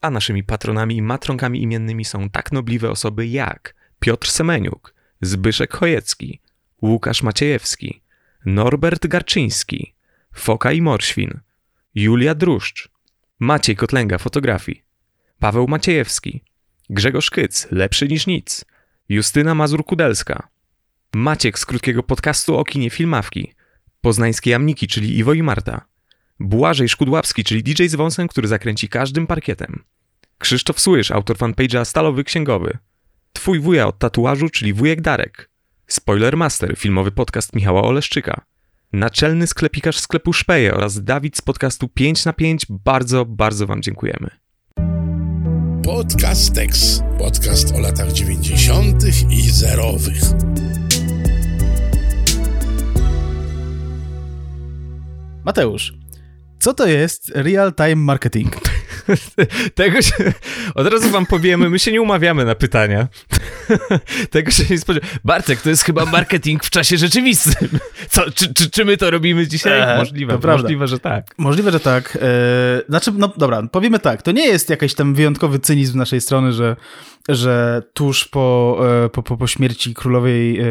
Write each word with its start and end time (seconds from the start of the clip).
A 0.00 0.10
naszymi 0.10 0.44
patronami 0.44 0.96
i 0.96 1.02
matronkami 1.02 1.62
imiennymi 1.62 2.04
są 2.04 2.30
tak 2.30 2.52
nobliwe 2.52 2.90
osoby 2.90 3.26
jak 3.26 3.74
Piotr 4.00 4.28
Semeniuk, 4.30 4.94
Zbyszek 5.20 5.74
Chojecki, 5.74 6.40
Łukasz 6.82 7.22
Maciejewski, 7.22 8.02
Norbert 8.46 9.06
Garczyński, 9.06 9.94
Foka 10.34 10.72
i 10.72 10.82
Morświn, 10.82 11.40
Julia 11.94 12.34
Druszcz, 12.34 12.88
Maciej 13.38 13.76
Kotlęga 13.76 14.18
fotografii, 14.18 14.82
Paweł 15.38 15.68
Maciejewski, 15.68 16.44
Grzegorz 16.90 17.30
Kyc, 17.30 17.66
lepszy 17.70 18.08
niż 18.08 18.26
nic, 18.26 18.64
Justyna 19.08 19.54
Mazur-Kudelska, 19.54 20.42
Maciek 21.14 21.58
z 21.58 21.66
krótkiego 21.66 22.02
podcastu 22.02 22.56
o 22.56 22.64
kinie 22.64 22.90
Filmawki, 22.90 23.52
Poznańskie 24.00 24.50
Jamniki, 24.50 24.86
czyli 24.86 25.18
Iwo 25.18 25.32
i 25.32 25.42
Marta, 25.42 25.87
Błażej 26.40 26.88
Szkudłapski, 26.88 27.44
czyli 27.44 27.62
DJ 27.62 27.86
z 27.86 27.94
wąsem, 27.94 28.28
który 28.28 28.48
zakręci 28.48 28.88
każdym 28.88 29.26
parkietem, 29.26 29.84
Krzysztof 30.38 30.80
Słysz, 30.80 31.10
autor 31.10 31.36
fanpage'a 31.36 31.84
Stalowy 31.84 32.24
Księgowy, 32.24 32.78
Twój 33.32 33.60
wuja 33.60 33.86
od 33.86 33.98
tatuażu, 33.98 34.48
czyli 34.48 34.72
wujek 34.72 35.00
Darek, 35.00 35.50
Spoiler 35.86 36.36
Master, 36.36 36.76
filmowy 36.76 37.10
podcast 37.10 37.54
Michała 37.54 37.82
Oleszczyka, 37.82 38.40
naczelny 38.92 39.46
sklepikarz 39.46 39.98
sklepu 39.98 40.32
Szpeje 40.32 40.74
oraz 40.74 41.04
Dawid 41.04 41.36
z 41.36 41.40
podcastu 41.40 41.88
5 41.88 42.24
na 42.24 42.32
5 42.32 42.66
bardzo, 42.68 43.24
bardzo 43.24 43.66
Wam 43.66 43.82
dziękujemy. 43.82 44.30
Podcastex. 45.84 47.02
Podcast 47.18 47.74
o 47.74 47.80
latach 47.80 48.12
90. 48.12 49.04
i 49.30 49.50
zerowych. 49.50 50.22
Mateusz, 55.44 55.98
co 56.60 56.74
to 56.74 56.86
jest 56.86 57.32
real-time 57.34 57.96
marketing? 57.96 58.56
Tego 59.74 60.02
się, 60.02 60.14
od 60.74 60.86
razu 60.86 61.10
wam 61.10 61.26
powiemy, 61.26 61.70
my 61.70 61.78
się 61.78 61.92
nie 61.92 62.02
umawiamy 62.02 62.44
na 62.44 62.54
pytania. 62.54 63.08
Tego 64.30 64.50
się 64.50 64.64
nie 64.70 64.78
spodziewam. 64.78 65.10
Bartek, 65.24 65.60
to 65.62 65.68
jest 65.68 65.82
chyba 65.82 66.04
marketing 66.06 66.64
w 66.64 66.70
czasie 66.70 66.96
rzeczywistym. 66.96 67.68
Co, 68.10 68.30
czy, 68.30 68.54
czy, 68.54 68.70
czy 68.70 68.84
my 68.84 68.96
to 68.96 69.10
robimy 69.10 69.46
dzisiaj? 69.46 69.80
Eee, 69.80 69.98
możliwe, 69.98 70.38
możliwe, 70.38 70.88
że 70.88 70.98
tak. 70.98 71.34
Możliwe, 71.38 71.72
że 71.72 71.80
tak. 71.80 72.16
Eee, 72.16 72.82
znaczy, 72.88 73.12
no 73.14 73.32
dobra, 73.36 73.62
powiemy 73.62 73.98
tak. 73.98 74.22
To 74.22 74.32
nie 74.32 74.46
jest 74.46 74.70
jakiś 74.70 74.94
tam 74.94 75.14
wyjątkowy 75.14 75.58
cynizm 75.58 75.92
z 75.92 75.96
naszej 75.96 76.20
strony, 76.20 76.52
że, 76.52 76.76
że 77.28 77.82
tuż 77.92 78.28
po, 78.28 78.78
e, 79.04 79.08
po, 79.08 79.22
po, 79.22 79.36
po 79.36 79.46
śmierci 79.46 79.94
królowej 79.94 80.60
e, 80.60 80.64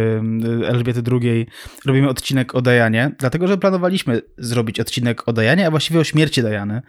Elżbiety 0.67 1.01
II 1.11 1.47
robimy 1.85 2.09
odcinek 2.09 2.55
o 2.55 2.61
Dajanie, 2.61 3.11
dlatego 3.19 3.47
że 3.47 3.57
planowaliśmy 3.57 4.21
zrobić 4.37 4.79
odcinek 4.79 5.27
o 5.27 5.33
Dajanie, 5.33 5.67
a 5.67 5.71
właściwie 5.71 5.99
o 5.99 6.03
śmierci 6.03 6.41
Dajany. 6.41 6.81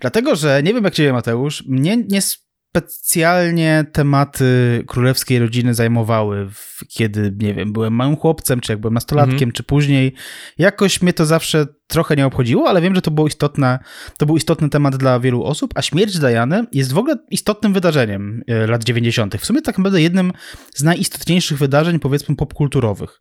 Dlatego, 0.00 0.36
że 0.36 0.62
nie 0.62 0.74
wiem 0.74 0.84
jak 0.84 0.94
ciebie 0.94 1.12
Mateusz, 1.12 1.64
mnie 1.66 1.96
nie 1.96 2.20
specjalnie 2.22 3.84
tematy 3.92 4.84
królewskiej 4.86 5.38
rodziny 5.38 5.74
zajmowały, 5.74 6.48
kiedy, 6.88 7.34
nie 7.38 7.54
wiem, 7.54 7.72
byłem 7.72 7.94
małym 7.94 8.16
chłopcem, 8.16 8.60
czy 8.60 8.72
jak 8.72 8.80
byłem 8.80 8.94
nastolatkiem, 8.94 9.34
mhm. 9.34 9.52
czy 9.52 9.62
później. 9.62 10.14
Jakoś 10.58 11.02
mnie 11.02 11.12
to 11.12 11.26
zawsze 11.26 11.66
trochę 11.88 12.16
nie 12.16 12.26
obchodziło, 12.26 12.68
ale 12.68 12.80
wiem, 12.80 12.94
że 12.94 13.02
to 13.02 13.10
było 13.10 13.26
istotne, 13.26 13.78
to 14.18 14.26
był 14.26 14.36
istotny 14.36 14.70
temat 14.70 14.96
dla 14.96 15.20
wielu 15.20 15.44
osób, 15.44 15.72
a 15.74 15.82
śmierć 15.82 16.18
Diany 16.18 16.64
jest 16.72 16.92
w 16.92 16.98
ogóle 16.98 17.16
istotnym 17.30 17.72
wydarzeniem 17.72 18.42
e, 18.46 18.66
lat 18.66 18.84
90. 18.84 19.36
W 19.36 19.46
sumie 19.46 19.62
tak 19.62 19.78
naprawdę 19.78 20.02
jednym 20.02 20.32
z 20.74 20.82
najistotniejszych 20.82 21.58
wydarzeń, 21.58 21.98
powiedzmy, 21.98 22.36
popkulturowych. 22.36 23.20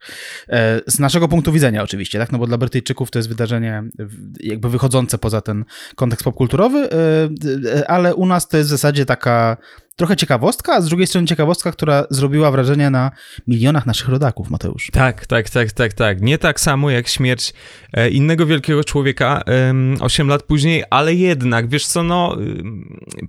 E, 0.49 0.81
z 0.88 0.99
naszego 0.99 1.27
punktu 1.27 1.51
widzenia 1.51 1.83
oczywiście, 1.83 2.19
tak? 2.19 2.31
No 2.31 2.38
bo 2.38 2.47
dla 2.47 2.57
Brytyjczyków 2.57 3.11
to 3.11 3.19
jest 3.19 3.29
wydarzenie 3.29 3.83
jakby 4.39 4.69
wychodzące 4.69 5.17
poza 5.17 5.41
ten 5.41 5.65
kontekst 5.95 6.23
popkulturowy, 6.23 6.89
e, 6.91 7.91
ale 7.91 8.15
u 8.15 8.25
nas 8.25 8.47
to 8.47 8.57
jest 8.57 8.69
w 8.69 8.71
zasadzie 8.71 9.05
taka 9.05 9.57
trochę 9.98 10.16
ciekawostka, 10.16 10.73
a 10.73 10.81
z 10.81 10.88
drugiej 10.90 11.08
strony 11.08 11.28
ciekawostka, 11.28 11.72
która 11.72 12.06
zrobiła 12.09 12.52
wrażenie 12.52 12.90
na 12.90 13.12
milionach 13.48 13.86
naszych 13.86 14.09
rodaków, 14.09 14.50
Mateusz. 14.50 14.90
Tak, 14.94 15.26
tak, 15.26 15.50
tak, 15.50 15.72
tak, 15.72 15.94
tak. 15.94 16.22
Nie 16.22 16.38
tak 16.38 16.59
samo 16.59 16.90
jak 16.90 17.08
śmierć 17.08 17.53
e, 17.94 18.09
innego 18.09 18.46
wielkiego 18.46 18.84
człowieka 18.84 19.44
8 20.00 20.28
lat 20.28 20.44
później, 20.44 20.84
ale 20.90 21.13
jednak, 21.13 21.69
wiesz 21.69 21.88
co, 21.88 22.03
no 22.03 22.38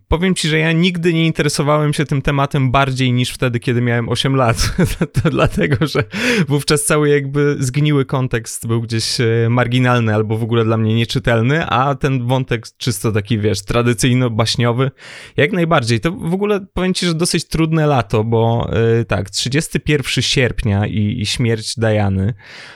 powiem 0.08 0.34
ci, 0.34 0.48
że 0.48 0.58
ja 0.58 0.72
nigdy 0.72 1.14
nie 1.14 1.26
interesowałem 1.26 1.92
się 1.92 2.04
tym 2.04 2.22
tematem 2.22 2.70
bardziej 2.70 3.12
niż 3.12 3.30
wtedy, 3.30 3.60
kiedy 3.60 3.80
miałem 3.80 4.08
8 4.08 4.36
lat. 4.36 4.76
to 5.22 5.30
dlatego, 5.30 5.86
że 5.86 6.04
wówczas 6.48 6.84
cały 6.84 7.08
jakby 7.08 7.56
zgniły 7.60 8.04
kontekst 8.04 8.66
był 8.66 8.82
gdzieś 8.82 9.20
e, 9.20 9.26
marginalny 9.50 10.14
albo 10.14 10.38
w 10.38 10.42
ogóle 10.42 10.64
dla 10.64 10.76
mnie 10.76 10.94
nieczytelny, 10.94 11.66
a 11.66 11.94
ten 11.94 12.26
wątek 12.26 12.66
czysto 12.76 13.12
taki, 13.12 13.38
wiesz, 13.38 13.60
tradycyjno-baśniowy, 13.60 14.90
jak 15.36 15.52
najbardziej. 15.52 16.00
To 16.00 16.12
w 16.12 16.34
ogóle 16.34 16.57
powiem 16.74 16.94
ci, 16.94 17.06
że 17.06 17.14
dosyć 17.14 17.44
trudne 17.44 17.86
lato, 17.86 18.24
bo 18.24 18.70
yy, 18.96 19.04
tak, 19.04 19.30
31 19.30 20.22
sierpnia 20.22 20.86
i, 20.86 21.20
i 21.20 21.26
śmierć 21.26 21.74
Diany 21.76 22.34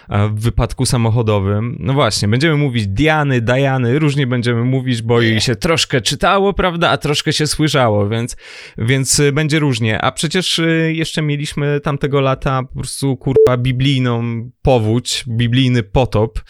w 0.08 0.40
wypadku 0.40 0.86
samochodowym. 0.86 1.76
No 1.80 1.92
właśnie, 1.92 2.28
będziemy 2.28 2.56
mówić 2.56 2.86
Diany, 2.86 3.40
Diany, 3.40 3.98
różnie 3.98 4.26
będziemy 4.26 4.64
mówić, 4.64 5.02
bo 5.02 5.20
jej 5.20 5.40
się 5.40 5.56
troszkę 5.56 6.00
czytało, 6.00 6.52
prawda, 6.52 6.90
a 6.90 6.96
troszkę 6.96 7.32
się 7.32 7.46
słyszało, 7.46 8.08
więc, 8.08 8.36
więc 8.78 9.18
y, 9.18 9.32
będzie 9.32 9.58
różnie. 9.58 10.00
A 10.00 10.12
przecież 10.12 10.58
y, 10.58 10.92
jeszcze 10.96 11.22
mieliśmy 11.22 11.80
tamtego 11.80 12.20
lata 12.20 12.62
po 12.62 12.74
prostu, 12.74 13.16
kurwa, 13.16 13.56
biblijną 13.56 14.22
powódź, 14.62 15.24
biblijny 15.28 15.82
potop, 15.82 16.40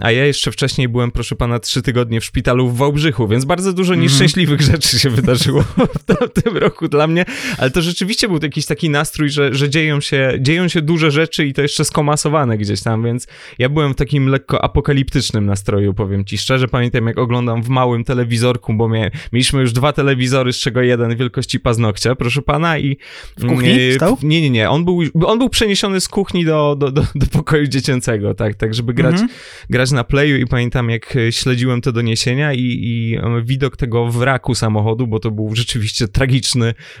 a 0.00 0.10
ja 0.10 0.24
jeszcze 0.26 0.52
wcześniej 0.52 0.88
byłem, 0.88 1.10
proszę 1.10 1.36
pana, 1.36 1.58
trzy 1.58 1.82
tygodnie 1.82 2.20
w 2.20 2.24
szpitalu 2.24 2.68
w 2.68 2.76
Wałbrzychu, 2.76 3.28
więc 3.28 3.44
bardzo 3.44 3.72
dużo 3.72 3.94
mhm. 3.94 4.02
nieszczęśliwych 4.02 4.60
mm 4.60 4.70
rzeczy 4.70 4.98
się 4.98 5.10
wydarzyło 5.10 5.62
w 5.98 6.04
tamtym 6.04 6.49
tym 6.50 6.62
roku 6.62 6.88
dla 6.88 7.06
mnie, 7.06 7.24
ale 7.58 7.70
to 7.70 7.82
rzeczywiście 7.82 8.28
był 8.28 8.38
jakiś 8.42 8.66
taki 8.66 8.90
nastrój, 8.90 9.30
że, 9.30 9.54
że 9.54 9.70
dzieją, 9.70 10.00
się, 10.00 10.32
dzieją 10.40 10.68
się 10.68 10.82
duże 10.82 11.10
rzeczy 11.10 11.46
i 11.46 11.52
to 11.52 11.62
jeszcze 11.62 11.84
skomasowane 11.84 12.58
gdzieś 12.58 12.82
tam, 12.82 13.04
więc 13.04 13.26
ja 13.58 13.68
byłem 13.68 13.92
w 13.92 13.96
takim 13.96 14.26
lekko 14.26 14.64
apokaliptycznym 14.64 15.46
nastroju, 15.46 15.94
powiem 15.94 16.24
ci 16.24 16.38
szczerze. 16.38 16.68
Pamiętam, 16.68 17.06
jak 17.06 17.18
oglądam 17.18 17.62
w 17.62 17.68
małym 17.68 18.04
telewizorku, 18.04 18.74
bo 18.74 18.88
mie, 18.88 19.10
mieliśmy 19.32 19.60
już 19.60 19.72
dwa 19.72 19.92
telewizory, 19.92 20.52
z 20.52 20.56
czego 20.56 20.82
jeden 20.82 21.16
wielkości 21.16 21.60
paznokcia, 21.60 22.14
proszę 22.14 22.42
pana, 22.42 22.78
i... 22.78 22.96
W 23.38 23.46
kuchni 23.46 23.70
mm, 23.70 23.94
stał? 23.94 24.18
Nie, 24.22 24.42
nie, 24.42 24.50
nie. 24.50 24.70
On 24.70 24.84
był, 24.84 25.02
on 25.26 25.38
był 25.38 25.48
przeniesiony 25.48 26.00
z 26.00 26.08
kuchni 26.08 26.44
do, 26.44 26.76
do, 26.78 26.90
do, 26.90 27.02
do 27.14 27.26
pokoju 27.26 27.66
dziecięcego, 27.66 28.34
tak, 28.34 28.54
tak, 28.54 28.74
żeby 28.74 28.94
grać, 28.94 29.12
mhm. 29.12 29.30
grać 29.70 29.90
na 29.90 30.04
playu 30.04 30.36
i 30.36 30.46
pamiętam, 30.46 30.90
jak 30.90 31.14
śledziłem 31.30 31.80
te 31.80 31.92
doniesienia 31.92 32.52
i, 32.52 32.60
i 32.60 33.18
widok 33.42 33.76
tego 33.76 34.06
wraku 34.06 34.54
samochodu, 34.54 35.06
bo 35.06 35.18
to 35.18 35.30
był 35.30 35.54
rzeczywiście 35.54 36.08
tragiczny 36.08 36.39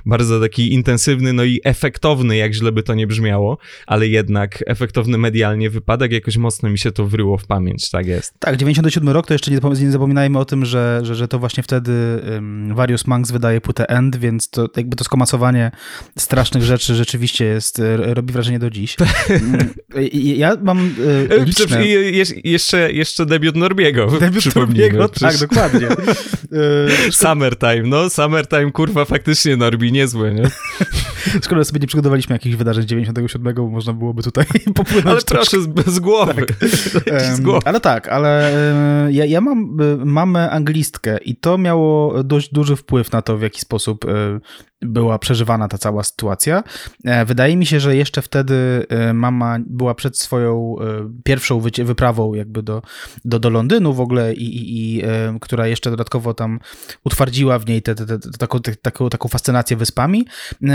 bardzo 0.06 0.40
taki 0.40 0.74
intensywny, 0.74 1.32
no 1.32 1.44
i 1.44 1.60
efektowny, 1.64 2.36
jak 2.36 2.54
źle 2.54 2.72
by 2.72 2.82
to 2.82 2.94
nie 2.94 3.06
brzmiało, 3.06 3.58
ale 3.86 4.08
jednak 4.08 4.64
efektowny 4.66 5.18
medialnie 5.18 5.70
wypadek, 5.70 6.12
jakoś 6.12 6.36
mocno 6.36 6.70
mi 6.70 6.78
się 6.78 6.92
to 6.92 7.06
wryło 7.06 7.38
w 7.38 7.46
pamięć, 7.46 7.90
tak 7.90 8.06
jest. 8.06 8.34
Tak, 8.38 8.56
97 8.56 9.08
rok 9.08 9.26
to 9.26 9.34
jeszcze 9.34 9.50
nie, 9.50 9.90
zapominajmy 9.90 10.38
o 10.38 10.44
tym, 10.44 10.64
że, 10.64 11.00
że, 11.02 11.14
że 11.14 11.28
to 11.28 11.38
właśnie 11.38 11.62
wtedy 11.62 11.92
um, 12.32 12.74
Various 12.74 13.06
Monks 13.06 13.30
wydaje 13.30 13.60
płytę 13.60 13.88
End, 13.88 14.16
więc 14.16 14.50
to 14.50 14.68
jakby 14.76 14.96
to 14.96 15.04
skomasowanie 15.04 15.70
strasznych 16.18 16.62
rzeczy 16.62 16.94
rzeczywiście 16.94 17.44
jest, 17.44 17.80
e, 17.80 17.96
robi 17.96 18.32
wrażenie 18.32 18.58
do 18.58 18.70
dziś. 18.70 18.96
Mm, 19.30 19.70
ja 20.14 20.56
mam 20.62 20.94
e, 21.30 21.44
liczne... 21.44 21.86
jeszcze, 22.44 22.92
jeszcze 22.92 23.26
debiut 23.26 23.56
Norbiego. 23.56 24.06
Debiut 24.06 24.56
Norbiego, 24.56 25.08
tak, 25.08 25.38
dokładnie. 25.38 25.88
Summertime, 27.10 27.82
no, 27.82 28.10
Summertime, 28.10 28.72
kurwa, 28.72 29.04
faktycznie 29.04 29.19
faktycznie 29.20 29.56
Norbi 29.56 29.92
niezły, 29.92 30.34
nie? 30.34 30.50
Szkoda 31.44 31.64
sobie 31.64 31.80
nie 31.80 31.86
przygotowaliśmy 31.86 32.34
jakichś 32.34 32.56
wydarzeń 32.56 32.86
97, 32.86 33.54
bo 33.54 33.68
można 33.68 33.92
byłoby 33.92 34.22
tutaj 34.22 34.44
popłynąć 34.74 35.06
Ale 35.06 35.20
proszę, 35.26 35.60
z, 35.60 35.86
z 35.86 35.98
głowy. 35.98 36.34
Tak. 36.46 36.56
z 37.36 37.40
głowy. 37.40 37.60
ale 37.64 37.80
tak, 37.80 38.08
ale 38.08 38.52
ja, 39.10 39.24
ja 39.24 39.40
mam 39.40 39.78
mamę 40.04 40.50
anglistkę 40.50 41.18
i 41.18 41.36
to 41.36 41.58
miało 41.58 42.22
dość 42.24 42.52
duży 42.52 42.76
wpływ 42.76 43.12
na 43.12 43.22
to, 43.22 43.38
w 43.38 43.42
jaki 43.42 43.60
sposób 43.60 44.04
była 44.82 45.18
przeżywana 45.18 45.68
ta 45.68 45.78
cała 45.78 46.02
sytuacja. 46.02 46.62
E, 47.04 47.24
wydaje 47.24 47.56
mi 47.56 47.66
się, 47.66 47.80
że 47.80 47.96
jeszcze 47.96 48.22
wtedy 48.22 48.86
e, 48.88 49.12
mama 49.12 49.58
była 49.66 49.94
przed 49.94 50.18
swoją 50.18 50.76
e, 50.80 51.10
pierwszą 51.24 51.60
wyprawą 51.84 52.34
jakby 52.34 52.62
do, 52.62 52.82
do, 53.24 53.38
do 53.38 53.50
Londynu 53.50 53.92
w 53.92 54.00
ogóle 54.00 54.34
i, 54.34 54.44
i, 54.44 54.96
i 54.98 55.02
która 55.40 55.66
jeszcze 55.66 55.90
dodatkowo 55.90 56.34
tam 56.34 56.60
utwardziła 57.04 57.58
w 57.58 57.66
niej 57.66 57.82
te, 57.82 57.94
te, 57.94 58.06
te, 58.06 58.18
taką, 58.38 58.58
taką, 58.82 59.08
taką 59.08 59.28
fascynację 59.28 59.76
wyspami, 59.76 60.26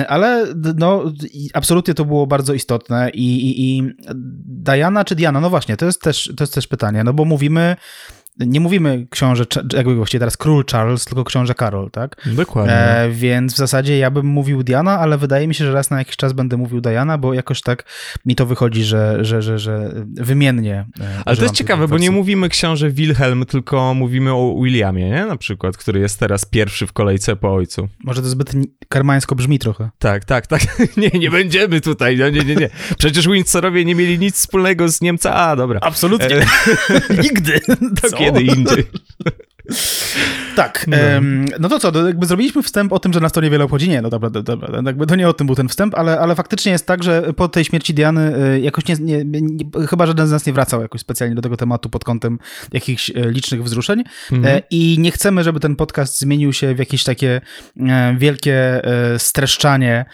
ale 0.08 0.46
no, 0.76 1.04
absolutnie 1.54 1.94
to 1.94 2.06
było 2.06 2.28
bardzo 2.28 2.54
istotne 2.54 3.10
i, 3.14 3.50
i, 3.50 3.78
i 3.78 3.84
Diana 4.46 5.06
czy 5.06 5.16
Diana, 5.16 5.40
no 5.40 5.50
właśnie, 5.50 5.78
to 5.78 5.86
jest 5.86 6.02
też, 6.02 6.34
to 6.38 6.44
jest 6.44 6.54
też 6.54 6.68
pytanie, 6.68 7.04
no 7.04 7.14
bo 7.14 7.26
mówimy 7.26 7.76
nie 8.40 8.60
mówimy 8.60 9.08
książę, 9.10 9.46
jakby 9.74 9.96
właściwie 9.96 10.20
teraz 10.20 10.38
król 10.38 10.66
Charles, 10.72 11.06
tylko 11.06 11.24
książę 11.24 11.54
Karol, 11.54 11.92
tak? 11.92 12.16
Dokładnie. 12.26 12.74
E, 12.74 13.10
więc 13.10 13.54
w 13.54 13.58
zasadzie 13.58 13.98
ja 13.98 14.12
bym 14.12 14.26
mówił 14.26 14.64
Diana, 14.64 15.00
ale 15.00 15.18
wydaje 15.18 15.48
mi 15.48 15.56
się, 15.56 15.66
że 15.66 15.74
raz 15.74 15.90
na 15.90 15.98
jakiś 16.00 16.16
czas 16.16 16.34
będę 16.34 16.58
mówił 16.58 16.82
Diana, 16.82 17.18
bo 17.18 17.34
jakoś 17.34 17.62
tak 17.62 17.84
mi 18.26 18.36
to 18.36 18.46
wychodzi, 18.46 18.84
że, 18.84 19.26
że, 19.26 19.42
że, 19.42 19.60
że 19.60 19.92
wymiennie. 20.14 20.86
E, 21.02 21.22
ale 21.26 21.38
to 21.38 21.44
jest 21.44 21.56
ciekawe, 21.56 21.88
bo 21.88 21.98
nie 21.98 22.12
mówimy 22.12 22.50
książę 22.50 22.90
Wilhelm, 22.90 23.46
tylko 23.46 23.94
mówimy 23.94 24.34
o 24.34 24.56
Williamie, 24.64 25.10
nie? 25.10 25.26
Na 25.26 25.38
przykład, 25.38 25.78
który 25.78 26.00
jest 26.00 26.20
teraz 26.20 26.46
pierwszy 26.46 26.88
w 26.88 26.94
kolejce 26.94 27.36
po 27.36 27.54
ojcu. 27.54 27.88
Może 28.04 28.22
to 28.22 28.28
zbyt 28.28 28.52
karmańsko 28.90 29.36
brzmi 29.36 29.60
trochę. 29.60 29.90
Tak, 30.00 30.26
tak, 30.26 30.48
tak. 30.48 30.62
nie, 30.98 31.10
nie 31.20 31.32
będziemy 31.32 31.82
tutaj, 31.82 32.18
no 32.18 32.30
nie, 32.30 32.42
nie, 32.42 32.56
nie. 32.56 32.70
Przecież 32.98 33.28
Windsorowie 33.28 33.86
nie 33.86 33.96
mieli 33.96 34.20
nic 34.20 34.36
wspólnego 34.36 34.90
z 34.90 35.02
Niemca 35.02 35.34
A, 35.34 35.56
dobra. 35.56 35.80
Absolutnie. 35.80 36.38
E, 36.38 36.46
Nigdy. 37.24 37.60
Co? 38.10 38.18
Kiedy 38.26 38.42
indziej. 38.42 38.84
Tak. 40.56 40.86
No. 40.88 40.98
no 41.60 41.70
to 41.70 41.80
co, 41.80 42.08
jakby 42.08 42.26
zrobiliśmy 42.26 42.64
wstęp 42.64 42.94
o 42.94 43.00
tym, 43.00 43.14
że 43.14 43.20
nas 43.20 43.32
to 43.32 43.42
niewiele 43.42 43.64
obchodzi. 43.64 43.90
Nie, 43.90 44.02
no 44.02 44.10
dobra, 44.10 44.30
dobra, 44.30 44.82
jakby 44.86 45.08
to 45.08 45.16
nie 45.16 45.30
o 45.30 45.34
tym 45.34 45.48
był 45.48 45.56
ten 45.56 45.70
wstęp, 45.70 45.96
ale, 45.96 46.20
ale 46.20 46.36
faktycznie 46.36 46.72
jest 46.72 46.86
tak, 46.86 47.04
że 47.04 47.34
po 47.34 47.48
tej 47.48 47.66
śmierci 47.66 47.94
Diany 47.94 48.38
y, 48.56 48.60
jakoś 48.60 48.86
nie, 48.88 48.96
nie, 49.00 49.42
nie, 49.42 49.66
chyba 49.90 50.06
żaden 50.06 50.28
z 50.28 50.32
nas 50.32 50.46
nie 50.46 50.54
wracał 50.54 50.82
jakoś 50.82 51.02
specjalnie 51.02 51.36
do 51.36 51.42
tego 51.42 51.58
tematu 51.58 51.90
pod 51.90 52.04
kątem 52.04 52.40
jakichś 52.74 53.10
e, 53.10 53.14
licznych 53.32 53.64
wzruszeń 53.64 54.04
mhm. 54.32 54.58
E, 54.58 54.62
i 54.70 55.00
nie 55.00 55.12
chcemy, 55.12 55.44
żeby 55.44 55.60
ten 55.60 55.76
podcast 55.76 56.20
zmienił 56.20 56.54
się 56.54 56.76
w 56.76 56.80
jakieś 56.80 57.04
takie 57.04 57.42
e, 57.80 58.16
wielkie 58.18 58.82
streszczanie 59.18 60.06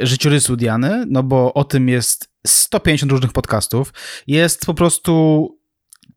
życiorysu 0.00 0.56
Diany, 0.56 1.04
no 1.08 1.22
bo 1.22 1.54
o 1.54 1.64
tym 1.64 1.88
jest 1.88 2.28
150 2.46 3.12
różnych 3.12 3.32
podcastów. 3.32 3.92
Jest 4.26 4.66
po 4.66 4.74
prostu 4.74 5.63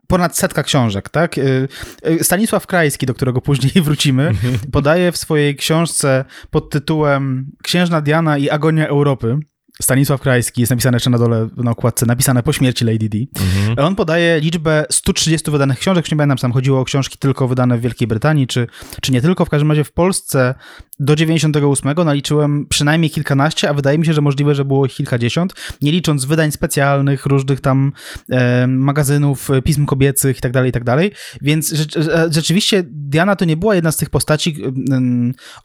ponad 0.08 0.38
setka 0.38 0.64
książek, 0.64 1.10
tak? 1.10 1.38
Y, 1.38 1.68
y, 2.10 2.24
Stanisław 2.24 2.68
Krajski, 2.68 3.06
do 3.06 3.14
którego 3.14 3.42
później 3.42 3.72
wrócimy, 3.84 4.32
podaje 4.72 5.12
w 5.12 5.18
swojej 5.18 5.56
książce 5.56 6.26
pod 6.52 6.70
tytułem 6.70 7.52
Księżna 7.64 8.02
Diana 8.02 8.38
i 8.38 8.50
Agonia 8.50 8.88
Europy 8.88 9.40
Stanisław 9.82 10.22
Krajski, 10.22 10.62
jest 10.62 10.70
napisane 10.70 10.96
jeszcze 10.96 11.10
na 11.10 11.18
dole 11.18 11.50
na 11.58 11.72
okładce, 11.72 12.06
napisane 12.06 12.44
po 12.44 12.54
śmierci 12.54 12.86
Lady 12.86 13.10
D. 13.10 13.18
Mhm. 13.40 13.88
On 13.88 13.96
podaje 13.96 14.40
liczbę 14.40 14.86
130 14.90 15.52
wydanych 15.52 15.80
książek, 15.80 16.12
nie 16.12 16.18
pamiętam, 16.18 16.38
czy 16.38 16.42
tam 16.42 16.52
chodziło 16.52 16.80
o 16.80 16.86
książki 16.86 17.18
tylko 17.18 17.48
wydane 17.48 17.78
w 17.78 17.82
Wielkiej 17.82 18.08
Brytanii, 18.08 18.48
czy, 18.48 18.68
czy 19.02 19.12
nie 19.12 19.22
tylko, 19.22 19.46
w 19.46 19.50
każdym 19.50 19.72
razie 19.72 19.84
w 19.84 19.92
Polsce 19.92 20.56
do 21.00 21.16
98 21.16 21.96
naliczyłem 22.06 22.66
przynajmniej 22.70 23.10
kilkanaście, 23.10 23.70
a 23.70 23.74
wydaje 23.74 23.98
mi 23.98 24.06
się, 24.06 24.14
że 24.14 24.22
możliwe, 24.22 24.56
że 24.56 24.66
było 24.66 24.86
ich 24.86 24.94
kilkadziesiąt, 24.94 25.54
nie 25.82 25.92
licząc 25.92 26.26
wydań 26.26 26.52
specjalnych, 26.52 27.26
różnych 27.26 27.62
tam 27.62 27.92
e, 28.30 28.68
magazynów, 28.68 29.50
pism 29.64 29.86
kobiecych 29.86 30.38
i 30.38 30.42
tak 30.42 30.52
dalej, 30.52 30.70
i 30.70 30.74
tak 30.74 30.84
dalej. 30.84 31.12
Więc 31.42 31.74
e, 31.98 32.28
rzeczywiście 32.32 32.84
Diana 32.88 33.36
to 33.36 33.46
nie 33.46 33.58
była 33.58 33.76
jedna 33.76 33.92
z 33.92 33.98
tych 33.98 34.10
postaci, 34.10 34.58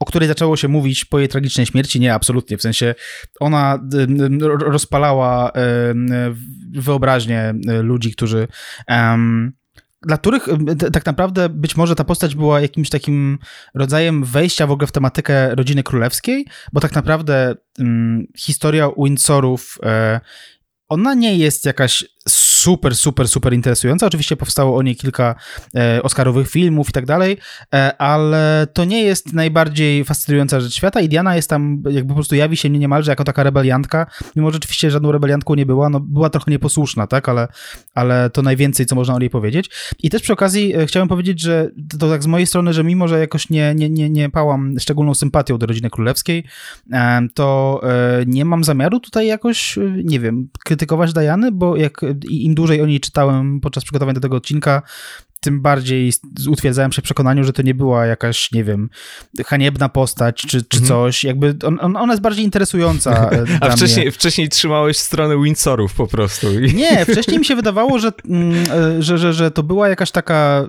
o 0.01 0.05
której 0.05 0.29
zaczęło 0.29 0.57
się 0.57 0.69
mówić 0.69 1.05
po 1.05 1.19
jej 1.19 1.29
tragicznej 1.29 1.67
śmierci. 1.67 2.01
Nie, 2.01 2.15
absolutnie. 2.15 2.59
W 2.59 2.63
sensie 2.63 2.95
ona 3.41 3.79
rozpalała 4.61 5.53
wyobraźnię 6.73 7.55
e, 7.69 7.83
ludzi, 7.83 8.13
którzy 8.13 8.49
dla 10.07 10.19
których 10.19 10.49
tak 10.93 11.07
naprawdę 11.07 11.49
być 11.49 11.77
może 11.77 11.95
ta 11.95 12.05
postać 12.05 12.35
była 12.35 12.61
jakimś 12.61 12.91
takim 12.91 13.39
rodzajem 13.75 14.25
wejścia 14.25 14.67
w 14.67 14.71
ogóle 14.71 14.87
w 14.87 14.93
tematykę 14.93 15.55
rodziny 15.55 15.83
królewskiej, 15.83 16.47
bo 16.73 16.81
tak 16.81 16.95
naprawdę 16.95 17.55
um, 17.79 18.27
historia 18.37 18.91
Windsorów 18.99 19.79
e, 19.83 20.21
ona 20.89 21.15
nie 21.15 21.37
jest 21.37 21.67
jakaś 21.67 22.05
super, 22.63 22.97
super, 22.97 23.29
super 23.29 23.55
interesująca. 23.55 24.07
Oczywiście 24.07 24.37
powstało 24.37 24.77
o 24.77 24.83
niej 24.83 24.97
kilka 24.97 25.35
e, 25.77 26.03
Oscarowych 26.03 26.51
filmów 26.51 26.89
i 26.89 26.93
tak 26.93 27.07
dalej, 27.07 27.39
e, 27.75 27.97
ale 27.97 28.67
to 28.73 28.85
nie 28.85 29.03
jest 29.03 29.33
najbardziej 29.33 30.05
fascynująca 30.05 30.61
rzecz 30.61 30.75
świata 30.75 31.01
i 31.01 31.09
Diana 31.09 31.37
jest 31.37 31.51
tam, 31.51 31.83
jakby 31.91 32.09
po 32.09 32.15
prostu 32.15 32.35
jawi 32.35 32.57
się 32.57 32.71
niemalże 32.71 33.13
jako 33.13 33.25
taka 33.25 33.43
rebeliantka, 33.43 34.07
mimo 34.37 34.51
że 34.51 34.57
oczywiście 34.57 34.91
żadną 34.91 35.13
rebeliantką 35.13 35.55
nie 35.55 35.67
była, 35.67 35.89
no 35.89 36.01
była 36.01 36.31
trochę 36.31 36.51
nieposłuszna, 36.51 37.07
tak, 37.07 37.29
ale, 37.29 37.49
ale 37.95 38.31
to 38.31 38.43
najwięcej, 38.43 38.87
co 38.87 38.95
można 38.95 39.15
o 39.15 39.19
niej 39.19 39.31
powiedzieć. 39.31 39.71
I 40.03 40.11
też 40.11 40.23
przy 40.23 40.33
okazji 40.33 40.77
e, 40.77 40.87
chciałem 40.87 41.09
powiedzieć, 41.09 41.41
że 41.41 41.71
to 41.99 42.11
tak 42.11 42.23
z 42.23 42.27
mojej 42.27 42.47
strony, 42.47 42.73
że 42.73 42.85
mimo, 42.85 43.09
że 43.09 43.21
jakoś 43.21 43.51
nie, 43.51 43.75
nie, 43.75 43.91
nie, 43.91 44.11
nie 44.11 44.31
pałam 44.31 44.75
szczególną 44.81 45.15
sympatią 45.15 45.59
do 45.59 45.67
rodziny 45.67 45.91
królewskiej, 45.91 46.45
e, 46.93 47.21
to 47.35 47.81
nie 48.27 48.45
mam 48.45 48.65
zamiaru 48.65 49.01
tutaj 49.01 49.27
jakoś, 49.27 49.79
nie 50.05 50.21
wiem, 50.21 50.49
krytykować 50.65 51.13
Diany, 51.13 51.53
bo 51.53 51.77
jak 51.77 52.01
im 52.53 52.57
dłużej 52.57 52.83
o 52.83 52.87
niej 52.87 53.01
czytałem 53.01 53.61
podczas 53.61 53.85
przygotowania 53.85 54.15
do 54.15 54.21
tego 54.21 54.37
odcinka, 54.37 54.83
tym 55.43 55.61
bardziej 55.61 56.13
utwierdzałem 56.49 56.93
się 56.93 57.03
w 57.03 57.05
przekonaniu, 57.05 57.45
że 57.45 57.53
to 57.53 57.63
nie 57.63 57.75
była 57.75 58.07
jakaś, 58.07 58.53
nie 58.53 58.65
wiem, 58.65 58.91
haniebna 59.47 59.89
postać 59.89 60.37
czy, 60.37 60.63
czy 60.63 60.79
mhm. 60.79 60.89
coś. 60.89 61.25
Jakby 61.25 61.55
on, 61.65 61.79
on, 61.81 61.97
ona 61.97 62.13
jest 62.13 62.23
bardziej 62.23 62.45
interesująca. 62.45 63.31
E, 63.31 63.45
A 63.61 63.71
wcześniej, 63.71 64.11
wcześniej 64.11 64.49
trzymałeś 64.49 64.97
stronę 64.97 65.43
Windsorów 65.43 65.95
po 65.95 66.07
prostu. 66.07 66.47
Nie, 66.75 67.05
wcześniej 67.05 67.39
mi 67.39 67.45
się 67.45 67.57
wydawało, 67.57 67.99
że, 67.99 68.13
mm, 68.29 68.65
e, 68.71 69.03
że, 69.03 69.19
że, 69.19 69.33
że 69.33 69.51
to 69.51 69.63
była 69.63 69.89
jakaś 69.89 70.11
taka. 70.11 70.69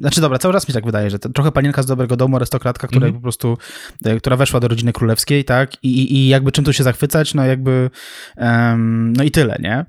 Znaczy, 0.00 0.20
dobra, 0.20 0.38
cały 0.38 0.54
raz 0.54 0.68
mi 0.68 0.74
tak 0.74 0.86
wydaje, 0.86 1.10
że 1.10 1.18
to 1.18 1.28
trochę 1.28 1.52
panienka 1.52 1.82
z 1.82 1.86
dobrego 1.86 2.16
domu, 2.16 2.36
arystokratka, 2.36 2.88
która 2.88 3.06
mhm. 3.06 3.14
po 3.14 3.20
prostu, 3.20 3.58
e, 4.04 4.16
która 4.16 4.36
weszła 4.36 4.60
do 4.60 4.68
rodziny 4.68 4.92
królewskiej, 4.92 5.44
tak? 5.44 5.72
I, 5.82 6.16
i 6.16 6.28
jakby 6.28 6.52
czym 6.52 6.64
tu 6.64 6.72
się 6.72 6.82
zachwycać, 6.84 7.34
no 7.34 7.44
jakby. 7.44 7.90
Um, 8.36 9.12
no 9.16 9.24
i 9.24 9.30
tyle, 9.30 9.56
nie? 9.60 9.86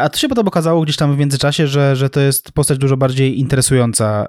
A 0.00 0.08
to 0.08 0.18
się 0.18 0.28
potem 0.28 0.48
okazało 0.48 0.82
gdzieś 0.82 0.96
tam 0.96 1.16
w 1.16 1.18
międzyczasie, 1.18 1.66
że, 1.66 1.96
że 1.96 2.10
to 2.10 2.20
jest 2.20 2.52
postać 2.52 2.78
dużo 2.78 2.96
bardziej 2.96 3.27
interesująca, 3.28 4.26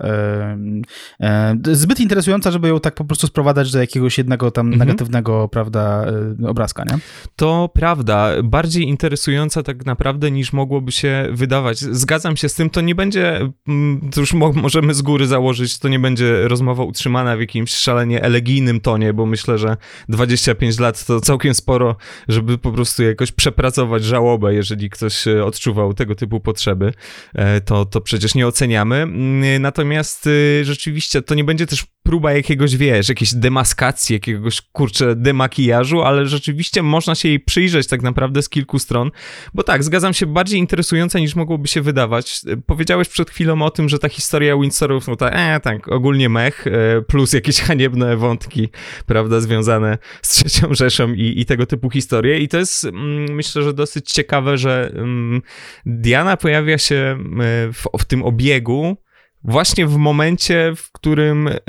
zbyt 1.71 1.99
interesująca, 1.99 2.51
żeby 2.51 2.67
ją 2.67 2.79
tak 2.79 2.95
po 2.95 3.05
prostu 3.05 3.27
sprowadzać 3.27 3.71
do 3.71 3.79
jakiegoś 3.79 4.17
jednego 4.17 4.51
tam 4.51 4.67
mhm. 4.67 4.87
negatywnego, 4.87 5.47
prawda, 5.47 6.05
e, 6.41 6.47
obrazka, 6.47 6.83
nie? 6.83 6.99
To 7.35 7.69
prawda, 7.73 8.31
bardziej 8.43 8.87
interesująca 8.87 9.63
tak 9.63 9.85
naprawdę 9.85 10.31
niż 10.31 10.53
mogłoby 10.53 10.91
się 10.91 11.27
wydawać. 11.31 11.79
Zgadzam 11.79 12.37
się 12.37 12.49
z 12.49 12.55
tym, 12.55 12.69
to 12.69 12.81
nie 12.81 12.95
będzie, 12.95 13.49
mm, 13.67 14.09
to 14.13 14.19
już 14.19 14.33
możemy 14.33 14.93
z 14.93 15.01
góry 15.01 15.27
założyć, 15.27 15.79
to 15.79 15.87
nie 15.87 15.99
będzie 15.99 16.47
rozmowa 16.47 16.83
utrzymana 16.83 17.37
w 17.37 17.39
jakimś 17.39 17.71
szalenie 17.71 18.23
elegijnym 18.23 18.79
tonie, 18.79 19.13
bo 19.13 19.25
myślę, 19.25 19.57
że 19.57 19.77
25 20.09 20.79
lat 20.79 21.05
to 21.05 21.21
całkiem 21.21 21.53
sporo, 21.53 21.95
żeby 22.27 22.57
po 22.57 22.71
prostu 22.71 23.03
jakoś 23.03 23.31
przepracować 23.31 24.03
żałobę, 24.03 24.53
jeżeli 24.53 24.89
ktoś 24.89 25.27
e, 25.27 25.45
odczuwał 25.45 25.93
tego 25.93 26.15
typu 26.15 26.39
potrzeby, 26.39 26.93
e, 27.33 27.61
to, 27.61 27.85
to 27.85 28.01
przecież 28.01 28.35
nie 28.35 28.47
oceniamy 28.47 28.88
Mm, 28.95 29.61
natomiast 29.61 30.27
y, 30.27 30.61
rzeczywiście 30.65 31.21
to 31.21 31.35
nie 31.35 31.43
będzie 31.43 31.65
też 31.65 31.85
próba 32.09 32.33
jakiegoś, 32.33 32.77
wiesz, 32.77 33.09
jakiejś 33.09 33.33
demaskacji, 33.33 34.13
jakiegoś, 34.13 34.61
kurczę, 34.61 35.15
demakijażu, 35.15 36.01
ale 36.01 36.25
rzeczywiście 36.25 36.83
można 36.83 37.15
się 37.15 37.29
jej 37.29 37.39
przyjrzeć 37.39 37.87
tak 37.87 38.01
naprawdę 38.01 38.41
z 38.41 38.49
kilku 38.49 38.79
stron, 38.79 39.11
bo 39.53 39.63
tak, 39.63 39.83
zgadzam 39.83 40.13
się, 40.13 40.25
bardziej 40.25 40.59
interesująca 40.59 41.19
niż 41.19 41.35
mogłoby 41.35 41.67
się 41.67 41.81
wydawać. 41.81 42.41
Powiedziałeś 42.65 43.09
przed 43.09 43.29
chwilą 43.29 43.61
o 43.61 43.69
tym, 43.69 43.89
że 43.89 43.99
ta 43.99 44.09
historia 44.09 44.57
Windsorów, 44.57 45.07
no 45.07 45.15
ta, 45.15 45.29
e, 45.29 45.59
tak, 45.59 45.87
ogólnie 45.87 46.29
mech, 46.29 46.67
e, 46.67 47.01
plus 47.01 47.33
jakieś 47.33 47.61
haniebne 47.69 48.17
wątki, 48.17 48.69
prawda, 49.05 49.39
związane 49.39 49.97
z 50.21 50.29
trzecią 50.29 50.73
Rzeszą 50.73 51.13
i, 51.13 51.33
i 51.41 51.45
tego 51.45 51.65
typu 51.65 51.89
historie. 51.89 52.39
I 52.39 52.47
to 52.47 52.57
jest, 52.57 52.83
mm, 52.83 53.35
myślę, 53.35 53.63
że 53.63 53.73
dosyć 53.73 54.11
ciekawe, 54.11 54.57
że 54.57 54.91
mm, 54.95 55.41
Diana 55.85 56.37
pojawia 56.37 56.77
się 56.77 56.95
e, 56.95 57.17
w, 57.73 57.85
w 57.99 58.05
tym 58.05 58.23
obiegu 58.23 58.68
właśnie 59.43 59.87
w 59.87 59.97
momencie, 59.97 60.73
w 60.75 60.91
którym 60.91 61.47
e, 61.47 61.59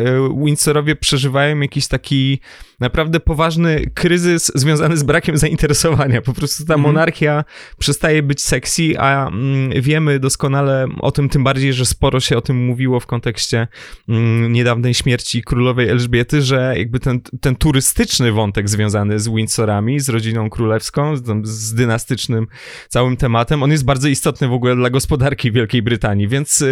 Windsorowie 0.45 0.97
przeżywają 0.97 1.61
jakiś 1.61 1.89
taki 1.89 2.41
naprawdę 2.81 3.21
poważny 3.21 3.91
kryzys 3.95 4.53
związany 4.55 4.97
z 4.97 5.03
brakiem 5.03 5.37
zainteresowania. 5.45 6.23
Po 6.23 6.33
prostu 6.33 6.67
ta 6.67 6.75
mhm. 6.75 6.81
monarchia 6.81 7.45
przestaje 7.79 8.23
być 8.23 8.43
sexy, 8.43 8.99
a 8.99 9.29
mm, 9.29 9.83
wiemy 9.83 10.19
doskonale 10.19 10.87
o 11.01 11.13
tym, 11.13 11.29
tym 11.29 11.45
bardziej, 11.45 11.73
że 11.73 11.87
sporo 11.87 12.21
się 12.21 12.37
o 12.37 12.41
tym 12.41 12.65
mówiło 12.65 13.01
w 13.01 13.07
kontekście 13.07 13.69
mm, 14.09 14.53
niedawnej 14.53 14.95
śmierci 14.95 15.43
królowej 15.43 15.89
Elżbiety, 15.89 16.43
że 16.43 16.75
jakby 16.77 17.01
ten, 17.01 17.21
ten 17.41 17.57
turystyczny 17.57 18.33
wątek 18.33 18.69
związany 18.69 19.19
z 19.19 19.29
Windsorami, 19.29 20.01
z 20.01 20.09
rodziną 20.09 20.51
królewską, 20.51 21.17
z, 21.17 21.47
z 21.49 21.75
dynastycznym 21.75 22.47
całym 22.89 23.17
tematem, 23.17 23.63
on 23.63 23.71
jest 23.71 23.85
bardzo 23.85 24.09
istotny 24.09 24.49
w 24.49 24.53
ogóle 24.53 24.77
dla 24.77 24.91
gospodarki 24.91 25.53
Wielkiej 25.53 25.83
Brytanii, 25.83 26.29
więc 26.29 26.65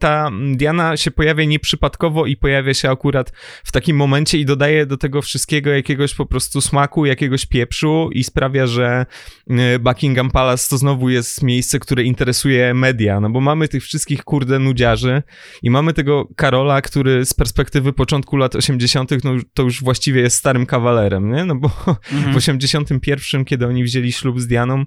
ta 0.00 0.30
Diana 0.54 0.96
się 0.96 1.10
pojawia 1.10 1.44
nieprzypadkowo 1.44 2.26
i 2.26 2.36
pojawia 2.36 2.74
się 2.74 2.90
akurat 2.90 3.32
w 3.64 3.72
takim 3.72 3.96
momencie 3.96 4.38
i 4.38 4.44
dodaje 4.44 4.86
do 4.86 4.96
tego 4.96 5.22
wszystkiego 5.22 5.47
jakiegoś 5.52 6.14
po 6.14 6.26
prostu 6.26 6.60
smaku, 6.60 7.06
jakiegoś 7.06 7.46
pieprzu 7.46 8.10
i 8.12 8.24
sprawia, 8.24 8.66
że 8.66 9.06
y, 9.50 9.78
Buckingham 9.78 10.30
Palace 10.30 10.70
to 10.70 10.78
znowu 10.78 11.08
jest 11.08 11.42
miejsce, 11.42 11.78
które 11.78 12.02
interesuje 12.02 12.74
media, 12.74 13.20
no 13.20 13.30
bo 13.30 13.40
mamy 13.40 13.68
tych 13.68 13.82
wszystkich 13.82 14.24
kurde 14.24 14.58
nudziarzy 14.58 15.22
i 15.62 15.70
mamy 15.70 15.92
tego 15.92 16.28
Karola, 16.36 16.82
który 16.82 17.24
z 17.24 17.34
perspektywy 17.34 17.92
początku 17.92 18.36
lat 18.36 18.56
80. 18.56 19.10
no 19.24 19.30
to 19.54 19.62
już 19.62 19.82
właściwie 19.82 20.20
jest 20.20 20.36
starym 20.36 20.66
kawalerem, 20.66 21.32
nie? 21.32 21.44
No 21.44 21.54
bo 21.54 21.70
mhm. 22.12 22.32
w 22.32 22.36
81, 22.36 23.44
kiedy 23.44 23.66
oni 23.66 23.84
wzięli 23.84 24.12
ślub 24.12 24.40
z 24.40 24.46
Dianą, 24.46 24.84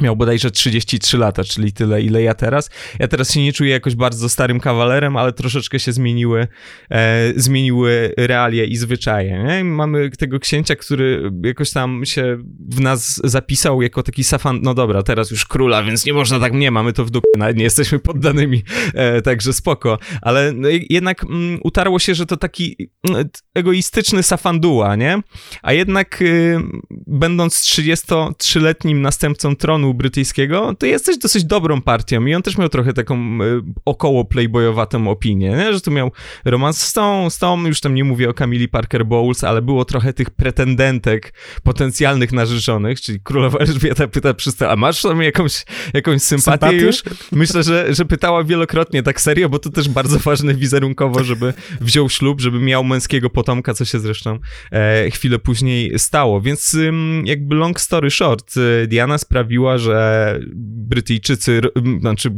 Miał 0.00 0.16
bodajże 0.16 0.50
33 0.50 1.18
lata, 1.18 1.44
czyli 1.44 1.72
tyle, 1.72 2.02
ile 2.02 2.22
ja 2.22 2.34
teraz. 2.34 2.70
Ja 2.98 3.08
teraz 3.08 3.32
się 3.32 3.42
nie 3.42 3.52
czuję 3.52 3.70
jakoś 3.70 3.94
bardzo 3.94 4.28
starym 4.28 4.60
kawalerem, 4.60 5.16
ale 5.16 5.32
troszeczkę 5.32 5.78
się 5.78 5.92
zmieniły, 5.92 6.48
e, 6.90 7.32
zmieniły 7.36 8.14
realia 8.16 8.64
i 8.64 8.76
zwyczaje. 8.76 9.44
Nie? 9.44 9.64
Mamy 9.64 10.10
tego 10.10 10.40
księcia, 10.40 10.76
który 10.76 11.30
jakoś 11.44 11.70
tam 11.70 12.04
się 12.04 12.38
w 12.68 12.80
nas 12.80 13.20
zapisał 13.24 13.82
jako 13.82 14.02
taki 14.02 14.24
safan. 14.24 14.60
No 14.62 14.74
dobra, 14.74 15.02
teraz 15.02 15.30
już 15.30 15.46
króla, 15.46 15.82
więc 15.82 16.06
nie 16.06 16.12
można 16.12 16.40
tak 16.40 16.52
mnie, 16.52 16.70
mamy 16.70 16.92
to 16.92 17.04
w 17.04 17.10
dupie, 17.10 17.28
nie 17.54 17.64
jesteśmy 17.64 17.98
poddanymi, 17.98 18.62
e, 18.94 19.22
także 19.22 19.52
spoko. 19.52 19.98
Ale 20.22 20.52
no, 20.52 20.68
jednak 20.90 21.24
mm, 21.24 21.60
utarło 21.62 21.98
się, 21.98 22.14
że 22.14 22.26
to 22.26 22.36
taki 22.36 22.90
mm, 23.08 23.28
egoistyczny 23.54 24.22
safanduła, 24.22 24.96
nie? 24.96 25.22
A 25.62 25.72
jednak 25.72 26.22
y, 26.22 26.58
będąc 27.06 27.60
33-letnim 27.60 29.00
następcą 29.00 29.56
tronu 29.56 29.85
brytyjskiego, 29.94 30.74
to 30.78 30.86
jesteś 30.86 31.18
dosyć 31.18 31.44
dobrą 31.44 31.82
partią 31.82 32.26
i 32.26 32.34
on 32.34 32.42
też 32.42 32.58
miał 32.58 32.68
trochę 32.68 32.92
taką 32.92 33.42
y, 33.42 33.62
około 33.84 34.24
playboyowatą 34.24 35.08
opinię, 35.08 35.50
nie? 35.50 35.72
że 35.72 35.80
tu 35.80 35.90
miał 35.90 36.12
romans 36.44 36.82
z 36.82 36.92
tą, 36.92 37.30
z 37.30 37.38
tą, 37.38 37.66
już 37.66 37.80
tam 37.80 37.94
nie 37.94 38.04
mówię 38.04 38.30
o 38.30 38.34
Camille 38.34 38.68
Parker 38.68 39.06
Bowles, 39.06 39.44
ale 39.44 39.62
było 39.62 39.84
trochę 39.84 40.12
tych 40.12 40.30
pretendentek 40.30 41.32
potencjalnych 41.62 42.32
narzeczonych, 42.32 43.00
czyli 43.00 43.20
królowa 43.20 43.58
Elżbieta 43.66 44.08
pyta 44.08 44.34
przystała, 44.34 44.72
a 44.72 44.76
masz 44.76 45.02
tam 45.02 45.22
jakąś, 45.22 45.64
jakąś 45.94 46.22
sympatię, 46.22 46.58
sympatię 46.58 46.86
już? 46.86 47.02
Myślę, 47.32 47.62
że, 47.62 47.94
że 47.94 48.04
pytała 48.04 48.44
wielokrotnie 48.44 49.02
tak 49.02 49.20
serio, 49.20 49.48
bo 49.48 49.58
to 49.58 49.70
też 49.70 49.88
bardzo 49.88 50.18
ważne 50.18 50.54
wizerunkowo, 50.54 51.24
żeby 51.24 51.54
wziął 51.80 52.08
ślub, 52.08 52.40
żeby 52.40 52.58
miał 52.58 52.84
męskiego 52.84 53.30
potomka, 53.30 53.74
co 53.74 53.84
się 53.84 53.98
zresztą 53.98 54.38
e, 54.72 55.10
chwilę 55.10 55.38
później 55.38 55.98
stało, 55.98 56.40
więc 56.40 56.74
ym, 56.74 57.22
jakby 57.26 57.54
long 57.54 57.80
story 57.80 58.10
short, 58.10 58.56
y, 58.56 58.86
Diana 58.86 59.18
sprawiła, 59.18 59.75
że 59.78 60.40
Brytyjczycy, 60.56 61.60
znaczy 62.00 62.30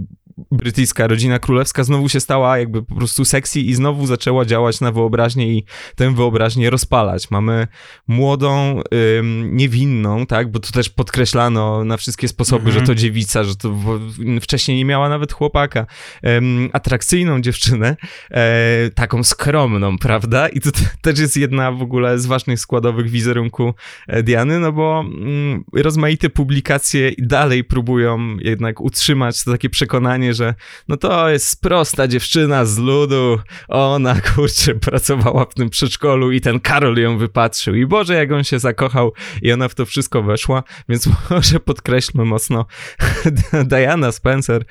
brytyjska 0.52 1.06
rodzina 1.06 1.38
królewska 1.38 1.84
znowu 1.84 2.08
się 2.08 2.20
stała 2.20 2.58
jakby 2.58 2.82
po 2.82 2.94
prostu 2.94 3.24
sexy 3.24 3.60
i 3.60 3.74
znowu 3.74 4.06
zaczęła 4.06 4.44
działać 4.44 4.80
na 4.80 4.92
wyobraźnię 4.92 5.52
i 5.52 5.64
tę 5.96 6.14
wyobraźnię 6.14 6.70
rozpalać. 6.70 7.30
Mamy 7.30 7.66
młodą, 8.08 8.80
ym, 9.18 9.56
niewinną, 9.56 10.26
tak, 10.26 10.50
bo 10.50 10.58
to 10.58 10.72
też 10.72 10.88
podkreślano 10.88 11.84
na 11.84 11.96
wszystkie 11.96 12.28
sposoby, 12.28 12.62
mm 12.62 12.74
-hmm. 12.74 12.80
że 12.80 12.86
to 12.86 12.94
dziewica, 12.94 13.44
że 13.44 13.56
to 13.56 13.74
wcześniej 14.40 14.76
nie 14.76 14.84
miała 14.84 15.08
nawet 15.08 15.32
chłopaka. 15.32 15.86
Ym, 16.26 16.70
atrakcyjną 16.72 17.40
dziewczynę, 17.40 17.96
e, 18.30 18.90
taką 18.94 19.24
skromną, 19.24 19.98
prawda? 19.98 20.48
I 20.48 20.60
to 20.60 20.70
też 21.02 21.18
jest 21.18 21.36
jedna 21.36 21.72
w 21.72 21.82
ogóle 21.82 22.18
z 22.18 22.26
ważnych 22.26 22.60
składowych 22.60 23.10
wizerunku 23.10 23.74
e, 24.06 24.22
Diany, 24.22 24.58
no 24.58 24.72
bo 24.72 25.00
mm, 25.00 25.64
rozmaite 25.72 26.30
publikacje 26.30 27.12
dalej 27.18 27.64
próbują 27.64 28.36
jednak 28.36 28.80
utrzymać 28.80 29.44
to 29.44 29.52
takie 29.52 29.70
przekonanie, 29.70 30.27
że 30.34 30.54
no 30.88 30.96
to 30.96 31.28
jest 31.28 31.62
prosta 31.62 32.08
dziewczyna 32.08 32.64
z 32.64 32.78
ludu, 32.78 33.38
ona 33.68 34.20
kurczę 34.20 34.74
pracowała 34.74 35.44
w 35.44 35.54
tym 35.54 35.70
przedszkolu 35.70 36.32
i 36.32 36.40
ten 36.40 36.60
Karol 36.60 36.96
ją 36.96 37.18
wypatrzył. 37.18 37.74
I 37.74 37.86
Boże 37.86 38.14
jak 38.14 38.32
on 38.32 38.44
się 38.44 38.58
zakochał 38.58 39.12
i 39.42 39.52
ona 39.52 39.68
w 39.68 39.74
to 39.74 39.86
wszystko 39.86 40.22
weszła, 40.22 40.62
więc 40.88 41.08
może 41.30 41.60
podkreślmy 41.60 42.24
mocno 42.24 42.66
Diana 43.70 44.12
Spencer 44.12 44.64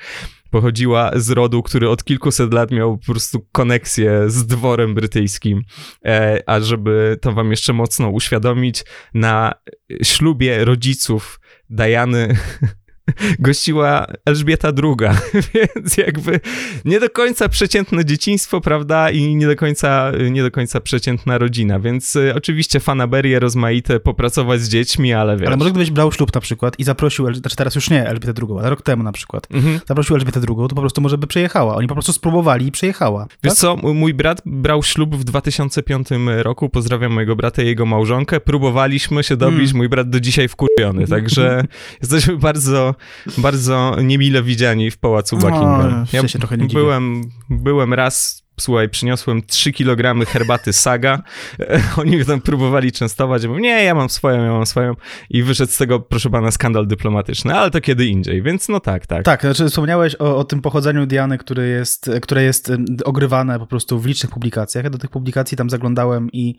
pochodziła 0.50 1.10
z 1.16 1.30
rodu, 1.30 1.62
który 1.62 1.88
od 1.88 2.04
kilkuset 2.04 2.54
lat 2.54 2.70
miał 2.70 2.98
po 2.98 3.12
prostu 3.12 3.46
koneksję 3.52 4.30
z 4.30 4.46
dworem 4.46 4.94
brytyjskim. 4.94 5.62
E, 6.04 6.42
a 6.46 6.60
żeby 6.60 7.18
to 7.20 7.32
wam 7.32 7.50
jeszcze 7.50 7.72
mocno 7.72 8.08
uświadomić, 8.08 8.84
na 9.14 9.54
ślubie 10.02 10.64
rodziców 10.64 11.40
Diany 11.70 12.36
gościła 13.38 14.06
Elżbieta 14.24 14.68
II, 14.68 15.10
więc 15.54 15.96
jakby 15.96 16.40
nie 16.84 17.00
do 17.00 17.10
końca 17.10 17.48
przeciętne 17.48 18.04
dzieciństwo, 18.04 18.60
prawda, 18.60 19.10
i 19.10 19.36
nie 19.36 19.46
do 19.46 19.56
końca, 19.56 20.12
nie 20.30 20.42
do 20.42 20.50
końca 20.50 20.80
przeciętna 20.80 21.38
rodzina, 21.38 21.80
więc 21.80 22.16
y, 22.16 22.34
oczywiście 22.34 22.80
fanaberie 22.80 23.40
rozmaite, 23.40 24.00
popracować 24.00 24.60
z 24.60 24.68
dziećmi, 24.68 25.12
ale 25.12 25.36
wiesz. 25.36 25.46
Ale 25.46 25.56
może 25.56 25.70
gdybyś 25.70 25.90
brał 25.90 26.12
ślub 26.12 26.34
na 26.34 26.40
przykład 26.40 26.78
i 26.78 26.84
zaprosił, 26.84 27.34
znaczy 27.34 27.56
teraz 27.56 27.74
już 27.74 27.90
nie 27.90 28.06
Elżbietę 28.06 28.42
II, 28.42 28.58
ale 28.58 28.70
rok 28.70 28.82
temu 28.82 29.02
na 29.02 29.12
przykład, 29.12 29.46
mhm. 29.50 29.80
zaprosił 29.86 30.16
Elżbietę 30.16 30.40
II, 30.48 30.68
to 30.68 30.74
po 30.74 30.80
prostu 30.80 31.00
może 31.00 31.18
by 31.18 31.26
przejechała. 31.26 31.76
Oni 31.76 31.88
po 31.88 31.94
prostu 31.94 32.12
spróbowali 32.12 32.66
i 32.66 32.72
przejechała. 32.72 33.26
Wiesz 33.42 33.52
tak? 33.52 33.58
co, 33.58 33.76
mój 33.76 34.14
brat 34.14 34.42
brał 34.46 34.82
ślub 34.82 35.16
w 35.16 35.24
2005 35.24 36.08
roku, 36.42 36.68
pozdrawiam 36.68 37.12
mojego 37.12 37.36
brata 37.36 37.62
i 37.62 37.66
jego 37.66 37.86
małżonkę, 37.86 38.40
próbowaliśmy 38.40 39.24
się 39.24 39.36
dobić, 39.36 39.58
hmm. 39.58 39.76
mój 39.76 39.88
brat 39.88 40.10
do 40.10 40.20
dzisiaj 40.20 40.48
wkurwiony, 40.48 41.06
także 41.06 41.64
jesteśmy 42.02 42.36
bardzo 42.36 42.94
bardzo 43.38 43.96
niemile 44.02 44.42
widziani 44.42 44.90
w 44.90 44.98
pałacu 44.98 45.36
no, 45.36 45.42
Buckingham. 45.42 46.06
Ja 46.12 46.28
się 46.28 46.38
trochę 46.38 46.56
nie 46.56 46.66
byłem, 46.66 47.22
byłem 47.50 47.94
raz 47.94 48.48
słuchaj, 48.60 48.88
przyniosłem 48.88 49.42
3 49.42 49.72
kg 49.72 50.26
herbaty 50.26 50.72
Saga, 50.72 51.22
oni 51.96 52.16
mnie 52.16 52.24
tam 52.24 52.40
próbowali 52.40 52.92
częstować, 52.92 53.42
ja 53.42 53.48
mówię, 53.48 53.60
nie, 53.60 53.84
ja 53.84 53.94
mam 53.94 54.08
swoją, 54.08 54.44
ja 54.44 54.52
mam 54.52 54.66
swoją 54.66 54.94
i 55.30 55.42
wyszedł 55.42 55.72
z 55.72 55.76
tego, 55.76 56.00
proszę 56.00 56.30
pana, 56.30 56.50
skandal 56.50 56.86
dyplomatyczny, 56.86 57.54
ale 57.54 57.70
to 57.70 57.80
kiedy 57.80 58.06
indziej, 58.06 58.42
więc 58.42 58.68
no 58.68 58.80
tak, 58.80 59.06
tak. 59.06 59.24
Tak, 59.24 59.40
znaczy 59.40 59.68
wspomniałeś 59.68 60.16
o, 60.18 60.36
o 60.36 60.44
tym 60.44 60.60
pochodzeniu 60.60 61.06
Diany, 61.06 61.38
które 61.38 61.66
jest, 61.66 62.10
które 62.22 62.42
jest 62.42 62.72
ogrywane 63.04 63.58
po 63.58 63.66
prostu 63.66 63.98
w 63.98 64.06
licznych 64.06 64.32
publikacjach, 64.32 64.84
ja 64.84 64.90
do 64.90 64.98
tych 64.98 65.10
publikacji 65.10 65.56
tam 65.56 65.70
zaglądałem 65.70 66.28
i 66.32 66.54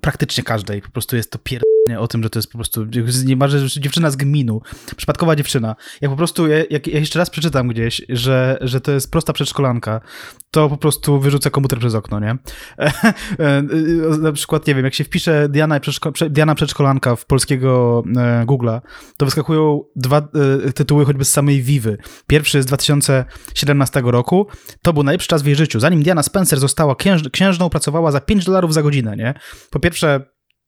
praktycznie 0.00 0.44
każdej, 0.44 0.82
po 0.82 0.90
prostu 0.90 1.16
jest 1.16 1.30
to 1.30 1.38
pier 1.38 1.62
o 1.96 2.08
tym, 2.08 2.22
że 2.22 2.30
to 2.30 2.38
jest 2.38 2.52
po 2.52 2.58
prostu 2.58 2.86
niemalże 3.24 3.80
dziewczyna 3.80 4.10
z 4.10 4.16
gminu, 4.16 4.60
przypadkowa 4.96 5.36
dziewczyna. 5.36 5.76
Jak 6.00 6.10
po 6.10 6.16
prostu, 6.16 6.46
jak, 6.46 6.86
ja 6.86 6.98
jeszcze 6.98 7.18
raz 7.18 7.30
przeczytam 7.30 7.68
gdzieś, 7.68 8.02
że, 8.08 8.58
że 8.60 8.80
to 8.80 8.92
jest 8.92 9.10
prosta 9.10 9.32
przedszkolanka, 9.32 10.00
to 10.50 10.68
po 10.68 10.76
prostu 10.76 11.20
wyrzucę 11.20 11.50
komputer 11.50 11.78
przez 11.78 11.94
okno, 11.94 12.20
nie? 12.20 12.36
Na 14.22 14.32
przykład, 14.32 14.66
nie 14.66 14.74
wiem, 14.74 14.84
jak 14.84 14.94
się 14.94 15.04
wpisze 15.04 15.48
Diana, 15.48 15.80
przedszko 15.80 16.12
Diana 16.30 16.54
przedszkolanka 16.54 17.16
w 17.16 17.26
polskiego 17.26 18.02
e, 18.16 18.44
Google'a, 18.46 18.80
to 19.16 19.26
wyskakują 19.26 19.80
dwa 19.96 20.28
e, 20.66 20.72
tytuły 20.72 21.04
choćby 21.04 21.24
z 21.24 21.30
samej 21.30 21.62
Vivy. 21.62 21.98
Pierwszy 22.26 22.62
z 22.62 22.66
2017 22.66 24.02
roku, 24.04 24.46
to 24.82 24.92
był 24.92 25.02
najlepszy 25.02 25.28
czas 25.28 25.42
w 25.42 25.46
jej 25.46 25.56
życiu. 25.56 25.80
Zanim 25.80 26.02
Diana 26.02 26.22
Spencer 26.22 26.58
została 26.58 26.96
księż 26.96 27.22
księżną, 27.32 27.70
pracowała 27.70 28.12
za 28.12 28.20
5 28.20 28.44
dolarów 28.44 28.74
za 28.74 28.82
godzinę, 28.82 29.16
nie? 29.16 29.34
Po 29.70 29.80
pierwsze, 29.80 30.20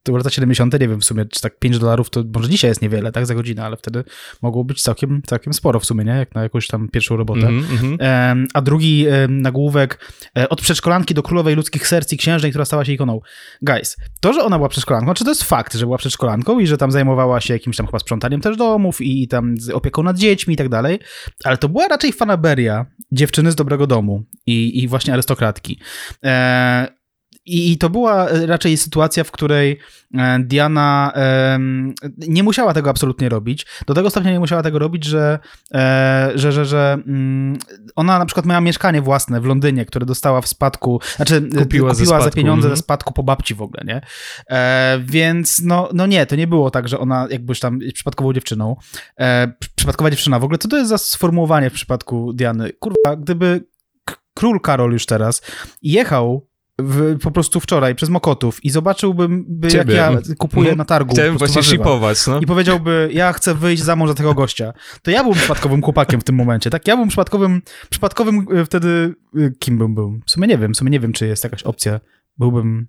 to 0.02 0.16
lata 0.16 0.30
70., 0.30 0.80
nie 0.80 0.88
wiem 0.88 1.00
w 1.00 1.04
sumie, 1.04 1.24
czy 1.24 1.40
tak 1.40 1.58
5 1.58 1.78
dolarów 1.78 2.10
to 2.10 2.24
może 2.34 2.48
dzisiaj 2.48 2.70
jest 2.70 2.82
niewiele, 2.82 3.12
tak, 3.12 3.26
za 3.26 3.34
godzinę, 3.34 3.64
ale 3.64 3.76
wtedy 3.76 4.04
mogło 4.42 4.64
być 4.64 4.82
całkiem, 4.82 5.22
całkiem 5.26 5.52
sporo 5.52 5.80
w 5.80 5.86
sumie, 5.86 6.04
nie, 6.04 6.12
jak 6.12 6.34
na 6.34 6.42
jakąś 6.42 6.66
tam 6.66 6.88
pierwszą 6.88 7.16
robotę. 7.16 7.48
Mm 7.48 7.64
-hmm. 7.64 8.46
a 8.54 8.62
drugi 8.62 9.06
nagłówek, 9.28 10.12
e, 10.38 10.48
od 10.48 10.60
przedszkolanki 10.60 11.14
do 11.14 11.22
królowej 11.22 11.56
ludzkich 11.56 11.88
serc 11.88 12.12
i 12.12 12.16
księżnej, 12.16 12.52
która 12.52 12.64
stała 12.64 12.84
się 12.84 12.92
ikoną. 12.92 13.20
Guys, 13.62 13.96
to, 14.20 14.32
że 14.32 14.42
ona 14.42 14.56
była 14.56 14.68
przedszkolanką, 14.68 15.14
czy 15.14 15.24
to 15.24 15.30
jest 15.30 15.44
fakt, 15.44 15.74
że 15.74 15.86
była 15.86 15.98
przedszkolanką 15.98 16.58
i 16.58 16.66
że 16.66 16.76
tam 16.76 16.90
zajmowała 16.90 17.40
się 17.40 17.54
jakimś 17.54 17.76
tam 17.76 17.86
chyba 17.86 17.98
sprzątaniem 17.98 18.40
też 18.40 18.56
domów 18.56 19.00
i, 19.00 19.22
i 19.22 19.28
tam 19.28 19.54
opieką 19.72 20.02
nad 20.02 20.16
dziećmi 20.16 20.54
i 20.54 20.56
tak 20.56 20.68
dalej, 20.68 20.98
ale 21.44 21.58
to 21.58 21.68
była 21.68 21.88
raczej 21.88 22.12
fanaberia 22.12 22.86
dziewczyny 23.12 23.52
z 23.52 23.54
dobrego 23.54 23.86
domu 23.86 24.24
i, 24.46 24.82
i 24.82 24.88
właśnie 24.88 25.12
arystokratki. 25.12 25.80
E 26.24 26.99
i, 27.44 27.78
to 27.78 27.90
była 27.90 28.28
e, 28.28 28.46
raczej 28.46 28.76
sytuacja, 28.76 29.24
w 29.24 29.30
której 29.30 29.78
e, 30.14 30.38
Diana 30.38 31.12
nie 32.18 32.42
musiała 32.42 32.74
tego 32.74 32.90
absolutnie 32.90 33.28
robić. 33.28 33.66
Do 33.86 33.94
tego 33.94 34.10
stopnia 34.10 34.32
nie 34.32 34.40
musiała 34.40 34.62
tego 34.62 34.78
robić, 34.78 35.04
że, 35.04 35.38
e, 35.74 36.32
że, 36.34 36.52
że, 36.52 36.64
że 36.64 36.98
mm, 37.06 37.58
ona 37.96 38.18
na 38.18 38.26
przykład 38.26 38.46
miała 38.46 38.60
mieszkanie 38.60 39.02
własne 39.02 39.40
w 39.40 39.44
Londynie, 39.44 39.84
które 39.84 40.06
dostała 40.06 40.40
w 40.40 40.48
spadku, 40.48 41.00
znaczy 41.16 41.48
kupiła, 41.58 41.90
kupiła 41.90 42.20
za 42.20 42.30
pieniądze 42.30 42.66
mm. 42.66 42.76
ze 42.76 42.82
spadku 42.82 43.12
po 43.12 43.22
babci 43.22 43.54
w 43.54 43.62
ogóle, 43.62 43.82
nie? 43.86 44.00
Więc 45.04 45.62
no, 45.64 45.88
no 45.94 46.06
nie, 46.06 46.26
to 46.26 46.36
nie 46.36 46.46
było 46.46 46.70
tak, 46.70 46.88
że 46.88 46.98
ona 46.98 47.26
jakbyś 47.30 47.60
tam 47.60 47.78
przypadkową 47.94 48.32
dziewczyną. 48.32 48.76
Przypadkowa 49.76 50.10
dziewczyna 50.10 50.38
w 50.38 50.44
ogóle, 50.44 50.58
co 50.58 50.68
to 50.68 50.76
jest 50.76 50.88
za 50.88 50.98
sformułowanie 50.98 51.70
w 51.70 51.72
przypadku 51.72 52.32
Diany? 52.32 52.72
Kurwa, 52.72 53.16
gdyby 53.16 53.64
król 54.34 54.60
Karol 54.60 54.92
już 54.92 55.06
teraz 55.06 55.42
jechał 55.82 56.49
w, 56.82 57.18
po 57.22 57.30
prostu 57.30 57.60
wczoraj 57.60 57.94
przez 57.94 58.08
Mokotów 58.08 58.64
i 58.64 58.70
zobaczyłbym, 58.70 59.44
by, 59.48 59.68
jak 59.68 59.90
ja 59.90 60.18
kupuję 60.38 60.70
no, 60.70 60.76
na 60.76 60.84
targu. 60.84 61.14
Chciałem 61.14 61.38
właśnie 61.38 61.62
shipować, 61.62 62.26
no. 62.26 62.40
I 62.40 62.46
powiedziałby, 62.46 63.10
ja 63.12 63.32
chcę 63.32 63.54
wyjść 63.54 63.82
za 63.82 63.96
mąż 63.96 64.08
za 64.08 64.14
tego 64.14 64.34
gościa. 64.34 64.72
To 65.02 65.10
ja 65.10 65.22
byłbym 65.22 65.38
przypadkowym 65.38 65.82
chłopakiem 65.82 66.20
w 66.20 66.24
tym 66.24 66.34
momencie, 66.34 66.70
tak? 66.70 66.88
Ja 66.88 66.96
byłem 66.96 67.08
przypadkowym, 67.08 67.62
przypadkowym 67.90 68.46
e, 68.54 68.64
wtedy, 68.64 69.14
e, 69.36 69.50
kim 69.58 69.78
bym 69.78 69.94
był? 69.94 70.20
W 70.26 70.30
sumie 70.30 70.48
nie 70.48 70.58
wiem, 70.58 70.74
w 70.74 70.76
sumie 70.76 70.90
nie 70.90 71.00
wiem, 71.00 71.12
czy 71.12 71.26
jest 71.26 71.44
jakaś 71.44 71.62
opcja. 71.62 72.00
Byłbym, 72.38 72.86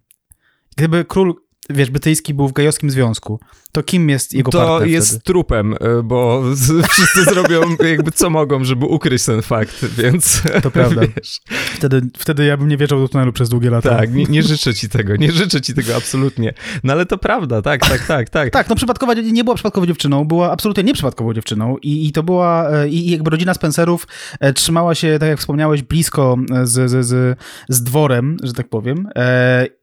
gdyby 0.78 1.06
król 1.06 1.36
wiesz, 1.70 1.90
brytyjski 1.90 2.34
był 2.34 2.48
w 2.48 2.54
gejowskim 2.54 2.90
związku, 2.92 3.40
to 3.72 3.84
kim 3.84 4.10
jest 4.10 4.34
jego 4.34 4.52
to 4.52 4.58
partner 4.58 4.80
To 4.80 4.86
jest 4.86 5.08
wtedy? 5.10 5.24
trupem, 5.24 5.74
y, 5.74 6.04
bo 6.04 6.44
wszyscy 6.90 7.24
zrobią 7.24 7.62
jakby 7.90 8.12
co 8.12 8.30
mogą, 8.30 8.64
żeby 8.64 8.86
ukryć 8.86 9.26
ten 9.26 9.42
fakt, 9.42 9.86
więc 9.86 10.42
To 10.64 10.72
prawda. 10.72 11.02
Wiesz, 11.18 11.42
Wtedy, 11.76 12.02
wtedy 12.18 12.46
ja 12.46 12.58
bym 12.58 12.68
nie 12.68 12.78
wjeżdżał 12.78 13.00
do 13.00 13.08
tunelu 13.08 13.34
przez 13.34 13.50
długie 13.50 13.70
lata. 13.70 13.90
tak, 13.98 14.14
nie, 14.14 14.24
nie 14.24 14.44
życzę 14.44 14.74
ci 14.74 14.90
tego, 14.90 15.16
nie 15.16 15.32
życzę 15.32 15.62
ci 15.62 15.74
tego 15.74 15.96
absolutnie. 15.96 16.54
No 16.84 16.94
ale 16.94 17.06
to 17.06 17.18
prawda, 17.18 17.62
tak, 17.62 17.82
tak, 17.90 18.08
tak, 18.08 18.30
tak. 18.30 18.50
Tak, 18.50 18.70
no 18.70 18.76
przypadkowa 18.76 19.14
nie 19.14 19.44
była 19.44 19.56
przypadkową 19.56 19.86
dziewczyną, 19.88 20.26
była 20.26 20.52
absolutnie 20.52 20.84
nieprzypadkową 20.84 21.34
dziewczyną 21.34 21.78
i, 21.78 22.08
i 22.08 22.12
to 22.12 22.24
była, 22.24 22.70
e, 22.72 22.90
i 22.90 23.12
jakby 23.12 23.30
rodzina 23.30 23.54
Spencerów 23.54 24.08
e, 24.40 24.54
trzymała 24.54 24.96
się, 24.96 25.18
tak 25.20 25.30
jak 25.30 25.40
wspomniałeś, 25.40 25.82
blisko 25.82 26.38
e, 26.56 26.68
z, 26.68 26.90
z, 26.92 27.06
z, 27.08 27.40
z 27.70 27.84
dworem, 27.84 28.38
że 28.44 28.54
tak 28.54 28.70
powiem. 28.70 29.08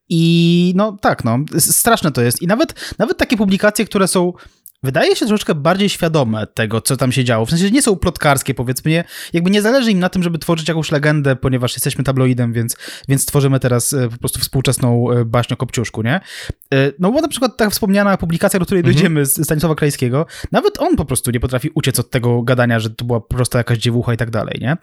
I 0.08 0.72
no 0.76 0.96
tak, 1.00 1.24
no, 1.24 1.38
straszne 1.58 2.10
to 2.10 2.22
jest. 2.22 2.42
I 2.42 2.46
nawet, 2.46 2.94
nawet 2.98 3.18
takie 3.18 3.36
publikacje, 3.36 3.84
które 3.84 4.08
są 4.08 4.32
wydaje 4.82 5.16
się 5.16 5.26
troszeczkę 5.26 5.54
bardziej 5.54 5.88
świadome 5.88 6.46
tego, 6.46 6.80
co 6.80 6.96
tam 6.96 7.12
się 7.12 7.24
działo. 7.24 7.46
W 7.46 7.50
sensie, 7.50 7.64
że 7.64 7.70
nie 7.70 7.82
są 7.82 7.96
plotkarskie, 7.96 8.54
powiedzmy. 8.54 8.90
Nie, 8.90 9.04
jakby 9.32 9.50
nie 9.50 9.62
zależy 9.62 9.90
im 9.90 9.98
na 9.98 10.08
tym, 10.08 10.22
żeby 10.22 10.38
tworzyć 10.38 10.68
jakąś 10.68 10.92
legendę, 10.92 11.36
ponieważ 11.36 11.74
jesteśmy 11.74 12.04
tabloidem, 12.04 12.52
więc, 12.52 12.76
więc 13.08 13.26
tworzymy 13.26 13.60
teraz 13.60 13.92
e, 13.92 14.08
po 14.08 14.18
prostu 14.18 14.40
współczesną 14.40 15.10
e, 15.10 15.24
baśń 15.24 15.54
o 15.54 15.56
Kopciuszku, 15.56 16.02
nie? 16.02 16.14
E, 16.74 16.92
no 16.98 17.12
bo 17.12 17.20
na 17.20 17.28
przykład 17.28 17.56
ta 17.56 17.70
wspomniana 17.70 18.16
publikacja, 18.16 18.60
do 18.60 18.66
której 18.66 18.80
mhm. 18.80 18.94
dojdziemy 18.94 19.26
z 19.26 19.44
Stanisława 19.44 19.74
Krajskiego, 19.74 20.26
nawet 20.52 20.78
on 20.78 20.96
po 20.96 21.04
prostu 21.04 21.30
nie 21.30 21.40
potrafi 21.40 21.70
uciec 21.74 21.98
od 21.98 22.10
tego 22.10 22.42
gadania, 22.42 22.80
że 22.80 22.90
to 22.90 23.04
była 23.04 23.20
prosta 23.20 23.58
jakaś 23.58 23.78
dziewucha 23.78 24.14
i 24.14 24.16
tak 24.16 24.30
dalej, 24.30 24.58
nie? 24.60 24.76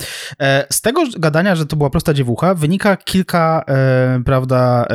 Z 0.71 0.81
tego 0.81 1.03
gadania, 1.17 1.55
że 1.55 1.65
to 1.65 1.75
była 1.75 1.89
prosta 1.89 2.13
dziewucha, 2.13 2.55
wynika 2.55 2.97
kilka, 2.97 3.65
prawda, 4.25 4.87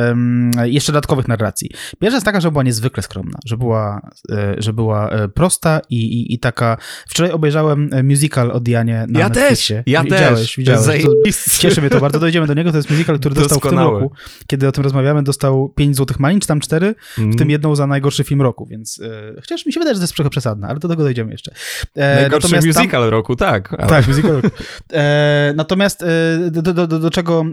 jeszcze 0.63 0.91
dodatkowych 0.91 1.27
narracji. 1.27 1.69
Pierwsza 1.99 2.15
jest 2.15 2.25
taka, 2.25 2.41
że 2.41 2.51
była 2.51 2.63
niezwykle 2.63 3.03
skromna, 3.03 3.39
że 3.45 3.57
była, 3.57 4.01
że 4.57 4.73
była 4.73 4.90
była 4.91 5.09
e, 5.09 5.27
prosta 5.27 5.81
i, 5.89 5.95
i, 5.95 6.33
i 6.33 6.39
taka... 6.39 6.77
Wczoraj 7.07 7.31
obejrzałem 7.31 7.89
e, 7.93 8.03
musical 8.03 8.51
o 8.51 8.59
Dianie 8.59 9.05
na 9.09 9.19
ja 9.19 9.29
Netflixie. 9.29 9.75
Też, 9.75 9.93
ja 9.93 10.03
widziałeś, 10.03 10.39
też. 10.39 10.57
Widziałeś, 10.57 11.05
Cieszę 11.59 11.81
mnie 11.81 11.89
to 11.89 11.99
bardzo. 11.99 12.19
Dojdziemy 12.19 12.47
do 12.47 12.53
niego. 12.53 12.71
To 12.71 12.77
jest 12.77 12.89
musical, 12.89 13.19
który 13.19 13.35
dostał 13.35 13.59
Doskonały. 13.59 13.91
w 13.91 13.93
tym 13.93 14.03
roku. 14.03 14.15
Kiedy 14.47 14.67
o 14.67 14.71
tym 14.71 14.83
rozmawiamy, 14.83 15.23
dostał 15.23 15.69
5 15.69 15.95
złotych 15.95 16.19
malin, 16.19 16.39
czy 16.39 16.47
tam 16.47 16.59
4, 16.59 16.95
mm. 17.17 17.31
w 17.31 17.35
tym 17.35 17.49
jedną 17.49 17.75
za 17.75 17.87
najgorszy 17.87 18.23
film 18.23 18.41
roku, 18.41 18.65
więc 18.65 18.99
e, 18.99 19.41
chociaż 19.41 19.65
mi 19.65 19.73
się 19.73 19.79
wydaje, 19.79 19.95
że 19.95 19.99
to 19.99 20.03
jest 20.03 20.15
trochę 20.15 20.29
przesadne, 20.29 20.67
ale 20.67 20.79
do 20.79 20.87
tego 20.87 21.03
dojdziemy 21.03 21.31
jeszcze. 21.31 21.53
E, 21.95 22.21
najgorszy 22.21 22.55
musical 22.55 23.01
tam, 23.01 23.09
roku, 23.09 23.35
tak. 23.35 23.73
Ale... 23.77 23.89
Tak, 23.89 24.07
musical 24.07 24.31
roku. 24.31 24.49
E, 24.93 25.53
natomiast 25.55 26.03
e, 26.03 26.05
do, 26.51 26.61
do, 26.61 26.87
do, 26.87 26.99
do, 26.99 27.09
czego, 27.09 27.45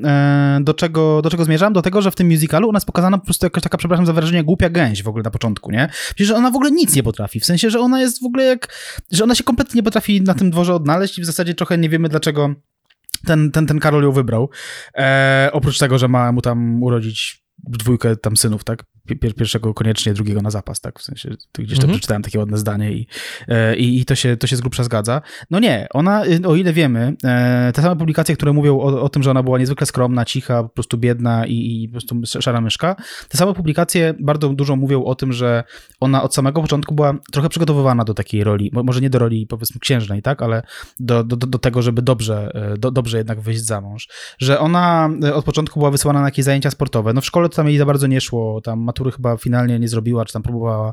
do, 0.61 0.75
czego, 0.75 1.23
do 1.23 1.30
czego 1.30 1.45
zmierzam? 1.45 1.73
Do 1.73 1.83
tego, 1.83 2.02
że 2.02 2.11
w 2.11 2.14
tym 2.14 2.28
musicalu 2.28 2.68
ona 2.68 2.76
jest 2.76 2.87
pokazana 2.87 3.18
po 3.18 3.25
prostu 3.25 3.47
jakaś 3.47 3.62
taka, 3.62 3.78
przepraszam 3.78 4.07
za 4.07 4.12
wyrażenie, 4.12 4.45
głupia 4.45 4.71
gęś 4.71 5.02
w 5.02 5.09
ogóle 5.09 5.23
na 5.23 5.30
początku, 5.30 5.71
nie? 5.71 5.88
Przecież 6.14 6.30
ona 6.30 6.50
w 6.50 6.54
ogóle 6.54 6.71
nic 6.71 6.97
nie 6.97 7.02
potrafi 7.02 7.27
potrafi. 7.28 7.40
W 7.40 7.44
sensie, 7.44 7.70
że 7.70 7.80
ona 7.80 8.00
jest 8.00 8.23
w 8.23 8.26
ogóle 8.26 8.44
jak, 8.44 8.68
że 9.12 9.25
ona 9.25 9.35
się 9.35 9.44
kompletnie 9.44 9.78
nie 9.78 9.82
potrafi 9.82 10.23
na 10.23 10.35
tym 10.35 10.50
dworze 10.50 10.75
odnaleźć 10.75 11.18
i 11.18 11.23
w 11.23 11.26
zasadzie 11.26 11.54
trochę 11.54 11.78
nie 11.78 11.88
wiemy 11.88 12.08
dlaczego 12.08 12.54
ten, 13.26 13.50
ten, 13.50 13.66
ten 13.66 13.80
Karol 13.80 14.02
ją 14.02 14.12
wybrał. 14.12 14.50
E, 14.94 15.50
oprócz 15.52 15.78
tego, 15.78 15.99
że 15.99 16.08
ma 16.08 16.32
mu 16.32 16.42
tam 16.42 16.82
urodzić 16.82 17.44
dwójkę 17.58 18.16
tam 18.16 18.37
synów, 18.37 18.64
tak? 18.64 18.85
Pierwszego 19.17 19.75
koniecznie, 19.75 20.15
drugiego 20.15 20.43
na 20.43 20.50
zapas, 20.50 20.81
tak? 20.81 20.99
W 20.99 21.03
sensie, 21.03 21.31
tu 21.53 21.62
gdzieś 21.62 21.79
tam 21.79 21.85
mhm. 21.85 21.93
przeczytałem 21.93 22.23
takie 22.23 22.38
ładne 22.38 22.59
zdanie 22.59 22.93
i, 22.93 23.07
e, 23.49 23.77
i, 23.77 24.00
i, 24.00 24.05
to, 24.05 24.15
się, 24.15 24.37
to 24.37 24.47
się 24.47 24.57
z 24.57 24.61
grubsza 24.61 24.85
zgadza. 24.85 25.23
No 25.50 25.59
nie, 25.59 25.87
ona, 25.93 26.27
y, 26.27 26.47
o 26.47 26.57
ile 26.57 26.73
wiemy, 26.73 27.17
e, 27.25 27.73
te 27.75 27.83
same 27.83 27.97
publikacje, 27.97 28.37
które 28.37 28.53
mówią 28.53 28.79
o, 28.79 29.03
o 29.03 29.09
tym, 29.09 29.23
że 29.23 29.31
ona 29.31 29.43
była 29.43 29.59
niezwykle 29.59 29.87
skromna, 29.87 30.25
cicha, 30.25 30.62
po 30.62 30.69
prostu 30.69 30.99
biedna 30.99 31.47
i, 31.47 31.83
i 31.83 31.88
po 31.88 31.93
prostu 31.93 32.41
szara 32.41 32.61
myszka, 32.61 32.97
te 33.29 33.38
same 33.38 33.55
publikacje 33.55 34.15
bardzo 34.21 34.49
dużo 34.49 34.77
mówią 34.77 35.05
o 35.05 35.15
tym, 35.15 35.33
że 35.33 35.65
ona 36.00 36.23
od 36.23 36.35
samego 36.35 36.62
początku 36.62 36.95
była 36.95 37.15
trochę 37.33 37.49
przygotowywana 37.49 38.05
do 38.05 38.15
takiej 38.15 38.45
roli, 38.45 38.71
może 38.73 39.00
nie 39.00 39.11
do 39.11 39.19
roli 39.19 39.47
powiedzmy 39.47 39.81
księżnej, 39.81 40.23
tak? 40.23 40.43
Ale 40.43 40.62
do, 41.00 41.25
do, 41.25 41.37
do 41.37 41.59
tego, 41.59 41.83
żeby 41.83 42.03
dobrze, 42.03 42.50
e, 42.55 42.79
do, 42.79 42.91
dobrze 42.91 43.19
jednak 43.19 43.41
wyjść 43.41 43.61
za 43.61 43.81
mąż. 43.81 44.09
Że 44.38 44.61
ona 44.61 45.11
od 45.35 45.45
początku 45.45 45.81
była 45.81 45.91
wysyłana 45.91 46.21
na 46.21 46.27
jakieś 46.27 46.45
zajęcia 46.45 46.71
sportowe. 46.71 47.12
No 47.12 47.21
w 47.21 47.27
szkole 47.27 47.49
to 47.49 47.57
tam 47.57 47.69
jej 47.69 47.79
za 47.79 47.87
bardzo 47.87 48.07
nie 48.07 48.21
szło, 48.21 48.61
tam 48.61 48.88
matury 48.99 49.12
chyba 49.17 49.37
finalnie 49.37 49.78
nie 49.78 49.88
zrobiła, 49.88 50.25
czy 50.25 50.33
tam 50.33 50.43
próbowała 50.43 50.93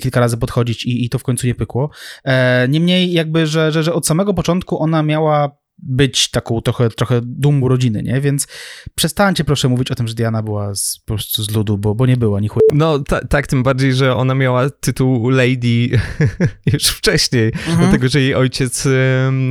kilka 0.00 0.20
razy 0.20 0.36
podchodzić 0.36 0.84
i, 0.84 1.04
i 1.04 1.08
to 1.08 1.18
w 1.18 1.22
końcu 1.22 1.46
nie 1.46 1.54
pykło. 1.54 1.90
E, 2.24 2.68
niemniej 2.68 3.12
jakby, 3.12 3.46
że, 3.46 3.72
że, 3.72 3.82
że 3.82 3.94
od 3.94 4.06
samego 4.06 4.34
początku 4.34 4.82
ona 4.82 5.02
miała 5.02 5.63
być 5.78 6.30
taką 6.30 6.60
trochę, 6.60 6.90
trochę 6.90 7.20
dumą 7.22 7.68
rodziny, 7.68 8.02
nie? 8.02 8.20
Więc 8.20 8.46
przestańcie 8.94 9.44
proszę 9.44 9.68
mówić 9.68 9.90
o 9.90 9.94
tym, 9.94 10.08
że 10.08 10.14
Diana 10.14 10.42
była 10.42 10.74
z, 10.74 10.98
po 10.98 11.14
prostu 11.14 11.42
z 11.42 11.50
ludu, 11.50 11.78
bo, 11.78 11.94
bo 11.94 12.06
nie 12.06 12.16
była, 12.16 12.40
ni 12.40 12.48
chuj. 12.48 12.62
No 12.72 12.98
ta, 12.98 13.20
tak, 13.20 13.46
tym 13.46 13.62
bardziej, 13.62 13.94
że 13.94 14.16
ona 14.16 14.34
miała 14.34 14.70
tytuł 14.70 15.30
Lady 15.30 15.88
już 16.72 16.84
wcześniej, 16.86 17.46
mhm. 17.46 17.78
dlatego, 17.78 18.08
że 18.08 18.20
jej 18.20 18.34
ojciec 18.34 18.88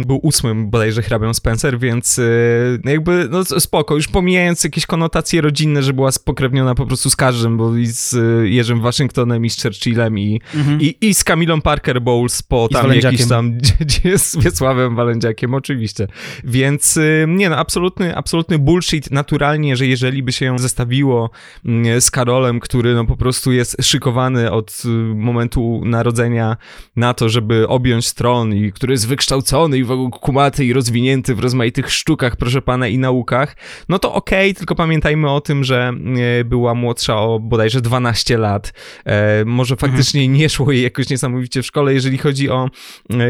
był 0.05 0.19
ósmym 0.23 0.69
bodajże 0.69 1.01
hrabią 1.01 1.33
Spencer, 1.33 1.79
więc 1.79 2.19
y, 2.19 2.79
jakby, 2.83 3.27
no 3.31 3.45
spoko, 3.45 3.95
już 3.95 4.07
pomijając 4.07 4.63
jakieś 4.63 4.85
konotacje 4.85 5.41
rodzinne, 5.41 5.83
że 5.83 5.93
była 5.93 6.11
spokrewniona 6.11 6.75
po 6.75 6.85
prostu 6.85 7.09
z 7.09 7.15
każdym, 7.15 7.57
bo 7.57 7.77
i 7.77 7.85
z 7.85 8.13
y, 8.13 8.49
Jerzym 8.49 8.81
Waszyngtonem 8.81 9.45
i 9.45 9.49
z 9.49 9.63
Churchillem 9.63 10.19
i, 10.19 10.41
mhm. 10.55 10.81
i, 10.81 10.97
i 11.01 11.13
z 11.13 11.23
Kamilą 11.23 11.61
Parker 11.61 12.01
Bowles 12.01 12.41
po 12.41 12.67
I 12.71 12.73
tam 12.73 12.93
jakiś 12.93 13.27
tam, 13.27 13.57
z 14.17 14.37
Wiesławem 14.43 14.95
Walędziakiem, 14.95 15.53
oczywiście. 15.53 16.07
Więc 16.43 16.97
y, 16.97 17.25
nie 17.27 17.49
no, 17.49 17.57
absolutny, 17.57 18.15
absolutny 18.15 18.59
bullshit 18.59 19.11
naturalnie, 19.11 19.75
że 19.75 19.87
jeżeli 19.87 20.23
by 20.23 20.31
się 20.31 20.45
ją 20.45 20.59
zestawiło 20.59 21.29
mm, 21.65 22.01
z 22.01 22.11
Karolem, 22.11 22.59
który 22.59 22.93
no 22.93 23.05
po 23.05 23.17
prostu 23.17 23.51
jest 23.51 23.77
szykowany 23.81 24.51
od 24.51 24.83
y, 24.85 24.87
momentu 25.15 25.81
narodzenia 25.85 26.57
na 26.95 27.13
to, 27.13 27.29
żeby 27.29 27.67
objąć 27.67 28.13
tron 28.13 28.53
i 28.53 28.71
który 28.71 28.93
jest 28.93 29.07
wykształcony 29.07 29.77
i 29.77 29.83
w 29.83 29.91
ogóle 29.91 30.09
kumaty 30.09 30.65
i 30.65 30.73
rozwinięty 30.73 31.35
w 31.35 31.39
rozmaitych 31.39 31.91
sztukach, 31.91 32.35
proszę 32.35 32.61
pana, 32.61 32.87
i 32.87 32.97
naukach, 32.97 33.55
no 33.89 33.99
to 33.99 34.13
okej, 34.13 34.51
okay, 34.51 34.57
tylko 34.57 34.75
pamiętajmy 34.75 35.29
o 35.29 35.41
tym, 35.41 35.63
że 35.63 35.93
y, 36.41 36.45
była 36.45 36.73
młodsza 36.73 37.17
o 37.17 37.39
bodajże 37.39 37.81
12 37.81 38.37
lat. 38.37 38.73
E, 39.05 39.45
może 39.45 39.73
mhm. 39.73 39.91
faktycznie 39.91 40.27
nie 40.27 40.49
szło 40.49 40.71
jej 40.71 40.83
jakoś 40.83 41.09
niesamowicie 41.09 41.61
w 41.61 41.65
szkole. 41.65 41.93
Jeżeli 41.93 42.17
chodzi 42.17 42.49
o 42.49 42.69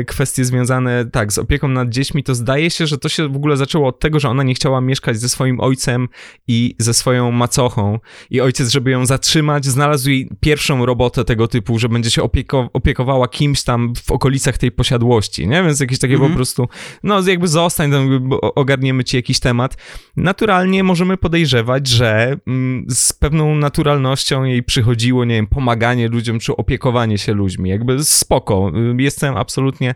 kwestie 0.08 0.46
związane, 0.46 1.06
tak, 1.06 1.34
z 1.34 1.38
opieką 1.38 1.68
nad 1.68 1.90
dziećmi, 1.90 2.24
to 2.24 2.36
zdaje 2.36 2.70
się, 2.74 2.88
że 2.88 2.98
to 2.98 3.10
się 3.10 3.28
w 3.28 3.36
ogóle 3.36 3.58
zaczęło 3.58 3.88
od 3.88 4.00
tego, 4.00 4.20
że 4.20 4.30
ona 4.30 4.44
nie 4.44 4.54
chciała 4.54 4.82
mieszkać 4.82 5.20
ze 5.20 5.30
swoim 5.30 5.60
ojcem 5.60 6.08
i 6.48 6.76
ze 6.80 6.94
swoją 6.94 7.32
macochą. 7.32 8.00
I 8.30 8.42
ojciec, 8.42 8.70
żeby 8.70 8.92
ją 8.92 9.06
zatrzymać, 9.06 9.66
znalazł 9.66 10.10
jej 10.10 10.30
pierwszą 10.40 10.86
robotę 10.86 11.24
tego 11.24 11.48
typu, 11.48 11.80
że 11.80 11.90
będzie 11.90 12.12
się 12.12 12.24
opieko 12.24 12.70
opiekowała 12.74 13.28
kimś 13.28 13.64
tam 13.64 13.94
w 13.96 14.12
okolicach 14.12 14.58
tej 14.58 14.72
posiadłości, 14.72 15.48
nie? 15.48 15.64
Więc 15.64 15.80
jakieś 15.80 16.00
takie 16.00 16.14
mm 16.14 16.20
-hmm. 16.20 16.22
po 16.22 16.32
mhm. 16.32 16.38
prostu, 16.38 16.68
no 17.04 17.22
jakby 17.28 17.48
zostań, 17.48 17.92
tam, 17.92 18.30
ogarniemy 18.56 19.04
ci 19.04 19.18
jakiś 19.18 19.40
temat. 19.40 19.78
Naturalnie 20.18 20.84
możemy 20.84 21.18
podejrzewać, 21.18 21.88
że 21.88 22.38
mm, 22.48 22.86
z 22.90 23.14
pewną 23.14 23.56
naturalnością 23.56 24.44
jej 24.44 24.64
przychodziło, 24.64 25.26
nie 25.26 25.36
wiem, 25.36 25.48
pomaganie 25.48 26.08
ludziom, 26.08 26.40
czy 26.40 26.56
opiekowanie 26.56 27.18
się 27.18 27.34
ludźmi. 27.34 27.70
Jakby 27.70 28.04
spoko. 28.04 28.72
Jestem 28.98 29.38
absolutnie 29.38 29.96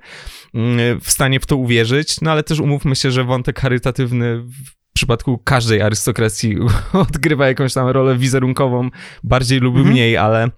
Mm, 0.53 0.99
w 0.99 1.11
stanie 1.11 1.39
w 1.39 1.45
to 1.45 1.57
uwierzyć, 1.57 2.21
no 2.21 2.31
ale 2.31 2.43
też 2.43 2.59
umówmy 2.67 2.95
się, 2.95 3.11
że 3.11 3.23
wątek 3.23 3.59
charytatywny 3.59 4.37
w 4.37 4.93
przypadku 4.93 5.37
każdej 5.37 5.81
arystokracji 5.81 6.57
odgrywa 6.93 7.47
jakąś 7.47 7.73
tam 7.73 7.87
rolę 7.87 8.17
wizerunkową, 8.17 8.89
bardziej 9.23 9.59
lub 9.59 9.75
mhm. 9.75 9.93
mniej, 9.93 10.17
ale 10.17 10.49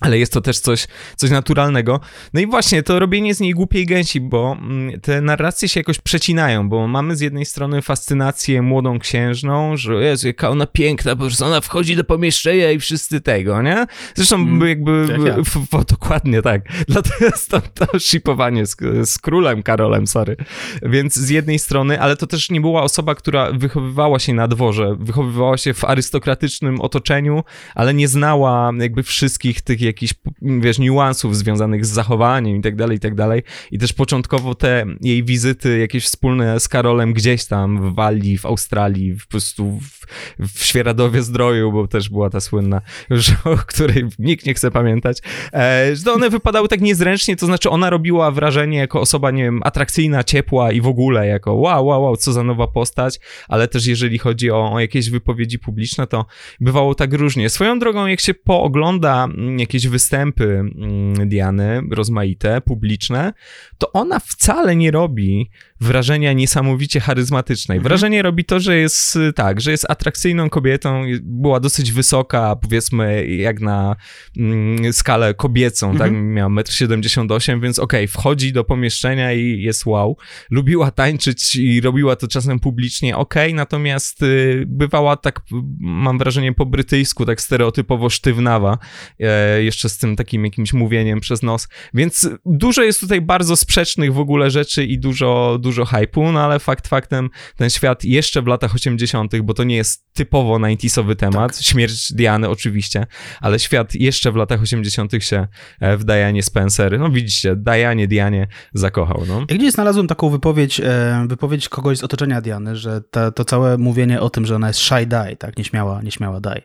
ale 0.00 0.18
jest 0.18 0.32
to 0.32 0.40
też 0.40 0.58
coś, 0.58 0.86
coś 1.16 1.30
naturalnego. 1.30 2.00
No 2.34 2.40
i 2.40 2.46
właśnie, 2.46 2.82
to 2.82 2.98
robienie 2.98 3.34
z 3.34 3.40
niej 3.40 3.54
głupiej 3.54 3.86
gęsi, 3.86 4.20
bo 4.20 4.56
mm, 4.60 5.00
te 5.00 5.20
narracje 5.20 5.68
się 5.68 5.80
jakoś 5.80 5.98
przecinają, 5.98 6.68
bo 6.68 6.88
mamy 6.88 7.16
z 7.16 7.20
jednej 7.20 7.44
strony 7.44 7.82
fascynację 7.82 8.62
młodą 8.62 8.98
księżną, 8.98 9.76
że 9.76 9.94
jest 9.94 10.24
jaka 10.24 10.50
ona 10.50 10.66
piękna, 10.66 11.16
po 11.16 11.22
prostu 11.22 11.44
ona 11.44 11.60
wchodzi 11.60 11.96
do 11.96 12.04
pomieszczenia 12.04 12.70
i 12.70 12.78
wszyscy 12.78 13.20
tego, 13.20 13.62
nie? 13.62 13.86
Zresztą 14.14 14.36
mm, 14.36 14.68
jakby, 14.68 15.06
ja. 15.26 15.42
w, 15.42 15.48
w, 15.48 15.84
dokładnie 15.84 16.42
tak. 16.42 16.62
Dlatego 16.88 17.24
jest 17.24 17.50
to, 17.50 17.60
to 17.60 17.98
shipowanie 17.98 18.66
z, 18.66 18.76
z 19.10 19.18
królem 19.18 19.62
Karolem, 19.62 20.06
sorry. 20.06 20.36
Więc 20.82 21.16
z 21.16 21.28
jednej 21.28 21.58
strony, 21.58 22.00
ale 22.00 22.16
to 22.16 22.26
też 22.26 22.50
nie 22.50 22.60
była 22.60 22.82
osoba, 22.82 23.14
która 23.14 23.52
wychowywała 23.52 24.18
się 24.18 24.34
na 24.34 24.48
dworze, 24.48 24.96
wychowywała 25.00 25.56
się 25.56 25.74
w 25.74 25.84
arystokratycznym 25.84 26.80
otoczeniu, 26.80 27.44
ale 27.74 27.94
nie 27.94 28.08
znała 28.08 28.72
jakby 28.78 29.02
wszystkich 29.02 29.60
tych 29.60 29.80
jakichś, 29.88 30.14
wiesz, 30.42 30.78
niuansów 30.78 31.36
związanych 31.36 31.86
z 31.86 31.88
zachowaniem 31.88 32.56
i 32.56 32.60
tak 32.60 32.76
dalej, 32.76 32.96
i 32.96 33.00
tak 33.00 33.14
dalej. 33.14 33.42
I 33.70 33.78
też 33.78 33.92
początkowo 33.92 34.54
te 34.54 34.86
jej 35.00 35.24
wizyty 35.24 35.78
jakieś 35.78 36.04
wspólne 36.04 36.60
z 36.60 36.68
Karolem 36.68 37.12
gdzieś 37.12 37.44
tam 37.44 37.90
w 37.90 37.94
Walii, 37.94 38.38
w 38.38 38.46
Australii, 38.46 39.14
w, 39.14 39.26
po 39.26 39.30
prostu 39.30 39.80
w, 39.80 40.06
w 40.48 40.64
Świeradowie 40.64 41.22
Zdroju, 41.22 41.72
bo 41.72 41.88
też 41.88 42.08
była 42.08 42.30
ta 42.30 42.40
słynna, 42.40 42.80
już, 43.10 43.30
o 43.44 43.56
której 43.56 44.04
nikt 44.18 44.46
nie 44.46 44.54
chce 44.54 44.70
pamiętać, 44.70 45.18
e, 45.52 45.96
że 45.96 46.12
one 46.12 46.30
wypadały 46.30 46.68
tak 46.68 46.80
niezręcznie, 46.80 47.36
to 47.36 47.46
znaczy 47.46 47.70
ona 47.70 47.90
robiła 47.90 48.30
wrażenie 48.30 48.78
jako 48.78 49.00
osoba, 49.00 49.30
nie 49.30 49.42
wiem, 49.42 49.60
atrakcyjna, 49.64 50.24
ciepła 50.24 50.72
i 50.72 50.80
w 50.80 50.86
ogóle 50.86 51.26
jako 51.26 51.54
wow, 51.54 51.86
wow, 51.86 52.02
wow, 52.02 52.16
co 52.16 52.32
za 52.32 52.42
nowa 52.42 52.66
postać, 52.66 53.20
ale 53.48 53.68
też 53.68 53.86
jeżeli 53.86 54.18
chodzi 54.18 54.50
o, 54.50 54.72
o 54.72 54.80
jakieś 54.80 55.10
wypowiedzi 55.10 55.58
publiczne, 55.58 56.06
to 56.06 56.26
bywało 56.60 56.94
tak 56.94 57.12
różnie. 57.12 57.50
Swoją 57.50 57.78
drogą, 57.78 58.06
jak 58.06 58.20
się 58.20 58.34
poogląda 58.34 59.24
mm, 59.24 59.58
jakieś 59.78 59.90
występy 59.90 60.44
mm, 60.44 61.28
Diany, 61.28 61.82
rozmaite, 61.90 62.60
publiczne, 62.60 63.32
to 63.78 63.92
ona 63.92 64.18
wcale 64.18 64.76
nie 64.76 64.90
robi 64.90 65.50
wrażenia 65.80 66.32
niesamowicie 66.32 67.00
charyzmatycznej. 67.00 67.78
Mhm. 67.78 67.88
Wrażenie 67.88 68.22
robi 68.22 68.44
to, 68.44 68.60
że 68.60 68.76
jest 68.76 69.16
y, 69.16 69.32
tak, 69.32 69.60
że 69.60 69.70
jest 69.70 69.90
atrakcyjną 69.90 70.50
kobietą, 70.50 71.02
była 71.22 71.60
dosyć 71.60 71.92
wysoka, 71.92 72.56
powiedzmy 72.56 73.26
jak 73.26 73.60
na 73.60 73.96
mm, 74.36 74.92
skalę 74.92 75.34
kobiecą, 75.34 75.86
tak? 75.86 76.08
mhm. 76.08 76.24
tak, 76.24 76.34
miała 76.34 76.50
1,78 76.50 77.52
m, 77.52 77.60
więc 77.60 77.78
okej, 77.78 78.04
okay, 78.04 78.08
wchodzi 78.08 78.52
do 78.52 78.64
pomieszczenia 78.64 79.32
i 79.32 79.62
jest 79.62 79.86
wow. 79.86 80.16
Lubiła 80.50 80.90
tańczyć 80.90 81.56
i 81.56 81.80
robiła 81.80 82.16
to 82.16 82.28
czasem 82.28 82.60
publicznie, 82.60 83.16
okej, 83.16 83.48
okay, 83.48 83.56
natomiast 83.56 84.22
y, 84.22 84.64
bywała 84.66 85.16
tak, 85.16 85.40
mam 85.80 86.18
wrażenie 86.18 86.52
po 86.52 86.66
brytyjsku, 86.66 87.26
tak 87.26 87.40
stereotypowo 87.40 88.10
sztywnawa, 88.10 88.78
e, 89.20 89.62
jeszcze 89.62 89.88
z 89.88 89.98
tym 89.98 90.16
takim 90.16 90.44
jakimś 90.44 90.72
mówieniem 90.72 91.20
przez 91.20 91.42
nos, 91.42 91.68
więc 91.94 92.30
dużo 92.46 92.82
jest 92.82 93.00
tutaj 93.00 93.20
bardzo 93.20 93.56
sprzecznych 93.56 94.12
w 94.14 94.18
ogóle 94.18 94.50
rzeczy 94.50 94.84
i 94.84 94.98
dużo, 94.98 95.58
dużo 95.60 95.67
hypu, 95.86 96.32
no 96.32 96.40
ale 96.40 96.58
fakt 96.58 96.88
faktem 96.88 97.30
ten 97.56 97.70
świat 97.70 98.04
jeszcze 98.04 98.42
w 98.42 98.46
latach 98.46 98.74
80., 98.74 99.40
bo 99.40 99.54
to 99.54 99.64
nie 99.64 99.76
jest 99.76 100.07
typowo 100.18 100.58
90sowy 100.58 101.16
temat, 101.16 101.56
tak. 101.56 101.62
śmierć 101.62 102.12
Diany 102.12 102.48
oczywiście, 102.48 103.06
ale 103.40 103.58
świat 103.58 103.94
jeszcze 103.94 104.32
w 104.32 104.36
latach 104.36 104.62
80. 104.62 105.12
się 105.20 105.46
e, 105.80 105.96
w 105.96 106.04
Dianie 106.04 106.42
Spencer, 106.42 106.98
no 106.98 107.10
widzicie, 107.10 107.56
Dianie, 107.56 108.08
Dianie 108.08 108.46
zakochał, 108.74 109.22
no. 109.28 109.44
Ja 109.50 109.56
gdzieś 109.56 109.72
znalazłem 109.72 110.06
taką 110.06 110.30
wypowiedź, 110.30 110.80
e, 110.80 111.26
wypowiedź 111.28 111.68
kogoś 111.68 111.98
z 111.98 112.04
otoczenia 112.04 112.40
Diany, 112.40 112.76
że 112.76 113.00
ta, 113.10 113.30
to 113.30 113.44
całe 113.44 113.78
mówienie 113.78 114.20
o 114.20 114.30
tym, 114.30 114.46
że 114.46 114.56
ona 114.56 114.68
jest 114.68 114.80
shy 114.80 115.06
die, 115.06 115.36
tak, 115.36 115.58
nieśmiała, 115.58 116.02
nieśmiała 116.02 116.40
die, 116.40 116.62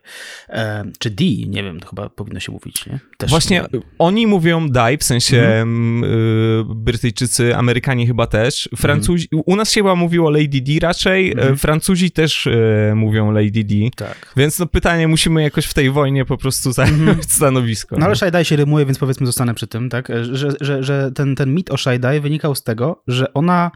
e, 0.49 0.83
czy 0.99 1.09
D, 1.09 1.25
nie 1.47 1.63
wiem, 1.63 1.79
to 1.79 1.87
chyba 1.87 2.09
powinno 2.09 2.39
się 2.39 2.51
mówić, 2.51 2.85
nie? 2.85 2.99
Też 3.17 3.29
Właśnie 3.29 3.65
oni 3.99 4.27
mówią 4.27 4.69
die, 4.69 4.97
w 4.97 5.03
sensie 5.03 5.41
mhm. 5.41 6.03
Brytyjczycy, 6.83 7.55
Amerykanie 7.55 8.07
chyba 8.07 8.27
też, 8.27 8.69
Francuzi, 8.77 9.27
mm. 9.33 9.43
u 9.45 9.55
nas 9.55 9.71
się 9.71 9.81
chyba 9.81 9.95
mówiło 9.95 10.29
Lady 10.29 10.61
D 10.61 10.71
raczej, 10.81 11.31
mm. 11.31 11.57
Francuzi 11.57 12.11
też 12.11 12.49
mówią 12.95 13.31
Lady 13.31 13.42
D, 13.51 13.89
tak. 13.95 14.33
więc 14.37 14.59
no 14.59 14.65
pytanie, 14.65 15.07
musimy 15.07 15.43
jakoś 15.43 15.65
w 15.65 15.73
tej 15.73 15.91
wojnie 15.91 16.25
po 16.25 16.37
prostu 16.37 16.71
zająć 16.71 17.01
mm. 17.01 17.23
stanowisko. 17.37 17.97
No 17.99 18.05
ale 18.05 18.15
Shaidai 18.15 18.45
się 18.45 18.55
rymuje, 18.55 18.85
więc 18.85 18.97
powiedzmy 18.97 19.25
zostanę 19.25 19.53
przy 19.53 19.67
tym, 19.67 19.89
tak, 19.89 20.07
że, 20.21 20.51
że, 20.61 20.83
że 20.83 21.11
ten, 21.11 21.35
ten 21.35 21.53
mit 21.53 21.71
o 21.71 21.77
Shaidai 21.77 22.19
wynikał 22.19 22.55
z 22.55 22.63
tego, 22.63 23.03
że 23.07 23.33
ona, 23.33 23.71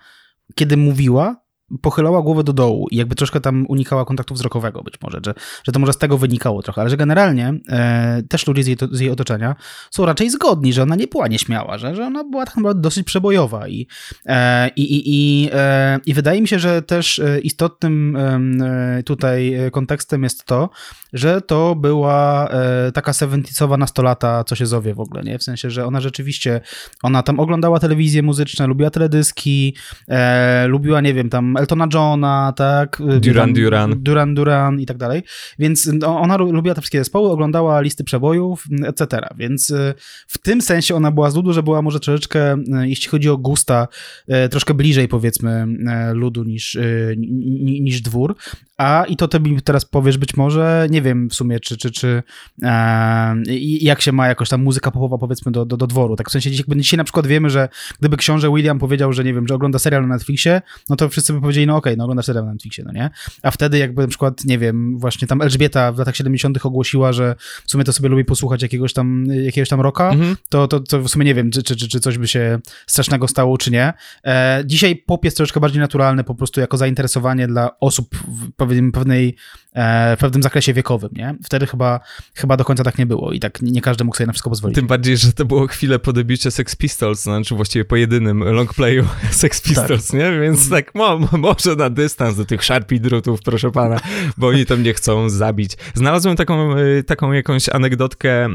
kiedy 0.55 0.77
mówiła, 0.77 1.46
pochylała 1.81 2.21
głowę 2.21 2.43
do 2.43 2.53
dołu 2.53 2.87
i 2.91 2.95
jakby 2.95 3.15
troszkę 3.15 3.41
tam 3.41 3.65
unikała 3.69 4.05
kontaktu 4.05 4.33
wzrokowego 4.33 4.83
być 4.83 4.93
może, 5.01 5.19
że, 5.25 5.33
że 5.63 5.71
to 5.71 5.79
może 5.79 5.93
z 5.93 5.97
tego 5.97 6.17
wynikało 6.17 6.61
trochę, 6.61 6.81
ale 6.81 6.89
że 6.89 6.97
generalnie 6.97 7.53
e, 7.69 8.23
też 8.29 8.47
ludzie 8.47 8.63
z 8.63 8.67
jej, 8.67 8.77
z 8.91 8.99
jej, 8.99 9.11
otoczenia 9.11 9.55
są 9.91 10.05
raczej 10.05 10.29
zgodni, 10.29 10.73
że 10.73 10.83
ona 10.83 10.95
nie 10.95 11.07
była 11.07 11.27
nieśmiała, 11.27 11.77
że, 11.77 11.95
że 11.95 12.05
ona 12.05 12.23
była 12.23 12.45
tak 12.45 12.55
naprawdę 12.55 12.81
dosyć 12.81 13.05
przebojowa 13.05 13.67
i, 13.67 13.87
e, 14.25 14.69
i, 14.75 15.03
i, 15.05 15.49
e, 15.53 15.99
i 16.05 16.13
wydaje 16.13 16.41
mi 16.41 16.47
się, 16.47 16.59
że 16.59 16.81
też 16.81 17.19
e, 17.19 17.39
istotnym 17.39 18.15
e, 18.15 19.03
tutaj 19.03 19.57
kontekstem 19.71 20.23
jest 20.23 20.45
to, 20.45 20.69
że 21.13 21.41
to 21.41 21.75
była 21.75 22.49
e, 22.49 22.91
taka 22.91 23.13
seventisowa 23.13 23.77
nastolata, 23.77 24.43
co 24.43 24.55
się 24.55 24.65
zowie 24.65 24.93
w 24.93 24.99
ogóle, 24.99 25.23
nie? 25.23 25.39
W 25.39 25.43
sensie, 25.43 25.69
że 25.69 25.85
ona 25.85 26.01
rzeczywiście, 26.01 26.61
ona 27.03 27.23
tam 27.23 27.39
oglądała 27.39 27.79
telewizję 27.79 28.23
muzyczną, 28.23 28.67
lubiła 28.67 28.89
teledyski, 28.89 29.75
lubiła, 30.67 31.01
nie 31.01 31.13
wiem, 31.13 31.29
tam 31.29 31.56
Eltona 31.57 31.87
Johna, 31.93 32.53
tak? 32.55 33.01
Duran 33.19 33.53
Duran. 33.53 34.03
Duran 34.03 34.35
Duran 34.35 34.79
i 34.79 34.85
tak 34.85 34.97
dalej. 34.97 35.23
Więc 35.59 35.89
no, 35.93 36.19
ona 36.19 36.37
lubiła 36.37 36.75
te 36.75 36.81
wszystkie 36.81 36.99
zespoły, 36.99 37.29
oglądała 37.29 37.81
listy 37.81 38.03
przebojów, 38.03 38.65
etc. 38.85 39.19
Więc 39.37 39.69
y, 39.69 39.93
w 40.27 40.37
tym 40.37 40.61
sensie 40.61 40.95
ona 40.95 41.11
była 41.11 41.31
z 41.31 41.35
ludu, 41.35 41.53
że 41.53 41.63
była 41.63 41.81
może 41.81 41.99
troszeczkę, 41.99 42.53
y, 42.53 42.89
jeśli 42.89 43.09
chodzi 43.09 43.29
o 43.29 43.37
gusta, 43.37 43.87
y, 44.45 44.49
troszkę 44.49 44.73
bliżej 44.73 45.07
powiedzmy 45.07 45.67
ludu 46.13 46.43
niż, 46.43 46.77
niż 47.81 48.01
dwór. 48.01 48.35
A 48.77 49.05
i 49.05 49.15
to 49.15 49.27
ty 49.27 49.39
mi 49.39 49.61
teraz 49.61 49.85
powiesz 49.85 50.17
być 50.17 50.35
może, 50.35 50.87
nie 50.89 51.01
wiem 51.01 51.29
w 51.29 51.33
sumie, 51.33 51.59
czy, 51.59 51.77
czy, 51.77 51.91
czy 51.91 52.23
e, 52.63 53.35
jak 53.81 54.01
się 54.01 54.11
ma 54.11 54.27
jakoś 54.27 54.49
tam 54.49 54.63
muzyka 54.63 54.91
popowa 54.91 55.17
powiedzmy 55.17 55.51
do, 55.51 55.65
do, 55.65 55.77
do 55.77 55.87
dworu. 55.87 56.15
Tak 56.15 56.29
w 56.29 56.31
sensie 56.31 56.51
dzisiaj 56.51 56.97
na 56.97 57.03
przykład 57.03 57.27
wiemy, 57.27 57.49
że 57.49 57.69
gdyby 57.99 58.17
książę 58.17 58.49
William 58.55 58.79
powiedział, 58.79 59.13
że 59.13 59.23
nie 59.23 59.33
wiem, 59.33 59.47
że 59.47 59.55
ogląda 59.55 59.79
serial 59.79 60.07
na 60.07 60.15
Netflixie, 60.15 60.61
no 60.89 60.95
to 60.95 61.09
wszyscy 61.09 61.33
by 61.33 61.41
powiedzieli, 61.47 61.67
no 61.67 61.75
okej, 61.75 61.93
okay, 61.93 61.97
no 61.97 62.03
oglądasz 62.03 62.25
serial 62.25 62.45
na 62.45 62.51
Netflixie, 62.51 62.83
no 62.83 62.91
nie? 62.91 63.09
A 63.43 63.51
wtedy 63.51 63.77
jakby 63.77 64.01
na 64.01 64.07
przykład, 64.07 64.45
nie 64.45 64.57
wiem, 64.57 64.99
właśnie 64.99 65.27
tam 65.27 65.41
Elżbieta 65.41 65.91
w 65.91 65.97
latach 65.97 66.15
70 66.15 66.65
ogłosiła, 66.65 67.13
że 67.13 67.35
w 67.65 67.71
sumie 67.71 67.83
to 67.83 67.93
sobie 67.93 68.09
lubi 68.09 68.25
posłuchać 68.25 68.61
jakiegoś 68.61 68.93
tam, 68.93 69.25
jakiegoś 69.25 69.69
tam 69.69 69.81
rocka, 69.81 70.09
mhm. 70.09 70.35
to, 70.49 70.67
to, 70.67 70.79
to 70.79 71.01
w 71.01 71.09
sumie 71.09 71.25
nie 71.25 71.33
wiem, 71.33 71.51
czy, 71.51 71.63
czy, 71.63 71.75
czy, 71.75 71.87
czy 71.87 71.99
coś 71.99 72.17
by 72.17 72.27
się 72.27 72.59
strasznego 72.87 73.27
stało, 73.27 73.57
czy 73.57 73.71
nie. 73.71 73.93
E, 74.25 74.63
dzisiaj 74.65 74.95
pop 74.95 75.25
jest 75.25 75.37
troszkę 75.37 75.59
bardziej 75.59 75.79
naturalny 75.79 76.23
po 76.23 76.35
prostu 76.35 76.61
jako 76.61 76.77
zainteresowanie 76.77 77.47
dla 77.47 77.79
osób 77.79 78.15
w 78.15 78.51
pewnej, 78.51 78.91
pewnej 78.91 79.35
E, 79.77 80.15
w 80.15 80.19
pewnym 80.19 80.43
zakresie 80.43 80.73
wiekowym, 80.73 81.09
nie? 81.13 81.35
Wtedy 81.43 81.67
chyba, 81.67 81.99
chyba 82.33 82.57
do 82.57 82.65
końca 82.65 82.83
tak 82.83 82.97
nie 82.97 83.05
było 83.05 83.31
i 83.31 83.39
tak 83.39 83.61
nie 83.61 83.81
każdy 83.81 84.03
mógł 84.03 84.17
sobie 84.17 84.27
na 84.27 84.33
wszystko 84.33 84.49
pozwolić. 84.49 84.75
Tym 84.75 84.87
bardziej, 84.87 85.17
że 85.17 85.33
to 85.33 85.45
było 85.45 85.67
chwilę 85.67 85.99
po 85.99 86.13
debiucie 86.13 86.51
Sex 86.51 86.75
Pistols, 86.75 87.21
znaczy 87.21 87.55
właściwie 87.55 87.85
po 87.85 87.95
jedynym 87.95 88.43
longplayu 88.43 89.05
Sex 89.31 89.61
Pistols, 89.61 90.07
tak. 90.07 90.19
nie? 90.19 90.39
Więc 90.39 90.69
tak 90.69 90.95
mo, 90.95 91.19
może 91.47 91.75
na 91.75 91.89
dystans 91.89 92.37
do 92.37 92.45
tych 92.45 92.63
szarpi 92.63 92.99
drutów, 92.99 93.41
proszę 93.41 93.71
pana, 93.71 93.99
bo 94.37 94.47
oni 94.47 94.65
tam 94.65 94.83
nie 94.83 94.93
chcą 94.93 95.29
zabić. 95.29 95.71
Znalazłem 95.93 96.35
taką, 96.35 96.77
y, 96.77 97.03
taką 97.03 97.31
jakąś 97.31 97.69
anegdotkę 97.69 98.47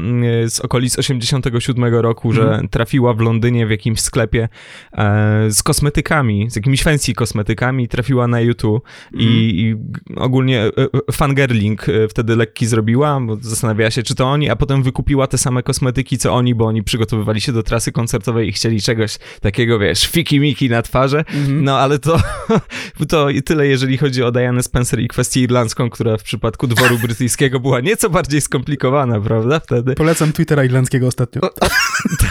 y, 0.45 0.49
z 0.49 0.59
okolic 0.59 0.99
87 0.99 1.95
roku, 1.95 2.31
że 2.33 2.53
mm. 2.53 2.69
trafiła 2.69 3.13
w 3.13 3.19
Londynie 3.19 3.67
w 3.67 3.69
jakimś 3.69 3.99
sklepie 4.01 4.49
e, 4.93 5.51
z 5.51 5.63
kosmetykami, 5.63 6.51
z 6.51 6.55
jakimiś 6.55 6.83
fancy 6.83 7.13
kosmetykami, 7.13 7.87
trafiła 7.87 8.27
na 8.27 8.41
YouTube 8.41 8.83
mm. 9.13 9.25
i, 9.25 9.27
i 9.27 9.75
ogólnie 10.15 10.61
e, 10.61 10.67
e, 10.67 11.11
fangirling 11.11 11.85
wtedy 12.09 12.35
lekki 12.35 12.65
zrobiła, 12.65 13.19
bo 13.21 13.37
zastanawiała 13.41 13.91
się, 13.91 14.03
czy 14.03 14.15
to 14.15 14.25
oni, 14.25 14.49
a 14.49 14.55
potem 14.55 14.83
wykupiła 14.83 15.27
te 15.27 15.37
same 15.37 15.63
kosmetyki, 15.63 16.17
co 16.17 16.33
oni, 16.33 16.55
bo 16.55 16.65
oni 16.65 16.83
przygotowywali 16.83 17.41
się 17.41 17.51
do 17.51 17.63
trasy 17.63 17.91
koncertowej 17.91 18.49
i 18.49 18.51
chcieli 18.51 18.81
czegoś 18.81 19.17
takiego, 19.41 19.79
wiesz, 19.79 20.11
fiki-miki 20.11 20.69
na 20.69 20.81
twarzy. 20.81 21.17
Mhm. 21.17 21.63
No, 21.63 21.79
ale 21.79 21.99
to, 21.99 22.17
to 23.09 23.27
tyle, 23.45 23.67
jeżeli 23.67 23.97
chodzi 23.97 24.23
o 24.23 24.31
Diane 24.31 24.63
Spencer 24.63 24.99
i 24.99 25.07
kwestię 25.07 25.41
irlandzką, 25.41 25.89
która 25.89 26.17
w 26.17 26.23
przypadku 26.23 26.67
dworu 26.67 26.99
brytyjskiego 26.99 27.59
była 27.59 27.79
nieco 27.79 28.09
bardziej 28.09 28.41
skomplikowana, 28.41 29.21
prawda, 29.21 29.59
wtedy. 29.59 29.95
Polecam 29.95 30.33
Twittera 30.33 30.63
irlandzkiego 30.63 31.07
ostatnio. 31.07 31.41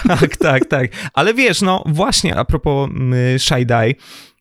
tak, 0.08 0.36
tak, 0.36 0.66
tak. 0.66 0.90
Ale 1.12 1.34
wiesz, 1.34 1.62
no 1.62 1.84
właśnie, 1.86 2.36
a 2.36 2.44
propos 2.44 2.90
y, 3.34 3.38
Shy 3.38 3.66
Die, 3.66 3.94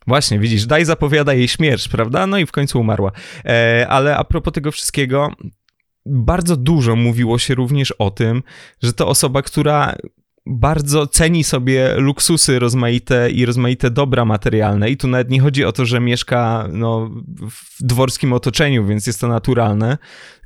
Właśnie, 0.07 0.39
widzisz, 0.39 0.65
Daj 0.65 0.85
zapowiada 0.85 1.33
jej 1.33 1.47
śmierć, 1.47 1.87
prawda? 1.87 2.27
No 2.27 2.37
i 2.37 2.45
w 2.45 2.51
końcu 2.51 2.79
umarła. 2.79 3.11
E, 3.45 3.87
ale 3.89 4.17
a 4.17 4.23
propos 4.23 4.53
tego 4.53 4.71
wszystkiego, 4.71 5.31
bardzo 6.05 6.57
dużo 6.57 6.95
mówiło 6.95 7.39
się 7.39 7.55
również 7.55 7.91
o 7.91 8.11
tym, 8.11 8.43
że 8.83 8.93
to 8.93 9.07
osoba, 9.07 9.41
która 9.41 9.95
bardzo 10.45 11.07
ceni 11.07 11.43
sobie 11.43 11.95
luksusy 11.97 12.59
rozmaite 12.59 13.31
i 13.31 13.45
rozmaite 13.45 13.91
dobra 13.91 14.25
materialne. 14.25 14.89
I 14.89 14.97
tu 14.97 15.07
nawet 15.07 15.29
nie 15.29 15.41
chodzi 15.41 15.65
o 15.65 15.71
to, 15.71 15.85
że 15.85 15.99
mieszka 15.99 16.67
no, 16.71 17.09
w 17.49 17.83
dworskim 17.83 18.33
otoczeniu, 18.33 18.85
więc 18.85 19.07
jest 19.07 19.21
to 19.21 19.27
naturalne, 19.27 19.97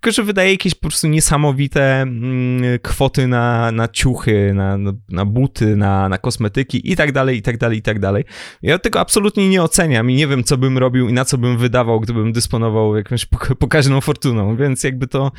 tylko 0.05 0.15
że 0.15 0.23
wydaje 0.23 0.51
jakieś 0.51 0.75
po 0.75 0.81
prostu 0.81 1.07
niesamowite 1.07 2.01
mm, 2.01 2.79
kwoty 2.81 3.27
na, 3.27 3.71
na 3.71 3.87
ciuchy, 3.87 4.51
na, 4.53 4.77
na 5.09 5.25
buty, 5.25 5.75
na, 5.75 6.09
na 6.09 6.17
kosmetyki 6.17 6.91
i 6.91 6.95
tak 6.95 7.11
dalej, 7.11 7.37
i 7.37 7.41
tak 7.41 7.57
dalej, 7.57 7.77
i 7.77 7.81
tak 7.81 7.99
dalej. 7.99 8.23
Ja 8.61 8.79
tego 8.79 8.99
absolutnie 8.99 9.49
nie 9.49 9.63
oceniam 9.63 10.11
i 10.11 10.15
nie 10.15 10.27
wiem, 10.27 10.43
co 10.43 10.57
bym 10.57 10.77
robił 10.77 11.09
i 11.09 11.13
na 11.13 11.25
co 11.25 11.37
bym 11.37 11.57
wydawał, 11.57 11.99
gdybym 11.99 12.33
dysponował 12.33 12.95
jakąś 12.95 13.25
pokaźną 13.59 14.01
fortuną, 14.01 14.55
więc 14.55 14.83
jakby 14.83 15.07
to, 15.07 15.31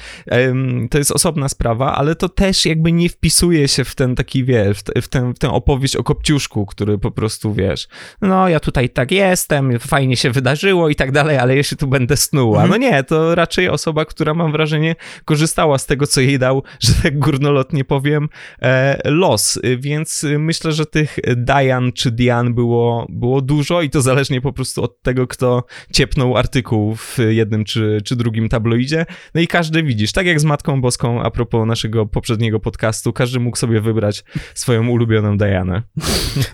to 0.90 0.98
jest 0.98 1.12
osobna 1.12 1.48
sprawa, 1.48 1.94
ale 1.96 2.14
to 2.14 2.29
też 2.29 2.66
jakby 2.66 2.92
nie 2.92 3.09
wpisuje 3.09 3.68
się 3.68 3.85
w 3.85 3.94
ten 3.94 4.14
taki, 4.14 4.44
wiesz, 4.44 4.79
w, 4.79 5.09
tę, 5.09 5.33
w 5.33 5.38
tę 5.38 5.50
opowieść 5.50 5.96
o 5.96 6.05
Kopciuszku, 6.05 6.66
który 6.66 6.98
po 6.98 7.11
prostu, 7.11 7.55
wiesz, 7.55 7.88
no 8.22 8.48
ja 8.48 8.61
tutaj 8.61 8.88
tak 8.88 9.12
jestem, 9.12 9.79
fajnie 9.79 10.16
się 10.16 10.31
wydarzyło 10.31 10.88
i 10.88 10.94
tak 10.94 11.12
dalej, 11.12 11.38
ale 11.38 11.57
ja 11.57 11.62
się 11.62 11.76
tu 11.76 11.87
będę 11.87 12.16
snuła. 12.16 12.62
Mhm. 12.62 12.70
No 12.70 12.88
nie, 12.88 13.05
to 13.05 13.35
raczej 13.35 13.68
osoba, 13.68 14.05
która 14.05 14.35
mam 14.35 14.56
wrażenie 14.57 14.97
korzystała 15.25 15.79
z 15.79 15.87
tego, 15.87 16.07
co 16.07 16.21
jej 16.21 16.38
dał, 16.38 16.62
że 16.81 16.92
tak 17.03 17.19
górnolotnie 17.19 17.85
powiem, 17.85 18.29
e, 18.62 19.11
los. 19.11 19.59
Więc 19.79 20.27
myślę, 20.38 20.73
że 20.73 20.87
tych 20.87 21.19
Dian 21.37 21.92
czy 21.92 22.11
Dian 22.11 22.55
było, 22.55 23.07
było 23.09 23.40
dużo 23.40 23.83
i 23.83 23.90
to 23.90 24.03
zależnie 24.03 24.40
po 24.40 24.53
prostu 24.53 24.83
od 24.83 25.03
tego, 25.03 25.27
kto 25.27 25.64
ciepnął 25.92 26.37
artykuł 26.37 26.97
w 26.97 27.19
jednym 27.29 27.64
czy, 27.64 28.01
czy 28.05 28.16
drugim 28.16 28.49
tabloidzie. 28.49 29.07
No 29.35 29.40
i 29.40 29.47
każdy 29.47 29.83
widzisz, 29.83 30.12
tak 30.12 30.27
jak 30.27 30.40
z 30.40 30.45
Matką 30.45 30.81
Boską 30.81 31.23
a 31.23 31.31
propos 31.31 31.66
naszego 31.66 32.07
poprzedniego 32.07 32.61
podcastu, 32.61 33.12
każdy 33.12 33.40
mógł 33.40 33.57
sobie 33.57 33.81
wybrać 33.81 34.25
swoją 34.55 34.88
ulubioną 34.88 35.38
Dianę. 35.38 35.83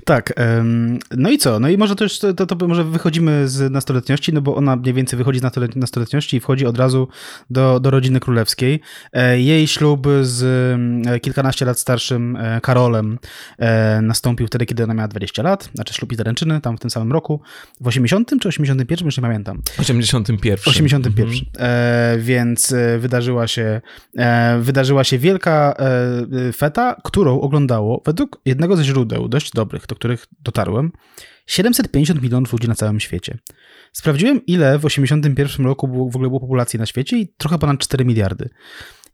Tak, 0.04 0.32
no 1.16 1.30
i 1.30 1.38
co? 1.38 1.60
No 1.60 1.68
i 1.68 1.78
może 1.78 1.96
też 1.96 2.18
to, 2.18 2.46
to, 2.46 2.68
może 2.68 2.84
wychodzimy 2.84 3.48
z 3.48 3.72
nastoletniości, 3.72 4.32
no 4.32 4.40
bo 4.40 4.56
ona 4.56 4.76
mniej 4.76 4.94
więcej 4.94 5.16
wychodzi 5.16 5.38
z 5.38 5.42
nastoletniości 5.76 6.36
i 6.36 6.40
wchodzi 6.40 6.66
od 6.66 6.78
razu 6.78 7.08
do, 7.50 7.80
do 7.80 7.90
rodziny 7.92 8.20
królewskiej. 8.20 8.80
E, 9.12 9.40
jej 9.40 9.66
ślub 9.66 10.06
z 10.22 10.42
e, 11.06 11.20
kilkanaście 11.20 11.64
lat 11.64 11.78
starszym 11.78 12.36
e, 12.36 12.60
Karolem 12.60 13.18
nastąpił 14.02 14.46
wtedy, 14.46 14.66
kiedy 14.66 14.84
ona 14.84 14.94
miała 14.94 15.08
20 15.08 15.42
lat, 15.42 15.70
znaczy 15.74 15.94
ślub 15.94 16.12
i 16.12 16.16
zaręczyny, 16.16 16.60
tam 16.60 16.76
w 16.76 16.80
tym 16.80 16.90
samym 16.90 17.12
roku. 17.12 17.40
W 17.80 17.86
80 17.86 18.32
czy 18.40 18.48
81, 18.48 19.06
już 19.06 19.16
nie 19.16 19.22
pamiętam. 19.22 19.62
81. 19.78 20.58
81. 20.66 21.24
Mhm. 21.24 21.46
E, 21.58 22.18
więc 22.18 22.74
wydarzyła 22.98 23.46
się, 23.46 23.80
e, 24.16 24.58
wydarzyła 24.60 25.04
się 25.04 25.18
wielka 25.18 25.74
e, 26.48 26.52
feta, 26.52 26.96
którą 27.04 27.40
oglądało 27.40 28.02
według 28.06 28.40
jednego 28.44 28.76
ze 28.76 28.84
źródeł, 28.84 29.28
dość 29.28 29.50
dobrych, 29.50 29.86
do 29.86 29.94
których 29.94 30.26
dotarłem, 30.40 30.92
750 31.46 32.22
milionów 32.22 32.52
ludzi 32.52 32.68
na 32.68 32.74
całym 32.74 33.00
świecie. 33.00 33.38
Sprawdziłem, 33.92 34.46
ile 34.46 34.78
w 34.78 34.84
81 34.84 35.66
roku 35.66 35.88
było, 35.88 36.10
w 36.10 36.16
ogóle 36.16 36.28
było 36.28 36.40
populacji 36.40 36.78
na 36.78 36.86
świecie 36.86 37.18
i 37.18 37.28
trochę 37.36 37.58
ponad 37.58 37.80
4 37.80 38.04
miliardy. 38.04 38.50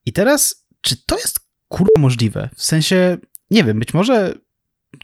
I 0.07 0.12
teraz, 0.12 0.67
czy 0.81 0.97
to 1.07 1.19
jest 1.19 1.41
kurwa 1.69 1.93
możliwe? 1.99 2.49
W 2.57 2.64
sensie, 2.64 3.19
nie 3.51 3.64
wiem, 3.64 3.79
być 3.79 3.95
może 3.95 4.35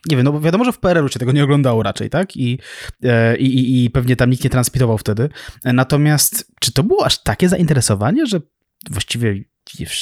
nie 0.07 0.17
wiem, 0.17 0.25
no 0.25 0.41
wiadomo, 0.41 0.65
że 0.65 0.73
w 0.73 0.79
PRL-u 0.79 1.09
się 1.09 1.19
tego 1.19 1.33
nie 1.33 1.45
oglądało 1.45 1.83
raczej, 1.83 2.11
tak? 2.11 2.37
I, 2.37 2.59
e, 3.03 3.37
i, 3.37 3.85
I 3.85 3.91
pewnie 3.91 4.17
tam 4.17 4.31
nikt 4.31 4.45
nie 4.45 4.51
transmitował 4.51 4.99
wtedy. 4.99 5.29
Natomiast 5.65 6.53
czy 6.61 6.73
to 6.73 6.83
było 6.83 7.07
aż 7.07 7.23
takie 7.23 7.49
zainteresowanie, 7.49 8.27
że 8.27 8.41
właściwie 8.91 9.45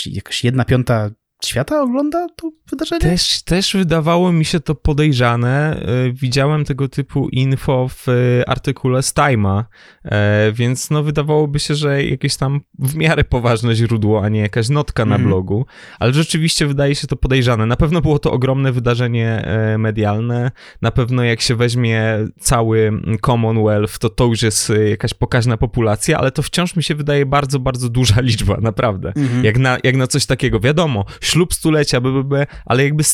jakaś 0.07 0.45
jedna 0.45 0.65
piąta 0.65 1.11
świata 1.47 1.83
ogląda 1.83 2.27
to 2.37 2.51
wydarzenie? 2.71 3.01
Też, 3.01 3.43
też 3.43 3.77
wydawało 3.77 4.33
mi 4.33 4.45
się 4.45 4.61
to 4.61 4.75
podejrzane. 4.75 5.83
E, 5.83 6.13
widziałem 6.13 6.65
tego 6.65 6.89
typu 6.89 7.29
info 7.29 7.89
w 7.89 8.09
e, 8.09 8.49
artykule 8.49 9.03
z 9.03 9.15
Time'a, 9.15 9.65
e, 10.05 10.53
więc 10.53 10.91
no 10.91 11.03
wydawałoby 11.03 11.61
się, 11.61 11.75
że 11.75 12.05
jakieś 12.05 12.37
tam 12.37 12.61
w 12.79 12.95
miarę 12.95 13.25
poważne 13.25 13.75
źródło, 13.75 14.25
a 14.25 14.29
nie 14.29 14.41
jakaś 14.41 14.69
notka 14.69 15.05
na 15.05 15.15
mm. 15.15 15.29
blogu, 15.29 15.67
ale 15.99 16.13
rzeczywiście 16.13 16.67
wydaje 16.67 16.95
się 16.95 17.07
to 17.07 17.17
podejrzane. 17.17 17.67
Na 17.67 17.77
pewno 17.77 18.01
było 18.01 18.19
to 18.19 18.33
ogromne 18.33 18.73
wydarzenie 18.73 19.45
medialne, 19.79 20.51
na 20.83 20.91
pewno 20.91 21.25
jak 21.25 21.41
się 21.41 21.55
weźmie 21.55 22.03
cały 22.41 22.93
Commonwealth, 23.27 23.99
to 23.99 24.09
to 24.09 24.25
już 24.25 24.43
jest 24.43 24.73
jakaś 24.91 25.15
pokaźna 25.15 25.57
populacja, 25.57 26.19
ale 26.19 26.31
to 26.31 26.43
wciąż 26.43 26.77
mi 26.77 26.83
się 26.83 26.95
wydaje 26.95 27.27
bardzo, 27.27 27.59
bardzo 27.59 27.89
duża 27.89 28.21
liczba, 28.31 28.57
naprawdę. 28.61 29.13
Mm. 29.17 29.45
Jak, 29.45 29.59
na, 29.59 29.79
jak 29.85 29.97
na 29.97 30.07
coś 30.07 30.27
takiego. 30.27 30.61
Wiadomo, 30.61 31.05
ślub 31.33 31.55
stulecia, 31.55 32.01
by, 32.01 32.47
ale 32.67 32.85
jakby 32.85 33.05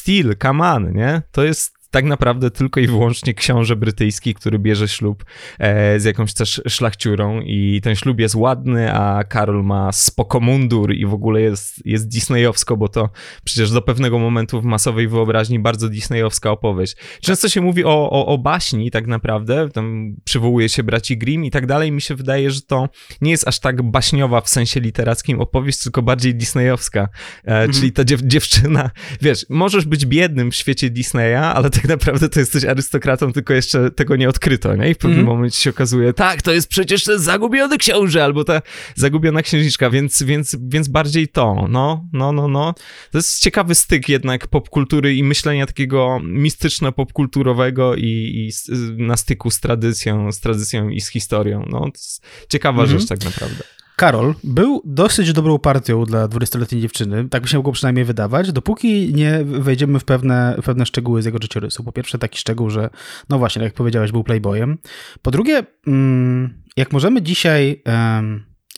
come 0.42 0.72
on, 0.72 0.92
nie? 0.92 1.22
To 1.32 1.44
jest 1.44 1.77
tak 1.90 2.04
naprawdę 2.04 2.50
tylko 2.50 2.80
i 2.80 2.86
wyłącznie 2.86 3.34
książę 3.34 3.76
brytyjski, 3.76 4.34
który 4.34 4.58
bierze 4.58 4.88
ślub 4.88 5.24
e, 5.58 6.00
z 6.00 6.04
jakąś 6.04 6.34
też 6.34 6.62
szlachciurą 6.68 7.40
i 7.40 7.80
ten 7.82 7.94
ślub 7.94 8.20
jest 8.20 8.34
ładny, 8.34 8.94
a 8.94 9.24
Karol 9.24 9.64
ma 9.64 9.92
spoko 9.92 10.40
mundur 10.40 10.94
i 10.94 11.06
w 11.06 11.14
ogóle 11.14 11.40
jest, 11.40 11.86
jest 11.86 12.08
disneyowsko, 12.08 12.76
bo 12.76 12.88
to 12.88 13.10
przecież 13.44 13.70
do 13.70 13.82
pewnego 13.82 14.18
momentu 14.18 14.60
w 14.60 14.64
masowej 14.64 15.08
wyobraźni 15.08 15.58
bardzo 15.58 15.88
disneyowska 15.88 16.50
opowieść. 16.50 16.96
Często 17.20 17.48
się 17.48 17.60
mówi 17.60 17.84
o, 17.84 18.10
o, 18.10 18.26
o 18.26 18.38
baśni 18.38 18.90
tak 18.90 19.06
naprawdę, 19.06 19.68
tam 19.68 20.16
przywołuje 20.24 20.68
się 20.68 20.82
braci 20.82 21.18
Grimm 21.18 21.44
i 21.44 21.50
tak 21.50 21.66
dalej, 21.66 21.92
mi 21.92 22.00
się 22.00 22.14
wydaje, 22.14 22.50
że 22.50 22.60
to 22.62 22.88
nie 23.20 23.30
jest 23.30 23.48
aż 23.48 23.60
tak 23.60 23.82
baśniowa 23.82 24.40
w 24.40 24.48
sensie 24.48 24.80
literackim 24.80 25.40
opowieść, 25.40 25.82
tylko 25.82 26.02
bardziej 26.02 26.34
disneyowska, 26.34 27.00
e, 27.00 27.06
mhm. 27.44 27.72
czyli 27.72 27.92
ta 27.92 28.04
dziew 28.04 28.20
dziewczyna, 28.22 28.90
wiesz, 29.22 29.46
możesz 29.48 29.84
być 29.84 30.06
biednym 30.06 30.50
w 30.50 30.54
świecie 30.54 30.90
Disneya, 30.90 31.34
ale 31.54 31.70
tak 31.78 31.88
naprawdę 31.88 32.28
to 32.28 32.40
jesteś 32.40 32.64
arystokratą, 32.64 33.32
tylko 33.32 33.54
jeszcze 33.54 33.90
tego 33.90 34.16
nie 34.16 34.28
odkryto, 34.28 34.76
nie? 34.76 34.90
I 34.90 34.94
w 34.94 34.98
pewnym 34.98 35.20
mm. 35.20 35.32
momencie 35.32 35.58
się 35.58 35.70
okazuje, 35.70 36.12
tak, 36.12 36.42
to 36.42 36.52
jest 36.52 36.68
przecież 36.68 37.04
ten 37.04 37.18
zagubiony 37.18 37.78
książę, 37.78 38.24
albo 38.24 38.44
ta 38.44 38.62
zagubiona 38.94 39.42
księżniczka, 39.42 39.90
więc, 39.90 40.22
więc, 40.22 40.56
więc 40.60 40.88
bardziej 40.88 41.28
to, 41.28 41.66
no, 41.68 42.04
no, 42.12 42.32
no, 42.32 42.48
no. 42.48 42.74
To 43.10 43.18
jest 43.18 43.40
ciekawy 43.40 43.74
styk 43.74 44.08
jednak 44.08 44.46
popkultury 44.46 45.14
i 45.14 45.24
myślenia 45.24 45.66
takiego 45.66 46.20
mistyczno-popkulturowego 46.22 47.94
i, 47.96 48.02
i 48.06 48.52
na 48.96 49.16
styku 49.16 49.50
z 49.50 49.60
tradycją, 49.60 50.32
z 50.32 50.40
tradycją 50.40 50.88
i 50.88 51.00
z 51.00 51.08
historią, 51.08 51.64
no. 51.70 51.80
To 51.80 51.92
jest 51.94 52.26
ciekawa 52.48 52.82
mm 52.82 52.98
rzecz 52.98 53.08
tak 53.08 53.24
naprawdę. 53.24 53.77
Karol 53.98 54.34
był 54.44 54.82
dosyć 54.84 55.32
dobrą 55.32 55.58
partią 55.58 56.04
dla 56.04 56.28
20-letniej 56.28 56.80
dziewczyny, 56.80 57.28
tak 57.28 57.42
by 57.42 57.48
się 57.48 57.56
mogło 57.56 57.72
przynajmniej 57.72 58.04
wydawać, 58.04 58.52
dopóki 58.52 59.14
nie 59.14 59.40
wejdziemy 59.44 59.98
w 59.98 60.04
pewne, 60.04 60.58
pewne 60.64 60.86
szczegóły 60.86 61.22
z 61.22 61.24
jego 61.24 61.38
życiorysu. 61.42 61.84
Po 61.84 61.92
pierwsze 61.92 62.18
taki 62.18 62.38
szczegół, 62.38 62.70
że 62.70 62.90
no 63.28 63.38
właśnie, 63.38 63.62
jak 63.62 63.74
powiedziałeś, 63.74 64.12
był 64.12 64.24
playboyem. 64.24 64.78
Po 65.22 65.30
drugie, 65.30 65.62
mm, 65.86 66.62
jak 66.76 66.92
możemy 66.92 67.22
dzisiaj 67.22 67.82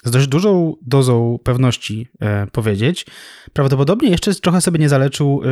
z 0.04 0.10
dość 0.10 0.26
dużą 0.26 0.76
dozą 0.82 1.38
pewności 1.44 2.08
e, 2.20 2.46
powiedzieć. 2.46 3.06
Prawdopodobnie 3.52 4.10
jeszcze 4.10 4.34
trochę 4.34 4.60
sobie 4.60 4.78
nie 4.78 4.88
zaleczył, 4.88 5.42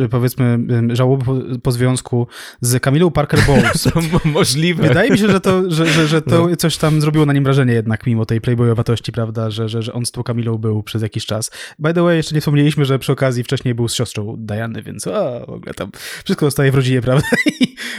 e, 0.00 0.08
powiedzmy, 0.08 0.58
żałoby 0.92 1.24
po, 1.24 1.36
po, 1.62 1.72
związku 1.72 2.26
z 2.60 2.82
Camilą 2.82 3.10
Parker 3.10 3.40
Bowles. 3.46 3.88
Możliwe. 4.24 4.88
Wydaje 4.88 5.10
mi 5.10 5.18
się, 5.18 5.28
że 5.28 5.40
to, 5.40 5.70
że, 5.70 5.86
że, 5.86 6.06
że 6.06 6.22
to 6.22 6.48
no. 6.48 6.56
coś 6.56 6.76
tam 6.76 7.00
zrobiło 7.00 7.26
na 7.26 7.32
nim 7.32 7.44
wrażenie 7.44 7.72
jednak, 7.72 8.06
mimo 8.06 8.26
tej 8.26 8.40
playboyowatości, 8.40 9.12
prawda, 9.12 9.50
że, 9.50 9.68
że, 9.68 9.82
że 9.82 9.92
on 9.92 10.06
z 10.06 10.10
tą 10.10 10.22
Camilą 10.22 10.58
był 10.58 10.82
przez 10.82 11.02
jakiś 11.02 11.26
czas. 11.26 11.50
By 11.78 11.94
the 11.94 12.02
way, 12.02 12.16
jeszcze 12.16 12.34
nie 12.34 12.40
wspomnieliśmy, 12.40 12.84
że 12.84 12.98
przy 12.98 13.12
okazji 13.12 13.44
wcześniej 13.44 13.74
był 13.74 13.88
z 13.88 13.94
siostrą 13.94 14.36
Diany, 14.38 14.82
więc 14.82 15.06
o, 15.06 15.44
w 15.46 15.50
ogóle 15.50 15.74
tam 15.74 15.90
wszystko 16.24 16.46
zostaje 16.46 16.72
w 16.72 16.74
rodzinie, 16.74 17.00
prawda? 17.06 17.26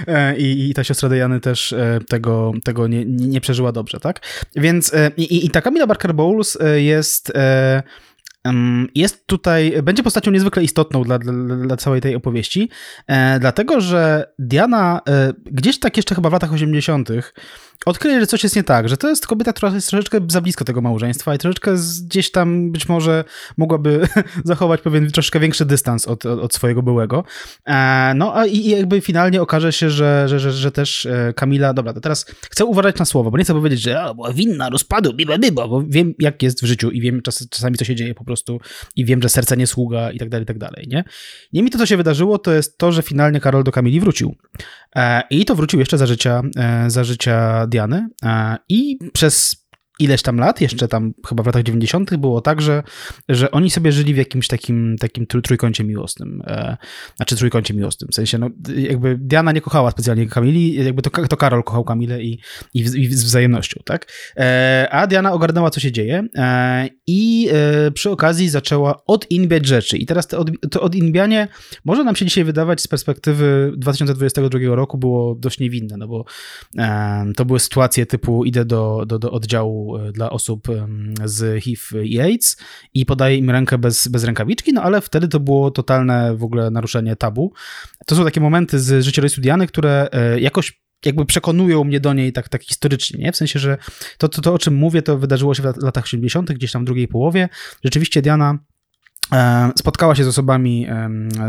E, 0.08 0.38
I, 0.38 0.70
i 0.70 0.74
ta 0.74 0.84
siostra 0.84 1.10
Diany 1.10 1.40
też 1.40 1.76
tego, 2.10 2.52
tego 2.64 2.88
nie, 2.88 3.06
nie 3.06 3.42
przeżyła 3.42 3.72
dobrze, 3.72 4.00
tak? 4.00 4.22
Więc 4.56 4.92
i, 5.18 5.46
i 5.46 5.50
ta 5.54 5.62
Camila 5.62 5.88
Barker 5.88 6.16
Bowles 6.16 6.58
jest 6.76 7.34
jest 8.96 9.28
tutaj, 9.28 9.74
będzie 9.84 10.04
postacią 10.04 10.32
niezwykle 10.32 10.64
istotną 10.64 11.04
dla, 11.04 11.20
dla, 11.20 11.56
dla 11.56 11.78
całej 11.78 12.02
tej 12.02 12.16
opowieści, 12.16 12.70
e, 13.08 13.40
dlatego 13.40 13.82
że 13.82 14.34
Diana 14.40 15.02
e, 15.10 15.34
gdzieś 15.46 15.80
tak 15.80 15.98
jeszcze 15.98 16.16
chyba 16.16 16.30
w 16.30 16.34
latach 16.34 16.54
80 16.54 17.10
odkryje, 17.86 18.20
że 18.20 18.28
coś 18.28 18.44
jest 18.44 18.56
nie 18.56 18.64
tak, 18.64 18.90
że 18.90 18.98
to 18.98 19.10
jest 19.10 19.28
kobieta, 19.28 19.54
która 19.54 19.72
jest 19.72 19.90
troszeczkę 19.90 20.20
za 20.28 20.42
blisko 20.42 20.66
tego 20.66 20.82
małżeństwa 20.82 21.36
i 21.36 21.38
troszeczkę 21.38 21.76
gdzieś 22.06 22.32
tam 22.32 22.72
być 22.72 22.90
może 22.90 23.24
mogłaby 23.58 24.08
zachować 24.44 24.82
pewien 24.82 25.12
troszeczkę 25.12 25.40
większy 25.40 25.66
dystans 25.66 26.08
od, 26.08 26.26
od, 26.26 26.54
swojego 26.54 26.84
byłego. 26.84 27.24
E, 27.66 28.14
no 28.16 28.36
a 28.36 28.46
i, 28.46 28.70
jakby 28.70 29.02
finalnie 29.02 29.42
okaże 29.42 29.74
się, 29.74 29.90
że, 29.90 30.30
że, 30.30 30.40
że, 30.40 30.52
że 30.52 30.72
też 30.72 31.06
e, 31.06 31.34
Kamila, 31.36 31.74
dobra, 31.74 31.94
to 31.94 32.02
teraz 32.02 32.26
chcę 32.50 32.66
uważać 32.66 32.96
na 32.98 33.06
słowo, 33.06 33.32
bo 33.32 33.38
nie 33.38 33.44
chcę 33.44 33.54
powiedzieć, 33.54 33.82
że 33.82 34.12
była 34.16 34.34
winna 34.34 34.70
rozpadu, 34.70 35.14
biba, 35.14 35.38
biba, 35.38 35.68
bo 35.68 35.84
wiem 35.88 36.14
jak 36.20 36.44
jest 36.44 36.62
w 36.62 36.66
życiu 36.66 36.92
i 36.92 37.02
wiem 37.02 37.22
czas, 37.22 37.48
czasami 37.50 37.78
co 37.78 37.86
się 37.86 37.96
dzieje 37.96 38.16
po 38.16 38.26
prostu 38.26 38.60
i 38.96 39.06
wiem, 39.06 39.22
że 39.22 39.30
serce 39.30 39.58
nie 39.58 39.68
sługa 39.68 40.12
i 40.12 40.20
tak 40.20 40.30
dalej, 40.30 40.44
i 40.44 40.48
tak 40.48 40.58
dalej, 40.58 40.88
nie? 40.88 41.04
Nie 41.54 41.64
mi 41.64 41.70
to, 41.70 41.78
co 41.78 41.86
się 41.86 41.98
wydarzyło, 41.98 42.38
to 42.38 42.52
jest 42.52 42.78
to, 42.78 42.92
że 42.92 43.02
finalnie 43.02 43.40
Karol 43.40 43.64
do 43.64 43.72
Kamili 43.72 44.00
wrócił. 44.00 44.36
E, 44.96 45.24
I 45.30 45.46
to 45.46 45.56
wrócił 45.56 45.80
jeszcze 45.80 45.98
za 45.98 46.08
życia, 46.08 46.42
za 46.88 47.04
życia 47.04 47.63
Diany 47.68 48.08
i 48.70 48.98
przez 49.14 49.63
ileś 50.00 50.22
tam 50.22 50.38
lat, 50.38 50.62
jeszcze 50.62 50.88
tam 50.88 51.14
chyba 51.28 51.44
w 51.44 51.46
latach 51.46 51.64
90. 51.64 52.18
było 52.18 52.42
tak, 52.42 52.62
że, 52.62 52.84
że 53.30 53.52
oni 53.52 53.70
sobie 53.70 53.92
żyli 53.92 54.14
w 54.14 54.18
jakimś 54.18 54.48
takim, 54.48 54.96
takim 55.00 55.28
trójkącie 55.28 55.84
miłosnym. 55.84 56.42
E, 56.48 56.78
znaczy 57.16 57.36
trójkącie 57.36 57.74
miłosnym. 57.74 58.10
W 58.12 58.16
sensie, 58.16 58.38
no, 58.38 58.50
jakby 58.76 59.18
Diana 59.18 59.52
nie 59.52 59.62
kochała 59.62 59.92
specjalnie 59.92 60.28
Kamili, 60.28 60.86
jakby 60.86 61.02
to, 61.02 61.28
to 61.28 61.38
Karol 61.38 61.64
kochał 61.64 61.84
Kamilę 61.84 62.24
i, 62.24 62.40
i, 62.74 62.80
i 62.80 63.16
z 63.16 63.24
wzajemnością, 63.24 63.82
tak? 63.86 64.12
E, 64.38 64.88
a 64.92 65.08
Diana 65.08 65.34
ogarnęła, 65.34 65.70
co 65.70 65.80
się 65.80 65.92
dzieje 65.92 66.28
e, 66.36 66.90
i 67.08 67.50
e, 67.52 67.92
przy 67.92 68.10
okazji 68.10 68.50
zaczęła 68.50 69.06
odinbiać 69.06 69.66
rzeczy. 69.66 69.98
I 69.98 70.06
teraz 70.06 70.28
to, 70.28 70.40
od, 70.40 70.52
to 70.72 70.82
odinbianie 70.82 71.48
może 71.86 72.04
nam 72.04 72.16
się 72.16 72.26
dzisiaj 72.26 72.44
wydawać 72.44 72.82
z 72.82 72.88
perspektywy 72.88 73.74
2022 73.78 74.76
roku 74.76 74.98
było 74.98 75.36
dość 75.36 75.60
niewinne, 75.60 75.98
no 75.98 76.08
bo 76.08 76.26
e, 76.78 77.26
to 77.36 77.46
były 77.46 77.60
sytuacje 77.60 78.06
typu 78.06 78.46
idę 78.46 78.66
do, 78.66 79.04
do, 79.06 79.20
do 79.20 79.32
oddziału 79.32 79.83
szpitalu 79.84 80.12
dla 80.12 80.30
osób 80.30 80.68
z 81.26 81.64
HIV 81.64 82.06
i 82.06 82.20
AIDS 82.20 82.58
i 82.94 83.06
podaje 83.06 83.38
im 83.38 83.50
rękę 83.50 83.78
bez, 83.78 84.08
bez 84.08 84.24
rękawiczki, 84.24 84.74
no 84.74 84.82
ale 84.82 85.02
wtedy 85.02 85.28
to 85.28 85.40
było 85.40 85.72
totalne 85.72 86.36
w 86.38 86.44
ogóle 86.44 86.72
naruszenie 86.72 87.16
tabu. 87.16 87.54
To 88.06 88.16
są 88.16 88.24
takie 88.24 88.42
momenty 88.42 88.80
z 88.80 89.06
życiorysu 89.06 89.42
Diany, 89.42 89.68
które 89.68 90.10
jakoś 90.40 90.84
jakby 91.06 91.26
przekonują 91.26 91.84
mnie 91.84 92.00
do 92.00 92.14
niej 92.14 92.34
tak, 92.34 92.50
tak 92.50 92.64
historycznie, 92.64 93.24
nie? 93.24 93.32
W 93.32 93.36
sensie, 93.36 93.60
że 93.60 93.78
to, 94.18 94.30
to, 94.30 94.42
to, 94.42 94.54
o 94.54 94.60
czym 94.60 94.76
mówię, 94.76 95.02
to 95.02 95.18
wydarzyło 95.18 95.54
się 95.54 95.64
w 95.64 95.84
latach 95.84 96.04
80., 96.04 96.52
gdzieś 96.52 96.72
tam 96.72 96.82
w 96.82 96.86
drugiej 96.86 97.08
połowie. 97.08 97.50
Rzeczywiście 97.84 98.22
Diana 98.22 98.60
E, 98.60 98.73
spotkała 99.78 100.16
się 100.16 100.24
z 100.24 100.28
osobami 100.28 100.88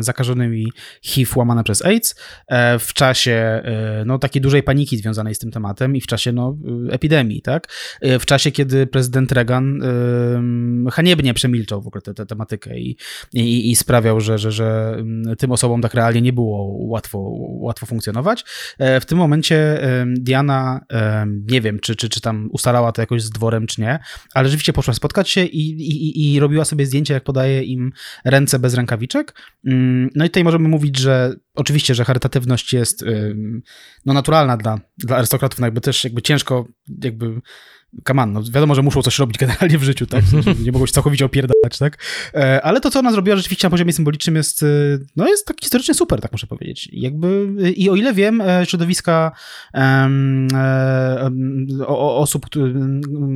zakażonymi 0.01 0.73
HIV 1.03 1.33
łamane 1.37 1.65
przez 1.65 1.85
AIDS 1.85 2.15
e, 2.49 2.79
w 2.79 2.93
czasie 2.93 3.33
e, 3.33 4.03
no, 4.07 4.19
takiej 4.19 4.43
dużej 4.43 4.63
paniki 4.63 4.97
związanej 4.97 5.35
z 5.35 5.39
tym 5.39 5.51
tematem 5.51 5.97
i 5.97 6.01
w 6.01 6.07
czasie 6.07 6.33
no, 6.33 6.57
epidemii, 6.91 7.43
tak? 7.43 7.69
W 8.03 8.25
czasie, 8.27 8.51
kiedy 8.51 8.87
prezydent 8.87 9.33
Reagan 9.33 9.81
haniebnie 10.93 11.35
przemilczał 11.35 11.83
w 11.83 11.87
ogóle 11.87 12.03
tę 12.03 12.27
tematykę 12.27 12.79
i, 12.79 12.97
i, 13.33 13.71
i, 13.71 13.77
sprawiał, 13.77 14.21
że, 14.21 14.39
że, 14.39 14.53
że 14.53 14.97
tym 15.39 15.53
osobom 15.53 15.83
tak 15.83 15.95
realnie 15.95 16.23
nie 16.23 16.33
było 16.33 16.67
łatwo, 16.79 17.19
łatwo 17.39 17.87
funkcjonować. 17.87 18.45
W 18.79 19.05
tym 19.07 19.19
momencie 19.19 19.89
Diana, 20.07 20.81
nie 21.51 21.61
wiem, 21.61 21.79
czy, 21.81 21.97
czy, 21.97 22.09
czy 22.09 22.21
tam 22.21 22.49
ustalała 22.53 22.93
to 22.93 23.03
jakoś 23.03 23.23
z 23.23 23.31
dworem, 23.31 23.67
czy 23.67 23.81
nie, 23.81 23.99
ale 24.35 24.49
rzeczywiście 24.49 24.73
poszła 24.73 24.95
spotkać 24.95 25.31
się 25.31 25.45
i, 25.45 25.71
i, 25.71 26.35
i 26.35 26.41
robiła 26.41 26.65
sobie 26.65 26.87
zdjęcia, 26.87 27.15
jak 27.15 27.25
podaje 27.25 27.63
im 27.75 27.93
ręce 28.25 28.59
bez 28.59 28.75
rękawiczek. 28.75 29.35
Mm, 29.67 30.11
no 30.15 30.25
i 30.25 30.29
tutaj 30.29 30.45
możemy 30.45 30.69
mówić, 30.69 30.99
że 30.99 31.35
oczywiście, 31.55 31.95
że 31.95 32.05
charytatywność 32.05 32.73
jest 32.73 33.05
no, 34.07 34.13
naturalna 34.13 34.57
dla, 34.57 34.81
dla 34.99 35.17
arystokratów, 35.17 35.61
no 35.61 35.67
jakby 35.67 35.81
też 35.81 36.05
jakby 36.05 36.23
ciężko 36.23 36.69
jakby 37.03 37.41
Kaman, 38.05 38.33
no 38.33 38.43
wiadomo, 38.43 38.75
że 38.75 38.83
muszą 38.83 39.03
coś 39.03 39.19
robić 39.19 39.39
generalnie 39.39 39.79
w 39.79 39.83
życiu, 39.83 40.07
tak? 40.07 40.25
Nie 40.65 40.73
mogą 40.73 40.87
się 40.87 40.93
całkowicie 40.93 41.25
opierdalać, 41.25 41.79
tak? 41.79 41.99
E, 42.35 42.63
ale 42.63 42.81
to, 42.81 42.91
co 42.91 42.99
ona 42.99 43.13
zrobiła 43.13 43.37
rzeczywiście 43.37 43.67
na 43.67 43.71
poziomie 43.71 43.93
symbolicznym 43.93 44.37
jest, 44.37 44.63
e, 44.63 44.67
no 45.17 45.29
jest 45.29 45.47
tak 45.47 45.57
historycznie 45.61 45.95
super, 45.95 46.21
tak 46.21 46.33
muszę 46.33 46.47
powiedzieć. 46.47 46.89
Jakby, 46.93 47.49
I 47.77 47.91
o 47.91 47.95
ile 47.95 48.15
wiem, 48.15 48.41
e, 48.41 48.67
środowiska 48.67 49.33
um, 49.75 50.49
osób, 51.89 52.47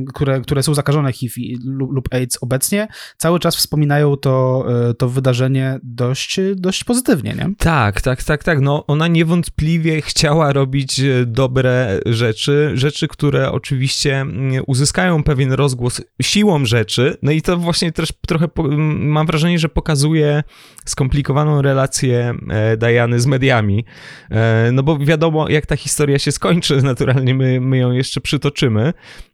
które, 0.07 0.41
które 0.41 0.63
są 0.63 0.73
zakażone 0.73 1.13
HIV 1.13 1.41
lub 1.65 2.13
AIDS 2.13 2.37
obecnie, 2.41 2.87
cały 3.17 3.39
czas 3.39 3.55
wspominają 3.55 4.17
to, 4.17 4.65
to 4.97 5.09
wydarzenie 5.09 5.79
dość, 5.83 6.39
dość 6.55 6.83
pozytywnie, 6.83 7.33
nie? 7.33 7.49
Tak, 7.57 8.01
tak, 8.01 8.23
tak, 8.23 8.43
tak. 8.43 8.61
No 8.61 8.85
ona 8.87 9.07
niewątpliwie 9.07 10.01
chciała 10.01 10.53
robić 10.53 11.01
dobre 11.25 11.99
rzeczy, 12.05 12.71
rzeczy, 12.73 13.07
które 13.07 13.51
oczywiście 13.51 14.25
uzyskają 14.67 15.23
pewien 15.23 15.51
rozgłos 15.51 16.01
siłą 16.21 16.65
rzeczy, 16.65 17.17
no 17.21 17.31
i 17.31 17.41
to 17.41 17.57
właśnie 17.57 17.91
też 17.91 18.13
trochę 18.27 18.47
mam 18.99 19.27
wrażenie, 19.27 19.59
że 19.59 19.69
pokazuje 19.69 20.43
skomplikowaną 20.85 21.61
relację 21.61 22.33
e, 22.49 22.77
Diany 22.77 23.19
z 23.19 23.25
mediami, 23.25 23.85
e, 24.31 24.69
no 24.73 24.83
bo 24.83 24.97
wiadomo, 24.97 25.49
jak 25.49 25.65
ta 25.65 25.75
historia 25.75 26.19
się 26.19 26.31
skończy, 26.31 26.81
naturalnie 26.91 27.35
my, 27.35 27.61
my 27.61 27.77
ją 27.77 27.91
jeszcze 27.91 28.21
przytoczymy, 28.21 28.93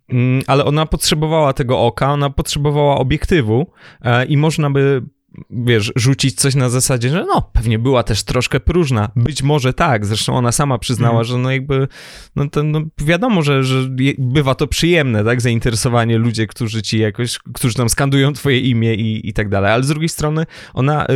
mm, 0.09 0.41
ale 0.47 0.65
ona 0.65 0.85
potrzebowała 0.85 1.53
tego 1.53 1.79
oka, 1.79 2.11
ona 2.11 2.29
potrzebowała 2.29 2.97
obiektywu 2.97 3.71
e, 4.01 4.25
i 4.25 4.37
można 4.37 4.69
by 4.69 5.01
wiesz, 5.49 5.91
rzucić 5.95 6.35
coś 6.35 6.55
na 6.55 6.69
zasadzie, 6.69 7.09
że 7.09 7.25
no, 7.25 7.49
pewnie 7.53 7.79
była 7.79 8.03
też 8.03 8.23
troszkę 8.23 8.59
próżna. 8.59 9.09
Być 9.15 9.43
może 9.43 9.73
tak, 9.73 10.05
zresztą 10.05 10.35
ona 10.35 10.51
sama 10.51 10.77
przyznała, 10.77 11.15
mm. 11.15 11.23
że 11.23 11.37
no 11.37 11.51
jakby, 11.51 11.87
no 12.35 12.49
to 12.49 12.63
no 12.63 12.81
wiadomo, 12.97 13.41
że, 13.41 13.63
że 13.63 13.87
bywa 14.17 14.55
to 14.55 14.67
przyjemne, 14.67 15.23
tak, 15.23 15.41
zainteresowanie 15.41 16.17
ludzie, 16.17 16.47
którzy 16.47 16.81
ci 16.81 16.99
jakoś, 16.99 17.39
którzy 17.53 17.75
tam 17.75 17.89
skandują 17.89 18.33
twoje 18.33 18.59
imię 18.59 18.95
i, 18.95 19.29
i 19.29 19.33
tak 19.33 19.49
dalej, 19.49 19.71
ale 19.71 19.83
z 19.83 19.87
drugiej 19.87 20.09
strony 20.09 20.45
ona 20.73 21.07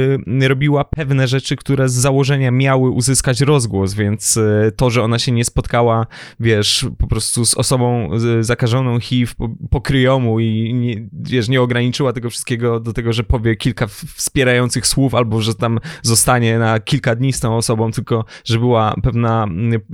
y, 0.43 0.47
robiła 0.47 0.83
pewne 0.83 1.27
rzeczy, 1.27 1.55
które 1.55 1.89
z 1.89 1.93
założenia 1.93 2.51
miały 2.51 2.89
uzyskać 2.89 3.41
rozgłos, 3.41 3.93
więc 3.93 4.37
y, 4.37 4.71
to, 4.75 4.89
że 4.89 5.03
ona 5.03 5.19
się 5.19 5.31
nie 5.31 5.45
spotkała, 5.45 6.07
wiesz, 6.39 6.85
po 6.97 7.07
prostu 7.07 7.45
z 7.45 7.55
osobą 7.55 8.09
y, 8.39 8.43
zakażoną 8.43 8.99
HIV 8.99 9.33
po, 9.37 9.49
po 9.69 9.81
kryjomu 9.81 10.39
i 10.39 10.73
nie, 10.73 11.07
wiesz, 11.13 11.49
nie 11.49 11.61
ograniczyła 11.61 12.13
tego 12.13 12.29
wszystkiego 12.29 12.79
do 12.79 12.93
tego, 12.93 13.13
że 13.13 13.23
powie 13.23 13.55
kilka 13.55 13.87
wspierających 14.15 14.87
słów, 14.87 15.15
albo 15.15 15.41
że 15.41 15.55
tam 15.55 15.79
zostanie 16.01 16.59
na 16.59 16.79
kilka 16.79 17.15
dni 17.15 17.33
z 17.33 17.39
tą 17.39 17.57
osobą, 17.57 17.91
tylko 17.91 18.25
że 18.45 18.59
była 18.59 18.95
pewna, 19.03 19.47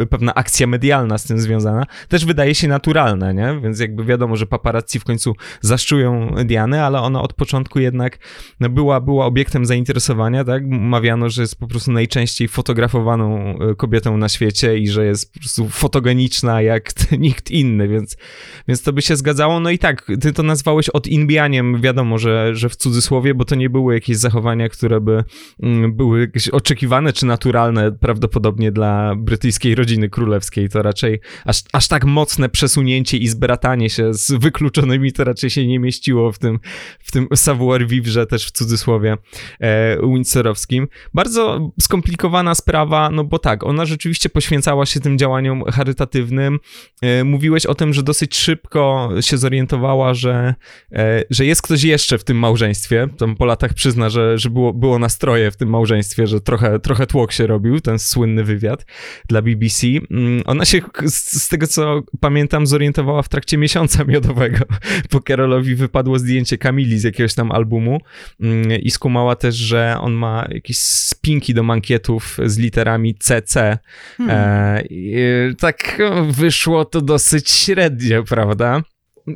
pewna 0.09 0.35
akcja 0.35 0.67
medialna 0.67 1.17
z 1.17 1.23
tym 1.23 1.39
związana, 1.39 1.83
też 2.09 2.25
wydaje 2.25 2.55
się 2.55 2.67
naturalne, 2.67 3.33
nie? 3.33 3.59
Więc 3.63 3.79
jakby 3.79 4.05
wiadomo, 4.05 4.35
że 4.35 4.45
paparazzi 4.45 4.99
w 4.99 5.03
końcu 5.03 5.35
zaszczują 5.61 6.35
Dianę, 6.45 6.85
ale 6.85 7.01
ona 7.01 7.21
od 7.21 7.33
początku 7.33 7.79
jednak 7.79 8.17
no, 8.59 8.69
była, 8.69 9.01
była 9.01 9.25
obiektem 9.25 9.65
zainteresowania, 9.65 10.43
tak? 10.43 10.63
Mawiano, 10.67 11.29
że 11.29 11.41
jest 11.41 11.59
po 11.59 11.67
prostu 11.67 11.91
najczęściej 11.91 12.47
fotografowaną 12.47 13.57
e, 13.59 13.75
kobietą 13.75 14.17
na 14.17 14.29
świecie 14.29 14.77
i 14.77 14.87
że 14.87 15.05
jest 15.05 15.33
po 15.33 15.39
prostu 15.39 15.69
fotogeniczna 15.69 16.61
jak 16.61 16.91
nikt 17.25 17.51
inny, 17.51 17.87
więc, 17.87 18.17
więc 18.67 18.81
to 18.83 18.93
by 18.93 19.01
się 19.01 19.15
zgadzało. 19.15 19.59
No 19.59 19.69
i 19.69 19.79
tak, 19.79 20.11
ty 20.21 20.33
to 20.33 20.43
nazwałeś 20.43 20.89
odinbianiem, 20.89 21.81
wiadomo, 21.81 22.17
że, 22.17 22.55
że 22.55 22.69
w 22.69 22.75
cudzysłowie, 22.75 23.33
bo 23.33 23.45
to 23.45 23.55
nie 23.55 23.69
były 23.69 23.93
jakieś 23.93 24.04
jakieś 24.05 24.17
zachowania, 24.17 24.69
które 24.69 25.01
by 25.01 25.23
mm, 25.63 25.93
były 25.93 26.31
oczekiwane 26.51 27.13
czy 27.13 27.25
naturalne 27.25 27.91
prawdopodobnie 27.91 28.71
dla 28.71 29.15
brytyjskiej 29.15 29.75
rodziny 29.75 30.09
królewskiej. 30.09 30.69
To 30.69 30.81
raczej 30.81 31.19
aż, 31.45 31.63
aż 31.73 31.87
tak 31.87 32.05
mocne 32.05 32.49
przesunięcie 32.49 33.17
i 33.17 33.27
zbratanie 33.27 33.89
się 33.89 34.13
z 34.13 34.31
wykluczonymi 34.31 35.11
to 35.11 35.23
raczej 35.23 35.49
się 35.49 35.67
nie 35.67 35.79
mieściło 35.79 36.31
w 36.31 36.39
tym, 36.39 36.59
w 36.99 37.11
tym 37.11 37.27
savoir-vivre 37.35 38.25
też 38.25 38.47
w 38.47 38.51
cudzysłowie 38.51 39.17
e, 39.59 39.97
windsorowskim. 40.01 40.87
Bardzo 41.13 41.71
skomplikowana 41.81 42.55
sprawa, 42.55 43.09
no 43.09 43.23
bo 43.23 43.39
tak, 43.39 43.63
ona 43.63 43.85
rzeczywiście 43.85 44.29
poświęcała 44.29 44.85
się 44.85 44.99
tym 44.99 45.17
działaniom 45.17 45.63
charytatywnym. 45.63 46.59
E, 47.01 47.23
mówiłeś 47.23 47.65
o 47.65 47.75
tym, 47.75 47.93
że 47.93 48.03
dosyć 48.03 48.37
szybko 48.37 49.09
się 49.21 49.37
zorientowała, 49.37 50.13
że, 50.13 50.55
e, 50.91 51.23
że 51.29 51.45
jest 51.45 51.61
ktoś 51.61 51.83
jeszcze 51.83 52.17
w 52.17 52.23
tym 52.23 52.37
małżeństwie. 52.37 53.07
Tam 53.17 53.35
po 53.35 53.45
latach 53.45 53.73
przyznała 53.73 53.94
przyzna, 53.95 54.09
że, 54.09 54.37
że 54.37 54.49
było, 54.49 54.73
było 54.73 54.99
nastroje 54.99 55.51
w 55.51 55.55
tym 55.55 55.69
małżeństwie, 55.69 56.27
że 56.27 56.41
trochę, 56.41 56.79
trochę 56.79 57.07
tłok 57.07 57.31
się 57.31 57.47
robił, 57.47 57.79
ten 57.79 57.99
słynny 57.99 58.43
wywiad 58.43 58.85
dla 59.27 59.41
BBC. 59.41 59.87
Mm, 60.11 60.43
ona 60.45 60.65
się 60.65 60.81
z, 61.05 61.43
z 61.43 61.49
tego, 61.49 61.67
co 61.67 62.01
pamiętam, 62.19 62.67
zorientowała 62.67 63.21
w 63.21 63.29
trakcie 63.29 63.57
miesiąca 63.57 64.03
miodowego, 64.13 64.65
bo 65.11 65.19
Carolowi 65.27 65.75
wypadło 65.75 66.19
zdjęcie 66.19 66.57
Kamili 66.57 66.99
z 66.99 67.03
jakiegoś 67.03 67.33
tam 67.33 67.51
albumu 67.51 67.99
mm, 68.41 68.71
i 68.71 68.91
skumała 68.91 69.35
też, 69.35 69.55
że 69.55 69.97
on 69.99 70.13
ma 70.13 70.47
jakieś 70.49 70.77
spinki 70.77 71.53
do 71.53 71.63
mankietów 71.63 72.37
z 72.45 72.57
literami 72.57 73.15
CC. 73.15 73.77
Hmm. 74.17 74.35
E, 74.37 74.83
tak 75.59 75.97
wyszło 76.29 76.85
to 76.85 77.01
dosyć 77.01 77.49
średnio, 77.49 78.23
prawda? 78.23 78.81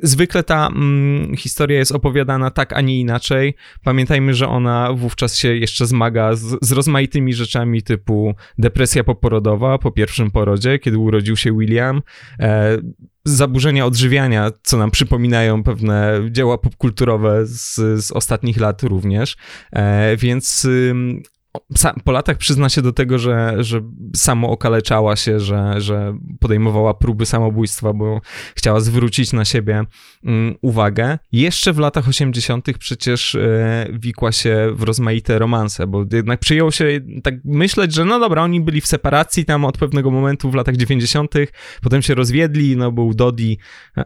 Zwykle 0.04 0.43
ta 0.43 0.67
mm, 0.67 1.36
historia 1.38 1.78
jest 1.78 1.91
opowiadana 1.91 2.52
tak, 2.52 2.73
a 2.73 2.82
nie 2.82 2.99
inaczej. 2.99 3.56
Pamiętajmy, 3.84 4.34
że 4.34 4.47
ona 4.47 4.93
wówczas 4.93 5.38
się 5.38 5.56
jeszcze 5.56 5.86
zmaga 5.88 6.36
z, 6.36 6.58
z 6.62 6.71
rozmaitymi 6.71 7.34
rzeczami 7.34 7.84
typu 7.84 8.34
depresja 8.58 9.04
poporodowa 9.04 9.78
po 9.78 9.91
pierwszym 9.91 10.32
porodzie, 10.32 10.80
kiedy 10.80 10.97
urodził 10.97 11.38
się 11.38 11.58
William, 11.58 12.02
e, 12.39 12.78
zaburzenia 13.25 13.86
odżywiania, 13.86 14.52
co 14.63 14.78
nam 14.78 14.91
przypominają 14.91 15.63
pewne 15.63 16.19
dzieła 16.32 16.58
popkulturowe 16.58 17.45
z, 17.45 17.75
z 18.06 18.12
ostatnich 18.12 18.58
lat 18.58 18.84
również. 18.84 19.38
E, 19.71 20.17
więc 20.17 20.67
po 22.03 22.12
latach 22.12 22.38
przyzna 22.38 22.69
się 22.69 22.81
do 22.81 22.93
tego, 22.93 23.17
że, 23.17 23.55
że 23.59 23.81
samo 24.15 24.49
okaleczała 24.49 25.15
się, 25.15 25.39
że, 25.39 25.81
że 25.81 26.17
podejmowała 26.39 26.93
próby 26.93 27.25
samobójstwa, 27.25 27.93
bo 27.93 28.21
chciała 28.55 28.79
zwrócić 28.79 29.33
na 29.33 29.45
siebie 29.45 29.83
um, 30.23 30.55
uwagę. 30.62 31.17
Jeszcze 31.31 31.73
w 31.73 31.79
latach 31.79 32.07
80. 32.07 32.77
przecież 32.79 33.35
e, 33.35 33.88
wikła 33.93 34.31
się 34.31 34.71
w 34.73 34.83
rozmaite 34.83 35.39
romanse, 35.39 35.88
bo 35.88 36.05
jednak 36.13 36.39
przyjął 36.39 36.71
się 36.71 36.99
tak 37.23 37.35
myśleć, 37.45 37.93
że 37.93 38.05
no 38.05 38.19
dobra, 38.19 38.43
oni 38.43 38.62
byli 38.62 38.81
w 38.81 38.88
separacji 38.88 39.45
tam 39.45 39.65
od 39.65 39.77
pewnego 39.77 40.12
momentu 40.12 40.51
w 40.51 40.55
latach 40.55 40.75
90., 40.75 41.33
potem 41.81 42.01
się 42.01 42.15
rozwiedli, 42.15 42.77
no 42.77 42.91
był 42.91 43.13
Dodi, 43.13 43.57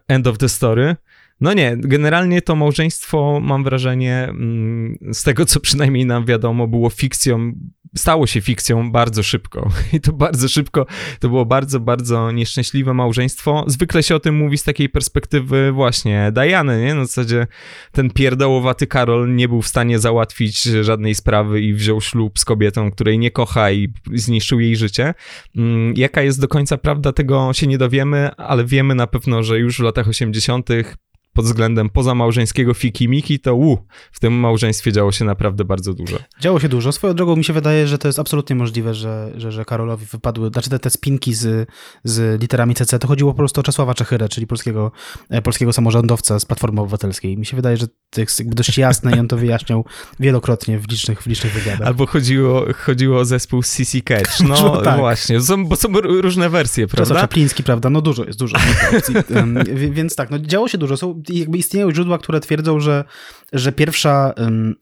end 0.08 0.27
of 0.27 0.38
the 0.38 0.49
story. 0.49 0.95
No 1.43 1.53
nie, 1.53 1.77
generalnie 1.77 2.41
to 2.41 2.56
małżeństwo, 2.56 3.39
mam 3.41 3.63
wrażenie, 3.63 4.23
mm, 4.29 4.97
z 5.12 5.23
tego 5.23 5.45
co 5.45 5.60
przynajmniej 5.60 6.06
nam 6.06 6.25
wiadomo, 6.25 6.67
było 6.67 6.89
fikcją 6.89 7.53
stało 7.95 8.27
się 8.27 8.41
fikcją 8.41 8.91
bardzo 8.91 9.23
szybko. 9.23 9.69
I 9.93 10.01
to 10.01 10.13
bardzo 10.13 10.47
szybko, 10.47 10.86
to 11.19 11.29
było 11.29 11.45
bardzo, 11.45 11.79
bardzo 11.79 12.32
nieszczęśliwe 12.32 12.93
małżeństwo. 12.93 13.65
Zwykle 13.67 14.03
się 14.03 14.15
o 14.15 14.19
tym 14.19 14.36
mówi 14.36 14.58
z 14.58 14.63
takiej 14.63 14.89
perspektywy 14.89 15.71
właśnie 15.71 16.32
Diany, 16.32 16.82
nie? 16.86 16.95
Na 16.95 17.06
zasadzie 17.06 17.47
ten 17.91 18.10
pierdołowaty 18.10 18.88
Karol 18.88 19.36
nie 19.36 19.47
był 19.47 19.62
w 19.62 19.67
stanie 19.67 19.99
załatwić 19.99 20.63
żadnej 20.63 21.15
sprawy 21.15 21.62
i 21.62 21.73
wziął 21.73 22.01
ślub 22.01 22.39
z 22.39 22.45
kobietą, 22.45 22.91
której 22.91 23.19
nie 23.19 23.32
kocha 23.32 23.71
i 23.71 23.93
zniszczył 24.13 24.60
jej 24.60 24.75
życie. 24.75 25.13
Mm, 25.58 25.93
jaka 25.97 26.21
jest 26.21 26.41
do 26.41 26.47
końca 26.47 26.77
prawda, 26.77 27.12
tego 27.12 27.53
się 27.53 27.67
nie 27.67 27.77
dowiemy, 27.77 28.36
ale 28.36 28.65
wiemy 28.65 28.95
na 28.95 29.08
pewno, 29.08 29.43
że 29.43 29.60
już 29.60 29.77
w 29.77 29.84
latach 29.84 30.08
80 30.08 30.69
pod 31.34 31.46
względem 31.46 31.89
pozamałżeńskiego 31.89 32.74
fikimiki, 32.74 33.39
to 33.39 33.56
u, 33.56 33.78
w 34.12 34.19
tym 34.19 34.34
małżeństwie 34.34 34.91
działo 34.91 35.12
się 35.12 35.26
naprawdę 35.26 35.65
bardzo 35.65 35.93
dużo. 35.93 36.17
Działo 36.39 36.60
się 36.60 36.69
dużo. 36.69 36.91
Swoją 36.91 37.13
drogą 37.13 37.36
mi 37.36 37.43
się 37.43 37.54
wydaje, 37.54 37.88
że 37.88 37.98
to 37.98 38.08
jest 38.08 38.19
absolutnie 38.19 38.56
możliwe, 38.56 38.93
że, 38.93 39.32
że, 39.36 39.52
że 39.52 39.65
Karolowi 39.65 40.06
wypadły, 40.06 40.50
znaczy 40.50 40.69
te, 40.69 40.80
te 40.80 40.89
spinki 40.89 41.34
z, 41.34 41.69
z 42.04 42.41
literami 42.41 42.76
CC, 42.76 43.00
to 43.00 43.08
chodziło 43.08 43.32
po 43.32 43.38
prostu 43.38 43.60
o 43.60 43.63
Czesława 43.63 43.93
Czechyrę, 43.93 44.30
czyli 44.30 44.48
polskiego, 44.48 44.91
e, 45.30 45.41
polskiego 45.41 45.74
samorządowca 45.74 46.39
z 46.39 46.46
Platformy 46.46 46.82
Obywatelskiej. 46.82 47.38
Mi 47.38 47.46
się 47.46 47.56
wydaje, 47.56 47.78
że 47.78 47.88
to 48.10 48.22
jest 48.22 48.39
jakby 48.39 48.56
dość 48.56 48.78
jasne 48.78 49.15
i 49.15 49.19
on 49.19 49.28
to 49.28 49.38
wyjaśniał 49.38 49.86
wielokrotnie 50.19 50.80
w 50.80 50.89
licznych, 50.89 51.22
w 51.22 51.28
licznych 51.28 51.54
wywiadach. 51.54 51.88
Albo 51.88 52.06
chodziło, 52.06 52.65
chodziło 52.74 53.19
o 53.19 53.26
zespół 53.26 53.63
CC 53.63 54.02
Catch. 54.02 54.39
No 54.54 54.82
tak. 54.82 55.00
właśnie, 55.00 55.41
są, 55.41 55.65
bo 55.65 55.76
są 55.76 55.88
różne 56.02 56.50
wersje, 56.50 56.88
prawda? 56.88 57.06
Czesław 57.06 57.22
Czapliński, 57.22 57.63
prawda? 57.63 57.89
No 57.89 58.02
dużo 58.02 58.26
jest, 58.26 58.39
dużo. 58.39 58.58
Więc 59.91 60.15
tak, 60.15 60.32
no 60.32 60.39
działo 60.39 60.67
się 60.67 60.78
dużo. 60.78 60.98
Są 60.98 61.23
jakby 61.30 61.58
istnieją 61.58 61.92
źródła, 61.92 62.18
które 62.18 62.40
twierdzą, 62.40 62.80
że, 62.80 63.04
że 63.54 63.72
pierwsza 63.72 64.34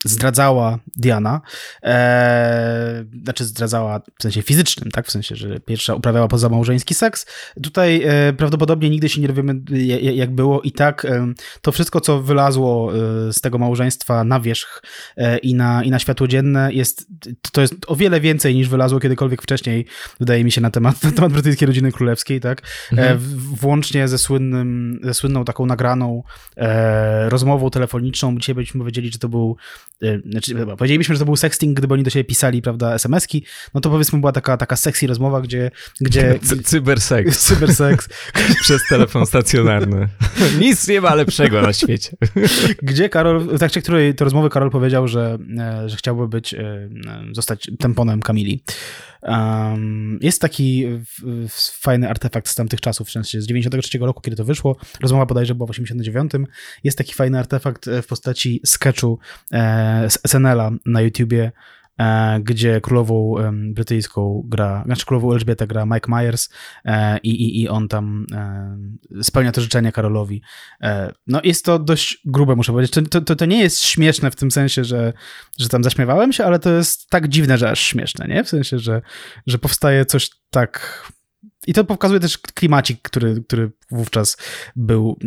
zdradzała 0.05 0.79
Diana, 0.95 1.41
e, 1.83 3.05
znaczy 3.23 3.45
zdradzała 3.45 4.01
w 4.19 4.23
sensie 4.23 4.41
fizycznym, 4.41 4.91
tak? 4.91 5.07
W 5.07 5.11
sensie, 5.11 5.35
że 5.35 5.59
pierwsza 5.59 5.95
uprawiała 5.95 6.27
pozamałżeński 6.27 6.93
seks. 6.93 7.25
Tutaj 7.63 8.03
e, 8.05 8.33
prawdopodobnie 8.33 8.89
nigdy 8.89 9.09
się 9.09 9.21
nie 9.21 9.27
dowiemy, 9.27 9.61
jak 10.13 10.35
było 10.35 10.61
i 10.61 10.71
tak 10.71 11.05
e, 11.05 11.33
to 11.61 11.71
wszystko, 11.71 12.01
co 12.01 12.21
wylazło 12.21 12.93
e, 12.93 13.33
z 13.33 13.41
tego 13.41 13.57
małżeństwa 13.57 14.23
na 14.23 14.39
wierzch 14.39 14.83
e, 15.17 15.37
i, 15.37 15.55
na, 15.55 15.83
i 15.83 15.91
na 15.91 15.99
światło 15.99 16.27
dzienne 16.27 16.69
jest, 16.73 17.07
to 17.51 17.61
jest 17.61 17.73
o 17.87 17.95
wiele 17.95 18.21
więcej 18.21 18.55
niż 18.55 18.69
wylazło 18.69 18.99
kiedykolwiek 18.99 19.41
wcześniej, 19.41 19.85
wydaje 20.19 20.43
mi 20.43 20.51
się, 20.51 20.61
na 20.61 20.69
temat, 20.69 21.03
na 21.03 21.11
temat 21.11 21.31
brytyjskiej 21.31 21.65
rodziny 21.65 21.91
królewskiej, 21.91 22.39
tak? 22.39 22.61
E, 22.61 22.91
mhm. 22.91 23.19
włącznie 23.37 24.07
ze 24.07 24.17
słynnym, 24.17 24.99
ze 25.03 25.13
słynną 25.13 25.45
taką 25.45 25.65
nagraną 25.65 26.23
e, 26.57 27.29
rozmową 27.29 27.69
telefoniczną. 27.69 28.37
Dzisiaj 28.37 28.55
byśmy 28.55 28.79
powiedzieli, 28.79 29.11
że 29.11 29.19
to 29.19 29.29
był, 29.29 29.55
e, 30.03 30.19
znaczy, 30.19 30.55
powiedzielibyśmy, 30.55 31.15
że 31.15 31.19
to 31.19 31.25
był 31.25 31.35
sexting, 31.35 31.77
gdyby 31.77 31.93
oni 31.93 32.03
do 32.03 32.09
siebie 32.09 32.23
pisali, 32.23 32.61
prawda, 32.61 32.93
SMS-ki, 32.93 33.43
no 33.73 33.81
to 33.81 33.89
powiedzmy 33.89 34.19
była 34.19 34.31
taka, 34.31 34.57
taka 34.57 34.75
sexy 34.75 35.07
rozmowa, 35.07 35.41
gdzie... 35.41 35.71
gdzie 36.01 36.39
cyberseks. 36.63 37.39
Cyberseks. 37.47 38.09
Przez 38.61 38.81
telefon 38.89 39.25
stacjonarny. 39.25 40.07
Nic 40.59 40.87
nie 40.87 41.01
ma 41.01 41.15
lepszego 41.15 41.61
na 41.61 41.73
świecie. 41.73 42.17
gdzie 42.81 43.09
Karol, 43.09 43.39
w 43.39 43.59
trakcie 43.59 43.81
której 43.81 44.15
to 44.15 44.23
rozmowy 44.25 44.49
Karol 44.49 44.69
powiedział, 44.71 45.07
że, 45.07 45.37
e, 45.59 45.89
że 45.89 45.97
chciałby 45.97 46.27
być, 46.27 46.53
e, 46.53 46.89
zostać 47.31 47.71
temponem 47.79 48.21
Kamili. 48.21 48.63
Um, 49.21 50.19
jest 50.21 50.41
taki 50.41 50.87
fajny 51.59 52.09
artefakt 52.09 52.49
z 52.49 52.55
tamtych 52.55 52.81
czasów, 52.81 53.07
w 53.07 53.11
sensie 53.11 53.41
z 53.41 53.47
93 53.47 53.97
roku, 53.97 54.21
kiedy 54.21 54.37
to 54.37 54.45
wyszło. 54.45 54.75
Rozmowa 55.01 55.25
bodajże 55.25 55.55
była 55.55 55.67
w 55.67 55.69
89. 55.69 56.31
Jest 56.83 56.97
taki 56.97 57.13
fajny 57.13 57.39
artefakt 57.39 57.87
e, 57.87 58.01
w 58.01 58.07
postaci 58.07 58.61
sketchu 58.65 59.19
e, 59.53 60.07
SNL-a 60.27 60.71
na 60.85 61.01
YouTubie, 61.01 61.51
gdzie 62.39 62.81
królową 62.81 63.35
brytyjską 63.73 64.43
gra, 64.45 64.83
znaczy 64.85 65.05
królową 65.05 65.33
Elżbietę 65.33 65.67
gra 65.67 65.85
Mike 65.85 66.11
Myers 66.11 66.49
i, 67.23 67.29
i, 67.29 67.61
i 67.61 67.69
on 67.69 67.87
tam 67.87 68.25
spełnia 69.21 69.51
to 69.51 69.61
życzenie 69.61 69.91
Karolowi. 69.91 70.41
No 71.27 71.41
jest 71.43 71.65
to 71.65 71.79
dość 71.79 72.21
grube, 72.25 72.55
muszę 72.55 72.71
powiedzieć. 72.71 73.09
To, 73.09 73.21
to, 73.21 73.35
to 73.35 73.45
nie 73.45 73.61
jest 73.61 73.83
śmieszne 73.83 74.31
w 74.31 74.35
tym 74.35 74.51
sensie, 74.51 74.83
że, 74.83 75.13
że 75.59 75.69
tam 75.69 75.83
zaśmiewałem 75.83 76.33
się, 76.33 76.45
ale 76.45 76.59
to 76.59 76.69
jest 76.69 77.09
tak 77.09 77.27
dziwne, 77.27 77.57
że 77.57 77.69
aż 77.69 77.79
śmieszne, 77.79 78.27
nie? 78.27 78.43
W 78.43 78.49
sensie, 78.49 78.79
że, 78.79 79.01
że 79.47 79.57
powstaje 79.57 80.05
coś 80.05 80.29
tak 80.49 81.03
i 81.67 81.73
to 81.73 81.83
pokazuje 81.83 82.19
też 82.19 82.37
klimacik, 82.37 83.01
który, 83.01 83.43
który 83.47 83.71
wówczas 83.91 84.37
był, 84.75 85.19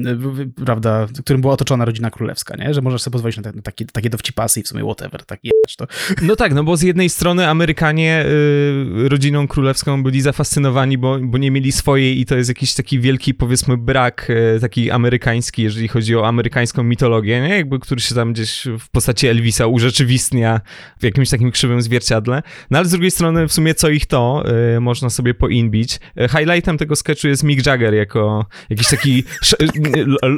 prawda, 0.64 1.06
którym 1.24 1.40
była 1.40 1.52
otoczona 1.54 1.84
rodzina 1.84 2.10
królewska, 2.10 2.56
nie? 2.56 2.74
Że 2.74 2.80
możesz 2.82 3.02
sobie 3.02 3.12
pozwolić 3.12 3.36
na, 3.36 3.42
te, 3.42 3.52
na 3.52 3.62
takie, 3.62 3.84
takie 3.84 4.10
dowcipasy 4.10 4.60
i 4.60 4.62
w 4.62 4.68
sumie 4.68 4.82
whatever, 4.82 5.24
tak 5.24 5.40
to. 5.78 5.86
No 6.22 6.36
tak, 6.36 6.54
no 6.54 6.64
bo 6.64 6.76
z 6.76 6.82
jednej 6.82 7.08
strony 7.08 7.48
Amerykanie 7.48 8.24
y, 8.26 9.08
rodziną 9.08 9.48
królewską 9.48 10.02
byli 10.02 10.20
zafascynowani, 10.20 10.98
bo, 10.98 11.18
bo 11.22 11.38
nie 11.38 11.50
mieli 11.50 11.72
swojej 11.72 12.20
i 12.20 12.26
to 12.26 12.36
jest 12.36 12.48
jakiś 12.48 12.74
taki 12.74 13.00
wielki, 13.00 13.34
powiedzmy, 13.34 13.76
brak 13.76 14.30
y, 14.30 14.60
taki 14.60 14.90
amerykański, 14.90 15.62
jeżeli 15.62 15.88
chodzi 15.88 16.16
o 16.16 16.28
amerykańską 16.28 16.82
mitologię, 16.82 17.40
nie? 17.40 17.56
Jakby, 17.56 17.78
który 17.78 18.00
się 18.00 18.14
tam 18.14 18.32
gdzieś 18.32 18.66
w 18.78 18.88
postaci 18.90 19.26
Elvisa 19.26 19.66
urzeczywistnia 19.66 20.60
w 21.00 21.04
jakimś 21.04 21.30
takim 21.30 21.50
krzywym 21.50 21.82
zwierciadle. 21.82 22.42
No 22.70 22.78
ale 22.78 22.86
z 22.86 22.90
drugiej 22.90 23.10
strony 23.10 23.48
w 23.48 23.52
sumie 23.52 23.74
co 23.74 23.88
ich 23.88 24.06
to, 24.06 24.44
y, 24.76 24.80
można 24.80 25.10
sobie 25.10 25.34
poinbić. 25.34 25.98
Highlightem 26.28 26.78
tego 26.78 26.96
sketchu 26.96 27.28
jest 27.28 27.42
Mick 27.42 27.66
Jagger 27.66 27.94
jako 27.94 28.46
jakiś 28.70 28.88
taki 28.88 29.24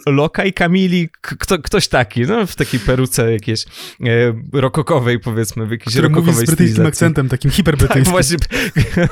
lokaj 0.07 0.53
Kamili, 0.53 1.09
kto, 1.21 1.59
ktoś 1.59 1.89
taki, 1.89 2.21
no 2.21 2.47
w 2.47 2.57
takiej 2.57 2.81
peruce 2.81 3.33
jakiejś 3.33 3.65
e, 3.65 4.09
rokokowej 4.53 5.21
powiedzmy, 5.21 5.67
w 5.67 5.71
jakiejś 5.71 5.95
który 5.95 6.09
rokokowej 6.09 6.35
mówi 6.35 6.47
z 6.47 6.51
brytyjskim 6.51 6.87
akcentem, 6.87 7.29
takim 7.29 7.51
hiperbrytyjskim. 7.51 8.05
Tak, 8.05 8.13
właśnie, 8.13 8.37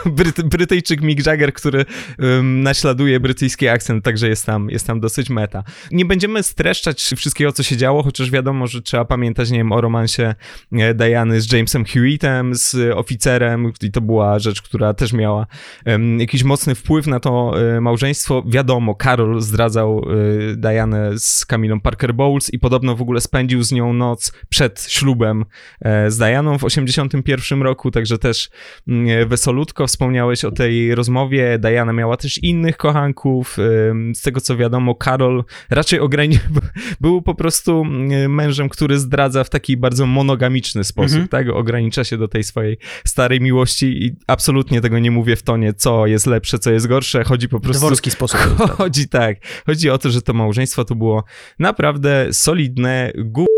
Bryty, 0.17 0.43
Brytyjczyk 0.43 1.01
Mick 1.03 1.27
Jagger, 1.27 1.53
który 1.53 1.85
um, 2.19 2.63
naśladuje 2.63 3.21
brytyjski 3.21 3.69
akcent, 3.69 4.05
także 4.05 4.29
jest 4.29 4.47
tam, 4.47 4.71
jest 4.71 4.87
tam 4.87 5.01
dosyć 5.01 5.31
meta. 5.31 5.65
Nie 5.91 6.05
będziemy 6.05 6.43
streszczać 6.43 7.03
wszystkiego, 7.17 7.53
co 7.53 7.63
się 7.63 7.77
działo, 7.77 8.03
chociaż 8.03 8.31
wiadomo, 8.31 8.67
że 8.67 8.83
trzeba 8.83 9.05
pamiętać, 9.05 9.51
nie 9.51 9.59
wiem, 9.59 9.73
o 9.73 9.81
romansie 9.81 10.35
e, 10.73 10.95
Diany 10.95 11.41
z 11.41 11.53
Jamesem 11.53 11.85
Hewittem, 11.85 12.55
z 12.55 12.97
oficerem 12.97 13.73
i 13.83 13.91
to 13.91 14.01
była 14.01 14.39
rzecz, 14.39 14.63
która 14.63 14.95
też 14.95 15.13
miała 15.13 15.47
um, 15.87 16.21
jakiś 16.21 16.45
mocny 16.45 16.64
wpływ 16.75 17.07
na 17.07 17.21
to 17.21 17.33
um, 17.33 17.83
małżeństwo. 17.83 18.43
Wiadomo, 18.47 18.95
Karol 18.95 19.41
zdradzał 19.41 20.05
y, 20.53 20.57
Dianę 20.57 21.19
z 21.19 21.47
Kamilą 21.47 21.81
Parker 21.81 22.15
Bowles 22.15 22.55
i 22.55 22.59
podobno 22.59 22.97
w 22.97 23.03
ogóle 23.03 23.21
spędził 23.21 23.63
z 23.63 23.73
nią 23.73 23.93
noc 23.93 24.33
przed 24.49 24.87
ślubem 24.89 25.45
e, 25.81 26.11
z 26.11 26.19
Dianą 26.19 26.59
w 26.59 26.65
81 26.65 27.63
roku, 27.63 27.91
także 27.91 28.19
też 28.19 28.51
mm, 28.89 29.29
wesolutko 29.29 29.87
wspomniałeś 29.87 30.45
o 30.45 30.51
tej 30.51 30.95
rozmowie. 30.95 31.59
Diana 31.59 31.93
miała 31.93 32.17
też 32.17 32.39
innych 32.43 32.77
kochanków. 32.77 33.57
Z 34.15 34.23
tego 34.23 34.41
co 34.41 34.57
wiadomo, 34.57 34.95
Karol 34.95 35.45
raczej 35.71 36.01
ograniczył, 36.01 36.51
był 37.01 37.23
po 37.23 37.35
prostu 37.35 37.81
mm, 37.81 38.35
mężem, 38.35 38.69
który 38.69 38.99
zdradza 38.99 39.45
w 39.45 39.51
taki 39.51 39.77
bardzo 39.77 40.07
monogamiczny 40.07 40.85
sposób, 40.85 41.21
mhm. 41.21 41.29
tak? 41.29 41.49
Ogranicza 41.49 42.05
się 42.05 42.19
do 42.19 42.29
tej 42.29 42.45
swojej 42.45 42.79
starej 43.05 43.41
miłości 43.41 44.05
i 44.05 44.17
absolutnie 44.27 44.81
tego 44.81 44.99
nie 44.99 45.11
mówię 45.11 45.37
w 45.37 45.43
tonie, 45.43 45.75
co 45.75 46.07
jest 46.07 46.27
lepsze, 46.27 46.54
co 46.59 46.71
jest 46.71 46.87
gorsze. 46.87 47.25
Chodzi 47.25 47.49
po 47.49 47.61
prostu... 47.61 47.87
Dworski 47.87 48.11
sposób. 48.11 48.41
Chodzi 48.79 49.09
tak. 49.09 49.37
Chodzi 49.67 49.91
o 49.91 49.99
to, 49.99 50.11
że 50.11 50.23
to 50.23 50.33
małżeństwo 50.33 50.85
to 50.85 50.95
było 50.95 51.25
naprawdę 51.59 52.29
solidne 52.33 53.13
gówno. 53.17 53.55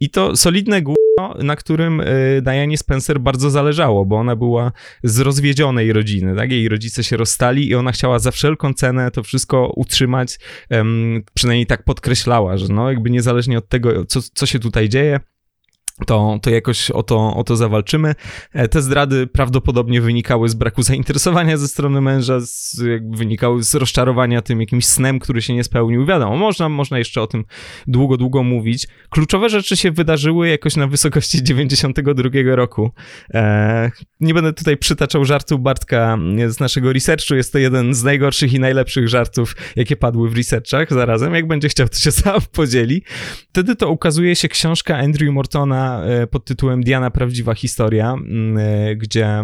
I 0.00 0.10
to 0.10 0.36
solidne 0.36 0.82
gówno, 0.82 1.34
na 1.42 1.56
którym 1.56 2.00
e, 2.00 2.04
Diane 2.42 2.76
Spencer 2.76 3.20
bardzo 3.20 3.50
zależało, 3.50 4.04
bo 4.04 4.16
ona 4.16 4.36
była 4.36 4.72
z 5.02 5.20
rozwiedzionej 5.20 5.92
rodziny, 5.92 6.36
tak? 6.36 6.52
Jej 6.52 6.68
rodzice 6.68 7.04
się 7.04 7.16
rozstali 7.16 7.68
i 7.68 7.74
ona 7.74 7.92
chciała 7.92 8.18
za 8.18 8.30
wszelką 8.30 8.74
cenę 8.74 9.10
to 9.10 9.22
wszystko 9.22 9.72
utrzymać. 9.76 10.38
Przynajmniej 11.34 11.66
tak 11.66 11.84
podkreślała, 11.84 12.56
że 12.56 12.68
no 12.68 12.90
jakby 12.90 13.10
niezależnie 13.10 13.58
od 13.58 13.68
tego, 13.68 14.06
co, 14.06 14.20
co 14.34 14.46
się 14.46 14.58
tutaj 14.58 14.88
dzieje, 14.88 15.20
to, 16.06 16.38
to 16.42 16.50
jakoś 16.50 16.90
o 16.90 17.02
to, 17.02 17.34
o 17.34 17.44
to 17.44 17.56
zawalczymy. 17.56 18.14
E, 18.52 18.68
te 18.68 18.82
zdrady 18.82 19.26
prawdopodobnie 19.26 20.00
wynikały 20.00 20.48
z 20.48 20.54
braku 20.54 20.82
zainteresowania 20.82 21.56
ze 21.56 21.68
strony 21.68 22.00
męża, 22.00 22.40
z, 22.40 22.80
wynikały 23.10 23.62
z 23.62 23.74
rozczarowania 23.74 24.42
tym 24.42 24.60
jakimś 24.60 24.86
snem, 24.86 25.18
który 25.18 25.42
się 25.42 25.54
nie 25.54 25.64
spełnił. 25.64 26.06
Wiadomo, 26.06 26.36
można, 26.36 26.68
można 26.68 26.98
jeszcze 26.98 27.22
o 27.22 27.26
tym 27.26 27.44
długo, 27.86 28.16
długo 28.16 28.42
mówić. 28.42 28.88
Kluczowe 29.10 29.48
rzeczy 29.48 29.76
się 29.76 29.90
wydarzyły 29.90 30.48
jakoś 30.48 30.76
na 30.76 30.86
wysokości 30.86 31.42
92 31.42 32.30
roku. 32.44 32.90
E, 33.34 33.90
nie 34.20 34.34
będę 34.34 34.52
tutaj 34.52 34.76
przytaczał 34.76 35.24
żartu 35.24 35.58
Bartka 35.58 36.18
z 36.48 36.60
naszego 36.60 36.92
researchu. 36.92 37.34
Jest 37.34 37.52
to 37.52 37.58
jeden 37.58 37.94
z 37.94 38.02
najgorszych 38.02 38.52
i 38.52 38.60
najlepszych 38.60 39.08
żartów, 39.08 39.56
jakie 39.76 39.96
padły 39.96 40.30
w 40.30 40.36
researchach. 40.36 40.92
Zarazem, 40.92 41.34
jak 41.34 41.46
będzie 41.46 41.68
chciał, 41.68 41.88
to 41.88 41.98
się 41.98 42.12
sam 42.12 42.40
podzieli. 42.52 43.02
Wtedy 43.48 43.76
to 43.76 43.90
ukazuje 43.90 44.36
się 44.36 44.48
książka 44.48 44.98
Andrew 44.98 45.32
Mortona 45.32 45.83
E, 46.04 46.26
pod 46.26 46.44
tytułem 46.44 46.82
Diana 46.82 47.10
Prawdziwa 47.10 47.54
Historia, 47.54 48.14
e, 48.58 48.96
gdzie 48.96 49.42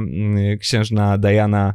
księżna 0.61 1.19
Diana 1.19 1.75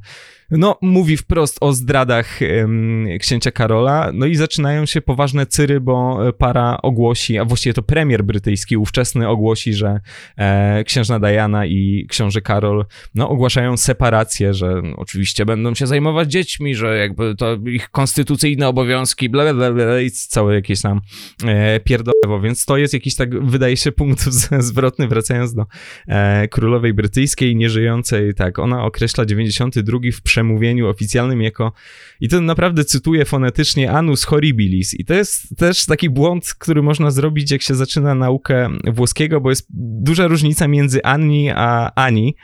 no, 0.51 0.77
mówi 0.81 1.17
wprost 1.17 1.57
o 1.61 1.73
zdradach 1.73 2.39
um, 2.59 3.07
księcia 3.19 3.51
Karola, 3.51 4.11
no 4.13 4.25
i 4.25 4.35
zaczynają 4.35 4.85
się 4.85 5.01
poważne 5.01 5.45
cyry, 5.45 5.81
bo 5.81 6.19
para 6.37 6.81
ogłosi, 6.81 7.37
a 7.37 7.45
właściwie 7.45 7.73
to 7.73 7.83
premier 7.83 8.23
brytyjski 8.23 8.77
ówczesny 8.77 9.29
ogłosi, 9.29 9.73
że 9.73 9.99
e, 10.37 10.83
księżna 10.83 11.19
Diana 11.19 11.65
i 11.65 12.05
książę 12.09 12.41
Karol, 12.41 12.85
no, 13.15 13.29
ogłaszają 13.29 13.77
separację, 13.77 14.53
że 14.53 14.81
no, 14.83 14.95
oczywiście 14.95 15.45
będą 15.45 15.75
się 15.75 15.87
zajmować 15.87 16.31
dziećmi, 16.31 16.75
że 16.75 16.97
jakby 16.97 17.35
to 17.35 17.57
ich 17.65 17.89
konstytucyjne 17.89 18.67
obowiązki, 18.67 19.29
bla, 19.29 19.53
bla, 19.53 19.71
bla, 19.71 20.01
i 20.01 20.11
całe 20.11 20.55
jakieś 20.55 20.81
tam 20.81 21.01
e, 21.45 21.79
pierdolewo, 21.79 22.41
więc 22.41 22.65
to 22.65 22.77
jest 22.77 22.93
jakiś 22.93 23.15
tak, 23.15 23.45
wydaje 23.45 23.77
się, 23.77 23.91
punkt 23.91 24.23
zwrotny, 24.69 25.07
wracając 25.07 25.53
do 25.53 25.65
e, 26.07 26.47
królowej 26.47 26.93
brytyjskiej, 26.93 27.55
nieżyjącej, 27.55 28.33
tak, 28.33 28.59
ona 28.59 28.83
określa 28.83 29.25
92 29.25 29.99
w 30.13 30.21
przemówieniu 30.35 30.87
oficjalnym 30.87 31.41
jako, 31.41 31.71
i 32.19 32.29
to 32.29 32.41
naprawdę 32.41 32.85
cytuję 32.85 33.25
fonetycznie, 33.25 33.91
anus 33.91 34.23
horribilis. 34.23 34.93
I 34.93 35.05
to 35.05 35.13
jest 35.13 35.57
też 35.57 35.85
taki 35.85 36.09
błąd, 36.09 36.53
który 36.59 36.81
można 36.81 37.11
zrobić, 37.11 37.51
jak 37.51 37.61
się 37.61 37.75
zaczyna 37.75 38.15
naukę 38.15 38.69
włoskiego, 38.93 39.41
bo 39.41 39.49
jest 39.49 39.67
duża 40.03 40.27
różnica 40.27 40.67
między 40.67 41.03
Anni 41.03 41.49
a 41.55 41.91
Ani. 41.95 42.35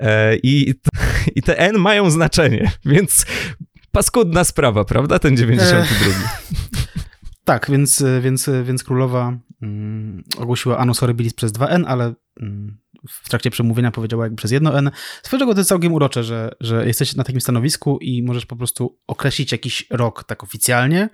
E, 0.00 0.36
I, 0.36 0.74
I 1.36 1.42
te 1.42 1.58
N 1.58 1.78
mają 1.78 2.10
znaczenie, 2.10 2.70
więc 2.92 3.26
paskudna 3.92 4.44
sprawa, 4.44 4.84
prawda? 4.84 5.18
Ten 5.18 5.36
92. 5.36 6.12
Tak, 7.44 7.70
więc, 7.70 8.04
więc, 8.20 8.50
więc 8.64 8.84
królowa 8.84 9.38
mm, 9.62 10.24
ogłosiła 10.38 10.78
Anus 10.78 10.98
Horribilis 10.98 11.34
przez 11.34 11.52
2N, 11.52 11.84
ale 11.86 12.14
mm, 12.40 12.78
w 13.08 13.28
trakcie 13.28 13.50
przemówienia 13.50 13.90
powiedziała 13.90 14.24
jakby 14.24 14.36
przez 14.36 14.50
jedno 14.50 14.78
N. 14.78 14.90
Swoją 15.22 15.38
drogą 15.38 15.52
to 15.52 15.60
jest 15.60 15.68
całkiem 15.68 15.92
urocze, 15.92 16.24
że, 16.24 16.54
że 16.60 16.86
jesteś 16.86 17.16
na 17.16 17.24
takim 17.24 17.40
stanowisku 17.40 17.98
i 18.00 18.22
możesz 18.22 18.46
po 18.46 18.56
prostu 18.56 18.98
określić 19.06 19.52
jakiś 19.52 19.86
rok 19.90 20.24
tak 20.24 20.42
oficjalnie 20.42 21.08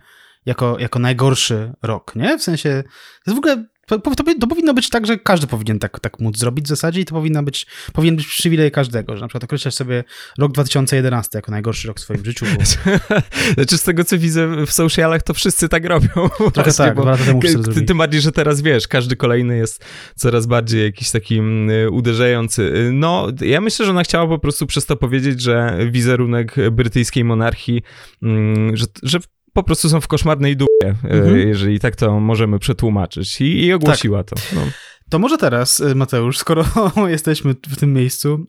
jako, 0.46 0.78
jako 0.78 0.98
najgorszy 0.98 1.72
rok, 1.82 2.16
nie? 2.16 2.38
W 2.38 2.42
sensie, 2.42 2.82
to 3.24 3.30
jest 3.30 3.36
w 3.36 3.38
ogóle 3.38 3.66
to, 3.86 3.98
to, 3.98 4.14
to, 4.40 4.46
powinno 4.46 4.74
być 4.74 4.90
tak, 4.90 5.06
że 5.06 5.18
każdy 5.18 5.46
powinien 5.46 5.78
tak, 5.78 6.00
tak 6.00 6.20
móc 6.20 6.38
zrobić 6.38 6.64
w 6.64 6.68
zasadzie 6.68 7.00
i 7.00 7.04
to 7.04 7.14
powinno 7.14 7.42
być, 7.42 7.66
powinien 7.92 8.16
być 8.16 8.26
przywilej 8.26 8.70
każdego, 8.70 9.16
że 9.16 9.20
na 9.20 9.28
przykład 9.28 9.44
określasz 9.44 9.74
sobie 9.74 10.04
rok 10.38 10.52
2011 10.52 11.38
jako 11.38 11.50
najgorszy 11.50 11.88
rok 11.88 11.98
w 11.98 12.02
swoim 12.02 12.24
życiu. 12.24 12.46
Bo... 12.56 12.64
znaczy 13.54 13.78
z 13.78 13.82
tego, 13.82 14.04
co 14.04 14.18
widzę 14.18 14.66
w 14.66 14.72
socialach, 14.72 15.22
to 15.22 15.34
wszyscy 15.34 15.68
tak 15.68 15.84
robią. 15.84 16.08
Trochę 16.08 16.52
Właśnie, 16.62 16.84
tak, 16.84 16.94
bo 16.94 17.16
temu 17.16 17.40
ty, 17.74 17.82
Tym 17.82 17.98
bardziej, 17.98 18.20
że 18.20 18.32
teraz 18.32 18.62
wiesz, 18.62 18.88
każdy 18.88 19.16
kolejny 19.16 19.56
jest 19.56 19.84
coraz 20.16 20.46
bardziej 20.46 20.84
jakiś 20.84 21.10
taki 21.10 21.38
mm, 21.38 21.94
uderzający. 21.94 22.90
No, 22.92 23.28
ja 23.40 23.60
myślę, 23.60 23.86
że 23.86 23.90
ona 23.90 24.02
chciała 24.02 24.26
po 24.26 24.38
prostu 24.38 24.66
przez 24.66 24.86
to 24.86 24.96
powiedzieć, 24.96 25.42
że 25.42 25.78
wizerunek 25.90 26.54
brytyjskiej 26.72 27.24
monarchii, 27.24 27.82
mm, 28.22 28.76
że, 28.76 28.86
że 29.02 29.18
po 29.56 29.62
prostu 29.62 29.88
są 29.88 30.00
w 30.00 30.08
koszmarnej 30.08 30.56
dupie, 30.56 30.94
e, 31.04 31.10
mhm. 31.10 31.38
jeżeli 31.38 31.80
tak 31.80 31.96
to 31.96 32.20
możemy 32.20 32.58
przetłumaczyć. 32.58 33.40
I, 33.40 33.64
i 33.64 33.72
ogłosiła 33.72 34.24
tak. 34.24 34.40
to. 34.40 34.46
No. 34.54 34.60
To 35.08 35.18
może 35.18 35.38
teraz, 35.38 35.80
y, 35.80 35.94
Mateusz, 35.94 36.38
skoro 36.38 36.64
jesteśmy 37.06 37.54
w 37.68 37.76
tym 37.76 37.92
miejscu, 37.92 38.46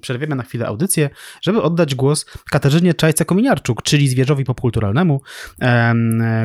przerwiemy 0.00 0.36
na 0.36 0.42
chwilę 0.42 0.66
audycję, 0.66 1.10
żeby 1.42 1.62
oddać 1.62 1.94
głos 1.94 2.26
Katarzynie 2.50 2.94
Czajce-Kominiarczuk, 2.94 3.82
czyli 3.82 4.08
zwierzowi 4.08 4.44
popkulturalnemu, 4.44 5.20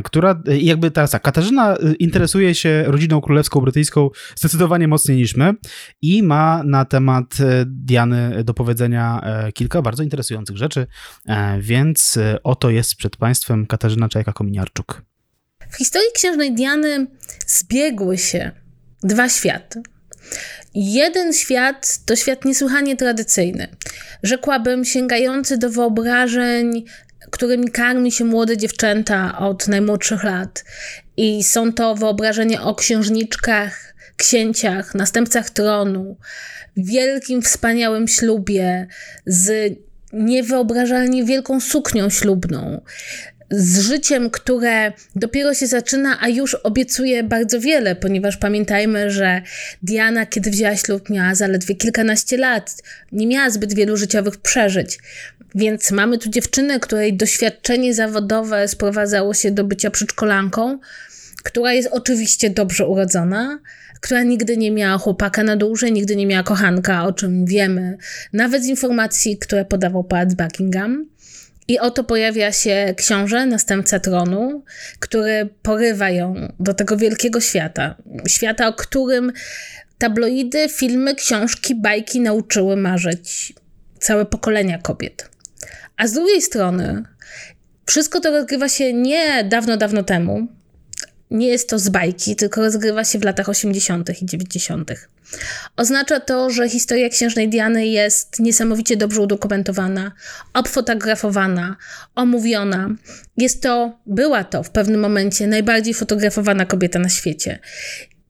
która, 0.04 0.42
i 0.58 0.66
jakby 0.66 0.92
teraz 0.92 1.12
tak, 1.12 1.22
Katarzyna 1.22 1.76
y, 1.76 1.94
interesuje 1.94 2.56
się 2.56 2.84
rodziną 2.88 3.22
królewską 3.22 3.62
brytyjską 3.62 4.10
zdecydowanie 4.36 4.88
mocniej 4.88 5.18
niż 5.18 5.36
my 5.36 5.54
i 6.02 6.24
ma 6.24 6.64
na 6.66 6.86
temat 6.86 7.40
y, 7.40 7.66
Diany 7.66 8.44
do 8.44 8.54
powiedzenia 8.54 9.22
kilka 9.54 9.82
bardzo 9.82 10.04
interesujących 10.04 10.58
rzeczy, 10.58 10.88
e, 11.26 11.62
więc 11.62 12.20
oto 12.44 12.70
jest 12.70 12.96
przed 12.96 13.18
Państwem 13.18 13.66
Katarzyna 13.66 14.08
Czajka-Kominiarczuk. 14.08 15.02
W 15.70 15.78
historii 15.78 16.10
księżnej 16.16 16.56
Diany 16.56 17.08
zbiegły 17.48 18.18
się 18.18 18.63
dwa 19.04 19.30
światy. 19.30 19.82
Jeden 20.76 21.34
świat 21.34 22.00
to 22.06 22.16
świat 22.16 22.46
niesłychanie 22.46 22.96
tradycyjny, 22.96 23.68
rzekłabym 24.24 24.86
sięgający 24.86 25.58
do 25.58 25.70
wyobrażeń, 25.70 26.86
którymi 27.32 27.72
karmi 27.72 28.12
się 28.12 28.26
młode 28.26 28.58
dziewczęta 28.58 29.38
od 29.38 29.68
najmłodszych 29.68 30.24
lat. 30.24 30.64
I 31.18 31.44
są 31.44 31.74
to 31.74 31.96
wyobrażenia 31.96 32.64
o 32.64 32.76
księżniczkach, 32.76 33.94
księciach, 34.18 34.96
następcach 34.96 35.50
tronu, 35.50 36.18
wielkim, 36.78 37.42
wspaniałym 37.42 38.08
ślubie 38.08 38.88
z 39.26 39.78
niewyobrażalnie 40.14 41.24
wielką 41.24 41.60
suknią 41.60 42.10
ślubną, 42.10 42.82
z 43.56 43.80
życiem, 43.80 44.30
które 44.30 44.94
dopiero 45.16 45.54
się 45.54 45.68
zaczyna, 45.68 46.18
a 46.22 46.28
już 46.28 46.56
obiecuje 46.56 47.24
bardzo 47.24 47.60
wiele, 47.60 47.96
ponieważ 47.96 48.38
pamiętajmy, 48.38 49.12
że 49.12 49.42
Diana, 49.84 50.26
kiedy 50.26 50.50
wzięła 50.50 50.76
ślub, 50.76 51.10
miała 51.10 51.36
zaledwie 51.36 51.76
kilkanaście 51.76 52.38
lat, 52.38 52.84
nie 53.12 53.28
miała 53.28 53.50
zbyt 53.50 53.74
wielu 53.74 53.98
życiowych 53.98 54.38
przeżyć. 54.38 55.00
Więc 55.56 55.92
mamy 55.92 56.18
tu 56.18 56.30
dziewczynę, 56.30 56.80
której 56.80 57.14
doświadczenie 57.14 57.94
zawodowe 57.94 58.68
sprowadzało 58.68 59.34
się 59.34 59.52
do 59.52 59.64
bycia 59.64 59.92
przedszkolanką, 59.92 60.80
która 61.44 61.74
jest 61.74 61.90
oczywiście 61.92 62.50
dobrze 62.50 62.88
urodzona, 62.88 63.60
która 64.02 64.24
nigdy 64.24 64.58
nie 64.58 64.72
miała 64.72 64.98
chłopaka 64.98 65.44
na 65.44 65.56
dłużej, 65.56 65.92
nigdy 65.92 66.16
nie 66.16 66.28
miała 66.28 66.44
kochanka, 66.44 67.06
o 67.06 67.14
czym 67.14 67.46
wiemy, 67.46 67.98
nawet 68.34 68.64
z 68.64 68.68
informacji, 68.68 69.38
które 69.38 69.66
podawał 69.66 70.04
pałac 70.04 70.34
Buckingham. 70.34 71.13
I 71.68 71.80
oto 71.80 72.04
pojawia 72.04 72.52
się 72.52 72.94
książę, 72.98 73.46
następca 73.46 74.00
tronu, 74.00 74.64
który 75.00 75.50
porywa 75.62 76.10
ją 76.10 76.54
do 76.60 76.74
tego 76.74 76.98
wielkiego 76.98 77.42
świata. 77.42 77.96
Świata, 78.28 78.68
o 78.68 78.74
którym 78.74 79.32
tabloidy, 79.98 80.70
filmy, 80.70 81.16
książki, 81.16 81.76
bajki 81.76 82.22
nauczyły 82.22 82.76
marzyć 82.76 83.54
całe 84.00 84.26
pokolenia 84.26 84.78
kobiet. 84.78 85.30
A 85.98 86.08
z 86.08 86.14
drugiej 86.14 86.42
strony, 86.42 87.04
wszystko 87.86 88.20
to 88.20 88.32
rozgrywa 88.32 88.70
się 88.70 88.94
nie 88.94 89.44
dawno, 89.44 89.78
dawno 89.78 90.04
temu. 90.04 90.48
Nie 91.34 91.48
jest 91.48 91.70
to 91.70 91.80
z 91.80 91.90
bajki, 91.90 92.36
tylko 92.36 92.62
rozgrywa 92.62 93.04
się 93.04 93.20
w 93.20 93.24
latach 93.24 93.50
80. 93.50 94.22
i 94.22 94.26
90. 94.26 94.92
Oznacza 95.78 96.20
to, 96.20 96.50
że 96.50 96.70
historia 96.70 97.10
księżnej 97.10 97.50
Diany 97.50 97.88
jest 97.88 98.40
niesamowicie 98.40 98.98
dobrze 98.98 99.22
udokumentowana, 99.22 100.12
obfotografowana, 100.54 101.76
omówiona. 102.16 102.90
Jest 103.38 103.62
to, 103.62 104.00
była 104.06 104.44
to 104.44 104.64
w 104.64 104.70
pewnym 104.70 105.02
momencie 105.02 105.48
najbardziej 105.48 105.94
fotografowana 105.94 106.66
kobieta 106.66 107.00
na 107.00 107.10
świecie. 107.10 107.60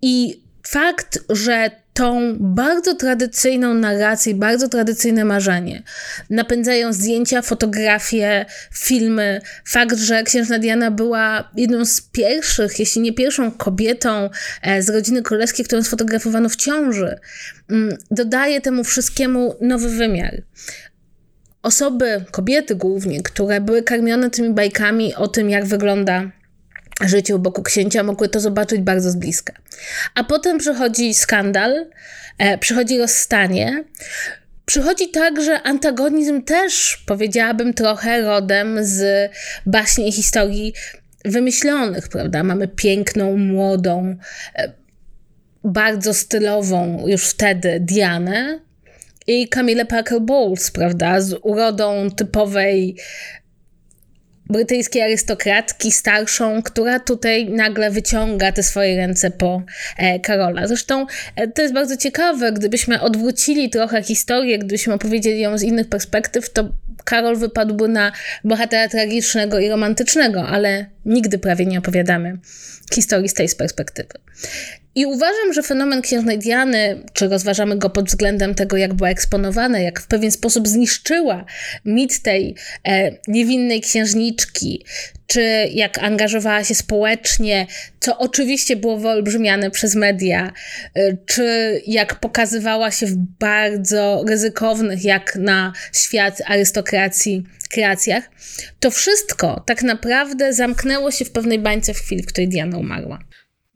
I 0.02 0.43
fakt, 0.64 1.20
że 1.30 1.72
tą 1.94 2.36
bardzo 2.40 2.96
tradycyjną 2.96 3.74
narrację, 3.74 4.36
bardzo 4.36 4.70
tradycyjne 4.70 5.26
marzenie 5.26 5.84
napędzają 6.30 6.94
zdjęcia, 6.94 7.42
fotografie, 7.42 8.46
filmy. 8.74 9.42
Fakt, 9.66 9.98
że 9.98 10.24
księżna 10.24 10.60
Diana 10.60 10.92
była 10.92 11.52
jedną 11.58 11.86
z 11.86 12.02
pierwszych, 12.02 12.80
jeśli 12.80 13.02
nie 13.02 13.14
pierwszą 13.14 13.52
kobietą 13.52 14.30
e, 14.62 14.82
z 14.82 14.90
rodziny 14.90 15.22
królewskiej, 15.22 15.66
którą 15.66 15.84
sfotografowano 15.84 16.50
w 16.50 16.56
ciąży, 16.56 17.20
mm, 17.70 17.98
dodaje 18.12 18.62
temu 18.62 18.84
wszystkiemu 18.84 19.56
nowy 19.62 19.90
wymiar 19.90 20.44
osoby, 21.64 22.26
kobiety 22.32 22.76
głównie, 22.76 23.22
które 23.22 23.62
były 23.62 23.84
karmione 23.84 24.30
tymi 24.30 24.50
bajkami 24.50 25.16
o 25.16 25.28
tym, 25.28 25.50
jak 25.50 25.66
wygląda 25.66 26.32
życiu 27.02 27.40
boku 27.40 27.64
księcia 27.64 28.04
mogły 28.04 28.30
to 28.30 28.40
zobaczyć 28.40 28.82
bardzo 28.82 29.12
z 29.12 29.16
bliska. 29.16 29.54
A 30.16 30.24
potem 30.24 30.58
przychodzi 30.58 31.14
skandal, 31.14 31.86
e, 32.38 32.58
przychodzi 32.58 32.98
rozstanie. 32.98 33.84
Przychodzi 34.66 35.10
także 35.10 35.62
antagonizm 35.62 36.42
też, 36.42 37.04
powiedziałabym, 37.06 37.74
trochę 37.74 38.22
rodem 38.22 38.78
z 38.82 39.32
baśni 39.66 40.10
i 40.10 40.12
historii 40.12 40.74
wymyślonych, 41.26 42.08
prawda? 42.08 42.44
Mamy 42.44 42.68
piękną, 42.68 43.38
młodą, 43.38 44.16
e, 44.56 44.72
bardzo 45.64 46.14
stylową 46.14 47.08
już 47.08 47.26
wtedy 47.26 47.80
Dianę 47.80 48.60
i 49.28 49.50
Camille 49.50 49.86
Parker 49.86 50.22
Bowles, 50.22 50.72
prawda? 50.72 51.22
Z 51.22 51.40
urodą 51.42 52.12
typowej 52.12 52.98
brytyjskiej 54.54 55.02
arystokratki 55.02 55.92
starszą, 55.92 56.64
która 56.64 57.00
tutaj 57.00 57.50
nagle 57.50 57.92
wyciąga 57.92 58.52
te 58.52 58.64
swoje 58.64 58.98
ręce 58.98 59.32
po 59.32 59.62
e, 59.98 60.20
Karola. 60.20 60.68
Zresztą 60.68 61.06
e, 61.36 61.48
to 61.48 61.62
jest 61.62 61.74
bardzo 61.74 61.98
ciekawe, 61.98 62.52
gdybyśmy 62.52 63.02
odwrócili 63.02 63.70
trochę 63.70 64.04
historię, 64.04 64.60
gdybyśmy 64.60 64.94
opowiedzieli 64.94 65.40
ją 65.40 65.58
z 65.58 65.64
innych 65.64 65.90
perspektyw, 65.90 66.50
to 66.50 66.70
Karol 67.04 67.38
wypadłby 67.38 67.88
na 67.88 68.12
bohatera 68.44 68.90
tragicznego 68.90 69.60
i 69.60 69.70
romantycznego, 69.70 70.48
ale 70.48 70.86
nigdy 71.06 71.40
prawie 71.40 71.66
nie 71.66 71.80
opowiadamy 71.80 72.38
historii 72.94 73.30
z 73.30 73.34
tej 73.34 73.50
perspektywy. 73.58 74.14
I 74.96 75.06
uważam, 75.06 75.54
że 75.54 75.64
fenomen 75.64 76.02
księżnej 76.02 76.40
Diany, 76.40 77.04
czy 77.14 77.28
rozważamy 77.28 77.78
go 77.78 77.90
pod 77.90 78.06
względem 78.06 78.56
tego, 78.56 78.78
jak 78.78 78.94
była 78.94 79.10
eksponowana, 79.10 79.80
jak 79.80 80.00
w 80.00 80.08
pewien 80.08 80.32
sposób 80.32 80.68
zniszczyła 80.68 81.46
mit 81.86 82.22
tej 82.22 82.56
e, 82.88 83.12
niewinnej 83.28 83.82
księżniczki, 83.82 84.86
czy 85.28 85.42
jak 85.72 85.98
angażowała 85.98 86.64
się 86.64 86.76
społecznie, 86.76 87.68
co 88.00 88.18
oczywiście 88.18 88.76
było 88.76 88.98
wyolbrzymiane 88.98 89.72
przez 89.72 89.96
media, 89.96 90.52
e, 90.96 91.18
czy 91.26 91.82
jak 91.88 92.20
pokazywała 92.20 92.92
się 92.92 93.06
w 93.06 93.16
bardzo 93.40 94.24
ryzykownych, 94.28 95.04
jak 95.04 95.36
na 95.36 95.74
świat 95.94 96.42
arystokracji, 96.46 97.44
kreacjach, 97.74 98.30
to 98.80 98.92
wszystko 98.92 99.64
tak 99.66 99.84
naprawdę 99.84 100.54
zamknęło 100.54 101.12
się 101.12 101.26
w 101.26 101.32
pewnej 101.32 101.60
bańce 101.60 101.94
w 101.94 102.00
chwili, 102.00 102.24
w 102.24 102.28
której 102.28 102.50
Diana 102.50 102.78
umarła. 102.78 103.20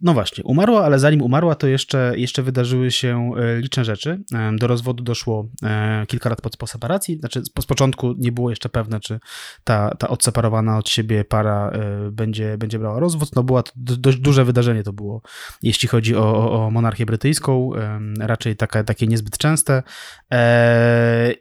No 0.02 0.14
właśnie, 0.14 0.44
umarła, 0.44 0.86
ale 0.86 1.00
zanim 1.00 1.22
umarła, 1.22 1.56
to 1.56 1.68
jeszcze, 1.68 2.14
jeszcze 2.16 2.44
wydarzyły 2.44 2.92
się 2.92 3.32
e, 3.38 3.58
liczne 3.58 3.86
rzeczy. 3.86 4.24
E, 4.34 4.56
do 4.56 4.68
rozwodu 4.68 5.04
doszło 5.04 5.50
e, 5.64 6.06
kilka 6.08 6.30
lat 6.30 6.42
po, 6.42 6.50
po 6.50 6.68
separacji. 6.68 7.20
Znaczy, 7.20 7.42
z 7.60 7.66
początku 7.66 8.14
nie 8.18 8.32
było 8.32 8.50
jeszcze 8.50 8.70
pewne, 8.70 9.00
czy 9.00 9.20
ta, 9.64 9.96
ta 9.96 10.08
odseparowana 10.08 10.78
od 10.78 10.90
siebie 10.90 11.24
para 11.24 11.72
będzie, 12.12 12.58
będzie 12.58 12.80
brała 12.80 13.00
rozwód. 13.00 13.36
No, 13.36 13.44
było 13.44 13.64
to 13.64 13.72
dość 13.76 14.18
duże 14.18 14.46
wydarzenie 14.46 14.84
to 14.84 14.94
było, 14.94 15.22
jeśli 15.64 15.88
chodzi 15.88 16.16
o, 16.16 16.38
o, 16.38 16.66
o 16.66 16.72
monarchię 16.72 17.06
brytyjską. 17.06 17.72
Raczej 18.20 18.56
taka, 18.56 18.84
takie 18.84 19.08
niezbyt 19.08 19.38
częste. 19.38 19.84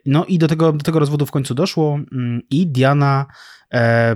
No 0.05 0.25
i 0.25 0.37
do 0.37 0.47
tego, 0.47 0.73
do 0.73 0.83
tego 0.83 0.99
rozwodu 0.99 1.25
w 1.25 1.31
końcu 1.31 1.55
doszło 1.55 1.99
mm, 2.11 2.41
i 2.49 2.67
Diana 2.67 3.25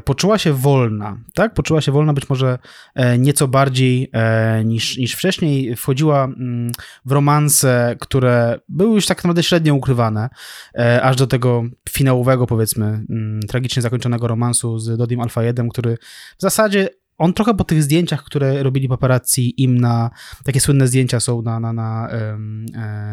poczuła 0.05 0.37
się 0.37 0.53
wolna, 0.53 1.17
tak? 1.33 1.53
Poczuła 1.53 1.81
się 1.81 1.91
wolna 1.91 2.13
być 2.13 2.29
może 2.29 2.59
e, 2.95 3.17
nieco 3.17 3.47
bardziej 3.47 4.09
e, 4.13 4.65
niż, 4.65 4.97
niż 4.97 5.13
wcześniej. 5.13 5.75
Wchodziła 5.75 6.23
mm, 6.23 6.71
w 7.05 7.11
romanse, 7.11 7.95
które 7.99 8.59
były 8.69 8.95
już 8.95 9.05
tak 9.05 9.17
naprawdę 9.17 9.43
średnio 9.43 9.73
ukrywane, 9.73 10.29
e, 10.75 11.01
aż 11.01 11.15
do 11.15 11.27
tego 11.27 11.63
finałowego, 11.89 12.47
powiedzmy, 12.47 12.85
mm, 12.85 13.39
tragicznie 13.47 13.81
zakończonego 13.81 14.27
romansu 14.27 14.79
z 14.79 14.97
Dodim 14.97 15.21
Alfayedem, 15.21 15.69
który 15.69 15.97
w 16.37 16.41
zasadzie 16.41 16.89
on 17.17 17.33
trochę 17.33 17.53
po 17.53 17.63
tych 17.63 17.83
zdjęciach, 17.83 18.23
które 18.23 18.63
robili 18.63 18.87
paparazzi 18.87 19.63
im 19.63 19.77
na, 19.79 20.09
takie 20.43 20.59
słynne 20.59 20.87
zdjęcia 20.87 21.19
są 21.19 21.41
na, 21.41 21.59
na, 21.59 21.73
na, 21.73 22.09
e, 22.09 22.37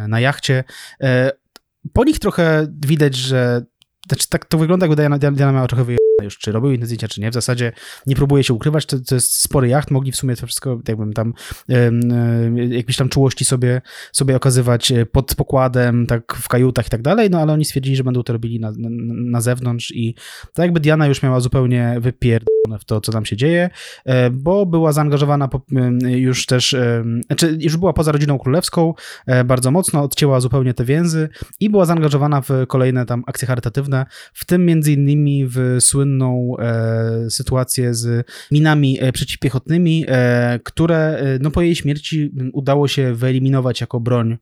na 0.09 0.21
jachcie, 0.21 0.65
e, 1.03 1.33
po 1.93 2.05
nich 2.05 2.19
trochę 2.19 2.67
widać, 2.87 3.15
że 3.15 3.63
znaczy, 4.09 4.29
tak 4.29 4.45
to 4.45 4.59
wygląda, 4.59 4.87
jakby 4.87 4.97
Diana, 4.97 5.19
Diana 5.19 5.53
miała 5.53 5.67
trochę 5.67 5.85
wyjechać 5.85 6.08
już, 6.25 6.39
czy 6.39 6.53
robiły 6.53 6.75
inne 6.75 6.87
zdjęcia, 6.87 7.09
czy 7.09 7.21
nie. 7.21 7.31
W 7.31 7.35
zasadzie 7.35 7.73
nie 8.07 8.17
próbuje 8.17 8.45
się 8.45 8.55
ukrywać, 8.55 8.87
to, 8.87 8.97
to 9.01 9.15
jest 9.15 9.41
spory 9.41 9.69
jacht, 9.69 9.91
mogli 9.91 10.13
w 10.13 10.17
sumie 10.17 10.37
to 10.37 10.47
wszystko, 10.47 10.81
jakbym 10.89 11.13
tam, 11.13 11.35
jakieś 12.71 12.97
tam 12.97 13.09
czułości 13.09 13.45
sobie, 13.45 13.81
sobie 14.13 14.37
okazywać 14.37 14.93
e, 14.93 15.07
pod 15.07 15.35
pokładem, 15.35 16.07
tak 16.07 16.35
w 16.35 16.49
kajutach 16.49 16.87
i 16.87 16.91
tak 16.91 17.03
dalej, 17.03 17.31
no 17.31 17.41
ale 17.41 17.53
oni 17.53 17.65
stwierdzili, 17.65 17.97
że 17.97 18.05
będą 18.05 18.23
to 18.23 18.33
robili 18.33 18.61
na, 18.61 18.71
na, 18.71 18.89
na 19.31 19.41
zewnątrz 19.41 19.91
i 19.91 20.15
tak 20.55 20.65
jakby 20.65 20.81
Diana 20.81 21.07
już 21.07 21.23
miała 21.23 21.41
zupełnie 21.41 21.97
wypierdolone 22.01 22.79
w 22.81 22.85
to, 22.85 23.01
co 23.01 23.13
tam 23.13 23.25
się 23.25 23.37
dzieje, 23.37 23.71
e, 24.05 24.31
bo 24.31 24.67
była 24.67 24.93
zaangażowana 24.93 25.49
już 26.09 26.47
też, 26.47 26.77
znaczy 27.27 27.59
już 27.61 27.77
była 27.77 27.93
poza 27.93 28.13
rodziną 28.13 28.39
królewską 28.39 28.95
e, 29.27 29.45
bardzo 29.45 29.71
mocno, 29.71 30.03
odcięła 30.03 30.41
zupełnie 30.41 30.75
te 30.75 30.85
więzy 30.85 31.29
i 31.61 31.71
była 31.71 31.85
zaangażowana 31.85 32.41
w 32.41 32.51
kolejne 32.69 33.07
tam 33.07 33.25
akcje 33.27 33.49
charytatywne, 33.49 34.07
w 34.33 34.45
tym 34.45 34.67
między 34.67 34.93
innymi 34.93 35.47
w 35.47 35.77
słynnym 35.81 36.08
słynną 36.09 36.57
e, 36.59 37.31
sytuację 37.31 37.95
z 37.95 38.27
minami 38.51 38.99
e, 39.01 39.13
przeciwpiechotnymi, 39.13 40.05
e, 40.09 40.61
które 40.65 41.23
no, 41.41 41.51
po 41.51 41.63
jej 41.63 41.75
śmierci 41.75 42.31
udało 42.53 42.89
się 42.89 43.15
wyeliminować 43.15 43.81
jako 43.81 44.01
broń 44.01 44.33
e, 44.33 44.39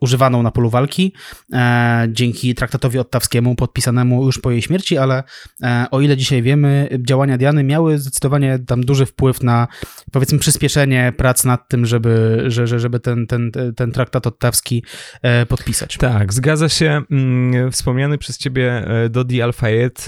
używaną 0.00 0.42
na 0.42 0.50
polu 0.50 0.70
walki 0.70 1.12
e, 1.52 2.06
dzięki 2.08 2.54
traktatowi 2.54 2.98
ottawskiemu 2.98 3.54
podpisanemu 3.54 4.24
już 4.26 4.38
po 4.38 4.50
jej 4.50 4.62
śmierci, 4.62 4.98
ale 4.98 5.22
e, 5.62 5.86
o 5.90 6.00
ile 6.00 6.16
dzisiaj 6.16 6.42
wiemy, 6.42 6.88
działania 7.06 7.38
Diany 7.38 7.64
miały 7.64 7.98
zdecydowanie 7.98 8.58
tam 8.66 8.84
duży 8.84 9.06
wpływ 9.06 9.42
na 9.42 9.68
powiedzmy 10.12 10.38
przyspieszenie 10.38 11.12
prac 11.16 11.44
nad 11.44 11.68
tym, 11.68 11.86
żeby, 11.86 12.44
że, 12.46 12.66
żeby 12.66 13.00
ten, 13.00 13.26
ten, 13.26 13.52
ten 13.76 13.92
traktat 13.92 14.26
ottawski 14.26 14.84
e, 15.22 15.46
podpisać. 15.46 15.96
Tak, 15.96 16.32
zgadza 16.32 16.68
się. 16.68 17.02
Mm, 17.10 17.72
wspomniany 17.72 18.18
przez 18.18 18.38
ciebie 18.38 18.86
e, 18.86 19.08
Dodi 19.08 19.42
Al-Fayed 19.42 20.06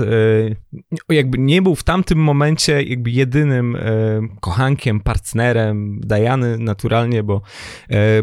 e, 1.08 1.14
jakby 1.14 1.38
nie 1.38 1.62
był 1.62 1.74
w 1.74 1.84
tamtym 1.84 2.18
momencie 2.18 2.82
jakby 2.82 3.10
jedynym 3.10 3.76
kochankiem, 4.40 5.00
partnerem 5.00 6.00
Diany 6.00 6.58
naturalnie, 6.58 7.22
bo, 7.22 7.42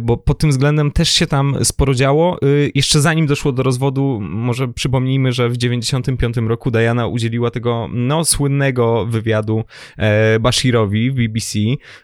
bo 0.01 0.17
pod 0.17 0.37
tym 0.37 0.49
względem 0.49 0.90
też 0.91 1.09
się 1.09 1.27
tam 1.27 1.57
sporo 1.63 1.93
działo. 1.93 2.37
Y, 2.43 2.71
jeszcze 2.75 3.01
zanim 3.01 3.27
doszło 3.27 3.51
do 3.51 3.63
rozwodu, 3.63 4.19
może 4.21 4.67
przypomnijmy, 4.67 5.31
że 5.31 5.49
w 5.49 5.57
95 5.57 6.37
roku 6.37 6.71
Diana 6.71 7.07
udzieliła 7.07 7.51
tego 7.51 7.89
no, 7.91 8.25
słynnego 8.25 9.05
wywiadu 9.05 9.63
e, 9.97 10.39
Bashirowi 10.39 11.11
w 11.11 11.13
BBC 11.13 11.59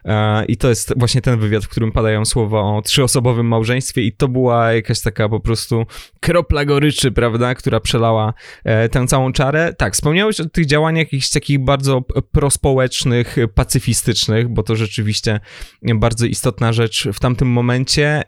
e, 0.06 0.46
i 0.46 0.58
to 0.58 0.70
jest 0.70 0.94
właśnie 0.98 1.22
ten 1.22 1.40
wywiad, 1.40 1.66
w 1.66 1.68
którym 1.68 1.92
padają 1.92 2.26
słowa 2.26 2.60
o 2.60 2.82
trzyosobowym 2.82 3.48
małżeństwie 3.48 4.02
i 4.02 4.12
to 4.12 4.28
była 4.28 4.74
jakaś 4.74 5.02
taka 5.02 5.30
po 5.30 5.40
prostu 5.40 5.86
kropla 6.20 6.66
goryczy, 6.66 7.12
prawda, 7.12 7.56
która 7.56 7.80
przelała 7.80 8.34
e, 8.64 8.90
tę 8.90 9.08
całą 9.08 9.32
czarę. 9.32 9.74
Tak, 9.78 9.94
wspomniałeś 9.94 10.40
o 10.40 10.50
tych 10.50 10.66
działaniach 10.66 11.08
jakichś 11.08 11.30
takich 11.30 11.60
bardzo 11.60 12.02
prospołecznych, 12.32 13.36
pacyfistycznych, 13.56 14.50
bo 14.50 14.64
to 14.64 14.76
rzeczywiście 14.76 15.40
bardzo 15.96 16.26
istotna 16.26 16.74
rzecz 16.74 17.08
w 17.14 17.20
tamtym 17.20 17.48
momencie 17.48 18.24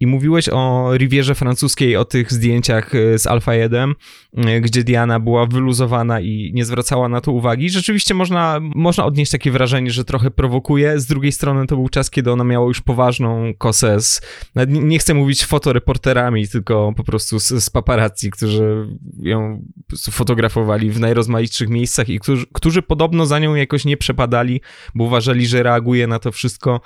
i 0.00 0.06
mówiłeś 0.06 0.48
o 0.48 0.90
Rivierze 0.96 1.34
francuskiej, 1.34 1.96
o 1.96 2.04
tych 2.04 2.32
zdjęciach 2.32 2.94
e, 2.94 3.18
z 3.18 3.26
Alfa 3.26 3.54
1, 3.54 3.94
e, 4.36 4.60
gdzie 4.60 4.84
Diana 4.84 5.20
była 5.20 5.46
wyluzowana 5.46 6.20
i 6.20 6.50
nie 6.54 6.64
zwracała 6.64 7.08
na 7.08 7.20
to 7.20 7.32
uwagi. 7.32 7.70
Rzeczywiście 7.70 8.14
można, 8.14 8.60
można 8.62 9.04
odnieść 9.04 9.32
takie 9.32 9.50
wrażenie, 9.50 9.90
że 9.90 10.04
trochę 10.04 10.30
prowokuje. 10.30 11.00
Z 11.00 11.06
drugiej 11.06 11.32
strony 11.32 11.66
to 11.66 11.76
był 11.76 11.88
czas, 11.88 12.10
kiedy 12.10 12.32
ona 12.32 12.44
miała 12.44 12.66
już 12.66 12.80
poważną 12.80 13.54
kosę 13.58 14.00
z, 14.00 14.20
nie 14.68 14.98
chcę 14.98 15.14
mówić 15.14 15.44
fotoreporterami, 15.44 16.48
tylko 16.48 16.92
po 16.96 17.04
prostu 17.04 17.40
z, 17.40 17.48
z 17.48 17.70
paparazzi, 17.70 18.30
którzy 18.30 18.86
ją 19.18 19.62
fotografowali 20.10 20.90
w 20.90 21.00
najrozmaitszych 21.00 21.68
miejscach 21.68 22.08
i 22.08 22.20
którzy, 22.20 22.46
którzy 22.52 22.82
podobno 22.82 23.26
za 23.26 23.38
nią 23.38 23.54
jakoś 23.54 23.84
nie 23.84 23.96
przepadali, 23.96 24.60
bo 24.94 25.04
uważali, 25.04 25.46
że 25.46 25.62
reaguje 25.62 26.06
na 26.06 26.18
to 26.18 26.32
wszystko 26.32 26.80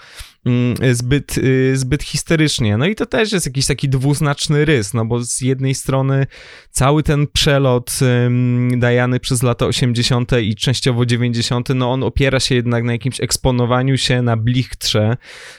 zbyt, 0.92 1.38
y, 1.38 1.76
zbyt 1.76 2.02
histerycznie. 2.02 2.76
No 2.76 2.86
i 2.86 2.94
to 2.94 3.06
też 3.06 3.32
jest 3.32 3.46
jakiś 3.46 3.66
taki 3.66 3.88
dwuznaczny 3.88 4.64
rys, 4.64 4.94
no 4.94 5.04
bo 5.04 5.24
z 5.24 5.40
jednej 5.40 5.74
strony 5.74 6.26
cały 6.70 7.02
ten 7.02 7.26
przelot 7.26 7.98
Dajany 8.76 9.20
przez 9.20 9.42
lata 9.42 9.66
80. 9.66 10.32
i 10.42 10.54
częściowo 10.54 11.06
90., 11.06 11.68
no 11.74 11.92
on 11.92 12.02
opiera 12.02 12.40
się 12.40 12.54
jednak 12.54 12.84
na 12.84 12.92
jakimś 12.92 13.20
eksponowaniu 13.20 13.96
się 13.98 14.22
na 14.22 14.36
blichtrze. 14.36 15.16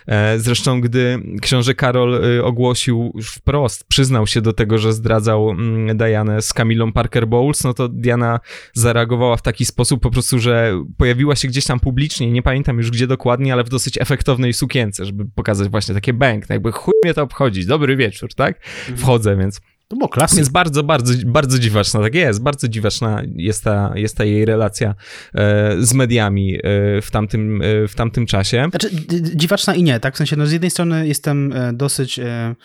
E, 0.07 0.39
zresztą, 0.39 0.81
gdy 0.81 1.19
książę 1.41 1.73
Karol 1.73 2.25
y, 2.25 2.43
ogłosił 2.43 3.13
wprost, 3.23 3.83
przyznał 3.87 4.27
się 4.27 4.41
do 4.41 4.53
tego, 4.53 4.77
że 4.77 4.93
zdradzał 4.93 5.55
Dianę 5.95 6.41
z 6.41 6.53
Camillą 6.53 6.91
Parker 6.91 7.27
Bowles, 7.27 7.63
no 7.63 7.73
to 7.73 7.89
Diana 7.89 8.39
zareagowała 8.73 9.37
w 9.37 9.41
taki 9.41 9.65
sposób 9.65 10.01
po 10.01 10.11
prostu, 10.11 10.39
że 10.39 10.83
pojawiła 10.97 11.35
się 11.35 11.47
gdzieś 11.47 11.65
tam 11.65 11.79
publicznie, 11.79 12.31
nie 12.31 12.41
pamiętam 12.41 12.77
już 12.77 12.91
gdzie 12.91 13.07
dokładnie, 13.07 13.53
ale 13.53 13.63
w 13.63 13.69
dosyć 13.69 13.97
efektownej 14.01 14.53
sukience, 14.75 15.05
żeby 15.05 15.25
pokazać 15.35 15.69
właśnie 15.69 15.95
takie 15.95 16.13
bęk, 16.13 16.49
no 16.49 16.55
jakby 16.55 16.71
chuj 16.71 16.93
mnie 17.03 17.13
to 17.13 17.23
obchodzić, 17.23 17.65
dobry 17.65 17.95
wieczór, 17.95 18.33
tak? 18.33 18.57
Mhm. 18.79 18.97
Wchodzę, 18.97 19.37
więc... 19.37 19.61
To 19.87 19.95
było 19.95 20.09
klasyk. 20.09 20.37
Jest 20.37 20.51
bardzo, 20.51 20.83
bardzo, 20.83 21.13
bardzo 21.25 21.59
dziwaczna, 21.59 22.01
tak 22.01 22.15
jest, 22.15 22.43
bardzo 22.43 22.67
dziwaczna 22.67 23.21
jest 23.35 23.63
ta, 23.63 23.91
jest 23.95 24.17
ta 24.17 24.23
jej 24.23 24.45
relacja 24.45 24.95
e, 25.35 25.75
z 25.79 25.93
mediami 25.93 26.55
e, 26.55 26.61
w, 27.01 27.11
tamtym, 27.11 27.61
e, 27.61 27.87
w 27.87 27.95
tamtym 27.95 28.25
czasie. 28.25 28.67
Znaczy, 28.69 28.89
dziwaczna 29.35 29.75
i 29.75 29.83
nie, 29.83 29.99
tak? 29.99 30.13
W 30.13 30.17
sensie, 30.17 30.35
no 30.35 30.47
z 30.47 30.51
jednej 30.51 30.71
strony 30.71 31.07
jestem 31.07 31.53
e, 31.53 31.73
dosyć 31.73 32.19
E, 32.19 32.55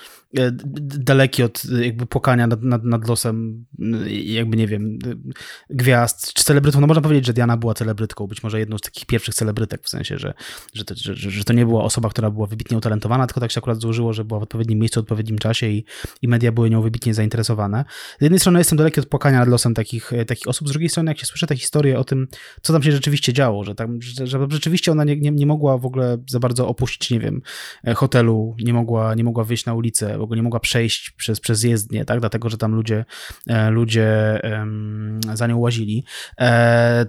daleki 0.79 1.43
od 1.43 1.65
jakby 1.65 2.07
płakania 2.07 2.47
nad, 2.47 2.63
nad, 2.63 2.85
nad 2.85 3.09
losem 3.09 3.67
jakby 4.09 4.57
nie 4.57 4.67
wiem 4.67 4.99
gwiazd 5.71 6.33
czy 6.33 6.45
celebrytów. 6.45 6.81
No 6.81 6.87
można 6.87 7.03
powiedzieć, 7.03 7.27
że 7.27 7.33
Diana 7.33 7.57
była 7.57 7.75
celebrytką, 7.75 8.27
być 8.27 8.43
może 8.43 8.59
jedną 8.59 8.79
z 8.79 8.81
takich 8.81 9.07
pierwszych 9.07 9.35
celebrytek, 9.35 9.83
w 9.85 9.89
sensie, 9.89 10.19
że, 10.19 10.35
że, 10.75 10.85
to, 10.85 10.95
że, 10.97 11.15
że 11.15 11.45
to 11.45 11.53
nie 11.53 11.67
była 11.67 11.85
osoba, 11.85 12.09
która 12.09 12.31
była 12.31 12.47
wybitnie 12.47 12.77
utalentowana, 12.77 13.27
tylko 13.27 13.41
tak 13.41 13.53
się 13.53 13.59
akurat 13.59 13.81
złożyło, 13.81 14.13
że 14.13 14.25
była 14.25 14.41
w 14.41 14.43
odpowiednim 14.43 14.79
miejscu, 14.79 15.01
w 15.01 15.03
odpowiednim 15.03 15.39
czasie 15.39 15.67
i, 15.67 15.85
i 16.23 16.29
media 16.29 16.53
były 16.53 16.71
nią 16.71 16.83
wybitnie 16.83 17.15
zainteresowane. 17.15 17.85
Z 18.19 18.23
jednej 18.23 18.41
strony 18.41 18.59
jestem 18.59 18.79
daleki 18.79 19.01
od 19.01 19.07
płakania 19.07 19.39
nad 19.39 19.49
losem 19.49 19.75
takich, 19.75 20.13
takich 20.27 20.49
osób, 20.49 20.69
z 20.69 20.71
drugiej 20.71 20.89
strony 20.89 21.11
jak 21.11 21.19
się 21.19 21.27
słyszę 21.27 21.47
te 21.47 21.57
historie 21.57 21.99
o 21.99 22.05
tym, 22.05 22.29
co 22.63 22.73
tam 22.73 22.83
się 22.83 22.93
rzeczywiście 22.93 23.33
działo, 23.33 23.65
że, 23.65 23.75
tam, 23.75 24.03
że, 24.03 24.27
że 24.27 24.47
rzeczywiście 24.51 24.93
ona 24.93 25.05
nie, 25.05 25.17
nie, 25.17 25.31
nie 25.31 25.47
mogła 25.47 25.79
w 25.79 25.87
ogóle 25.87 26.19
za 26.29 26.41
bardzo 26.41 26.69
opuścić, 26.69 27.11
nie 27.11 27.21
wiem, 27.21 27.43
hotelu, 27.95 28.57
nie 28.65 28.73
mogła, 28.73 29.15
nie 29.15 29.25
mogła 29.25 29.45
wyjść 29.45 29.67
na 29.67 29.75
ulicę, 29.75 30.20
w 30.21 30.25
ogóle 30.25 30.37
nie 30.37 30.43
mogła 30.43 30.61
przejść 30.61 31.11
przez, 31.11 31.41
przez 31.41 31.63
jezdnię, 31.63 32.05
tak, 32.05 32.21
dlatego, 32.21 32.49
że 32.49 32.59
tam 32.59 32.75
ludzie, 32.75 33.05
ludzie 33.71 34.41
za 35.35 35.47
nią 35.47 35.59
łazili. 35.59 36.05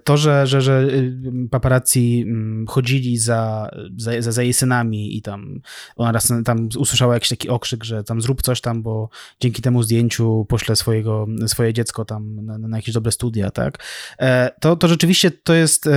To, 0.03 0.17
że, 0.17 0.47
że, 0.47 0.61
że 0.61 0.81
y, 0.81 1.49
paparazzi 1.51 2.23
mm, 2.27 2.67
chodzili 2.67 3.17
za, 3.17 3.71
za, 3.97 4.31
za 4.31 4.43
jej 4.43 4.53
synami 4.53 5.17
i 5.17 5.21
tam 5.21 5.61
ona 5.95 6.11
raz 6.11 6.33
tam 6.45 6.69
usłyszała 6.77 7.13
jakiś 7.13 7.29
taki 7.29 7.49
okrzyk, 7.49 7.83
że 7.83 8.03
tam 8.03 8.21
zrób 8.21 8.41
coś 8.41 8.61
tam, 8.61 8.83
bo 8.83 9.09
dzięki 9.39 9.61
temu 9.61 9.83
zdjęciu 9.83 10.45
pośle 10.49 10.75
swojego, 10.75 11.27
swoje 11.47 11.73
dziecko 11.73 12.05
tam 12.05 12.45
na, 12.45 12.57
na 12.57 12.77
jakieś 12.77 12.93
dobre 12.93 13.11
studia, 13.11 13.51
tak? 13.51 13.83
E, 14.19 14.51
to, 14.59 14.75
to 14.75 14.87
rzeczywiście 14.87 15.31
to 15.31 15.53
jest, 15.53 15.89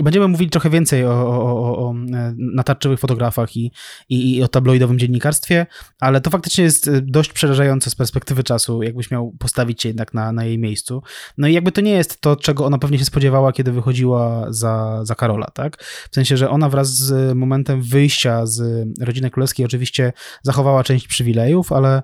będziemy 0.00 0.28
mówili 0.28 0.50
trochę 0.50 0.70
więcej 0.70 1.04
o, 1.04 1.10
o, 1.10 1.40
o, 1.40 1.88
o 1.88 1.94
e, 1.94 2.34
natarczywych 2.38 3.00
fotografach 3.00 3.56
i, 3.56 3.72
i, 4.08 4.36
i 4.36 4.42
o 4.42 4.48
tabloidowym 4.48 4.98
dziennikarstwie, 4.98 5.66
ale 6.00 6.20
to 6.20 6.30
faktycznie 6.30 6.61
jest 6.62 6.88
e, 6.88 7.00
dość 7.02 7.32
przerażające 7.32 7.90
z 7.90 7.94
perspektywy 7.94 8.42
czasu, 8.42 8.82
jakbyś 8.82 9.10
miał 9.10 9.32
postawić 9.38 9.82
się 9.82 9.88
jednak 9.88 10.14
na, 10.14 10.32
na 10.32 10.44
jej 10.44 10.58
miejscu. 10.58 11.02
No 11.38 11.48
i 11.48 11.52
jakby 11.52 11.72
to 11.72 11.80
nie 11.80 11.92
jest 11.92 12.20
to, 12.20 12.36
czego 12.36 12.66
ona 12.66 12.78
pewnie 12.78 12.98
się 12.98 13.04
spodziewała, 13.04 13.52
kiedy 13.52 13.72
wychodziła 13.72 14.46
za, 14.48 15.04
za 15.04 15.14
Karola, 15.14 15.46
tak? 15.54 15.82
W 16.10 16.14
sensie, 16.14 16.36
że 16.36 16.50
ona 16.50 16.68
wraz 16.68 16.94
z 16.94 17.36
momentem 17.36 17.82
wyjścia 17.82 18.46
z 18.46 18.88
rodziny 19.00 19.30
królewskiej 19.30 19.66
oczywiście 19.66 20.12
zachowała 20.42 20.84
część 20.84 21.08
przywilejów, 21.08 21.72
ale 21.72 22.02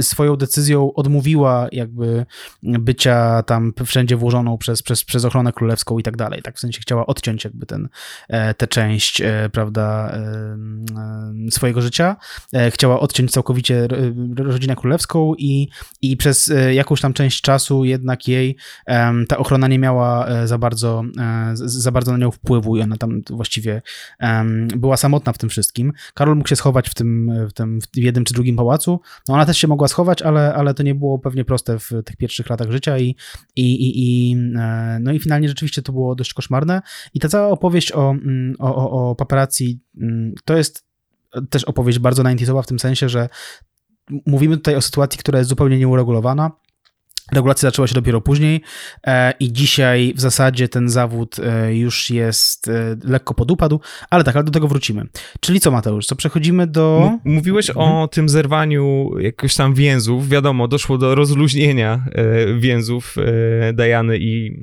swoją 0.00 0.36
decyzją 0.36 0.94
odmówiła 0.94 1.68
jakby 1.72 2.26
bycia 2.62 3.42
tam 3.42 3.72
wszędzie 3.86 4.16
włożoną 4.16 4.58
przez, 4.58 4.82
przez, 4.82 5.04
przez 5.04 5.24
ochronę 5.24 5.52
królewską 5.52 5.98
i 5.98 6.02
tak 6.02 6.16
dalej. 6.16 6.42
Tak 6.42 6.56
w 6.56 6.60
sensie 6.60 6.80
chciała 6.80 7.06
odciąć 7.06 7.44
jakby 7.44 7.66
ten, 7.66 7.88
e, 8.28 8.54
tę 8.54 8.66
część, 8.66 9.20
e, 9.20 9.50
prawda, 9.52 10.18
swojego 11.50 11.82
życia. 11.82 12.16
E, 12.74 12.84
chciała 12.84 13.00
odciąć 13.00 13.30
całkowicie 13.30 13.88
rodzinę 14.36 14.76
królewską 14.76 15.34
i, 15.38 15.68
i 16.02 16.16
przez 16.16 16.52
jakąś 16.72 17.00
tam 17.00 17.12
część 17.12 17.40
czasu 17.40 17.84
jednak 17.84 18.28
jej 18.28 18.56
ta 19.28 19.38
ochrona 19.38 19.68
nie 19.68 19.78
miała 19.78 20.28
za 20.46 20.58
bardzo, 20.58 21.02
za 21.54 21.92
bardzo 21.92 22.12
na 22.12 22.18
nią 22.18 22.30
wpływu 22.30 22.76
i 22.76 22.82
ona 22.82 22.96
tam 22.96 23.22
właściwie 23.30 23.82
była 24.76 24.96
samotna 24.96 25.32
w 25.32 25.38
tym 25.38 25.48
wszystkim. 25.48 25.92
Karol 26.14 26.36
mógł 26.36 26.48
się 26.48 26.56
schować 26.56 26.88
w 26.88 26.94
tym, 26.94 27.32
w 27.48 27.52
tym 27.52 27.78
w 27.80 27.96
jednym 27.96 28.24
czy 28.24 28.34
drugim 28.34 28.56
pałacu. 28.56 29.00
No 29.28 29.34
ona 29.34 29.46
też 29.46 29.58
się 29.58 29.68
mogła 29.68 29.88
schować, 29.88 30.22
ale, 30.22 30.54
ale 30.54 30.74
to 30.74 30.82
nie 30.82 30.94
było 30.94 31.18
pewnie 31.18 31.44
proste 31.44 31.78
w 31.78 31.90
tych 32.04 32.16
pierwszych 32.16 32.50
latach 32.50 32.70
życia 32.70 32.98
i, 32.98 33.16
i, 33.56 33.62
i, 33.62 33.92
i 33.96 34.36
e, 34.58 34.98
no 35.00 35.12
i 35.12 35.20
finalnie 35.20 35.48
rzeczywiście 35.48 35.82
to 35.82 35.92
było 35.92 36.14
dość 36.14 36.34
koszmarne. 36.34 36.82
I 37.14 37.20
ta 37.20 37.28
cała 37.28 37.48
opowieść 37.48 37.92
o, 37.92 38.10
mm, 38.10 38.54
o, 38.58 38.76
o, 38.76 39.10
o 39.10 39.14
paparazzi 39.14 39.80
mm, 40.00 40.32
to 40.44 40.56
jest 40.56 40.93
też 41.50 41.64
opowieść 41.64 41.98
bardzo 41.98 42.22
90 42.22 42.64
w 42.64 42.68
tym 42.68 42.78
sensie, 42.78 43.08
że 43.08 43.28
mówimy 44.26 44.56
tutaj 44.56 44.76
o 44.76 44.80
sytuacji, 44.80 45.18
która 45.18 45.38
jest 45.38 45.48
zupełnie 45.48 45.78
nieuregulowana 45.78 46.50
Regulacja 47.32 47.68
zaczęła 47.68 47.88
się 47.88 47.94
dopiero 47.94 48.20
później 48.20 48.60
e, 49.06 49.32
i 49.40 49.52
dzisiaj 49.52 50.12
w 50.16 50.20
zasadzie 50.20 50.68
ten 50.68 50.88
zawód 50.88 51.36
e, 51.38 51.76
już 51.76 52.10
jest 52.10 52.68
e, 52.68 52.96
lekko 53.04 53.34
podupadł, 53.34 53.80
ale 54.10 54.24
tak, 54.24 54.36
ale 54.36 54.44
do 54.44 54.52
tego 54.52 54.68
wrócimy. 54.68 55.06
Czyli 55.40 55.60
co 55.60 55.70
Mateusz, 55.70 56.06
co 56.06 56.16
przechodzimy 56.16 56.66
do... 56.66 57.12
Mówiłeś 57.24 57.70
mhm. 57.70 57.88
o 57.88 58.08
tym 58.08 58.28
zerwaniu 58.28 59.10
jakoś 59.18 59.54
tam 59.54 59.74
więzów, 59.74 60.28
wiadomo, 60.28 60.68
doszło 60.68 60.98
do 60.98 61.14
rozluźnienia 61.14 62.04
więzów 62.58 63.16
Dajany 63.74 64.18
i 64.18 64.60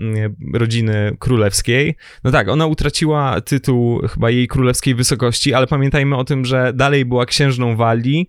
rodziny 0.53 1.15
królewskiej. 1.19 1.95
No 2.23 2.31
tak, 2.31 2.49
ona 2.49 2.65
utraciła 2.65 3.41
tytuł 3.41 4.01
chyba 4.07 4.29
jej 4.29 4.47
królewskiej 4.47 4.95
wysokości, 4.95 5.53
ale 5.53 5.67
pamiętajmy 5.67 6.17
o 6.17 6.23
tym, 6.23 6.45
że 6.45 6.73
dalej 6.73 7.05
była 7.05 7.25
księżną 7.25 7.75
Walii, 7.75 8.27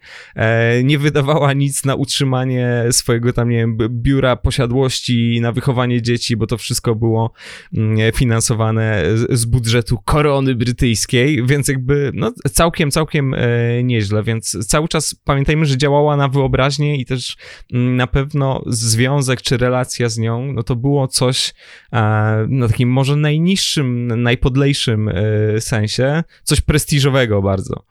nie 0.84 0.98
wydawała 0.98 1.52
nic 1.52 1.84
na 1.84 1.94
utrzymanie 1.94 2.84
swojego 2.90 3.32
tam, 3.32 3.48
nie 3.48 3.56
wiem, 3.56 3.78
biura 3.88 4.21
biura 4.22 4.36
posiadłości 4.36 5.38
na 5.40 5.52
wychowanie 5.52 6.02
dzieci, 6.02 6.36
bo 6.36 6.46
to 6.46 6.58
wszystko 6.58 6.94
było 6.94 7.32
mm, 7.74 8.12
finansowane 8.12 9.02
z 9.30 9.44
budżetu 9.44 9.98
korony 10.04 10.54
brytyjskiej, 10.54 11.46
więc 11.46 11.68
jakby 11.68 12.10
no, 12.14 12.32
całkiem, 12.52 12.90
całkiem 12.90 13.34
e, 13.34 13.38
nieźle, 13.84 14.22
więc 14.22 14.66
cały 14.66 14.88
czas 14.88 15.14
pamiętajmy, 15.24 15.66
że 15.66 15.76
działała 15.76 16.16
na 16.16 16.28
wyobraźnię 16.28 16.96
i 16.96 17.04
też 17.04 17.36
mm, 17.72 17.96
na 17.96 18.06
pewno 18.06 18.62
związek 18.66 19.42
czy 19.42 19.56
relacja 19.56 20.08
z 20.08 20.18
nią, 20.18 20.52
no 20.52 20.62
to 20.62 20.76
było 20.76 21.08
coś 21.08 21.54
e, 21.92 22.00
na 22.48 22.68
takim 22.68 22.88
może 22.88 23.16
najniższym, 23.16 24.22
najpodlejszym 24.22 25.08
e, 25.08 25.60
sensie, 25.60 26.24
coś 26.42 26.60
prestiżowego 26.60 27.42
bardzo, 27.42 27.84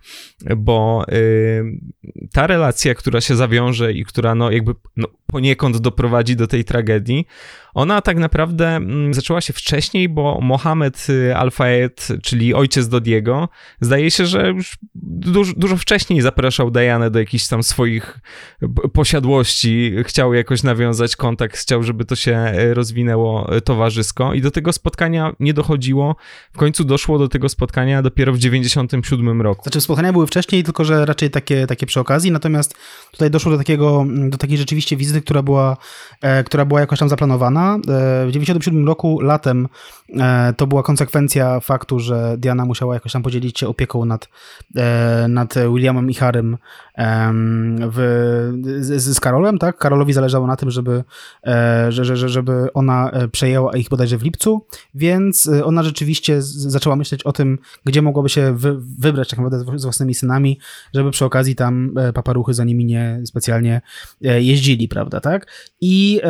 bo 0.58 1.06
ta 2.34 2.48
relacja, 2.48 2.96
która 2.96 3.22
się 3.22 3.36
zawiąże 3.36 3.94
i 3.94 4.06
która 4.06 4.36
no 4.36 4.52
jakby 4.52 4.72
no, 4.98 5.08
poniekąd 5.32 5.78
doprowadzi 5.78 6.36
do 6.36 6.48
tej 6.48 6.66
tragedii, 6.66 7.28
ona 7.74 8.02
tak 8.02 8.18
naprawdę 8.18 8.68
mm, 8.68 9.14
zaczęła 9.14 9.42
się 9.42 9.54
wcześniej, 9.54 10.10
bo 10.10 10.40
Mohamed 10.42 11.08
y, 11.10 11.36
Al-Fayed, 11.36 12.08
czyli 12.24 12.54
ojciec 12.54 12.88
Dodiego, 12.88 13.50
zdaje 13.82 14.12
się, 14.12 14.26
że 14.26 14.50
już 14.50 14.78
dużo, 14.96 15.54
dużo 15.58 15.78
wcześniej 15.78 16.22
zapraszał 16.22 16.72
Dianę 16.72 17.12
do 17.12 17.20
jakichś 17.20 17.48
tam 17.48 17.64
swoich 17.64 18.20
posiadłości, 18.94 19.94
chciał 20.04 20.34
jakoś 20.34 20.64
nawiązać 20.64 21.16
kontakt, 21.16 21.58
chciał, 21.58 21.84
żeby 21.84 22.06
to 22.06 22.16
się 22.16 22.36
e, 22.36 22.74
rozwinęło 22.74 23.50
towarzysko 23.66 24.34
i 24.34 24.42
do 24.42 24.52
tego 24.52 24.74
spotkania 24.74 25.36
nie 25.40 25.54
dochodziło. 25.54 26.16
W 26.54 26.58
końcu 26.58 26.84
doszło 26.84 27.20
do 27.20 27.28
tego 27.28 27.50
spotkania 27.50 28.02
dopiero 28.02 28.34
w 28.34 28.38
97 28.38 29.42
roku. 29.42 29.64
Znaczy 29.64 29.82
spotkania 29.82 30.14
były 30.14 30.28
wcześniej, 30.28 30.64
tylko 30.64 30.86
że 30.86 31.06
raczej 31.06 31.30
takie, 31.30 31.68
takie 31.68 31.86
przy 31.86 32.00
okazji, 32.00 32.32
natomiast 32.32 32.76
tutaj 33.12 33.32
doszło 33.32 33.52
do 33.52 33.58
takiego, 33.58 34.06
do 34.30 34.38
takiej 34.38 34.58
rzeczywiście 34.58 34.98
wizyty, 34.98 35.22
która 35.22 35.42
była, 35.42 35.78
e, 36.22 36.44
która 36.44 36.66
była 36.66 36.80
jakoś 36.80 37.00
tam 37.00 37.10
zaplanowana, 37.10 37.61
E, 37.62 38.26
w 38.26 38.32
1997 38.32 38.88
roku, 38.88 39.20
latem, 39.22 39.68
e, 40.20 40.54
to 40.58 40.68
była 40.68 40.84
konsekwencja 40.84 41.60
faktu, 41.60 42.00
że 42.00 42.36
Diana 42.38 42.66
musiała 42.66 42.94
jakoś 42.94 43.12
tam 43.12 43.24
podzielić 43.24 43.60
się 43.60 43.68
opieką 43.68 44.06
nad, 44.06 44.30
e, 44.76 45.26
nad 45.28 45.54
Williamem 45.74 46.10
i 46.10 46.14
Harrym 46.14 46.58
w, 47.92 47.98
z, 48.80 49.04
z, 49.04 49.20
Karolem, 49.20 49.58
tak? 49.58 49.78
Karolowi 49.78 50.14
zależało 50.14 50.48
na 50.48 50.56
tym, 50.56 50.72
żeby, 50.72 51.04
że, 51.90 52.06
że, 52.06 52.30
żeby 52.30 52.74
ona 52.74 53.12
przejęła 53.32 53.78
ich 53.78 53.90
bodajże 53.90 54.18
w 54.18 54.24
lipcu, 54.24 54.66
więc 54.96 55.50
ona 55.64 55.84
rzeczywiście 55.84 56.42
zaczęła 56.42 56.96
myśleć 56.96 57.24
o 57.24 57.34
tym, 57.34 57.60
gdzie 57.86 58.02
mogłaby 58.02 58.30
się 58.30 58.54
wy, 58.56 58.78
wybrać 59.00 59.30
tak 59.30 59.40
naprawdę 59.40 59.80
z 59.80 59.84
własnymi 59.84 60.14
synami, 60.14 60.60
żeby 60.94 61.12
przy 61.12 61.26
okazji 61.26 61.56
tam 61.56 61.94
paparuchy 62.14 62.54
za 62.54 62.64
nimi 62.64 62.86
nie 62.86 63.22
specjalnie 63.26 63.82
jeździli, 64.22 64.88
prawda, 64.88 65.20
tak? 65.20 65.48
I 65.82 66.22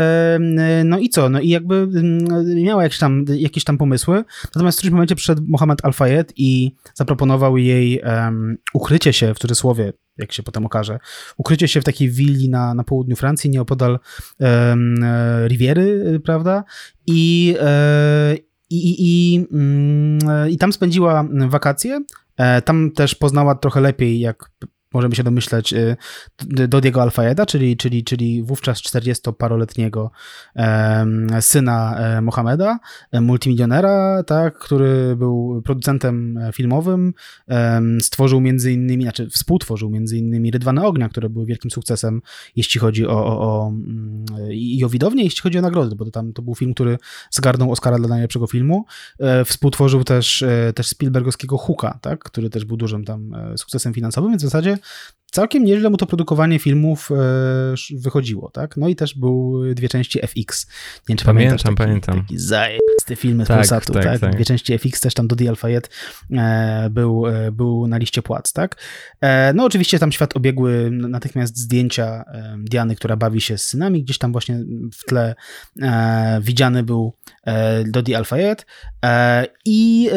no 0.86 1.00
i 1.00 1.10
co? 1.10 1.22
co, 1.22 1.30
no 1.30 1.40
i 1.40 1.50
jakby 1.50 1.76
mm, 1.76 2.64
miała 2.64 2.84
jakieś 2.84 3.00
tam, 3.00 3.26
jakieś 3.30 3.64
tam 3.64 3.78
pomysły, 3.78 4.24
natomiast 4.56 4.78
w 4.78 4.80
którymś 4.80 4.94
momencie 4.94 5.16
przyszedł 5.16 5.42
Mohamed 5.48 5.86
Al-Fayed 5.86 6.34
i 6.36 6.76
zaproponował 6.94 7.58
jej 7.58 8.02
um, 8.02 8.58
ukrycie 8.74 9.14
się, 9.14 9.34
w 9.34 9.40
cudzysłowie, 9.40 9.94
jak 10.22 10.32
się 10.32 10.44
potem 10.44 10.66
okaże, 10.66 11.00
ukrycie 11.38 11.68
się 11.68 11.82
w 11.82 11.84
takiej 11.84 12.10
willi 12.10 12.50
na, 12.50 12.74
na 12.74 12.84
południu 12.84 13.16
Francji, 13.16 13.50
nieopodal 13.50 14.00
um, 14.40 15.06
Riviery, 15.48 16.20
prawda? 16.24 16.64
I, 17.08 17.56
e, 17.62 18.36
i, 18.70 18.90
i, 18.90 18.96
i, 19.00 19.46
mm, 19.52 20.50
i 20.50 20.58
tam 20.58 20.74
spędziła 20.74 21.26
wakacje. 21.48 22.02
E, 22.38 22.62
tam 22.62 22.92
też 22.92 23.16
poznała 23.16 23.56
trochę 23.56 23.82
lepiej, 23.82 24.20
jak 24.20 24.52
możemy 24.94 25.16
się 25.16 25.24
domyśleć, 25.24 25.74
y, 25.74 25.98
Dodiego 26.68 27.02
Alfayeda, 27.02 27.46
czyli, 27.46 27.78
czyli, 27.78 28.04
czyli 28.04 28.44
wówczas 28.44 28.82
40-paroletniego 28.82 30.10
syna 31.42 31.96
e, 31.98 32.22
Mohameda, 32.22 32.80
e, 33.12 33.22
multimilionera, 33.22 34.24
tak, 34.24 34.58
który 34.60 35.16
był 35.16 35.62
producentem 35.66 36.38
e, 36.38 36.52
filmowym, 36.52 37.14
stworzył 38.02 38.42
między 38.42 38.72
innymi, 38.72 39.04
znaczy 39.04 39.30
współtworzył 39.30 39.90
między 39.90 40.18
innymi 40.18 40.52
Rydwane 40.52 40.84
Ognia, 40.84 41.10
które 41.10 41.30
były 41.30 41.46
wielkim 41.46 41.72
sukcesem, 41.72 42.22
jeśli 42.56 42.80
chodzi 42.80 43.08
o, 43.08 43.26
o, 43.26 43.40
o 43.40 43.68
mm, 43.68 44.26
i 44.52 44.84
o 44.84 44.90
widownię, 44.90 45.24
jeśli 45.24 45.42
chodzi 45.42 45.60
o 45.60 45.62
nagrody, 45.62 45.96
bo 45.96 46.06
to 46.06 46.12
tam 46.12 46.34
to 46.34 46.42
był 46.42 46.56
film, 46.56 46.74
który 46.74 46.98
zgarnął 47.32 47.72
Oscara 47.72 47.98
dla 47.98 48.08
najlepszego 48.08 48.48
filmu. 48.48 48.86
Współtworzył 49.46 50.04
też, 50.04 50.44
też 50.76 50.88
Spielbergowskiego 50.88 51.58
Hooka, 51.58 52.00
tak, 52.02 52.24
który 52.24 52.50
też 52.50 52.66
był 52.66 52.78
dużym 52.78 53.06
tam 53.06 53.36
sukcesem 53.58 53.94
finansowym, 53.94 54.30
więc 54.30 54.42
w 54.42 54.46
zasadzie 54.46 54.78
całkiem 55.32 55.64
nieźle 55.64 55.90
mu 55.90 55.98
to 55.98 56.06
produkowanie 56.06 56.60
filmów 56.60 57.10
e, 57.12 58.00
wychodziło, 58.00 58.52
tak? 58.52 58.78
No 58.78 58.88
i 58.88 58.96
też 58.96 59.16
był 59.16 59.62
dwie 59.74 59.90
części 59.90 60.20
FX. 60.28 60.68
Nie 60.68 60.74
wiem, 61.08 61.18
czy 61.18 61.26
pamiętam, 61.26 61.76
pamiętam. 61.76 62.22
Taki, 62.22 62.38
taki 62.38 62.80
te 62.98 63.01
filmy 63.16 63.46
z 63.46 63.48
Tak, 63.48 63.58
Polsatu, 63.58 63.94
tak, 63.94 64.04
tak, 64.04 64.20
tak. 64.20 64.36
Dwie 64.36 64.46
części 64.46 64.74
FX, 64.74 65.02
też 65.02 65.14
tam 65.14 65.28
Dodi 65.28 65.48
Al-Fayed 65.48 65.90
e, 66.32 66.90
był, 66.90 67.28
e, 67.28 67.52
był 67.52 67.88
na 67.88 67.98
liście 67.98 68.22
płac, 68.22 68.54
tak? 68.54 68.76
E, 69.22 69.54
no 69.54 69.66
oczywiście 69.66 70.00
tam 70.00 70.12
świat 70.12 70.38
obiegły 70.38 70.90
natychmiast 70.92 71.58
zdjęcia 71.58 72.24
Diany, 72.58 72.96
która 72.96 73.18
bawi 73.18 73.42
się 73.42 73.58
z 73.58 73.66
synami, 73.66 74.04
gdzieś 74.04 74.18
tam 74.18 74.32
właśnie 74.32 74.60
w 74.94 75.06
tle 75.06 75.36
widziany 76.42 76.84
był 76.84 77.14
Dodi 77.86 78.14
e, 79.06 79.48
i, 79.66 80.10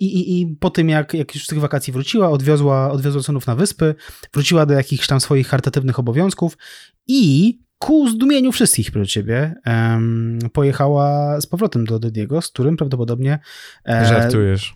i, 0.00 0.40
i 0.40 0.56
po 0.60 0.70
tym 0.70 0.88
jak, 0.88 1.14
jak 1.14 1.34
już 1.34 1.44
z 1.44 1.46
tych 1.46 1.60
wakacji 1.60 1.92
wróciła, 1.92 2.30
odwiozła, 2.30 2.90
odwiozła 2.90 3.22
synów 3.22 3.46
na 3.46 3.54
wyspy, 3.54 3.94
wróciła 4.34 4.66
do 4.66 4.74
jakichś 4.74 5.06
tam 5.06 5.20
swoich 5.20 5.48
charytatywnych 5.48 5.98
obowiązków 5.98 6.58
i 7.06 7.58
ku 7.78 8.08
zdumieniu 8.08 8.52
wszystkich 8.52 8.90
proszę 8.90 9.06
ciebie 9.06 9.54
em, 9.64 10.38
pojechała 10.52 11.40
z 11.40 11.46
powrotem 11.46 11.84
do 11.84 11.98
Dodiego, 11.98 12.42
z 12.42 12.48
którym 12.48 12.76
prawdopodobnie 12.76 13.38
e, 13.84 14.28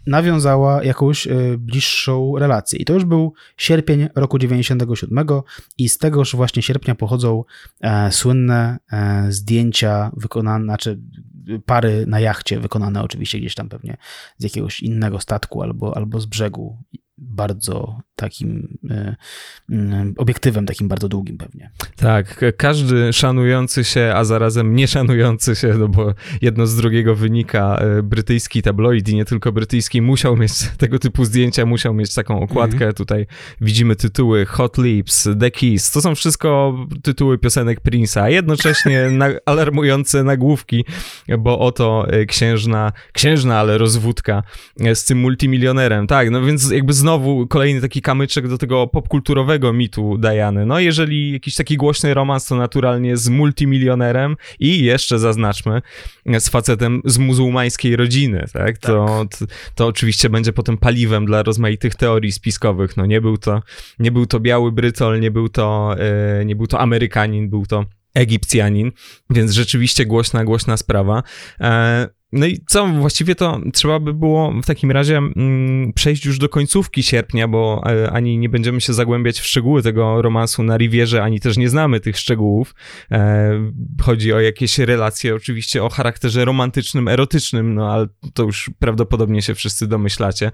nawiązała 0.07 0.84
jakąś 0.84 1.26
e, 1.26 1.32
bliższą 1.59 2.38
relację. 2.38 2.78
I 2.78 2.84
to 2.84 2.92
już 2.92 3.05
był 3.05 3.32
sierpień 3.57 4.09
roku 4.14 4.38
97 4.38 5.26
i 5.78 5.88
z 5.88 5.98
tegoż 5.98 6.36
właśnie 6.36 6.62
sierpnia 6.62 6.94
pochodzą 6.94 7.44
e, 7.80 8.12
słynne 8.12 8.78
e, 8.92 9.26
zdjęcia 9.28 10.11
wykonane, 10.16 10.64
znaczy 10.64 10.98
pary 11.66 12.05
na 12.07 12.20
jachcie, 12.20 12.61
wykonane 12.61 13.03
oczywiście 13.03 13.38
gdzieś 13.38 13.55
tam 13.55 13.68
pewnie 13.68 13.96
z 14.38 14.44
jakiegoś 14.44 14.80
innego 14.80 15.20
statku 15.20 15.62
albo, 15.62 15.96
albo 15.96 16.20
z 16.20 16.26
brzegu. 16.26 16.76
Bardzo 17.18 18.00
takim 18.16 18.78
e, 18.90 19.16
obiektywem, 20.16 20.66
takim 20.66 20.88
bardzo 20.88 21.08
długim 21.08 21.38
pewnie. 21.38 21.70
Tak, 21.96 22.36
ka- 22.36 22.52
każdy 22.52 23.12
szanujący 23.12 23.84
się, 23.84 24.12
a 24.16 24.24
zarazem 24.24 24.76
nie 24.76 24.88
szanujący 24.88 25.56
się, 25.56 25.74
no 25.78 25.88
bo 25.88 26.14
jedno 26.42 26.66
z 26.66 26.76
drugiego 26.76 27.14
wynika, 27.14 27.78
e, 27.78 28.02
brytyjski 28.02 28.62
tabloid 28.62 29.08
i 29.08 29.14
nie 29.14 29.24
tylko 29.24 29.52
brytyjski 29.52 30.02
musiał 30.02 30.36
mieć 30.36 30.52
tego 30.78 30.98
typu 30.98 31.24
zdjęcia, 31.24 31.66
musiał 31.66 31.94
mieć 31.94 32.14
taką 32.14 32.40
okładkę. 32.40 32.74
Mhm. 32.74 32.92
Tutaj 32.92 33.26
widzimy 33.60 33.96
tytuły 33.96 34.46
Hot 34.46 34.78
Lips, 34.78 35.28
The 35.40 35.50
Kiss, 35.50 35.90
to 35.90 36.00
są 36.00 36.14
wszystko 36.14 36.76
tytuły 37.02 37.38
piosenek 37.38 37.80
Prince'a, 37.80 38.20
a 38.20 38.28
jednocześnie 38.28 39.10
na, 39.20 39.26
alarmujące 39.46 40.24
nagłówki, 40.24 40.84
bo 41.38 41.58
oto 41.58 42.06
e, 42.08 42.26
księżna, 42.26 42.92
księżna, 43.12 43.58
ale 43.58 43.78
rozwódka 43.78 44.42
z 44.94 45.04
tym 45.04 45.18
multimilionerem. 45.18 46.06
Tak, 46.06 46.30
no 46.30 46.42
więc 46.42 46.70
jakby 46.70 46.92
znowu 46.92 47.11
kolejny 47.48 47.80
taki 47.80 48.02
kamyczek 48.02 48.48
do 48.48 48.58
tego 48.58 48.86
popkulturowego 48.86 49.72
mitu 49.72 50.18
Diany. 50.18 50.66
No 50.66 50.80
jeżeli 50.80 51.32
jakiś 51.32 51.54
taki 51.54 51.76
głośny 51.76 52.14
romans, 52.14 52.46
to 52.46 52.56
naturalnie 52.56 53.16
z 53.16 53.28
multimilionerem 53.28 54.36
i 54.60 54.84
jeszcze 54.84 55.18
zaznaczmy, 55.18 55.82
z 56.26 56.48
facetem 56.48 57.02
z 57.04 57.18
muzułmańskiej 57.18 57.96
rodziny, 57.96 58.44
tak? 58.52 58.78
To, 58.78 59.26
to, 59.38 59.46
to 59.74 59.86
oczywiście 59.86 60.30
będzie 60.30 60.52
potem 60.52 60.78
paliwem 60.78 61.26
dla 61.26 61.42
rozmaitych 61.42 61.94
teorii 61.94 62.32
spiskowych. 62.32 62.96
No 62.96 63.06
nie 63.06 63.20
był 63.20 63.38
to, 63.38 63.62
nie 63.98 64.12
był 64.12 64.26
to 64.26 64.40
biały 64.40 64.72
Brytol, 64.72 65.20
nie 65.20 65.30
był 65.30 65.48
to, 65.48 65.96
e, 65.98 66.44
nie 66.44 66.56
był 66.56 66.66
to 66.66 66.80
Amerykanin, 66.80 67.50
był 67.50 67.66
to 67.66 67.84
Egipcjanin, 68.14 68.92
więc 69.30 69.52
rzeczywiście 69.52 70.06
głośna, 70.06 70.44
głośna 70.44 70.76
sprawa. 70.76 71.22
E, 71.60 72.08
no 72.33 72.47
i 72.47 72.59
co, 72.66 72.87
właściwie 72.87 73.35
to 73.35 73.61
trzeba 73.72 74.01
by 74.01 74.14
było 74.14 74.53
w 74.62 74.66
takim 74.66 74.91
razie 74.91 75.16
mm, 75.16 75.93
przejść 75.93 76.24
już 76.24 76.39
do 76.39 76.49
końcówki 76.49 77.03
sierpnia, 77.03 77.49
bo 77.49 77.83
e, 77.87 78.12
ani 78.12 78.39
nie 78.39 78.49
będziemy 78.49 78.80
się 78.80 78.93
zagłębiać 78.93 79.41
w 79.41 79.47
szczegóły 79.47 79.83
tego 79.83 80.22
romansu 80.22 80.62
na 80.62 80.76
Rivierze, 80.76 81.22
ani 81.22 81.41
też 81.41 81.57
nie 81.57 81.68
znamy 81.68 82.01
tych 82.01 82.18
szczegółów. 82.18 82.74
E, 83.11 83.72
chodzi 84.03 84.33
o 84.33 84.41
jakieś 84.41 84.78
relacje 84.78 85.35
oczywiście 85.35 85.85
o 85.85 85.89
charakterze 85.89 86.45
romantycznym, 86.45 87.09
erotycznym, 87.09 87.74
no 87.74 87.93
ale 87.93 88.07
to 88.35 88.43
już 88.43 88.70
prawdopodobnie 88.78 89.43
się 89.43 89.55
wszyscy 89.55 89.87
domyślacie. 89.87 90.51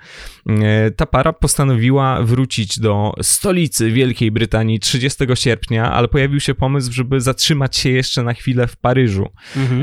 E, 0.49 0.91
ta 0.91 1.07
para 1.07 1.33
postanowiła 1.33 2.23
wrócić 2.23 2.79
do 2.79 3.13
stolicy 3.23 3.91
Wielkiej 3.91 4.31
Brytanii 4.31 4.81
30 4.81 5.25
sierpnia, 5.35 5.93
ale 5.93 6.09
pojawił 6.09 6.41
się 6.41 6.55
pomysł, 6.55 6.93
żeby 6.93 7.21
zatrzymać 7.21 7.77
się 7.77 7.91
jeszcze 7.91 8.23
na 8.23 8.35
chwilę 8.35 8.67
w 8.67 8.77
Paryżu. 8.77 9.29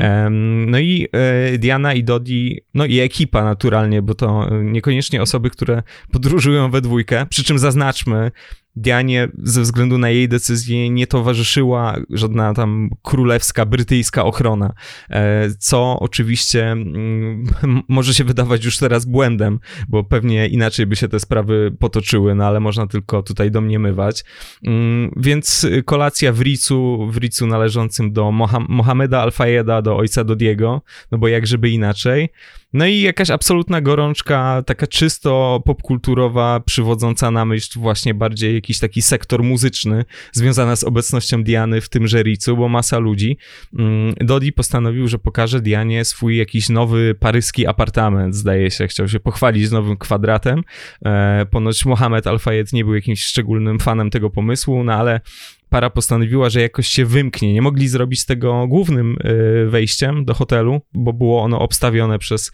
Em, 0.00 0.56
No 0.70 0.78
i 0.78 1.08
e, 1.12 1.58
I 1.94 2.04
Dodi, 2.04 2.60
no 2.74 2.84
i 2.84 2.98
ekipa 2.98 3.44
naturalnie, 3.44 4.02
bo 4.02 4.14
to 4.14 4.50
niekoniecznie 4.62 5.22
osoby, 5.22 5.50
które 5.50 5.82
podróżują 6.12 6.70
we 6.70 6.80
dwójkę. 6.80 7.26
Przy 7.26 7.44
czym 7.44 7.58
zaznaczmy, 7.58 8.30
Dianie 8.76 9.28
ze 9.42 9.62
względu 9.62 9.98
na 9.98 10.10
jej 10.10 10.28
decyzję 10.28 10.90
nie 10.90 11.06
towarzyszyła 11.06 11.96
żadna 12.10 12.54
tam 12.54 12.90
królewska, 13.02 13.66
brytyjska 13.66 14.24
ochrona, 14.24 14.72
e, 15.10 15.50
co 15.58 15.98
oczywiście 16.00 16.72
mm, 16.72 17.44
może 17.88 18.14
się 18.14 18.24
wydawać 18.24 18.64
już 18.64 18.78
teraz 18.78 19.04
błędem, 19.04 19.58
bo 19.88 20.04
pewnie 20.04 20.46
inaczej 20.46 20.86
by 20.86 20.96
się 20.96 21.08
te 21.08 21.20
sprawy 21.20 21.76
potoczyły, 21.78 22.34
no 22.34 22.46
ale 22.46 22.60
można 22.60 22.86
tylko 22.86 23.22
tutaj 23.22 23.50
domniemywać. 23.50 24.24
Mm, 24.66 25.10
Więc 25.16 25.66
kolacja 25.84 26.32
w 26.32 26.40
Ricu, 26.40 27.08
w 27.10 27.16
Ricu 27.16 27.46
należącym 27.46 28.12
do 28.12 28.24
Moha- 28.24 28.66
Mohameda 28.68 29.20
Al-Fayeda, 29.22 29.82
do 29.82 29.96
ojca 29.96 30.24
Dodiego, 30.24 30.82
no 31.12 31.18
bo 31.18 31.28
jak 31.28 31.46
żeby 31.46 31.70
inaczej. 31.70 32.28
No 32.76 32.86
i 32.86 33.00
jakaś 33.00 33.30
absolutna 33.30 33.80
gorączka, 33.80 34.62
taka 34.66 34.86
czysto 34.86 35.62
popkulturowa, 35.64 36.60
przywodząca 36.60 37.30
na 37.30 37.44
myśl 37.44 37.80
właśnie 37.80 38.14
bardziej 38.14 38.54
jakiś 38.54 38.78
taki 38.78 39.02
sektor 39.02 39.42
muzyczny, 39.42 40.04
związana 40.32 40.76
z 40.76 40.84
obecnością 40.84 41.44
Diany 41.44 41.80
w 41.80 41.88
tymże 41.88 42.22
Ricu, 42.22 42.56
bo 42.56 42.68
masa 42.68 42.98
ludzi. 42.98 43.38
Mm, 43.78 44.14
Dodi 44.20 44.52
postanowił, 44.52 45.08
że 45.08 45.18
pokaże 45.18 45.60
Dianie 45.60 46.04
swój 46.04 46.36
jakiś 46.36 46.68
nowy 46.68 47.14
paryski 47.20 47.66
apartament, 47.66 48.34
zdaje 48.34 48.70
się, 48.70 48.86
chciał 48.86 49.08
się 49.08 49.20
pochwalić 49.20 49.68
z 49.68 49.72
nowym 49.72 49.96
kwadratem. 49.96 50.62
E, 51.04 51.46
ponoć 51.50 51.86
Mohamed 51.86 52.26
Al-Fayed 52.26 52.72
nie 52.72 52.84
był 52.84 52.94
jakimś 52.94 53.24
szczególnym 53.24 53.78
fanem 53.78 54.10
tego 54.10 54.30
pomysłu, 54.30 54.84
no 54.84 54.92
ale 54.92 55.20
para 55.68 55.90
postanowiła, 55.90 56.50
że 56.50 56.60
jakoś 56.60 56.86
się 56.88 57.04
wymknie. 57.06 57.52
Nie 57.52 57.62
mogli 57.62 57.88
zrobić 57.88 58.24
tego 58.24 58.66
głównym 58.66 59.16
y, 59.24 59.66
wejściem 59.70 60.24
do 60.24 60.34
hotelu, 60.34 60.80
bo 60.94 61.12
było 61.12 61.42
ono 61.42 61.58
obstawione 61.60 62.18
przez 62.18 62.52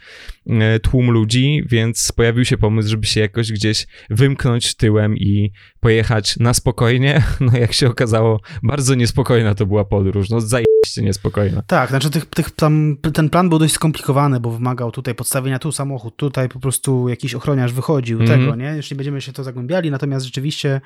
y, 0.76 0.80
tłum 0.80 1.10
ludzi, 1.10 1.62
więc 1.66 2.12
pojawił 2.12 2.44
się 2.44 2.58
pomysł, 2.58 2.88
żeby 2.88 3.06
się 3.06 3.20
jakoś 3.20 3.52
gdzieś 3.52 3.86
wymknąć 4.10 4.74
tyłem 4.74 5.16
i 5.16 5.52
pojechać 5.80 6.36
na 6.36 6.54
spokojnie. 6.54 7.22
No 7.40 7.58
jak 7.58 7.72
się 7.72 7.88
okazało, 7.88 8.40
bardzo 8.62 8.94
niespokojna 8.94 9.54
to 9.54 9.66
była 9.66 9.84
podróż. 9.84 10.30
No 10.30 10.40
zajebiście 10.40 11.02
niespokojna. 11.02 11.62
Tak, 11.66 11.90
znaczy 11.90 12.10
tych, 12.10 12.26
tych 12.26 12.50
tam, 12.50 12.96
ten 13.14 13.30
plan 13.30 13.48
był 13.48 13.58
dość 13.58 13.74
skomplikowany, 13.74 14.40
bo 14.40 14.50
wymagał 14.50 14.90
tutaj 14.90 15.14
podstawienia 15.14 15.58
tu 15.58 15.72
samochód, 15.72 16.16
tutaj 16.16 16.48
po 16.48 16.60
prostu 16.60 17.08
jakiś 17.08 17.34
ochroniarz 17.34 17.72
wychodził, 17.72 18.20
Mhm. 18.20 18.40
tego, 18.40 18.56
nie? 18.56 18.76
Już 18.76 18.90
nie 18.90 18.96
będziemy 18.96 19.20
się 19.20 19.32
to 19.32 19.44
zagłębiali, 19.44 19.90
natomiast 19.90 20.26
rzeczywiście 20.26 20.80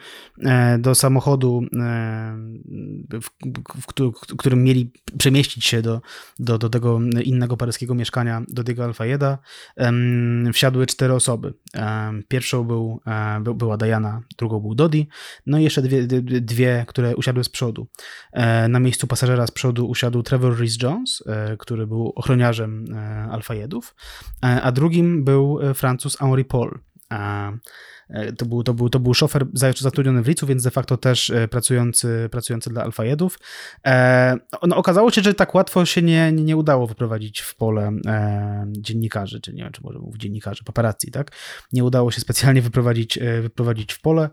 e, 0.45 0.79
do 0.79 0.95
samochodu, 0.95 1.63
e, 1.81 2.16
w, 3.23 3.31
w, 3.83 3.87
któ- 3.87 4.13
w 4.13 4.37
którym 4.37 4.65
mieli 4.65 4.93
przemieścić 5.19 5.65
się 5.65 5.83
do, 5.83 6.01
do, 6.39 6.59
do 6.59 6.69
tego 6.69 7.01
innego 7.25 7.57
paryskiego 7.57 7.95
mieszkania, 7.95 8.43
do 8.49 8.63
Diego 8.63 8.85
Alfayeda, 8.85 9.39
em, 9.77 10.51
wsiadły 10.53 10.87
cztery 10.87 11.15
osoby. 11.15 11.55
Pierwszą 12.29 12.65
był, 12.65 13.01
e, 13.07 13.41
by- 13.41 13.55
była 13.55 13.77
Diana, 13.77 14.21
drugą 14.39 14.61
był 14.61 14.75
Dodi, 14.75 15.09
no 15.47 15.59
i 15.59 15.63
jeszcze 15.65 15.83
dwie, 15.83 16.07
dwie- 16.41 16.85
które 16.89 17.17
usiadły 17.17 17.45
z 17.45 17.49
przodu. 17.49 17.87
E, 18.33 18.69
Na 18.69 18.81
miejscu 18.81 19.07
pasażera 19.07 19.47
z 19.47 19.51
przodu 19.51 19.89
usiadł 19.89 20.23
Trevor 20.23 20.57
Rhys-Jones, 20.57 21.23
e, 21.27 21.57
który 21.57 21.87
był 21.87 22.13
ochroniarzem 22.17 22.85
Alfajedów, 23.31 23.95
a 24.41 24.73
drugim 24.73 25.25
był 25.25 25.59
Francuz 25.75 26.17
Henri 26.17 26.45
Paul. 26.45 26.79
E, 28.09 28.33
To 28.33 28.47
był, 28.47 28.63
to, 28.63 28.75
był, 28.75 28.89
to 28.89 29.01
był 29.01 29.15
szofer 29.15 29.47
za- 29.53 29.73
zatrudniony 29.73 30.23
w 30.23 30.29
Licu, 30.29 30.47
więc 30.47 30.63
de 30.63 30.71
facto 30.71 30.97
też 30.97 31.31
e, 31.31 31.49
pracujący, 31.49 32.29
pracujący 32.31 32.71
dla 32.71 32.83
Alfajedów. 32.85 33.39
E, 33.87 34.37
No, 34.67 34.77
okazało 34.77 35.11
się, 35.11 35.23
że 35.23 35.35
tak 35.35 35.55
łatwo 35.55 35.85
się 35.85 36.03
nie, 36.03 36.33
nie, 36.33 36.57
udało 36.57 36.87
wyprowadzić 36.87 37.41
w 37.41 37.55
pole 37.57 37.93
dziennikarzy, 38.73 39.41
czy 39.41 39.53
nie 39.53 39.63
wiem, 39.63 39.73
czy 39.73 39.83
może 39.85 39.99
mówić 39.99 40.23
dziennikarzy, 40.23 40.65
paparazzi, 40.65 41.11
tak? 41.11 41.31
Nie 41.73 41.85
udało 41.85 42.11
się 42.11 42.21
specjalnie 42.21 42.63
wyprowadzić, 42.63 43.19
wyprowadzić 43.43 43.93
w 43.93 44.01
pole. 44.01 44.31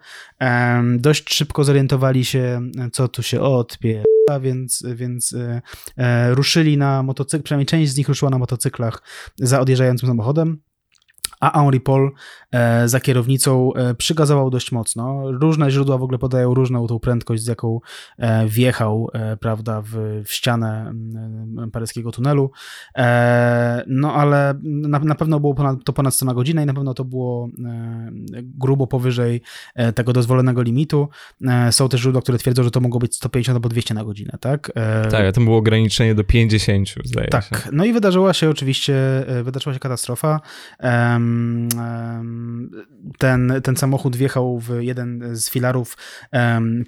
Dość 0.97 1.33
szybko 1.33 1.63
zorientowali 1.63 2.25
się, 2.25 2.61
co 2.91 3.07
tu 3.07 3.23
się 3.23 3.41
odpie 3.41 4.03
więc, 4.41 4.83
więc 4.95 5.35
ruszyli 6.29 6.77
na 6.77 7.03
motocykl, 7.03 7.43
przynajmniej 7.43 7.65
część 7.65 7.91
z 7.91 7.97
nich 7.97 8.07
ruszyła 8.07 8.31
na 8.31 8.37
motocyklach 8.37 9.01
za 9.37 9.59
odjeżdżającym 9.59 10.07
samochodem. 10.09 10.61
A 11.43 11.59
Henri 11.59 11.79
Paul 11.79 12.11
e, 12.51 12.87
za 12.87 12.99
kierownicą 12.99 13.73
e, 13.73 13.95
przygazował 13.95 14.49
dość 14.49 14.71
mocno. 14.71 15.31
Różne 15.31 15.71
źródła 15.71 15.97
w 15.97 16.03
ogóle 16.03 16.19
podają 16.19 16.53
różną 16.53 16.87
tą 16.87 16.99
prędkość, 16.99 17.43
z 17.43 17.47
jaką 17.47 17.79
e, 18.17 18.47
wjechał, 18.47 19.09
prawda, 19.39 19.81
w, 19.81 20.21
w 20.25 20.33
ścianę 20.33 20.89
m, 20.89 21.69
paryskiego 21.71 22.11
tunelu. 22.11 22.51
No 23.87 24.13
ale 24.13 24.53
na, 24.63 24.99
na 24.99 25.15
pewno 25.15 25.39
było 25.39 25.53
ponad, 25.53 25.83
to 25.85 25.93
ponad 25.93 26.13
100 26.13 26.25
na 26.25 26.33
godzinę 26.33 26.63
i 26.63 26.65
na 26.65 26.73
pewno 26.73 26.93
to 26.93 27.05
było 27.05 27.49
grubo 28.43 28.87
powyżej 28.87 29.41
tego 29.95 30.13
dozwolonego 30.13 30.61
limitu. 30.61 31.07
Są 31.71 31.89
też 31.89 32.01
źródła, 32.01 32.21
które 32.21 32.37
twierdzą, 32.37 32.63
że 32.63 32.71
to 32.71 32.79
mogło 32.79 32.99
być 32.99 33.15
150 33.15 33.55
albo 33.55 33.69
200 33.69 33.93
na 33.93 34.03
godzinę, 34.03 34.37
tak? 34.39 34.71
Tak, 35.11 35.35
tam 35.35 35.45
było 35.45 35.57
ograniczenie 35.57 36.15
do 36.15 36.23
50, 36.23 36.89
zdaje 37.03 37.27
tak. 37.27 37.43
się. 37.43 37.49
Tak, 37.49 37.69
no 37.71 37.85
i 37.85 37.93
wydarzyła 37.93 38.33
się 38.33 38.49
oczywiście, 38.49 38.95
wydarzyła 39.43 39.73
się 39.73 39.79
katastrofa. 39.79 40.39
Ten, 43.17 43.53
ten 43.63 43.75
samochód 43.75 44.15
wjechał 44.15 44.59
w 44.59 44.69
jeden 44.79 45.35
z 45.35 45.49
filarów 45.49 45.97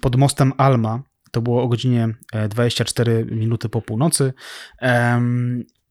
pod 0.00 0.16
mostem 0.16 0.52
Alma. 0.56 1.02
To 1.30 1.42
było 1.42 1.62
o 1.62 1.68
godzinie 1.68 2.14
24 2.48 3.12
e, 3.12 3.24
minuty 3.34 3.68
po 3.68 3.82
północy. 3.82 4.32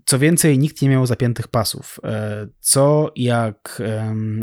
Co 0.05 0.19
więcej, 0.19 0.59
nikt 0.59 0.81
nie 0.81 0.89
miał 0.89 1.05
zapiętych 1.05 1.47
pasów, 1.47 1.99
e, 2.03 2.47
co 2.59 3.11
jak 3.15 3.81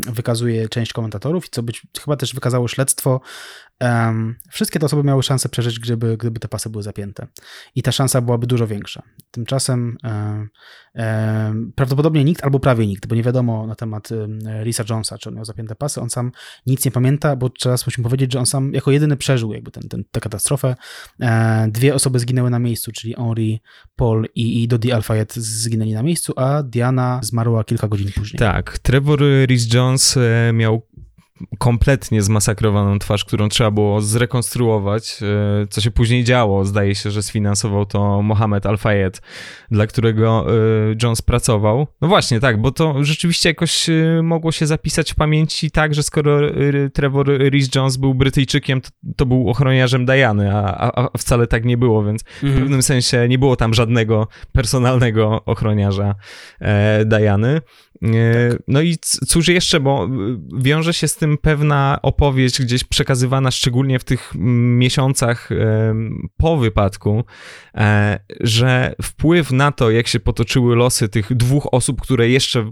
wykazuje 0.07 0.69
część 0.69 0.93
komentatorów 0.93 1.45
i 1.45 1.49
co 1.49 1.63
być 1.63 1.87
chyba 2.03 2.17
też 2.17 2.33
wykazało 2.33 2.67
śledztwo, 2.67 3.21
Um, 3.83 4.35
wszystkie 4.49 4.79
te 4.79 4.85
osoby 4.85 5.03
miały 5.03 5.23
szansę 5.23 5.49
przeżyć, 5.49 5.79
gdyby, 5.79 6.17
gdyby 6.17 6.39
te 6.39 6.47
pasy 6.47 6.69
były 6.69 6.83
zapięte. 6.83 7.27
I 7.75 7.83
ta 7.83 7.91
szansa 7.91 8.21
byłaby 8.21 8.47
dużo 8.47 8.67
większa. 8.67 9.03
Tymczasem 9.31 9.97
um, 10.03 10.49
um, 10.95 11.73
prawdopodobnie 11.75 12.23
nikt 12.23 12.43
albo 12.43 12.59
prawie 12.59 12.87
nikt, 12.87 13.07
bo 13.07 13.15
nie 13.15 13.23
wiadomo 13.23 13.67
na 13.67 13.75
temat 13.75 14.09
Risa 14.63 14.83
Jonesa, 14.89 15.17
czy 15.17 15.29
on 15.29 15.35
miał 15.35 15.45
zapięte 15.45 15.75
pasy. 15.75 16.01
On 16.01 16.09
sam 16.09 16.31
nic 16.65 16.85
nie 16.85 16.91
pamięta, 16.91 17.35
bo 17.35 17.49
teraz 17.49 17.85
musimy 17.87 18.03
powiedzieć, 18.03 18.33
że 18.33 18.39
on 18.39 18.45
sam 18.45 18.73
jako 18.73 18.91
jedyny 18.91 19.17
przeżył 19.17 19.53
jakby 19.53 19.71
ten, 19.71 19.89
ten, 19.89 20.03
tę 20.11 20.19
katastrofę. 20.19 20.75
E, 21.21 21.67
dwie 21.71 21.95
osoby 21.95 22.19
zginęły 22.19 22.49
na 22.49 22.59
miejscu, 22.59 22.91
czyli 22.91 23.13
Henri, 23.13 23.61
Paul 23.95 24.27
i, 24.35 24.63
i 24.63 24.67
Dodi 24.67 24.91
Alfayet 24.91 25.33
zginęli 25.33 25.93
na 25.93 26.03
miejscu, 26.03 26.33
a 26.35 26.63
Diana 26.63 27.19
zmarła 27.23 27.63
kilka 27.63 27.87
godzin 27.87 28.11
później. 28.15 28.39
Tak, 28.39 28.79
Trevor 28.79 29.19
Rhys 29.47 29.73
Jones 29.73 30.17
e, 30.17 30.53
miał 30.53 30.87
kompletnie 31.59 32.21
zmasakrowaną 32.21 32.99
twarz, 32.99 33.25
którą 33.25 33.49
trzeba 33.49 33.71
było 33.71 34.01
zrekonstruować, 34.01 35.19
e, 35.21 35.67
co 35.67 35.81
się 35.81 35.91
później 35.91 36.23
działo. 36.23 36.65
Zdaje 36.65 36.95
się, 36.95 37.11
że 37.11 37.23
sfinansował 37.23 37.85
to 37.85 38.21
Mohamed 38.21 38.65
Al-Fayed, 38.65 39.21
dla 39.71 39.87
którego 39.87 40.45
e, 40.47 40.53
Jones 41.03 41.21
pracował. 41.21 41.87
No 42.01 42.07
właśnie, 42.07 42.39
tak, 42.39 42.61
bo 42.61 42.71
to 42.71 43.03
rzeczywiście 43.03 43.49
jakoś 43.49 43.89
e, 43.89 44.21
mogło 44.23 44.51
się 44.51 44.67
zapisać 44.67 45.11
w 45.11 45.15
pamięci 45.15 45.71
tak, 45.71 45.93
że 45.93 46.03
skoro 46.03 46.39
Trevor 46.93 47.27
Rhys 47.27 47.75
Jones 47.75 47.97
był 47.97 48.13
Brytyjczykiem, 48.13 48.81
to, 48.81 48.89
to 49.15 49.25
był 49.25 49.49
ochroniarzem 49.49 50.05
Diany, 50.05 50.55
a, 50.55 51.03
a, 51.03 51.17
wcale 51.17 51.47
tak 51.47 51.65
nie 51.65 51.77
było, 51.77 52.03
więc 52.03 52.23
mhm. 52.43 52.53
w 52.53 52.59
pewnym 52.59 52.83
sensie 52.83 53.27
nie 53.29 53.39
było 53.39 53.55
tam 53.55 53.73
żadnego 53.73 54.27
personalnego 54.51 55.45
ochroniarza 55.45 56.15
e, 56.59 57.05
Diany. 57.05 57.61
Tak. 58.03 58.61
No 58.67 58.81
i 58.81 58.97
cóż 59.27 59.47
jeszcze, 59.47 59.79
bo 59.79 60.09
wiąże 60.57 60.93
się 60.93 61.07
z 61.07 61.15
tym 61.23 61.37
pewna 61.37 61.99
opowieść 62.01 62.61
gdzieś 62.61 62.83
przekazywana, 62.83 63.51
szczególnie 63.51 63.99
w 63.99 64.03
tych 64.03 64.31
miesiącach 64.77 65.49
po 66.37 66.57
wypadku, 66.57 67.23
e, 67.75 68.19
że 68.39 68.95
wpływ 69.01 69.51
na 69.51 69.71
to, 69.71 69.91
jak 69.91 70.07
się 70.07 70.19
potoczyły 70.19 70.75
losy 70.75 71.09
tych 71.09 71.33
dwóch 71.33 71.67
osób, 71.71 72.01
które 72.01 72.29
jeszcze, 72.29 72.71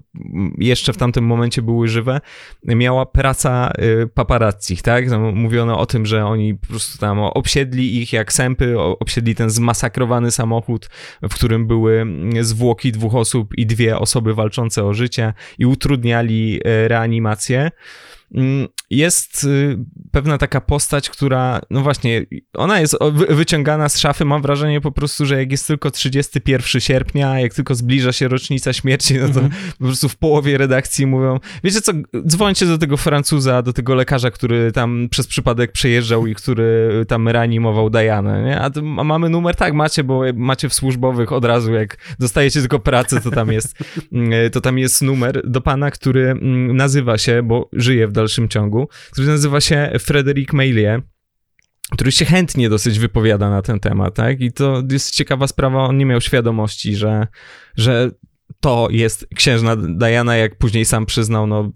jeszcze 0.57 0.93
w 0.93 0.97
tamtym 0.97 1.25
momencie 1.25 1.61
były 1.61 1.87
żywe, 1.87 2.21
miała 2.65 3.05
praca 3.05 3.71
y, 4.03 4.07
paparazzi, 4.07 4.77
tak? 4.77 5.09
No, 5.09 5.19
mówiono 5.19 5.79
o 5.79 5.85
tym, 5.85 6.05
że 6.05 6.25
oni 6.25 6.55
po 6.55 6.67
prostu 6.67 6.97
tam 6.97 7.19
obsiedli 7.19 8.01
ich 8.01 8.13
jak 8.13 8.33
sępy, 8.33 8.79
obsiedli 8.79 9.35
ten 9.35 9.49
zmasakrowany 9.49 10.31
samochód, 10.31 10.89
w 11.21 11.33
którym 11.33 11.67
były 11.67 12.05
zwłoki 12.41 12.91
dwóch 12.91 13.15
osób 13.15 13.57
i 13.57 13.65
dwie 13.65 13.99
osoby 13.99 14.33
walczące 14.33 14.85
o 14.85 14.93
życie 14.93 15.33
i 15.57 15.65
utrudniali 15.65 16.59
e, 16.65 16.87
reanimację. 16.87 17.71
Mm, 18.33 18.67
jest 18.91 19.43
y, 19.43 19.77
pewna 20.11 20.37
taka 20.37 20.61
postać, 20.61 21.09
która, 21.09 21.61
no 21.69 21.81
właśnie, 21.81 22.25
ona 22.53 22.79
jest 22.79 22.97
wyciągana 23.29 23.89
z 23.89 23.99
szafy. 23.99 24.25
Mam 24.25 24.41
wrażenie 24.41 24.81
po 24.81 24.91
prostu, 24.91 25.25
że 25.25 25.37
jak 25.37 25.51
jest 25.51 25.67
tylko 25.67 25.91
31 25.91 26.81
sierpnia, 26.81 27.39
jak 27.39 27.53
tylko 27.53 27.75
zbliża 27.75 28.11
się 28.11 28.27
rocznica 28.27 28.73
śmierci, 28.73 29.13
no 29.13 29.29
to 29.29 29.39
mm 29.39 29.51
-hmm. 29.51 29.71
po 29.79 29.85
prostu 29.85 30.09
w 30.09 30.15
połowie 30.15 30.57
redakcji 30.57 31.05
mówią: 31.05 31.39
Wiecie 31.63 31.81
co, 31.81 31.91
dzwońcie 32.27 32.65
do 32.65 32.77
tego 32.77 32.97
Francuza, 32.97 33.61
do 33.61 33.73
tego 33.73 33.95
lekarza, 33.95 34.31
który 34.31 34.71
tam 34.71 35.07
przez 35.11 35.27
przypadek 35.27 35.71
przejeżdżał 35.71 36.27
i 36.27 36.35
który 36.35 36.89
tam 37.07 37.27
reanimował 37.27 37.89
Dianę, 37.89 38.43
nie? 38.43 38.61
A, 38.61 38.71
a 38.97 39.03
mamy 39.03 39.29
numer? 39.29 39.55
Tak, 39.55 39.73
macie, 39.73 40.03
bo 40.03 40.21
macie 40.35 40.69
w 40.69 40.73
służbowych 40.73 41.31
od 41.31 41.45
razu, 41.45 41.73
jak 41.73 41.97
dostajecie 42.19 42.59
tylko 42.59 42.79
pracę, 42.79 43.21
to 43.21 43.31
tam 43.31 43.51
jest, 43.51 43.75
mm, 44.11 44.31
to 44.53 44.61
tam 44.61 44.77
jest 44.77 45.01
numer 45.01 45.41
do 45.49 45.61
pana, 45.61 45.91
który 45.91 46.29
mm, 46.29 46.77
nazywa 46.77 47.17
się, 47.17 47.43
bo 47.43 47.69
żyje 47.73 48.07
w 48.07 48.11
dalszym 48.11 48.49
ciągu, 48.49 48.80
który 49.11 49.27
nazywa 49.27 49.61
się 49.61 49.91
Frederick 49.99 50.53
Maillet 50.53 51.01
który 51.91 52.11
się 52.11 52.25
chętnie 52.25 52.69
dosyć 52.69 52.99
wypowiada 52.99 53.49
na 53.49 53.61
ten 53.61 53.79
temat, 53.79 54.15
tak? 54.15 54.41
I 54.41 54.51
to 54.51 54.83
jest 54.91 55.15
ciekawa 55.15 55.47
sprawa, 55.47 55.83
on 55.83 55.97
nie 55.97 56.05
miał 56.05 56.21
świadomości, 56.21 56.95
że, 56.95 57.27
że 57.75 58.11
to 58.61 58.87
jest 58.91 59.27
księżna 59.35 59.75
Diana, 59.75 60.35
jak 60.35 60.57
później 60.57 60.85
sam 60.85 61.05
przyznał, 61.05 61.47
no, 61.47 61.71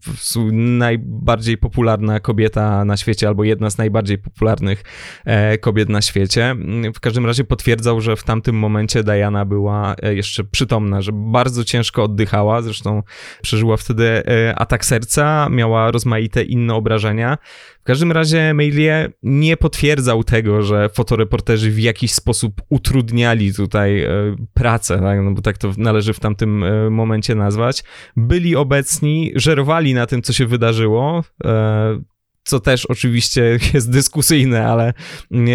najbardziej 0.51 1.57
popularna 1.57 2.19
kobieta 2.19 2.85
na 2.85 2.97
świecie, 2.97 3.27
albo 3.27 3.43
jedna 3.43 3.69
z 3.69 3.77
najbardziej 3.77 4.17
popularnych 4.17 4.83
e, 5.25 5.57
kobiet 5.57 5.89
na 5.89 6.01
świecie. 6.01 6.55
W 6.95 6.99
każdym 6.99 7.25
razie 7.25 7.43
potwierdzał, 7.43 8.01
że 8.01 8.15
w 8.15 8.23
tamtym 8.23 8.55
momencie 8.55 9.03
Diana 9.03 9.45
była 9.45 9.95
e, 10.01 10.15
jeszcze 10.15 10.43
przytomna, 10.43 11.01
że 11.01 11.11
bardzo 11.13 11.63
ciężko 11.63 12.03
oddychała, 12.03 12.61
zresztą 12.61 13.03
przeżyła 13.41 13.77
wtedy 13.77 14.05
e, 14.05 14.55
atak 14.55 14.85
serca, 14.85 15.47
miała 15.49 15.91
rozmaite 15.91 16.43
inne 16.43 16.73
obrażenia. 16.73 17.37
W 17.85 17.87
każdym 17.87 18.11
razie 18.11 18.53
Mailie 18.53 19.09
nie 19.23 19.57
potwierdzał 19.57 20.23
tego, 20.23 20.61
że 20.61 20.89
fotoreporterzy 20.89 21.71
w 21.71 21.79
jakiś 21.79 22.11
sposób 22.11 22.61
utrudniali 22.69 23.53
tutaj 23.53 24.03
e, 24.03 24.09
pracę, 24.53 24.99
tak? 24.99 25.19
No 25.23 25.31
bo 25.31 25.41
tak 25.41 25.57
to 25.57 25.71
należy 25.77 26.13
w 26.13 26.19
tamtym 26.19 26.63
e, 26.63 26.89
momencie 26.89 27.35
nazwać. 27.35 27.83
Byli 28.17 28.55
obecni, 28.55 29.31
żerowali 29.35 29.93
na 29.93 30.05
tym, 30.05 30.21
co 30.21 30.33
się 30.33 30.45
wydarzyło. 30.45 31.23
E, 31.43 32.01
co 32.45 32.59
też 32.59 32.85
oczywiście 32.85 33.59
jest 33.73 33.91
dyskusyjne, 33.91 34.67
ale, 34.67 34.93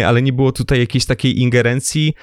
ale 0.05 0.21
nie 0.21 0.33
było 0.33 0.51
tutaj 0.51 0.79
jakiejś 0.79 1.05
takiej 1.05 1.39
ingerencji, 1.39 2.13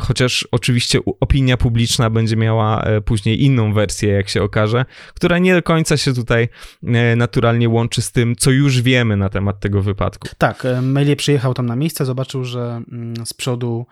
chociaż 0.00 0.48
oczywiście 0.50 0.98
opinia 1.20 1.56
publiczna 1.56 2.10
będzie 2.10 2.36
miała 2.36 2.82
e, 2.82 3.00
później 3.00 3.44
inną 3.44 3.72
wersję, 3.72 4.12
jak 4.12 4.28
się 4.28 4.42
okaże, 4.42 4.84
która 5.14 5.38
nie 5.38 5.54
do 5.54 5.62
końca 5.62 5.96
się 5.96 6.14
tutaj 6.14 6.48
e, 6.84 7.16
naturalnie 7.16 7.68
łączy 7.68 8.02
z 8.02 8.12
tym, 8.12 8.36
co 8.36 8.50
już 8.50 8.82
wiemy 8.82 9.16
na 9.16 9.28
temat 9.28 9.60
tego 9.60 9.82
wypadku. 9.82 10.28
Tak, 10.38 10.64
e, 10.64 10.82
Melie 10.82 11.16
przyjechał 11.16 11.54
tam 11.54 11.66
na 11.66 11.76
miejsce, 11.76 12.04
zobaczył, 12.04 12.44
że 12.44 12.82
mm, 12.92 13.26
z 13.26 13.34
przodu 13.34 13.86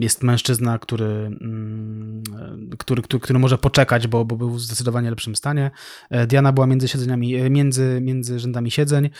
jest 0.00 0.22
mężczyzna, 0.22 0.78
który, 0.78 1.04
mm, 1.04 2.22
który, 2.78 3.02
który, 3.02 3.20
który 3.20 3.38
może 3.38 3.58
poczekać, 3.58 4.06
bo, 4.06 4.24
bo 4.24 4.36
był 4.36 4.50
w 4.50 4.60
zdecydowanie 4.60 5.10
lepszym 5.10 5.36
stanie. 5.36 5.70
Diana 6.26 6.52
była 6.52 6.66
między 6.66 6.88
siedzeniami, 6.88 7.50
między, 7.50 7.98
między 8.02 8.38
rzędami 8.38 8.70
siedzeń. 8.70 9.10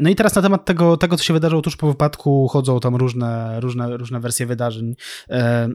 No 0.00 0.10
i 0.10 0.14
teraz 0.14 0.34
na 0.34 0.42
temat 0.42 0.64
tego, 0.64 0.96
tego, 0.96 1.16
co 1.16 1.24
się 1.24 1.34
wydarzyło 1.34 1.62
tuż 1.62 1.76
po 1.76 1.86
wypadku, 1.86 2.48
chodzą 2.48 2.80
tam 2.80 2.96
różne, 2.96 3.60
różne, 3.60 3.96
różne 3.96 4.20
wersje 4.20 4.46
wydarzeń. 4.46 4.94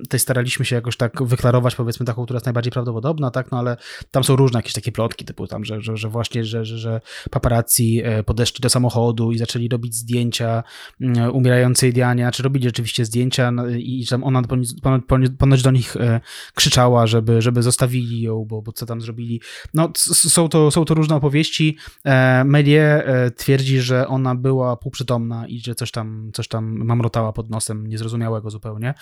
Tutaj 0.01 0.19
staraliśmy 0.19 0.65
się 0.65 0.75
jakoś 0.75 0.97
tak 0.97 1.23
wyklarować, 1.23 1.75
powiedzmy, 1.75 2.05
taką, 2.05 2.23
która 2.23 2.37
jest 2.37 2.45
najbardziej 2.45 2.71
prawdopodobna, 2.71 3.31
tak, 3.31 3.51
no 3.51 3.59
ale 3.59 3.77
tam 4.11 4.23
są 4.23 4.35
różne 4.35 4.59
jakieś 4.59 4.73
takie 4.73 4.91
plotki, 4.91 5.25
typu 5.25 5.47
tam, 5.47 5.65
że, 5.65 5.81
że, 5.81 5.97
że 5.97 6.09
właśnie, 6.09 6.43
że, 6.43 6.65
że, 6.65 6.77
że 6.77 7.01
paparazzi 7.31 8.01
e, 8.03 8.23
podeszli 8.23 8.61
do 8.61 8.69
samochodu 8.69 9.31
i 9.31 9.37
zaczęli 9.37 9.69
robić 9.69 9.95
zdjęcia 9.95 10.63
mm, 11.01 11.31
umierającej 11.31 11.93
Dianie, 11.93 12.23
czy 12.23 12.25
znaczy 12.25 12.43
robić 12.43 12.63
rzeczywiście 12.63 13.05
zdjęcia 13.05 13.34
no, 13.51 13.69
i 13.69 14.05
tam 14.09 14.23
ona 14.23 14.41
ponoć 15.37 15.61
do 15.61 15.71
nich 15.71 15.95
e, 15.95 16.21
krzyczała, 16.55 17.07
żeby, 17.07 17.41
żeby 17.41 17.63
zostawili 17.63 18.21
ją, 18.21 18.45
bo, 18.45 18.61
bo 18.61 18.71
co 18.71 18.85
tam 18.85 19.01
zrobili. 19.01 19.41
No, 19.73 19.89
są 19.95 20.49
to, 20.49 20.71
są 20.71 20.85
to 20.85 20.93
różne 20.93 21.15
opowieści. 21.15 21.77
E, 22.05 22.43
Melie 22.43 23.05
e, 23.05 23.31
twierdzi, 23.31 23.79
że 23.79 24.07
ona 24.07 24.35
była 24.35 24.77
półprzytomna 24.77 25.47
i 25.47 25.59
że 25.59 25.75
coś 25.75 25.91
tam, 25.91 26.29
coś 26.33 26.47
tam 26.47 26.85
mamrotała 26.85 27.33
pod 27.33 27.49
nosem, 27.49 27.87
niezrozumiałego 27.87 28.49
zupełnie. 28.49 28.93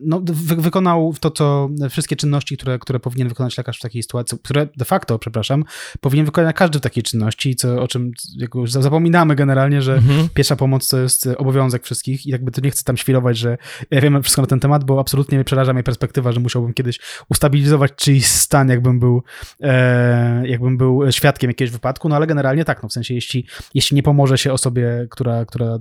No, 0.00 0.20
wy, 0.24 0.56
wykonał 0.56 1.14
to, 1.20 1.30
co 1.30 1.68
wszystkie 1.90 2.16
czynności, 2.16 2.56
które, 2.56 2.78
które 2.78 3.00
powinien 3.00 3.28
wykonać 3.28 3.58
lekarz 3.58 3.78
w 3.78 3.82
takiej 3.82 4.02
sytuacji, 4.02 4.38
które 4.42 4.68
de 4.76 4.84
facto, 4.84 5.18
przepraszam, 5.18 5.64
powinien 6.00 6.26
wykonać 6.26 6.56
każdy 6.56 6.78
w 6.78 6.82
takiej 6.82 7.02
czynności, 7.02 7.56
co, 7.56 7.82
o 7.82 7.88
czym 7.88 8.12
już 8.54 8.72
zapominamy 8.72 9.36
generalnie, 9.36 9.82
że 9.82 9.94
mhm. 9.94 10.28
pierwsza 10.34 10.56
pomoc 10.56 10.88
to 10.88 10.98
jest 10.98 11.26
obowiązek 11.26 11.84
wszystkich 11.84 12.26
i 12.26 12.30
jakby 12.30 12.49
to 12.50 12.60
nie 12.60 12.70
chcę 12.70 12.84
tam 12.84 12.96
świrować, 12.96 13.38
że 13.38 13.58
ja 13.90 14.00
wiem 14.00 14.22
wszystko 14.22 14.42
na 14.42 14.48
ten 14.48 14.60
temat, 14.60 14.84
bo 14.84 15.00
absolutnie 15.00 15.38
mnie 15.38 15.44
przeraża 15.44 15.72
mnie 15.72 15.82
perspektywa, 15.82 16.32
że 16.32 16.40
musiałbym 16.40 16.74
kiedyś 16.74 17.00
ustabilizować 17.28 17.92
czyjś 17.96 18.26
stan, 18.26 18.68
jakbym 18.68 19.00
był, 19.00 19.22
e, 19.60 20.48
jakbym 20.48 20.76
był 20.76 21.12
świadkiem 21.12 21.50
jakiegoś 21.50 21.72
wypadku, 21.72 22.08
no 22.08 22.16
ale 22.16 22.26
generalnie 22.26 22.64
tak, 22.64 22.82
no 22.82 22.88
w 22.88 22.92
sensie 22.92 23.14
jeśli, 23.14 23.46
jeśli 23.74 23.94
nie 23.94 24.02
pomoże 24.02 24.38
się 24.38 24.52
osobie, 24.52 25.06
która, 25.10 25.44
która 25.44 25.78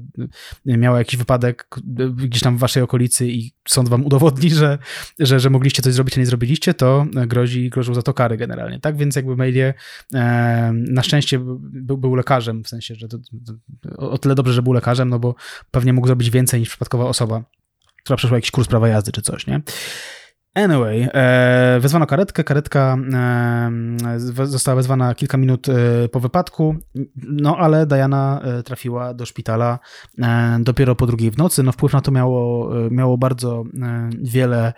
miała 0.66 0.98
jakiś 0.98 1.18
wypadek 1.18 1.68
gdzieś 2.16 2.42
tam 2.42 2.58
w 2.58 2.60
waszej 2.60 2.84
okolicy 2.84 3.28
i 3.28 3.52
sąd 3.68 3.90
wam 3.90 4.06
udowodni, 4.06 4.50
że, 4.50 4.78
że, 5.20 5.40
że 5.40 5.50
mogliście 5.50 5.82
coś 5.82 5.94
zrobić, 5.94 6.18
a 6.18 6.20
nie 6.20 6.26
zrobiliście, 6.26 6.74
to 6.74 7.06
grozi, 7.28 7.70
grożą 7.70 7.94
za 7.94 8.02
to 8.02 8.14
kary 8.14 8.38
generalnie, 8.38 8.80
tak? 8.80 8.98
Więc 8.98 9.16
jakby 9.16 9.36
Mailie 9.36 9.74
e, 10.14 10.72
na 10.74 11.04
szczęście 11.04 11.40
był, 11.64 11.98
był 11.98 12.16
lekarzem, 12.16 12.64
w 12.64 12.68
sensie, 12.68 12.96
że 12.96 13.08
to, 13.08 13.18
to, 13.18 13.98
o 13.98 14.18
tyle 14.18 14.36
dobrze, 14.36 14.54
że 14.54 14.62
był 14.62 14.74
lekarzem, 14.74 15.10
no 15.10 15.20
bo 15.20 15.36
pewnie 15.72 15.94
mógł 15.94 16.08
zrobić 16.08 16.30
więcej 16.30 16.59
niż 16.60 16.70
przypadkowa 16.70 17.06
osoba, 17.06 17.44
która 18.04 18.18
przeszła 18.18 18.38
jakiś 18.38 18.52
kurs 18.52 18.68
prawa 18.68 18.88
jazdy 18.88 19.12
czy 19.12 19.22
coś, 19.22 19.48
nie? 19.48 19.62
Anyway, 20.56 21.10
e, 21.14 21.80
wezwano 21.80 22.06
karetkę. 22.06 22.44
Karetka 22.44 22.98
e, 23.14 24.20
została 24.46 24.76
wezwana 24.76 25.16
kilka 25.16 25.38
minut 25.38 25.70
e, 25.70 25.74
po 26.10 26.20
wypadku, 26.20 26.76
no 27.16 27.58
ale 27.58 27.86
Diana 27.86 28.42
e, 28.44 28.64
trafiła 28.64 29.14
do 29.14 29.26
szpitala 29.26 29.80
e, 30.22 30.58
dopiero 30.62 30.96
po 30.96 31.08
drugiej 31.08 31.32
w 31.32 31.38
nocy. 31.38 31.64
No 31.64 31.72
wpływ 31.72 31.94
na 31.94 32.02
to 32.02 32.12
miało, 32.12 32.72
e, 32.86 32.90
miało 32.90 33.18
bardzo 33.18 33.64
wiele, 34.20 34.74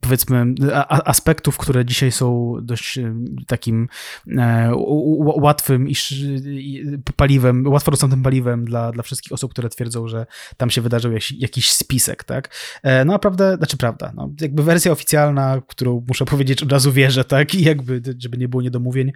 powiedzmy, 0.00 0.54
a, 0.74 1.02
aspektów, 1.04 1.58
które 1.58 1.84
dzisiaj 1.84 2.12
są 2.12 2.54
dość 2.62 2.98
takim 3.46 3.88
łatwym 5.20 5.88
iż, 5.88 6.14
paliwem, 7.16 7.66
łatwo 7.66 7.90
dostępnym 7.90 8.22
paliwem 8.22 8.64
dla, 8.64 8.92
dla 8.92 9.02
wszystkich 9.02 9.32
osób, 9.32 9.50
które 9.50 9.68
twierdzą, 9.68 10.08
że 10.08 10.26
tam 10.56 10.70
się 10.70 10.80
wydarzył 10.80 11.12
jakiś, 11.12 11.32
jakiś 11.32 11.72
spisek, 11.72 12.24
tak? 12.24 12.54
No 13.06 13.14
a 13.14 13.18
prawda, 13.18 13.56
znaczy 13.56 13.76
prawda, 13.76 14.12
no, 14.14 14.27
jakby 14.40 14.62
wersja 14.62 14.92
oficjalna, 14.92 15.62
którą 15.66 16.04
muszę 16.08 16.24
powiedzieć 16.24 16.62
od 16.62 16.72
razu 16.72 16.92
wierzę, 16.92 17.24
tak, 17.24 17.54
i 17.54 17.64
jakby, 17.64 18.02
żeby 18.18 18.38
nie 18.38 18.48
było 18.48 18.62
niedomówień, 18.62 19.12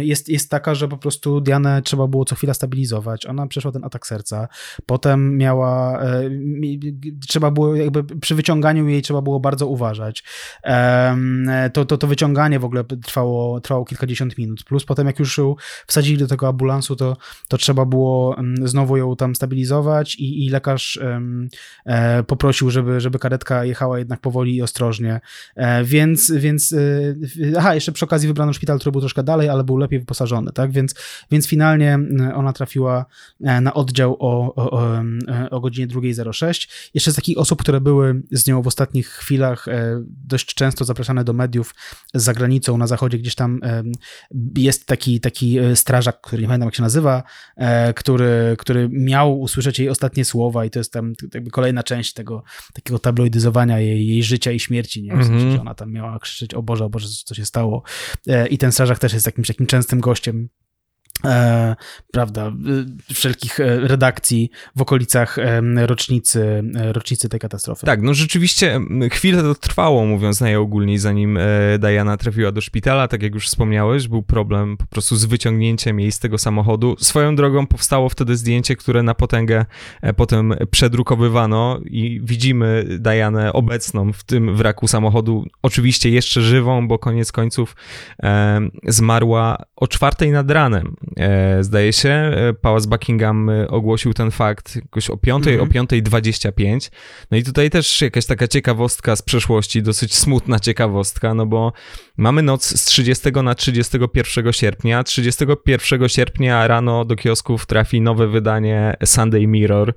jest, 0.00 0.28
jest 0.28 0.50
taka, 0.50 0.74
że 0.74 0.88
po 0.88 0.96
prostu 0.96 1.40
Dianę 1.40 1.82
trzeba 1.82 2.06
było 2.06 2.24
co 2.24 2.34
chwila 2.34 2.54
stabilizować. 2.54 3.26
Ona 3.26 3.46
przeszła 3.46 3.72
ten 3.72 3.84
atak 3.84 4.06
serca, 4.06 4.48
potem 4.86 5.36
miała, 5.36 6.02
e, 6.02 6.30
trzeba 7.28 7.50
było 7.50 7.74
jakby 7.74 8.04
przy 8.04 8.34
wyciąganiu 8.34 8.88
jej 8.88 9.02
trzeba 9.02 9.22
było 9.22 9.40
bardzo 9.40 9.66
uważać. 9.66 10.24
To, 11.72 11.84
to, 11.84 11.98
to 11.98 12.06
wyciąganie 12.06 12.58
w 12.58 12.64
ogóle 12.64 12.84
trwało, 12.84 13.60
trwało 13.60 13.84
kilkadziesiąt 13.84 14.38
minut, 14.38 14.64
plus 14.64 14.84
potem 14.84 15.06
jak 15.06 15.18
już 15.18 15.38
ją 15.38 15.54
wsadzili 15.86 16.18
do 16.18 16.26
tego 16.26 16.48
ambulansu, 16.48 16.96
to, 16.96 17.16
to 17.48 17.58
trzeba 17.58 17.84
było 17.84 18.36
znowu 18.64 18.96
ją 18.96 19.16
tam 19.16 19.34
stabilizować 19.34 20.14
i, 20.14 20.46
i 20.46 20.50
lekarz 20.50 21.00
e, 21.86 22.22
poprosił, 22.22 22.70
żeby, 22.70 23.00
żeby 23.00 23.18
karetka 23.18 23.64
jechała 23.64 23.79
jechała 23.80 23.98
jednak 23.98 24.20
powoli 24.20 24.56
i 24.56 24.62
ostrożnie, 24.62 25.20
e, 25.56 25.84
więc, 25.84 26.30
więc 26.30 26.72
e, 26.72 27.56
aha, 27.58 27.74
jeszcze 27.74 27.92
przy 27.92 28.04
okazji 28.04 28.28
wybrano 28.28 28.52
szpital, 28.52 28.78
który 28.78 28.92
był 28.92 29.00
troszkę 29.00 29.22
dalej, 29.22 29.48
ale 29.48 29.64
był 29.64 29.76
lepiej 29.76 29.98
wyposażony, 29.98 30.52
tak, 30.52 30.72
więc, 30.72 30.94
więc 31.30 31.46
finalnie 31.46 31.98
ona 32.34 32.52
trafiła 32.52 33.06
e, 33.40 33.60
na 33.60 33.74
oddział 33.74 34.16
o, 34.18 34.54
o, 34.54 34.90
o, 35.50 35.60
godzinie 35.60 35.88
2.06. 35.88 36.68
Jeszcze 36.94 37.12
z 37.12 37.14
takich 37.14 37.38
osób, 37.38 37.60
które 37.60 37.80
były 37.80 38.22
z 38.30 38.46
nią 38.46 38.62
w 38.62 38.66
ostatnich 38.66 39.08
chwilach 39.08 39.66
dość 40.26 40.54
często 40.54 40.84
zapraszane 40.84 41.24
do 41.24 41.32
mediów 41.32 41.74
z 42.14 42.22
zagranicą, 42.22 42.78
na 42.78 42.86
zachodzie 42.86 43.18
gdzieś 43.18 43.34
tam 43.34 43.60
jest 44.56 44.86
taki, 44.86 45.20
taki 45.20 45.58
strażak, 45.74 46.20
który 46.20 46.42
nie 46.42 46.48
pamiętam 46.48 46.66
jak 46.66 46.74
się 46.74 46.82
nazywa, 46.82 47.22
który, 47.96 48.56
który 48.58 48.88
miał 48.92 49.40
usłyszeć 49.40 49.78
jej 49.78 49.88
ostatnie 49.88 50.24
słowa 50.24 50.64
i 50.64 50.70
to 50.70 50.80
jest 50.80 50.92
tam 50.92 51.12
jakby 51.34 51.50
kolejna 51.50 51.82
część 51.82 52.12
tego 52.12 52.42
takiego 52.72 52.98
tabloidyzowania 52.98 53.69
jej, 53.78 54.06
jej 54.06 54.22
życia 54.22 54.52
i 54.52 54.60
śmierci, 54.60 55.02
nie? 55.02 55.12
W 55.12 55.16
sensie, 55.16 55.32
mm 55.32 55.48
-hmm. 55.48 55.54
że 55.54 55.60
ona 55.60 55.74
tam 55.74 55.92
miała 55.92 56.18
krzyczeć, 56.18 56.54
o 56.54 56.62
Boże, 56.62 56.84
o 56.84 56.90
Boże, 56.90 57.08
co 57.24 57.34
się 57.34 57.44
stało. 57.44 57.82
E, 58.26 58.46
I 58.48 58.58
ten 58.58 58.72
strażak 58.72 58.98
też 58.98 59.12
jest 59.12 59.26
jakimś 59.26 59.48
takim 59.48 59.66
częstym 59.66 60.00
gościem 60.00 60.48
E, 61.24 61.76
prawda, 62.12 62.52
y, 63.10 63.14
wszelkich 63.14 63.60
e, 63.60 63.80
redakcji 63.80 64.50
w 64.76 64.82
okolicach 64.82 65.38
e, 65.38 65.62
rocznicy, 65.86 66.62
rocznicy 66.92 67.28
tej 67.28 67.40
katastrofy. 67.40 67.86
Tak, 67.86 68.02
no 68.02 68.14
rzeczywiście 68.14 68.80
chwilę 69.10 69.42
to 69.42 69.54
trwało, 69.54 70.06
mówiąc 70.06 70.40
najogólniej, 70.40 70.98
zanim 70.98 71.38
Diana 71.78 72.16
trafiła 72.16 72.52
do 72.52 72.60
szpitala. 72.60 73.08
Tak 73.08 73.22
jak 73.22 73.34
już 73.34 73.46
wspomniałeś, 73.46 74.08
był 74.08 74.22
problem 74.22 74.76
po 74.76 74.86
prostu 74.86 75.16
z 75.16 75.24
wyciągnięciem 75.24 76.00
jej 76.00 76.12
z 76.12 76.18
tego 76.18 76.38
samochodu. 76.38 76.96
Swoją 76.98 77.36
drogą 77.36 77.66
powstało 77.66 78.08
wtedy 78.08 78.36
zdjęcie, 78.36 78.76
które 78.76 79.02
na 79.02 79.14
potęgę 79.14 79.64
potem 80.16 80.54
przedrukowywano 80.70 81.80
i 81.84 82.20
widzimy 82.24 82.84
Dianę 82.98 83.52
obecną 83.52 84.12
w 84.12 84.24
tym 84.24 84.56
wraku 84.56 84.88
samochodu. 84.88 85.44
Oczywiście 85.62 86.10
jeszcze 86.10 86.42
żywą, 86.42 86.88
bo 86.88 86.98
koniec 86.98 87.32
końców 87.32 87.76
e, 88.22 88.60
zmarła 88.86 89.56
o 89.76 89.88
czwartej 89.88 90.30
nad 90.30 90.50
ranem. 90.50 90.96
E, 91.16 91.64
zdaje 91.64 91.92
się, 91.92 92.08
e, 92.08 92.54
Pałac 92.60 92.86
Buckingham 92.86 93.50
e, 93.50 93.68
ogłosił 93.68 94.14
ten 94.14 94.30
fakt 94.30 94.76
jakoś 94.76 95.10
o 95.10 95.16
5, 95.16 95.46
mm 95.46 95.60
-hmm. 95.60 95.62
o 95.62 95.66
5.25. 95.66 96.90
No 97.30 97.38
i 97.38 97.42
tutaj 97.42 97.70
też 97.70 98.02
jakaś 98.02 98.26
taka 98.26 98.48
ciekawostka 98.48 99.16
z 99.16 99.22
przeszłości, 99.22 99.82
dosyć 99.82 100.14
smutna 100.14 100.60
ciekawostka, 100.60 101.34
no 101.34 101.46
bo 101.46 101.72
mamy 102.16 102.42
noc 102.42 102.80
z 102.80 102.84
30 102.84 103.32
na 103.44 103.54
31 103.54 104.52
sierpnia. 104.52 105.04
31 105.04 106.08
sierpnia 106.08 106.66
rano 106.66 107.04
do 107.04 107.16
kiosków 107.16 107.66
trafi 107.66 108.00
nowe 108.00 108.28
wydanie 108.28 108.96
Sunday 109.04 109.46
Mirror, 109.46 109.94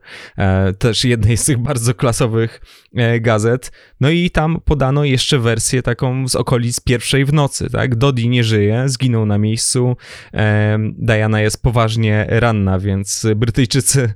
też 0.79 1.05
jednej 1.05 1.37
z 1.37 1.45
tych 1.45 1.57
bardzo 1.57 1.93
klasowych 1.93 2.61
gazet. 3.21 3.71
No 4.01 4.09
i 4.09 4.29
tam 4.29 4.61
podano 4.65 5.03
jeszcze 5.03 5.39
wersję 5.39 5.81
taką 5.81 6.27
z 6.27 6.35
okolic 6.35 6.79
pierwszej 6.79 7.25
w 7.25 7.33
nocy, 7.33 7.69
tak? 7.69 7.95
Dodi 7.95 8.29
nie 8.29 8.43
żyje, 8.43 8.83
zginął 8.85 9.25
na 9.25 9.37
miejscu, 9.37 9.95
Diana 11.03 11.41
jest 11.41 11.63
poważnie 11.63 12.25
ranna, 12.29 12.79
więc 12.79 13.27
Brytyjczycy 13.35 14.13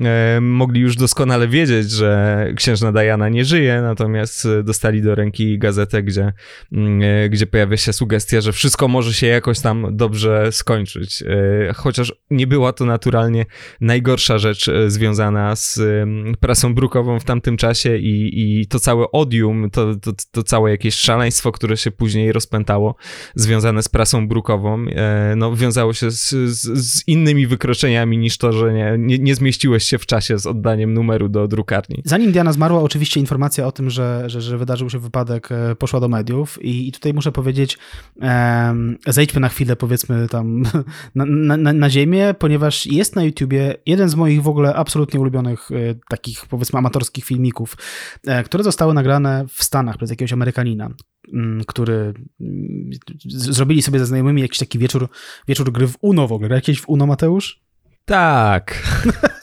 e, 0.00 0.38
mogli 0.40 0.80
już 0.80 0.96
doskonale 0.96 1.48
wiedzieć, 1.48 1.90
że 1.90 2.46
księżna 2.56 2.92
Diana 2.92 3.28
nie 3.28 3.44
żyje, 3.44 3.82
natomiast 3.82 4.48
dostali 4.64 5.02
do 5.02 5.14
ręki 5.14 5.58
gazetę, 5.58 6.02
gdzie, 6.02 6.32
mm, 6.72 7.02
e, 7.02 7.28
gdzie 7.28 7.46
pojawia 7.46 7.76
się 7.76 7.92
sugestia, 7.92 8.40
że 8.40 8.52
wszystko 8.52 8.88
może 8.88 9.14
się 9.14 9.26
jakoś 9.26 9.60
tam 9.60 9.86
dobrze 9.96 10.52
skończyć. 10.52 11.22
E, 11.22 11.72
chociaż 11.74 12.14
nie 12.30 12.46
była 12.46 12.72
to 12.72 12.84
naturalnie 12.84 13.46
najgorsza 13.80 14.38
rzecz 14.38 14.70
związana 14.86 15.56
z 15.56 15.80
prasą 16.40 16.74
brukową 16.74 17.20
w 17.20 17.24
tamtym 17.24 17.56
czasie 17.56 17.96
i, 17.96 18.30
i 18.60 18.66
to 18.66 18.80
całe 18.80 19.10
odium, 19.12 19.70
to, 19.70 19.94
to, 19.94 20.12
to 20.30 20.42
całe 20.42 20.70
jakieś 20.70 20.94
szaleństwo, 20.94 21.52
które 21.52 21.76
się 21.76 21.90
później 21.90 22.32
rozpętało, 22.32 22.94
związane 23.34 23.82
z 23.82 23.88
prasą 23.88 24.28
brukową, 24.28 24.84
no 25.36 25.56
wiązało 25.56 25.92
się 25.92 26.10
z 26.10 26.19
z, 26.20 26.58
z, 26.78 27.08
innymi 27.08 27.46
wykroczeniami 27.46 28.18
niż 28.18 28.38
to, 28.38 28.52
że 28.52 28.72
nie, 28.72 28.94
nie, 28.98 29.18
nie, 29.18 29.34
zmieściłeś 29.34 29.84
się 29.84 29.98
w 29.98 30.06
czasie 30.06 30.38
z 30.38 30.46
oddaniem 30.46 30.94
numeru 30.94 31.28
do 31.28 31.48
drukarni. 31.48 32.02
Zanim 32.04 32.32
Diana 32.32 32.52
zmarła, 32.52 32.82
oczywiście 32.82 33.20
informacja 33.20 33.66
o 33.66 33.72
tym, 33.72 33.90
że, 33.90 34.24
że, 34.26 34.40
że 34.40 34.58
wydarzył 34.58 34.90
się 34.90 34.98
wypadek 34.98 35.52
e, 35.52 35.74
poszła 35.76 36.00
do 36.00 36.08
mediów 36.08 36.62
i, 36.62 36.88
i 36.88 36.92
tutaj 36.92 37.14
muszę 37.14 37.32
powiedzieć, 37.32 37.78
zejdźmy 39.06 39.40
na 39.40 39.48
chwilę 39.48 39.76
powiedzmy 39.76 40.28
tam 40.28 40.62
na, 41.14 41.24
na, 41.56 41.72
na 41.72 41.90
ziemię, 41.90 42.34
ponieważ 42.38 42.86
jest 42.86 43.16
na 43.16 43.24
YouTubie 43.24 43.74
jeden 43.86 44.08
z 44.08 44.14
moich 44.14 44.42
w 44.42 44.48
ogóle 44.48 44.74
absolutnie 44.74 45.20
ulubionych 45.20 45.70
e, 45.70 45.74
takich 46.08 46.46
powiedzmy 46.46 46.78
amatorskich 46.78 47.24
filmików, 47.24 47.76
e, 48.26 48.44
które 48.44 48.64
zostały 48.64 48.94
nagrane 48.94 49.44
w 49.48 49.64
Stanach 49.64 49.96
przez 49.96 50.10
jakiegoś 50.10 50.32
Amerykanina. 50.32 50.90
Mm, 51.32 51.64
który 51.66 52.14
mm, 52.40 52.90
zrobili 53.26 53.82
sobie 53.82 53.98
ze 53.98 54.06
znajomymi 54.06 54.42
jakiś 54.42 54.58
taki 54.58 54.78
wieczór, 54.78 55.08
wieczór 55.48 55.72
gry 55.72 55.88
w 55.88 55.96
Uno 56.00 56.28
w 56.28 56.32
ogóle. 56.32 56.54
Jakieś 56.54 56.80
w 56.80 56.88
Uno, 56.88 57.06
Mateusz? 57.06 57.60
Tak. 58.04 58.74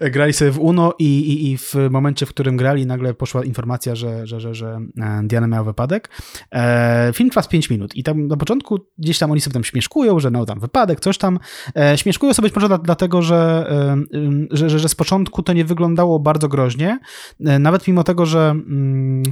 grali 0.00 0.32
sobie 0.32 0.50
w 0.50 0.58
Uno 0.58 0.94
i, 0.98 1.04
i, 1.04 1.50
i, 1.52 1.58
w 1.58 1.74
momencie, 1.90 2.26
w 2.26 2.28
którym 2.28 2.56
grali, 2.56 2.86
nagle 2.86 3.14
poszła 3.14 3.44
informacja, 3.44 3.94
że, 3.94 4.26
że, 4.26 4.40
że, 4.40 4.54
że 4.54 4.80
e, 5.00 5.22
Diana 5.24 5.46
miała 5.46 5.64
wypadek. 5.64 6.10
E, 6.52 7.10
film 7.14 7.30
trwa 7.30 7.42
z 7.42 7.48
5 7.48 7.70
minut 7.70 7.96
i 7.96 8.02
tam 8.02 8.26
na 8.26 8.36
początku 8.36 8.78
gdzieś 8.98 9.18
tam 9.18 9.30
oni 9.30 9.40
sobie 9.40 9.54
tam 9.54 9.64
śmieszkują, 9.64 10.20
że 10.20 10.30
no 10.30 10.46
tam 10.46 10.60
wypadek, 10.60 11.00
coś 11.00 11.18
tam. 11.18 11.38
E, 11.76 11.98
śmieszkują 11.98 12.34
sobie 12.34 12.48
być 12.48 12.54
może 12.54 12.78
dlatego, 12.82 13.22
że, 13.22 13.66
e, 13.70 14.16
że, 14.50 14.70
że, 14.70 14.78
że, 14.78 14.88
z 14.88 14.94
początku 14.94 15.42
to 15.42 15.52
nie 15.52 15.64
wyglądało 15.64 16.18
bardzo 16.18 16.48
groźnie, 16.48 16.98
e, 17.40 17.58
nawet 17.58 17.88
mimo 17.88 18.04
tego, 18.04 18.26
że... 18.26 18.50
Mm, 18.50 19.22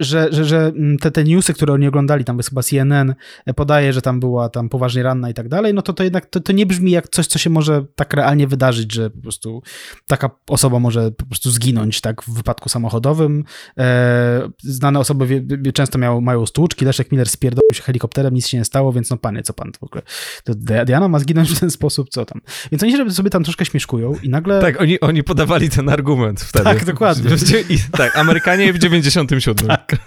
że, 0.00 0.28
że, 0.30 0.44
że 0.44 0.66
mm, 0.66 0.98
te, 0.98 1.10
te 1.10 1.24
newsy, 1.24 1.54
które 1.54 1.72
oni 1.72 1.88
oglądali, 1.88 2.24
tam 2.24 2.36
jest 2.36 2.48
chyba 2.48 2.62
CNN, 2.62 3.14
e, 3.46 3.54
podaje, 3.54 3.92
że 3.92 4.02
tam 4.02 4.20
była 4.20 4.48
tam 4.48 4.68
poważnie 4.68 5.02
ranna 5.02 5.30
i 5.30 5.34
tak 5.34 5.48
dalej, 5.48 5.74
no 5.74 5.82
to 5.82 5.92
to 5.92 6.04
jednak 6.04 6.26
to, 6.26 6.40
to 6.40 6.52
nie 6.52 6.66
brzmi 6.66 6.90
jak 6.90 7.08
coś, 7.08 7.26
co 7.26 7.38
się 7.38 7.50
może 7.50 7.84
tak 7.94 8.14
realnie 8.14 8.46
wydarzyć, 8.46 8.92
że 8.92 9.10
po 9.10 9.22
prostu 9.22 9.62
taka 10.06 10.30
osoba 10.48 10.78
może 10.78 11.10
po 11.10 11.26
prostu 11.26 11.50
zginąć 11.50 12.00
tak 12.00 12.22
w 12.22 12.34
wypadku 12.34 12.68
samochodowym. 12.68 13.44
E, 13.78 14.48
znane 14.58 14.98
osoby 15.00 15.26
wie, 15.26 15.42
wie, 15.42 15.72
często 15.72 15.98
miały, 15.98 16.20
mają 16.20 16.46
stłuczki, 16.46 16.84
Leszek 16.84 17.12
Miller 17.12 17.28
spierdolił 17.28 17.70
się 17.74 17.82
helikopterem, 17.82 18.34
nic 18.34 18.46
się 18.46 18.58
nie 18.58 18.64
stało, 18.64 18.92
więc 18.92 19.10
no 19.10 19.16
panie, 19.16 19.42
co 19.42 19.52
pan 19.52 19.72
w 19.80 19.82
ogóle? 19.82 20.02
To 20.44 20.54
Diana 20.84 21.08
ma 21.08 21.18
zginąć 21.18 21.50
w 21.50 21.60
ten 21.60 21.70
sposób, 21.70 22.08
co 22.10 22.24
tam? 22.24 22.40
Więc 22.72 22.82
oni 22.82 23.12
sobie 23.12 23.30
tam 23.30 23.44
troszkę 23.44 23.64
śmieszkują 23.64 24.14
i 24.22 24.28
nagle... 24.28 24.60
Tak, 24.60 24.80
oni, 24.80 25.00
oni 25.00 25.22
podawali 25.22 25.70
ten 25.70 25.88
argument 25.88 26.40
wtedy. 26.40 26.64
Tak, 26.64 26.84
dokładnie. 26.84 27.30
I, 27.68 27.78
tak, 27.92 28.16
Amerykanie 28.16 28.72
w 28.72 28.78
97. 28.78 29.68
Tak. 29.86 30.00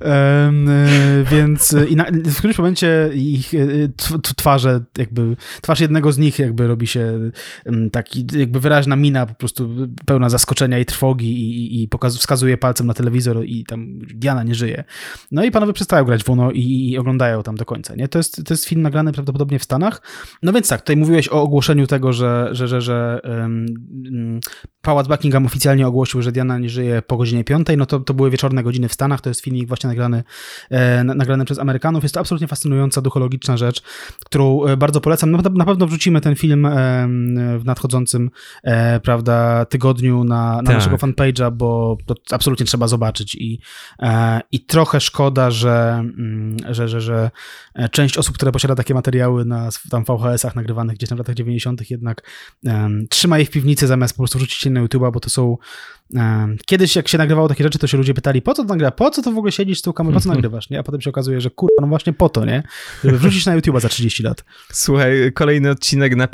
um, 0.00 0.66
więc 1.30 1.76
i 1.88 1.96
na, 1.96 2.04
w 2.24 2.36
którymś 2.36 2.58
momencie 2.58 3.10
ich 3.14 3.54
e, 3.54 3.58
twarze, 4.36 4.80
jakby 4.98 5.36
twarz 5.62 5.80
jednego 5.80 6.12
z 6.12 6.18
nich 6.18 6.38
jakby 6.38 6.66
robi 6.66 6.86
się 6.86 7.30
taki 7.92 8.26
jakby 8.36 8.60
wyraźna 8.60 8.96
mina, 8.96 9.26
po 9.26 9.34
prostu 9.34 9.70
pełna 10.06 10.30
zaskoczenia 10.30 10.78
i 10.78 10.84
trwogi 10.84 11.32
i, 11.32 11.82
i 11.82 11.88
pokaz, 11.88 12.18
wskazuje 12.18 12.58
palcem 12.58 12.86
na 12.86 12.94
telewizor 12.94 13.44
i 13.44 13.64
tam 13.64 13.98
Diana 13.98 14.42
nie 14.42 14.54
żyje. 14.54 14.84
No 15.30 15.44
i 15.44 15.50
panowie 15.50 15.72
przestają 15.72 16.04
grać 16.04 16.24
w 16.24 16.30
Uno 16.30 16.50
i, 16.50 16.90
i 16.90 16.98
oglądają 16.98 17.42
tam 17.42 17.56
do 17.56 17.64
końca, 17.64 17.94
nie? 17.94 18.08
To 18.08 18.18
jest, 18.18 18.44
to 18.44 18.54
jest 18.54 18.64
film 18.64 18.82
nagrany 18.82 19.12
prawdopodobnie 19.12 19.58
w 19.58 19.64
Stanach. 19.64 20.02
No 20.42 20.52
więc 20.52 20.68
tak, 20.68 20.80
tutaj 20.80 20.96
mówiłeś 20.96 21.28
o 21.28 21.42
ogłoszeniu 21.42 21.86
tego, 21.86 22.12
że, 22.12 22.48
że, 22.52 22.68
że, 22.68 22.80
że 22.80 23.20
um, 23.24 24.40
Pałac 24.82 25.08
Buckingham 25.08 25.46
oficjalnie 25.46 25.86
ogłosił, 25.86 26.22
że 26.22 26.32
Diana 26.32 26.58
nie 26.58 26.68
żyje 26.68 27.02
po 27.02 27.16
godzinie 27.16 27.44
5, 27.44 27.66
no 27.76 27.86
to, 27.86 28.00
to 28.00 28.14
były 28.14 28.30
wieczorne 28.30 28.62
godziny 28.62 28.71
w 28.88 28.92
Stanach, 28.92 29.20
to 29.20 29.30
jest 29.30 29.40
filmik 29.40 29.68
właśnie 29.68 29.88
nagrany, 29.88 30.24
e, 30.70 31.04
nagrany 31.04 31.44
przez 31.44 31.58
Amerykanów. 31.58 32.02
Jest 32.02 32.14
to 32.14 32.20
absolutnie 32.20 32.48
fascynująca, 32.48 33.02
duchologiczna 33.02 33.56
rzecz, 33.56 33.82
którą 34.24 34.64
e, 34.64 34.76
bardzo 34.76 35.00
polecam. 35.00 35.30
No, 35.30 35.38
na 35.52 35.64
pewno 35.64 35.86
wrzucimy 35.86 36.20
ten 36.20 36.34
film 36.34 36.66
e, 36.66 36.70
w 37.58 37.62
nadchodzącym 37.64 38.30
e, 38.62 39.00
prawda, 39.00 39.64
tygodniu 39.64 40.24
na, 40.24 40.56
na 40.56 40.62
tak. 40.62 40.74
naszego 40.74 40.96
fanpage'a, 40.96 41.52
bo 41.52 41.96
to 42.06 42.14
absolutnie 42.30 42.66
trzeba 42.66 42.88
zobaczyć 42.88 43.34
i, 43.34 43.60
e, 44.02 44.40
i 44.52 44.60
trochę 44.60 45.00
szkoda, 45.00 45.50
że, 45.50 45.92
mm, 45.98 46.56
że, 46.70 46.88
że, 46.88 47.00
że 47.00 47.30
część 47.90 48.18
osób, 48.18 48.34
które 48.34 48.52
posiada 48.52 48.74
takie 48.74 48.94
materiały 48.94 49.44
na 49.44 49.68
tam 49.90 50.04
VHS-ach 50.04 50.56
nagrywanych 50.56 50.96
gdzieś 50.96 51.10
na 51.10 51.16
latach 51.16 51.34
90. 51.34 51.90
jednak 51.90 52.22
trzyma 53.10 53.38
je 53.38 53.44
w 53.44 53.50
piwnicy 53.50 53.86
zamiast 53.86 54.14
po 54.14 54.18
prostu 54.18 54.38
wrzucić 54.38 54.64
je 54.64 54.70
na 54.70 54.84
YouTube'a, 54.84 55.12
bo 55.12 55.20
to 55.20 55.30
są 55.30 55.56
Kiedyś 56.66 56.96
jak 56.96 57.08
się 57.08 57.18
nagrywało 57.18 57.48
takie 57.48 57.64
rzeczy, 57.64 57.78
to 57.78 57.86
się 57.86 57.96
ludzie 57.96 58.14
pytali, 58.14 58.42
po 58.42 58.54
co 58.54 58.62
to 58.62 58.68
nagrywa, 58.68 58.90
po 58.90 59.10
co 59.10 59.22
to 59.22 59.32
w 59.32 59.38
ogóle 59.38 59.52
siedzisz 59.52 59.78
z 59.78 59.82
tą 59.82 59.92
kamerą, 59.92 60.14
po 60.14 60.20
co 60.20 60.28
nagrywasz, 60.28 60.70
nie? 60.70 60.78
A 60.78 60.82
potem 60.82 61.00
się 61.00 61.10
okazuje, 61.10 61.40
że 61.40 61.50
kurwa, 61.50 61.74
no 61.80 61.86
właśnie 61.86 62.12
po 62.12 62.28
to, 62.28 62.44
nie? 62.44 62.62
Żeby 63.04 63.18
wrzucić 63.18 63.46
na 63.46 63.54
YouTube 63.54 63.80
za 63.80 63.88
30 63.88 64.22
lat. 64.22 64.44
Słuchaj, 64.72 65.32
kolejny 65.34 65.70
odcinek 65.70 66.16
na 66.16 66.26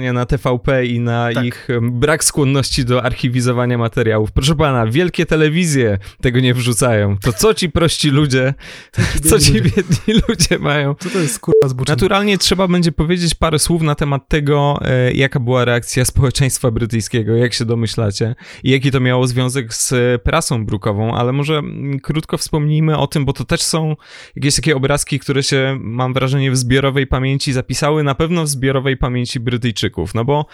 na 0.00 0.26
TVP 0.26 0.86
i 0.86 1.00
na 1.00 1.28
tak. 1.34 1.44
ich 1.44 1.68
brak 1.82 2.24
skłonności 2.24 2.84
do 2.84 3.02
archiwizowania 3.02 3.78
materiałów. 3.78 4.32
Proszę 4.32 4.54
pana, 4.54 4.86
wielkie 4.86 5.26
telewizje 5.26 5.98
tego 6.20 6.40
nie 6.40 6.54
wrzucają. 6.54 7.16
To 7.18 7.32
co 7.32 7.54
ci 7.54 7.70
prości 7.70 8.10
ludzie, 8.10 8.54
co 9.30 9.38
ci 9.38 9.52
biedni 9.52 10.20
ludzie 10.28 10.58
mają? 10.58 10.94
Co 10.94 11.10
to 11.10 11.18
jest 11.18 11.40
kurwa? 11.40 11.68
Naturalnie 11.88 12.38
trzeba 12.38 12.68
będzie 12.68 12.92
powiedzieć 12.92 13.34
parę 13.34 13.58
słów 13.58 13.82
na 13.82 13.94
temat 13.94 14.28
tego, 14.28 14.80
e, 14.82 15.12
jaka 15.12 15.40
była 15.40 15.64
reakcja 15.64 16.04
społeczeństwa 16.04 16.70
brytyjskiego, 16.70 17.36
jak 17.36 17.54
się 17.54 17.64
domyślacie 17.64 18.34
i 18.64 18.70
jaki 18.70 18.90
to 18.90 19.00
miało 19.00 19.26
związek 19.26 19.74
z 19.74 20.22
prasą 20.22 20.66
brukową, 20.66 21.14
ale 21.14 21.32
może 21.32 21.62
krótko 22.02 22.38
wspomnijmy 22.38 22.98
o 22.98 23.06
tym, 23.06 23.24
bo 23.24 23.32
to 23.32 23.44
też 23.44 23.62
są 23.62 23.96
jakieś 24.36 24.56
takie 24.56 24.76
obrazki, 24.76 25.18
które 25.18 25.42
się, 25.42 25.76
mam 25.80 26.14
wrażenie, 26.14 26.50
w 26.50 26.56
zbiorowej 26.56 27.06
pamięci 27.06 27.52
zapisały, 27.52 28.02
na 28.02 28.14
pewno 28.14 28.44
w 28.44 28.48
zbiorowej 28.48 28.96
pamięci 28.96 29.40
Brytyjczyków, 29.40 29.81
no 30.14 30.24
bo 30.24 30.46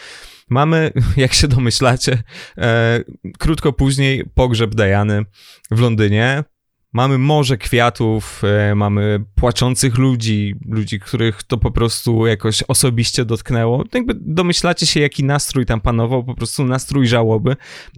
mamy, 0.50 0.92
jak 1.16 1.34
się 1.34 1.48
domyślacie, 1.48 2.22
e, 2.58 3.00
krótko 3.38 3.72
później 3.72 4.24
pogrzeb 4.34 4.74
Diany 4.74 5.24
w 5.70 5.80
Londynie. 5.80 6.44
Mamy 6.92 7.18
morze 7.18 7.58
kwiatów, 7.58 8.42
e, 8.44 8.74
mamy 8.74 9.24
płaczących 9.34 9.98
ludzi, 9.98 10.54
ludzi, 10.68 11.00
których 11.00 11.42
to 11.42 11.58
po 11.58 11.70
prostu 11.70 12.26
jakoś 12.26 12.62
osobiście 12.62 13.24
dotknęło. 13.24 13.84
Jakby 13.94 14.14
domyślacie 14.20 14.86
się, 14.86 15.00
jaki 15.00 15.24
nastrój 15.24 15.66
tam 15.66 15.80
panował, 15.80 16.24
po 16.24 16.34
prostu 16.34 16.64
nastrój 16.64 17.06
żałoby. 17.06 17.56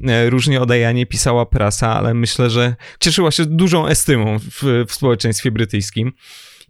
E, 0.08 0.30
różnie 0.30 0.60
o 0.60 0.66
Dajanie 0.66 1.06
pisała 1.06 1.46
prasa, 1.46 1.94
ale 1.96 2.14
myślę, 2.14 2.50
że 2.50 2.76
cieszyła 3.00 3.30
się 3.30 3.46
dużą 3.46 3.86
estymą 3.86 4.38
w, 4.38 4.84
w 4.88 4.92
społeczeństwie 4.92 5.50
brytyjskim. 5.50 6.12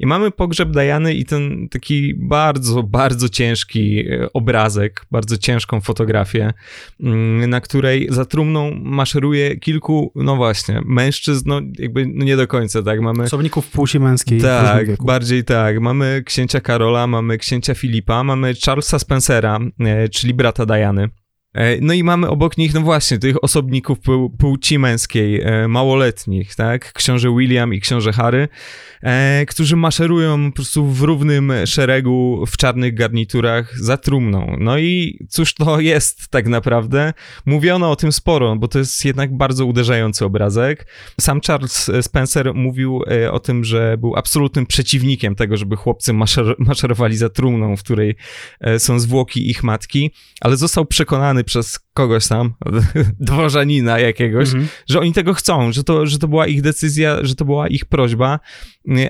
I 0.00 0.06
mamy 0.06 0.30
pogrzeb 0.30 0.70
Dajany 0.70 1.14
i 1.14 1.24
ten 1.24 1.68
taki 1.68 2.14
bardzo, 2.14 2.82
bardzo 2.82 3.28
ciężki 3.28 4.08
e, 4.08 4.32
obrazek, 4.32 5.06
bardzo 5.10 5.36
ciężką 5.38 5.80
fotografię, 5.80 6.52
mm, 7.00 7.50
na 7.50 7.60
której 7.60 8.08
za 8.10 8.24
trumną 8.24 8.70
maszeruje 8.74 9.56
kilku, 9.56 10.12
no 10.14 10.36
właśnie, 10.36 10.82
mężczyzn, 10.84 11.48
no 11.48 11.60
jakby 11.78 12.06
no 12.06 12.24
nie 12.24 12.36
do 12.36 12.46
końca, 12.46 12.82
tak? 12.82 13.00
Mamy... 13.00 13.24
Osobników 13.24 13.70
płci 13.70 14.00
męskiej. 14.00 14.40
Tak, 14.40 15.02
bardziej 15.04 15.44
tak. 15.44 15.80
Mamy 15.80 16.22
księcia 16.26 16.60
Karola, 16.60 17.06
mamy 17.06 17.38
księcia 17.38 17.74
Filipa, 17.74 18.24
mamy 18.24 18.54
Charlesa 18.66 18.98
Spencera, 18.98 19.58
e, 19.80 20.08
czyli 20.08 20.34
brata 20.34 20.66
Dajany. 20.66 21.08
E, 21.54 21.80
no 21.80 21.92
i 21.92 22.04
mamy 22.04 22.28
obok 22.28 22.58
nich, 22.58 22.74
no 22.74 22.80
właśnie, 22.80 23.18
tych 23.18 23.44
osobników 23.44 23.98
płci 24.38 24.78
męskiej, 24.78 25.44
małoletnich, 25.68 26.54
tak? 26.54 26.92
Książę 26.92 27.28
William 27.36 27.74
i 27.74 27.80
książę 27.80 28.12
Harry 28.12 28.48
e, 29.02 29.46
którzy 29.46 29.76
maszerują 29.76 30.50
po 30.50 30.54
prostu 30.54 30.86
w 30.86 31.02
równym 31.02 31.52
szeregu 31.64 32.44
w 32.46 32.56
czarnych 32.56 32.94
garniturach 32.94 33.78
za 33.78 33.96
trumną. 33.96 34.56
No 34.58 34.78
i 34.78 35.18
cóż 35.28 35.54
to 35.54 35.80
jest 35.90 36.28
tak 36.28 36.48
naprawdę? 36.48 37.12
Mówiono 37.46 37.90
o 37.90 37.96
tym 37.96 38.12
sporo, 38.12 38.56
bo 38.56 38.68
to 38.68 38.78
jest 38.78 39.04
jednak 39.04 39.36
bardzo 39.36 39.66
uderzający 39.66 40.24
obrazek. 40.24 40.86
Sam 41.20 41.40
Charles 41.40 41.90
Spencer 42.00 42.54
mówił 42.54 43.02
e, 43.10 43.32
o 43.32 43.40
tym, 43.40 43.64
że 43.64 43.98
był 43.98 44.16
absolutnym 44.16 44.66
przeciwnikiem 44.66 45.34
tego, 45.34 45.56
żeby 45.56 45.76
chłopcy 45.76 46.12
maszer 46.12 46.54
maszerowali 46.58 47.16
za 47.16 47.28
trumną, 47.28 47.76
w 47.76 47.82
której 47.82 48.16
e, 48.60 48.78
są 48.78 48.98
zwłoki 48.98 49.50
ich 49.50 49.62
matki, 49.62 50.10
ale 50.40 50.56
został 50.56 50.86
przekonany 50.86 51.39
przez 51.44 51.78
kogoś 51.94 52.28
tam, 52.28 52.54
dworzanina 53.20 53.98
jakiegoś, 53.98 54.48
mhm. 54.48 54.68
że 54.88 55.00
oni 55.00 55.12
tego 55.12 55.34
chcą, 55.34 55.72
że 55.72 55.84
to, 55.84 56.06
że 56.06 56.18
to 56.18 56.28
była 56.28 56.46
ich 56.46 56.62
decyzja, 56.62 57.18
że 57.22 57.34
to 57.34 57.44
była 57.44 57.68
ich 57.68 57.84
prośba 57.84 58.38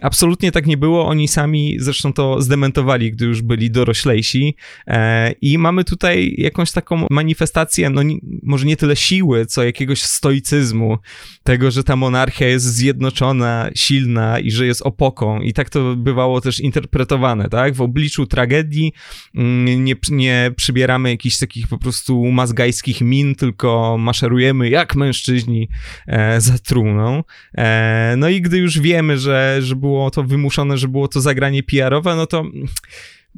Absolutnie 0.02 0.52
tak 0.52 0.66
nie 0.66 0.76
było. 0.76 1.06
Oni 1.06 1.28
sami 1.28 1.76
zresztą 1.78 2.12
to 2.12 2.42
zdementowali, 2.42 3.12
gdy 3.12 3.24
już 3.24 3.42
byli 3.42 3.70
doroślejsi. 3.70 4.56
E, 4.86 5.32
I 5.32 5.58
mamy 5.58 5.84
tutaj 5.84 6.34
jakąś 6.38 6.72
taką 6.72 7.06
manifestację, 7.10 7.90
no 7.90 8.02
może 8.42 8.66
nie 8.66 8.76
tyle 8.76 8.96
siły, 8.96 9.46
co 9.46 9.64
jakiegoś 9.64 10.02
stoicyzmu, 10.02 10.98
tego, 11.42 11.70
że 11.70 11.84
ta 11.84 11.96
monarchia 11.96 12.46
jest 12.46 12.74
zjednoczona, 12.74 13.70
silna 13.74 14.38
i 14.38 14.50
że 14.50 14.66
jest 14.66 14.82
opoką. 14.82 15.40
I 15.40 15.52
tak 15.52 15.70
to 15.70 15.96
bywało 15.96 16.40
też 16.40 16.60
interpretowane, 16.60 17.48
tak? 17.48 17.74
W 17.74 17.80
obliczu 17.80 18.26
tragedii 18.26 18.92
mm, 19.34 19.84
nie, 19.84 19.94
nie 20.10 20.52
przybieramy 20.56 21.10
jakichś 21.10 21.38
takich 21.38 21.68
po 21.68 21.78
prostu 21.78 22.24
mazgajskich 22.24 22.79
min, 23.00 23.34
tylko 23.34 23.96
maszerujemy 23.98 24.68
jak 24.68 24.96
mężczyźni 24.96 25.68
e, 26.06 26.40
za 26.40 26.58
trumną. 26.58 27.24
E, 27.58 28.14
no 28.16 28.28
i 28.28 28.40
gdy 28.40 28.58
już 28.58 28.78
wiemy, 28.78 29.18
że 29.18 29.58
że 29.60 29.76
było 29.76 30.10
to 30.10 30.22
wymuszone, 30.22 30.78
że 30.78 30.88
było 30.88 31.08
to 31.08 31.20
zagranie 31.20 31.62
PR-owe, 31.62 32.16
no 32.16 32.26
to 32.26 32.44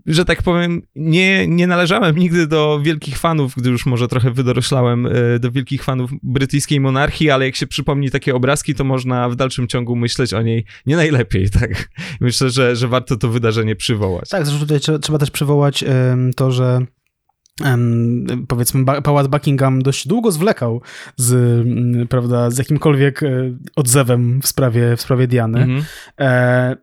że 0.06 0.24
tak 0.24 0.43
powiem, 0.43 0.82
nie, 0.97 1.48
nie 1.48 1.66
należałem 1.66 2.19
nigdy 2.19 2.47
do 2.47 2.81
wielkich 2.82 3.19
fanów, 3.19 3.55
gdy 3.56 3.70
już 3.70 3.86
może 3.86 4.09
trochę 4.09 4.31
wydoroślałem 4.31 5.06
e, 5.06 5.39
do 5.39 5.51
wielkich 5.51 5.85
fanów 5.85 6.10
brytyjskiej 6.23 6.81
monarchii, 6.81 7.31
ale 7.31 7.47
jak 7.47 7.56
się 7.56 7.66
przypomni 7.66 8.10
takie 8.10 8.35
obrazki, 8.35 8.74
to 8.74 8.85
można 8.85 9.28
w 9.28 9.36
dalszym 9.36 9.69
ciągu 9.69 9.97
myśleć 9.97 10.35
o 10.35 10.43
niej 10.43 10.64
nie 10.86 10.97
najlepiej, 10.97 11.51
tak? 11.60 11.89
Myślę, 12.20 12.51
że, 12.51 12.77
że 12.77 12.89
warto 12.89 13.16
to 13.16 13.28
wydarzenie 13.28 13.77
przywołać. 13.77 14.28
Tak, 14.28 14.47
zresztą 14.47 14.66
tutaj 14.66 14.98
trzeba, 15.01 15.19
też 15.19 15.31
przywołać 15.31 15.85
to, 16.36 16.51
że 16.51 16.86
powiedzmy, 18.49 18.85
pałac 19.03 19.27
Buckingham 19.27 19.83
dość 19.83 20.09
długo 20.09 20.33
zwlekał 20.33 20.83
z, 21.16 21.33
um, 21.33 22.09
prawda, 22.09 22.51
z 22.51 22.59
jakimkolwiek 22.59 23.23
e, 23.23 23.29
odzewem 23.77 24.41
w 24.43 24.47
sprawie, 24.47 24.97
w 24.97 25.01
sprawie 25.01 25.27
Diany. 25.27 25.62
Mm 25.62 25.81
-hmm. 25.81 26.77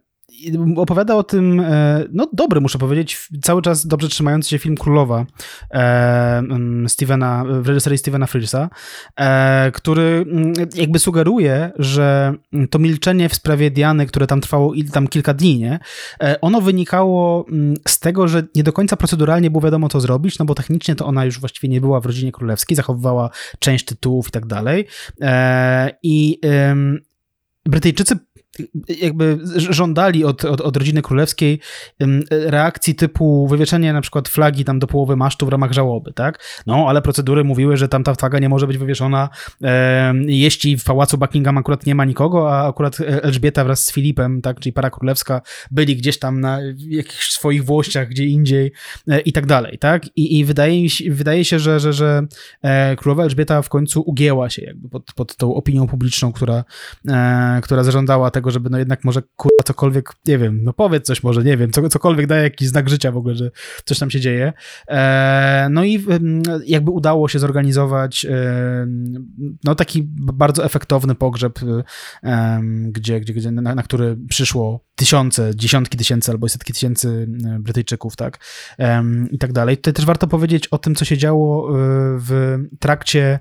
Opowiada 0.75 1.15
o 1.15 1.23
tym, 1.23 1.59
e, 1.59 2.03
no 2.11 2.29
dobry 2.33 2.61
muszę 2.61 2.77
powiedzieć, 2.77 3.29
cały 3.41 3.61
czas 3.61 3.87
dobrze 3.87 4.09
trzymający 4.09 4.49
się 4.49 4.59
film 4.59 4.77
Królowa 4.77 5.25
e, 5.71 6.43
Stevena, 6.87 7.45
w 7.61 7.67
reżyserii 7.67 7.97
Stevena 7.97 8.27
Frearsa, 8.27 8.69
e, 9.15 9.71
który 9.71 10.25
mm, 10.31 10.53
jakby 10.75 10.99
sugeruje, 10.99 11.71
że 11.79 12.33
to 12.69 12.79
milczenie 12.79 13.29
w 13.29 13.35
sprawie 13.35 13.71
Diany, 13.71 14.05
które 14.05 14.27
tam 14.27 14.41
trwało 14.41 14.73
tam 14.93 15.07
kilka 15.07 15.33
dni, 15.33 15.59
nie? 15.59 15.79
ono 16.41 16.61
wynikało 16.61 17.45
mm, 17.49 17.75
z 17.87 17.99
tego, 17.99 18.27
że 18.27 18.43
nie 18.55 18.63
do 18.63 18.73
końca 18.73 18.97
proceduralnie 18.97 19.51
było 19.51 19.61
wiadomo 19.61 19.89
co 19.89 20.01
zrobić, 20.01 20.39
no 20.39 20.45
bo 20.45 20.55
technicznie 20.55 20.95
to 20.95 21.05
ona 21.05 21.25
już 21.25 21.39
właściwie 21.39 21.69
nie 21.69 21.81
była 21.81 21.99
w 21.99 22.05
rodzinie 22.05 22.31
królewskiej, 22.31 22.75
zachowywała 22.75 23.29
część 23.59 23.85
tytułów 23.85 24.27
i 24.27 24.31
tak 24.31 24.45
dalej. 24.45 24.87
I 26.03 26.39
Brytyjczycy 27.69 28.15
jakby 29.01 29.39
żądali 29.55 30.25
od, 30.25 30.45
od, 30.45 30.61
od 30.61 30.77
rodziny 30.77 31.01
królewskiej 31.01 31.59
reakcji 32.29 32.95
typu 32.95 33.47
wywieszenie 33.47 33.93
na 33.93 34.01
przykład 34.01 34.29
flagi 34.29 34.65
tam 34.65 34.79
do 34.79 34.87
połowy 34.87 35.15
masztu 35.15 35.45
w 35.45 35.49
ramach 35.49 35.71
żałoby, 35.71 36.13
tak? 36.13 36.63
No, 36.67 36.85
ale 36.87 37.01
procedury 37.01 37.43
mówiły, 37.43 37.77
że 37.77 37.87
tam 37.87 38.03
ta 38.03 38.15
flaga 38.15 38.39
nie 38.39 38.49
może 38.49 38.67
być 38.67 38.77
wywieszona, 38.77 39.29
e, 39.63 40.13
jeśli 40.27 40.77
w 40.77 40.83
pałacu 40.83 41.17
Buckingham 41.17 41.57
akurat 41.57 41.85
nie 41.85 41.95
ma 41.95 42.05
nikogo, 42.05 42.53
a 42.53 42.67
akurat 42.67 42.97
Elżbieta 42.99 43.63
wraz 43.63 43.85
z 43.85 43.93
Filipem, 43.93 44.41
tak, 44.41 44.59
czyli 44.59 44.73
para 44.73 44.89
królewska, 44.89 45.41
byli 45.71 45.95
gdzieś 45.95 46.19
tam 46.19 46.41
na 46.41 46.59
jakichś 46.77 47.31
swoich 47.31 47.65
włościach, 47.65 48.07
gdzie 48.07 48.25
indziej 48.25 48.71
e, 49.07 49.19
i 49.19 49.33
tak 49.33 49.45
dalej, 49.45 49.77
tak? 49.79 50.17
I, 50.17 50.39
i 50.39 50.45
wydaje, 50.45 50.87
wydaje 51.09 51.45
się, 51.45 51.59
że, 51.59 51.79
że, 51.79 51.93
że 51.93 52.27
e, 52.61 52.95
królowa 52.95 53.23
Elżbieta 53.23 53.61
w 53.61 53.69
końcu 53.69 54.01
ugięła 54.01 54.49
się 54.49 54.61
jakby 54.61 54.89
pod, 54.89 55.13
pod 55.13 55.35
tą 55.35 55.55
opinią 55.55 55.87
publiczną, 55.87 56.31
która, 56.31 56.63
e, 57.07 57.59
która 57.63 57.83
zażądała 57.83 58.31
tego, 58.31 58.38
żeby 58.45 58.69
no 58.69 58.77
jednak 58.77 59.03
może 59.03 59.21
kurwa 59.35 59.63
cokolwiek, 59.65 60.13
nie 60.27 60.37
wiem, 60.37 60.63
no 60.63 60.73
powiedz 60.73 61.05
coś 61.05 61.23
może, 61.23 61.43
nie 61.43 61.57
wiem, 61.57 61.71
co, 61.71 61.89
cokolwiek 61.89 62.27
daje 62.27 62.43
jakiś 62.43 62.67
znak 62.67 62.89
życia 62.89 63.11
w 63.11 63.17
ogóle, 63.17 63.35
że 63.35 63.51
coś 63.85 63.99
tam 63.99 64.11
się 64.11 64.19
dzieje. 64.19 64.53
E, 64.87 65.67
no 65.71 65.83
i 65.83 66.05
jakby 66.65 66.91
udało 66.91 67.27
się 67.27 67.39
zorganizować 67.39 68.25
no 69.63 69.75
taki 69.75 70.03
bardzo 70.33 70.65
efektowny 70.65 71.15
pogrzeb, 71.15 71.59
e, 72.23 72.61
gdzie, 72.87 73.19
gdzie, 73.19 73.33
gdzie 73.33 73.51
na, 73.51 73.75
na 73.75 73.83
który 73.83 74.17
przyszło 74.29 74.89
tysiące, 74.95 75.55
dziesiątki 75.55 75.97
tysięcy 75.97 76.31
albo 76.31 76.49
setki 76.49 76.73
tysięcy 76.73 77.27
Brytyjczyków, 77.59 78.15
tak, 78.15 78.39
i 79.31 79.37
tak 79.37 79.53
dalej. 79.53 79.77
Tutaj 79.77 79.93
też 79.93 80.05
warto 80.05 80.27
powiedzieć 80.27 80.67
o 80.67 80.77
tym, 80.77 80.95
co 80.95 81.05
się 81.05 81.17
działo 81.17 81.69
w 82.17 82.57
trakcie 82.79 83.39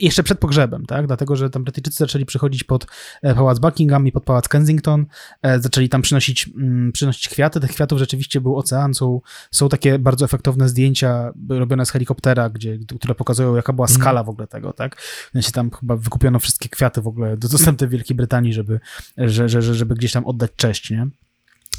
jeszcze 0.00 0.22
przed 0.22 0.38
pogrzebem, 0.38 0.86
tak, 0.86 1.06
dlatego, 1.06 1.36
że 1.36 1.50
tam 1.50 1.64
Brytyjczycy 1.64 1.96
zaczęli 1.96 2.26
przychodzić 2.26 2.64
pod 2.64 2.86
pałac 3.34 3.58
Buckingham 3.58 4.06
i 4.06 4.12
pod 4.12 4.24
pałac 4.24 4.48
Kensington. 4.48 5.06
E, 5.42 5.60
zaczęli 5.60 5.88
tam 5.88 6.02
przynosić, 6.02 6.50
mm, 6.56 6.92
przynosić 6.92 7.28
kwiaty. 7.28 7.60
Tych 7.60 7.70
kwiatów 7.70 7.98
rzeczywiście 7.98 8.40
był 8.40 8.58
ocean. 8.58 8.94
Są, 8.94 9.20
są 9.50 9.68
takie 9.68 9.98
bardzo 9.98 10.24
efektowne 10.24 10.68
zdjęcia 10.68 11.32
robione 11.48 11.86
z 11.86 11.90
helikoptera, 11.90 12.50
gdzie, 12.50 12.78
które 13.00 13.14
pokazują, 13.14 13.56
jaka 13.56 13.72
była 13.72 13.86
mhm. 13.86 14.00
skala 14.00 14.24
w 14.24 14.28
ogóle 14.28 14.46
tego, 14.46 14.72
tak? 14.72 14.96
Więc 15.34 15.52
tam 15.52 15.70
chyba 15.70 15.96
wykupiono 15.96 16.38
wszystkie 16.38 16.68
kwiaty 16.68 17.02
w 17.02 17.06
ogóle 17.06 17.36
dostępne 17.36 17.86
w 17.86 17.90
Wielkiej 17.90 18.16
Brytanii, 18.16 18.52
żeby, 18.52 18.80
że, 19.18 19.48
że, 19.48 19.62
żeby 19.62 19.94
gdzieś 19.94 20.12
tam 20.12 20.26
oddać 20.26 20.50
cześć, 20.56 20.90
nie? 20.90 21.06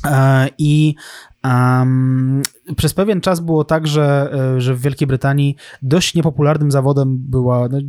E, 0.06 0.48
I 0.58 0.96
um, 1.44 2.42
przez 2.78 2.94
pewien 2.94 3.22
czas 3.22 3.40
było 3.40 3.64
tak, 3.64 3.88
że, 3.88 4.34
że 4.58 4.76
w 4.76 4.82
Wielkiej 4.82 5.08
Brytanii 5.08 5.56
dość 5.82 6.16
niepopularnym 6.16 6.72
zawodem 6.72 7.18
była, 7.18 7.68
no, 7.70 7.80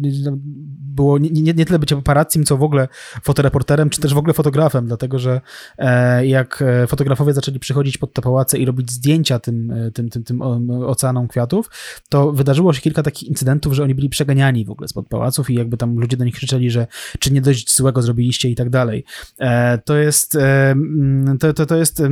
było 0.96 1.18
nie, 1.18 1.30
nie, 1.30 1.54
nie 1.54 1.64
tyle 1.64 1.78
bycie 1.78 1.96
paparazzim, 1.96 2.44
co 2.44 2.56
w 2.56 2.62
ogóle 2.62 2.88
fotoreporterem, 3.22 3.90
czy 3.90 4.00
też 4.00 4.14
w 4.14 4.18
ogóle 4.18 4.34
fotografem, 4.34 4.86
dlatego 4.86 5.18
że 5.18 5.40
e, 5.78 6.26
jak 6.26 6.62
e, 6.62 6.86
fotografowie 6.86 7.32
zaczęli 7.32 7.58
przychodzić 7.58 7.98
pod 7.98 8.12
te 8.12 8.22
pałace 8.22 8.58
i 8.58 8.64
robić 8.64 8.90
zdjęcia 8.90 9.38
tym, 9.38 9.70
e, 9.70 9.90
tym, 9.90 10.08
tym, 10.08 10.24
tym 10.24 10.42
oceanom 10.86 11.28
kwiatów, 11.28 11.70
to 12.08 12.32
wydarzyło 12.32 12.72
się 12.72 12.80
kilka 12.80 13.02
takich 13.02 13.28
incydentów, 13.28 13.72
że 13.72 13.82
oni 13.82 13.94
byli 13.94 14.08
przeganiani 14.08 14.64
w 14.64 14.70
ogóle 14.70 14.88
spod 14.88 15.08
pałaców 15.08 15.50
i 15.50 15.54
jakby 15.54 15.76
tam 15.76 15.98
ludzie 15.98 16.16
do 16.16 16.24
nich 16.24 16.34
krzyczeli, 16.34 16.70
że 16.70 16.86
czy 17.18 17.32
nie 17.32 17.40
dość 17.40 17.76
złego 17.76 18.02
zrobiliście 18.02 18.48
i 18.48 18.54
tak 18.54 18.70
dalej. 18.70 19.04
To 19.84 19.96
jest, 19.96 20.38
to, 21.40 21.52
to, 21.52 21.66
to 21.66 21.76
jest 21.76 22.02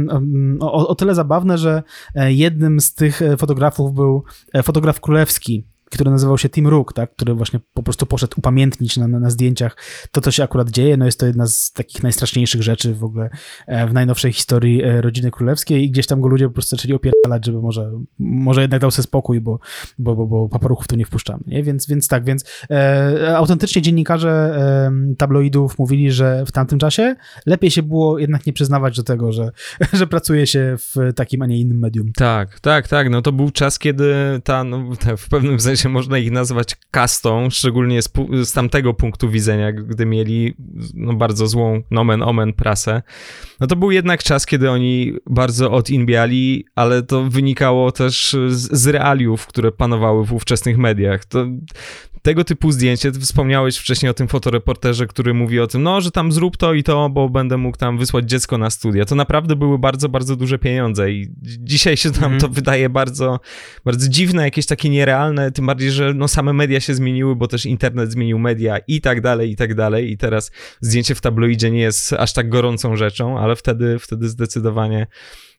o, 0.61 0.89
o 0.89 0.94
tyle 0.94 1.15
zabawne, 1.15 1.59
że 1.59 1.82
jednym 2.15 2.81
z 2.81 2.94
tych 2.94 3.20
fotografów 3.39 3.94
był 3.94 4.24
fotograf 4.62 5.01
królewski, 5.01 5.65
który 5.94 6.10
nazywał 6.10 6.38
się 6.38 6.48
Tim 6.48 6.66
Rook, 6.66 6.92
tak, 6.92 7.10
który 7.10 7.34
właśnie 7.34 7.60
po 7.74 7.82
prostu 7.82 8.06
poszedł 8.06 8.34
upamiętnić 8.38 8.96
na, 8.96 9.08
na, 9.08 9.20
na, 9.20 9.30
zdjęciach 9.30 9.76
to, 10.10 10.20
co 10.20 10.30
się 10.30 10.44
akurat 10.44 10.70
dzieje. 10.70 10.96
No 10.96 11.04
jest 11.04 11.20
to 11.20 11.26
jedna 11.26 11.46
z 11.46 11.72
takich 11.72 12.02
najstraszniejszych 12.02 12.62
rzeczy 12.62 12.94
w 12.94 13.04
ogóle 13.04 13.30
e, 13.66 13.86
w 13.86 13.92
najnowszej 13.92 14.32
historii 14.32 14.82
e, 14.82 15.00
rodziny 15.00 15.30
królewskiej 15.30 15.84
i 15.84 15.90
gdzieś 15.90 16.06
tam 16.06 16.20
go 16.20 16.28
ludzie 16.28 16.48
po 16.48 16.54
prostu 16.54 16.76
zaczęli 16.76 16.94
opierdalać, 16.94 17.46
żeby 17.46 17.60
może, 17.60 17.92
może 18.18 18.60
jednak 18.60 18.80
dał 18.80 18.90
sobie 18.90 19.04
spokój, 19.04 19.40
bo, 19.40 19.58
bo, 19.98 20.16
bo, 20.16 20.26
bo 20.26 20.48
paparuchów 20.48 20.86
tu 20.88 20.96
nie 20.96 21.04
wpuszczamy, 21.04 21.42
nie? 21.46 21.62
Więc, 21.62 21.86
więc 21.86 22.08
tak, 22.08 22.24
więc 22.24 22.44
e, 22.70 23.36
autentycznie 23.36 23.82
dziennikarze 23.82 24.30
e, 24.30 25.14
tabloidów 25.18 25.78
mówili, 25.78 26.12
że 26.12 26.44
w 26.46 26.52
tamtym 26.52 26.78
czasie 26.78 27.16
lepiej 27.46 27.70
się 27.70 27.82
było 27.82 28.18
jednak 28.18 28.46
nie 28.46 28.52
przyznawać 28.52 28.96
do 28.96 29.02
tego, 29.02 29.32
że, 29.32 29.50
że 29.92 30.06
pracuje 30.06 30.46
się 30.46 30.76
w 30.78 31.12
takim, 31.16 31.42
a 31.42 31.46
nie 31.46 31.60
innym 31.60 31.78
medium. 31.78 32.12
Tak, 32.12 32.60
tak, 32.60 32.88
tak. 32.88 33.10
No 33.10 33.22
to 33.22 33.32
był 33.32 33.50
czas, 33.50 33.78
kiedy 33.78 34.14
ta, 34.44 34.64
no, 34.64 34.84
w 35.16 35.28
pewnym 35.28 35.60
sensie 35.60 35.84
sensie 35.85 35.93
można 35.93 36.19
ich 36.19 36.31
nazwać 36.31 36.77
kastą, 36.90 37.51
szczególnie 37.51 38.02
z, 38.02 38.12
z 38.44 38.52
tamtego 38.52 38.94
punktu 38.94 39.31
widzenia, 39.31 39.73
gdy 39.73 40.06
mieli 40.06 40.55
no, 40.94 41.12
bardzo 41.15 41.47
złą 41.47 41.82
nomen 41.90 42.23
omen 42.23 42.52
prasę. 42.52 43.02
No 43.61 43.66
to 43.66 43.77
był 43.77 43.90
jednak 43.90 44.23
czas, 44.23 44.47
kiedy 44.47 44.70
oni 44.70 45.12
bardzo 45.27 45.73
odinbiali, 45.73 46.65
ale 46.74 47.02
to 47.02 47.24
wynikało 47.24 47.93
też 47.93 48.36
z, 48.48 48.78
z 48.78 48.86
realiów, 48.86 49.47
które 49.47 49.73
panowały 49.73 50.24
w 50.24 50.32
ówczesnych 50.32 50.78
mediach. 50.78 51.24
To 51.24 51.47
tego 52.24 52.44
typu 52.44 52.72
zdjęcie, 52.72 53.12
ty 53.12 53.20
wspomniałeś 53.20 53.76
wcześniej 53.76 54.10
o 54.10 54.14
tym 54.14 54.28
fotoreporterze, 54.28 55.06
który 55.06 55.34
mówi 55.34 55.60
o 55.60 55.66
tym, 55.66 55.82
no, 55.82 56.01
że 56.01 56.10
tam 56.10 56.32
zrób 56.32 56.56
to 56.56 56.74
i 56.74 56.82
to, 56.82 57.10
bo 57.10 57.28
będę 57.28 57.56
mógł 57.56 57.76
tam 57.76 57.98
wysłać 57.98 58.30
dziecko 58.30 58.59
na 58.59 58.70
studia. 58.70 59.05
To 59.05 59.14
naprawdę 59.14 59.56
były 59.56 59.78
bardzo, 59.78 60.09
bardzo 60.09 60.36
duże 60.36 60.59
pieniądze 60.59 61.10
i 61.10 61.28
dzisiaj 61.42 61.96
się 61.96 62.10
nam 62.10 62.24
mm. 62.24 62.40
to 62.40 62.48
wydaje 62.48 62.88
bardzo, 62.88 63.40
bardzo 63.84 64.09
dziwne, 64.09 64.42
jakieś 64.42 64.66
takie 64.66 64.90
nierealne, 64.90 65.52
tym 65.52 65.66
bardziej, 65.66 65.90
że 65.90 66.14
no 66.14 66.28
same 66.28 66.52
media 66.52 66.80
się 66.80 66.94
zmieniły, 66.94 67.36
bo 67.36 67.48
też 67.48 67.66
internet 67.66 68.12
zmienił 68.12 68.38
media 68.38 68.78
i 68.78 69.01
tak 69.01 69.20
dalej, 69.20 69.51
i 69.51 69.56
tak 69.56 69.74
dalej 69.74 70.10
i 70.10 70.18
teraz 70.18 70.51
zdjęcie 70.80 71.14
w 71.14 71.20
tabloidzie 71.20 71.70
nie 71.70 71.80
jest 71.80 72.12
aż 72.12 72.32
tak 72.32 72.48
gorącą 72.48 72.96
rzeczą, 72.96 73.38
ale 73.38 73.56
wtedy, 73.56 73.98
wtedy 73.98 74.28
zdecydowanie, 74.28 75.06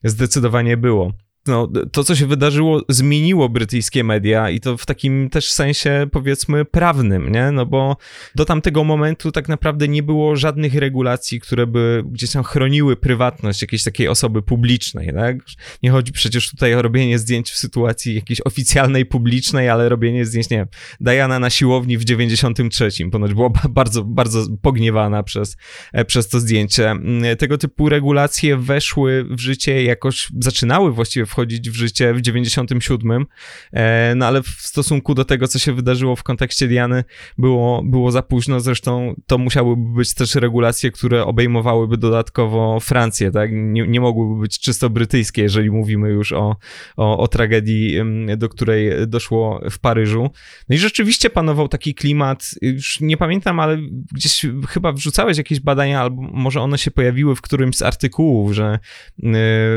zdecydowanie 0.04 0.76
było 0.76 1.12
no, 1.46 1.68
to, 1.92 2.04
co 2.04 2.16
się 2.16 2.26
wydarzyło, 2.26 2.82
zmieniło 2.88 3.48
brytyjskie 3.48 4.04
media 4.04 4.50
i 4.50 4.60
to 4.60 4.76
w 4.76 4.86
takim 4.86 5.30
też 5.30 5.52
sensie, 5.52 6.06
powiedzmy, 6.12 6.64
prawnym, 6.64 7.32
nie? 7.32 7.50
No 7.52 7.66
bo 7.66 7.96
do 8.34 8.44
tamtego 8.44 8.84
momentu 8.84 9.32
tak 9.32 9.48
naprawdę 9.48 9.88
nie 9.88 10.02
było 10.02 10.36
żadnych 10.36 10.74
regulacji, 10.74 11.40
które 11.40 11.66
by 11.66 12.02
gdzieś 12.06 12.32
tam 12.32 12.42
chroniły 12.42 12.96
prywatność 12.96 13.62
jakiejś 13.62 13.82
takiej 13.82 14.08
osoby 14.08 14.42
publicznej, 14.42 15.12
tak? 15.14 15.36
Nie 15.82 15.90
chodzi 15.90 16.12
przecież 16.12 16.50
tutaj 16.50 16.74
o 16.74 16.82
robienie 16.82 17.18
zdjęć 17.18 17.50
w 17.50 17.56
sytuacji 17.56 18.14
jakiejś 18.14 18.40
oficjalnej, 18.44 19.06
publicznej, 19.06 19.68
ale 19.68 19.88
robienie 19.88 20.24
zdjęć, 20.24 20.50
nie 20.50 20.56
wiem, 20.56 20.68
Diana 21.00 21.38
na 21.38 21.50
siłowni 21.50 21.98
w 21.98 22.04
93, 22.04 22.88
ponoć 23.12 23.34
była 23.34 23.50
bardzo, 23.68 24.04
bardzo 24.04 24.46
pogniewana 24.62 25.22
przez, 25.22 25.56
e, 25.92 26.04
przez 26.04 26.28
to 26.28 26.40
zdjęcie. 26.40 26.90
Mm, 26.90 27.36
tego 27.36 27.58
typu 27.58 27.88
regulacje 27.88 28.56
weszły 28.56 29.24
w 29.30 29.40
życie 29.40 29.82
jakoś, 29.82 30.28
zaczynały 30.40 30.92
właściwie 30.92 31.26
w 31.26 31.35
wchodzić 31.36 31.70
w 31.70 31.74
życie 31.74 32.14
w 32.14 32.20
97, 32.20 33.26
e, 33.72 34.14
no 34.16 34.26
ale 34.26 34.42
w 34.42 34.48
stosunku 34.48 35.14
do 35.14 35.24
tego, 35.24 35.48
co 35.48 35.58
się 35.58 35.72
wydarzyło 35.72 36.16
w 36.16 36.22
kontekście 36.22 36.68
Diany, 36.68 37.04
było, 37.38 37.82
było 37.82 38.10
za 38.10 38.22
późno, 38.22 38.60
zresztą 38.60 39.14
to 39.26 39.38
musiałyby 39.38 39.94
być 39.96 40.14
też 40.14 40.34
regulacje, 40.34 40.90
które 40.90 41.24
obejmowałyby 41.24 41.96
dodatkowo 41.96 42.80
Francję, 42.80 43.30
tak, 43.30 43.50
nie, 43.52 43.86
nie 43.86 44.00
mogłyby 44.00 44.40
być 44.40 44.60
czysto 44.60 44.90
brytyjskie, 44.90 45.42
jeżeli 45.42 45.70
mówimy 45.70 46.08
już 46.08 46.32
o, 46.32 46.56
o, 46.96 47.18
o 47.18 47.28
tragedii, 47.28 47.96
do 48.36 48.48
której 48.48 48.90
doszło 49.06 49.60
w 49.70 49.78
Paryżu. 49.78 50.30
No 50.68 50.76
i 50.76 50.78
rzeczywiście 50.78 51.30
panował 51.30 51.68
taki 51.68 51.94
klimat, 51.94 52.50
już 52.62 53.00
nie 53.00 53.16
pamiętam, 53.16 53.60
ale 53.60 53.78
gdzieś 54.12 54.46
chyba 54.68 54.92
wrzucałeś 54.92 55.38
jakieś 55.38 55.60
badania, 55.60 56.00
albo 56.00 56.22
może 56.22 56.60
one 56.60 56.78
się 56.78 56.90
pojawiły 56.90 57.36
w 57.36 57.40
którymś 57.40 57.76
z 57.76 57.82
artykułów, 57.82 58.52
że 58.52 58.78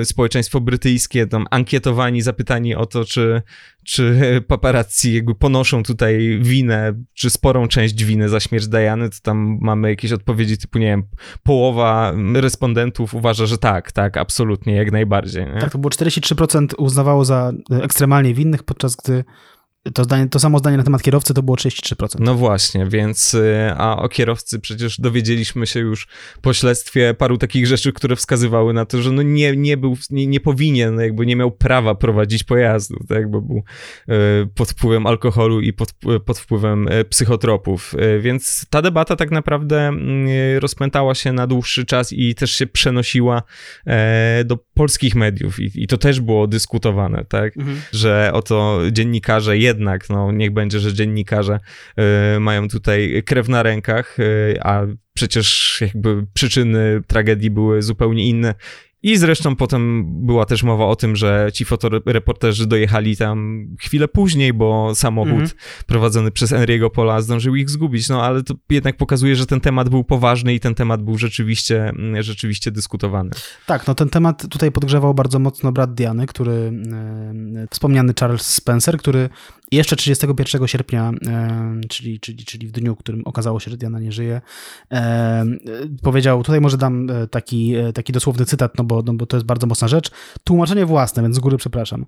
y, 0.01 0.05
społeczeństwo 0.05 0.61
brytyjskie 0.69 1.27
tam 1.27 1.45
ankietowani, 1.49 2.21
zapytani 2.21 2.75
o 2.75 2.85
to, 2.85 3.05
czy, 3.05 3.41
czy 3.83 4.15
paparazzi 4.47 5.13
jakby 5.13 5.35
ponoszą 5.35 5.83
tutaj 5.83 6.39
winę, 6.41 6.93
czy 7.13 7.29
sporą 7.29 7.67
część 7.67 8.03
winy 8.03 8.29
za 8.29 8.39
śmierć 8.39 8.67
Diany, 8.67 9.09
to 9.09 9.15
tam 9.23 9.57
mamy 9.61 9.89
jakieś 9.89 10.11
odpowiedzi 10.11 10.57
typu, 10.57 10.79
nie 10.79 10.85
wiem, 10.85 11.03
połowa 11.43 12.13
respondentów 12.33 13.13
uważa, 13.13 13.45
że 13.45 13.57
tak, 13.57 13.91
tak, 13.91 14.17
absolutnie, 14.17 14.75
jak 14.75 14.91
najbardziej. 14.91 15.45
Nie? 15.45 15.61
Tak, 15.61 15.71
to 15.71 15.77
było 15.77 15.91
43% 15.91 16.67
uznawało 16.77 17.25
za 17.25 17.51
ekstremalnie 17.71 18.33
winnych, 18.33 18.63
podczas 18.63 18.95
gdy 18.95 19.23
to, 19.93 20.03
zdanie, 20.03 20.29
to 20.29 20.39
samo 20.39 20.59
zdanie 20.59 20.77
na 20.77 20.83
temat 20.83 21.01
kierowcy 21.01 21.33
to 21.33 21.43
było 21.43 21.57
33%. 21.57 22.19
No 22.19 22.35
właśnie, 22.35 22.85
więc 22.85 23.33
y, 23.33 23.73
a 23.77 23.97
o 23.97 24.09
kierowcy 24.09 24.59
przecież 24.59 24.99
dowiedzieliśmy 24.99 25.67
się 25.67 25.79
już 25.79 26.07
po 26.41 26.53
śledztwie 26.53 27.13
paru 27.13 27.37
takich 27.37 27.67
rzeczy, 27.67 27.93
które 27.93 28.15
wskazywały 28.15 28.73
na 28.73 28.85
to, 28.85 29.01
że 29.01 29.11
no 29.11 29.21
nie, 29.21 29.55
nie 29.57 29.77
był, 29.77 29.97
nie, 30.09 30.27
nie 30.27 30.39
powinien, 30.39 30.99
jakby 30.99 31.25
nie 31.25 31.35
miał 31.35 31.51
prawa 31.51 31.95
prowadzić 31.95 32.43
pojazdu, 32.43 32.99
tak, 33.09 33.31
bo 33.31 33.41
był 33.41 33.63
y, 34.09 34.47
pod 34.55 34.69
wpływem 34.69 35.07
alkoholu 35.07 35.61
i 35.61 35.73
pod, 35.73 35.93
pod 36.25 36.39
wpływem 36.39 36.87
y, 36.87 37.05
psychotropów. 37.05 37.95
Więc 38.19 38.65
ta 38.69 38.81
debata 38.81 39.15
tak 39.15 39.31
naprawdę 39.31 39.91
rozpętała 40.59 41.15
się 41.15 41.33
na 41.33 41.47
dłuższy 41.47 41.85
czas 41.85 42.13
i 42.13 42.35
też 42.35 42.51
się 42.51 42.67
przenosiła 42.67 43.43
e, 43.85 44.43
do 44.45 44.57
polskich 44.73 45.15
mediów 45.15 45.59
i, 45.59 45.71
i 45.83 45.87
to 45.87 45.97
też 45.97 46.21
było 46.21 46.47
dyskutowane, 46.47 47.25
tak, 47.29 47.57
mhm. 47.57 47.81
że 47.91 48.31
oto 48.33 48.79
dziennikarze 48.91 49.57
jednak, 49.69 50.09
no 50.09 50.31
niech 50.31 50.53
będzie, 50.53 50.79
że 50.79 50.93
dziennikarze 50.93 51.59
y, 52.35 52.39
mają 52.39 52.67
tutaj 52.67 53.23
krew 53.25 53.49
na 53.49 53.63
rękach, 53.63 54.19
y, 54.19 54.59
a 54.61 54.81
przecież 55.13 55.77
jakby 55.81 56.25
przyczyny 56.33 57.01
tragedii 57.07 57.49
były 57.49 57.81
zupełnie 57.81 58.29
inne 58.29 58.55
i 59.03 59.17
zresztą 59.17 59.55
potem 59.55 60.05
była 60.25 60.45
też 60.45 60.63
mowa 60.63 60.85
o 60.85 60.95
tym, 60.95 61.15
że 61.15 61.49
ci 61.53 61.65
fotoreporterzy 61.65 62.67
dojechali 62.67 63.17
tam 63.17 63.67
chwilę 63.79 64.07
później, 64.07 64.53
bo 64.53 64.95
samochód 64.95 65.33
mm 65.33 65.45
-hmm. 65.45 65.83
prowadzony 65.85 66.31
przez 66.31 66.51
Enriego 66.51 66.89
Pola 66.89 67.21
zdążył 67.21 67.55
ich 67.55 67.69
zgubić. 67.69 68.09
No 68.09 68.23
ale 68.23 68.43
to 68.43 68.53
jednak 68.69 68.97
pokazuje, 68.97 69.35
że 69.35 69.45
ten 69.45 69.61
temat 69.61 69.89
był 69.89 70.03
poważny 70.03 70.53
i 70.53 70.59
ten 70.59 70.75
temat 70.75 71.03
był 71.03 71.17
rzeczywiście, 71.17 71.89
mm, 71.89 72.23
rzeczywiście 72.23 72.71
dyskutowany. 72.71 73.29
Tak, 73.65 73.87
no 73.87 73.95
ten 73.95 74.09
temat 74.09 74.47
tutaj 74.49 74.71
podgrzewał 74.71 75.13
bardzo 75.13 75.39
mocno 75.39 75.71
brat 75.71 75.93
Diany, 75.93 76.27
który, 76.27 76.51
e, 76.51 77.67
wspomniany 77.69 78.13
Charles 78.19 78.41
Spencer, 78.41 78.97
który 78.97 79.29
jeszcze 79.71 79.95
31 79.95 80.67
sierpnia, 80.67 81.11
e, 81.27 81.81
czyli, 81.89 82.19
czyli, 82.19 82.45
czyli 82.45 82.67
w 82.67 82.71
dniu, 82.71 82.95
w 82.95 82.97
którym 82.97 83.21
okazało 83.25 83.59
się, 83.59 83.71
że 83.71 83.77
Diana 83.77 83.99
nie 83.99 84.11
żyje, 84.11 84.41
e, 84.91 85.45
powiedział, 86.01 86.43
tutaj 86.43 86.61
może 86.61 86.77
dam 86.77 87.09
e, 87.09 87.27
taki, 87.27 87.75
taki 87.93 88.13
dosłowny 88.13 88.45
cytat, 88.45 88.77
no 88.77 88.83
bo, 88.83 89.01
no 89.05 89.13
bo 89.13 89.25
to 89.25 89.37
jest 89.37 89.47
bardzo 89.47 89.67
mocna 89.67 89.87
rzecz, 89.87 90.11
tłumaczenie 90.43 90.85
własne, 90.85 91.23
więc 91.23 91.35
z 91.35 91.39
góry 91.39 91.57
przepraszam. 91.57 92.05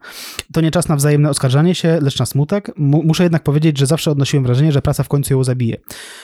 To 0.53 0.61
nie 0.61 0.71
czas 0.71 0.87
na 0.87 0.95
wzajemne 0.95 1.29
oskarżanie 1.29 1.75
się, 1.75 1.99
lecz 2.01 2.19
na 2.19 2.25
smutek. 2.25 2.71
Muszę 2.77 3.23
jednak 3.23 3.43
powiedzieć, 3.43 3.77
że 3.77 3.85
zawsze 3.85 4.11
odnosiłem 4.11 4.43
wrażenie, 4.43 4.71
że 4.71 4.81
praca 4.81 5.03
w 5.03 5.07
końcu 5.07 5.33
ją 5.33 5.43
zabije. 5.43 5.77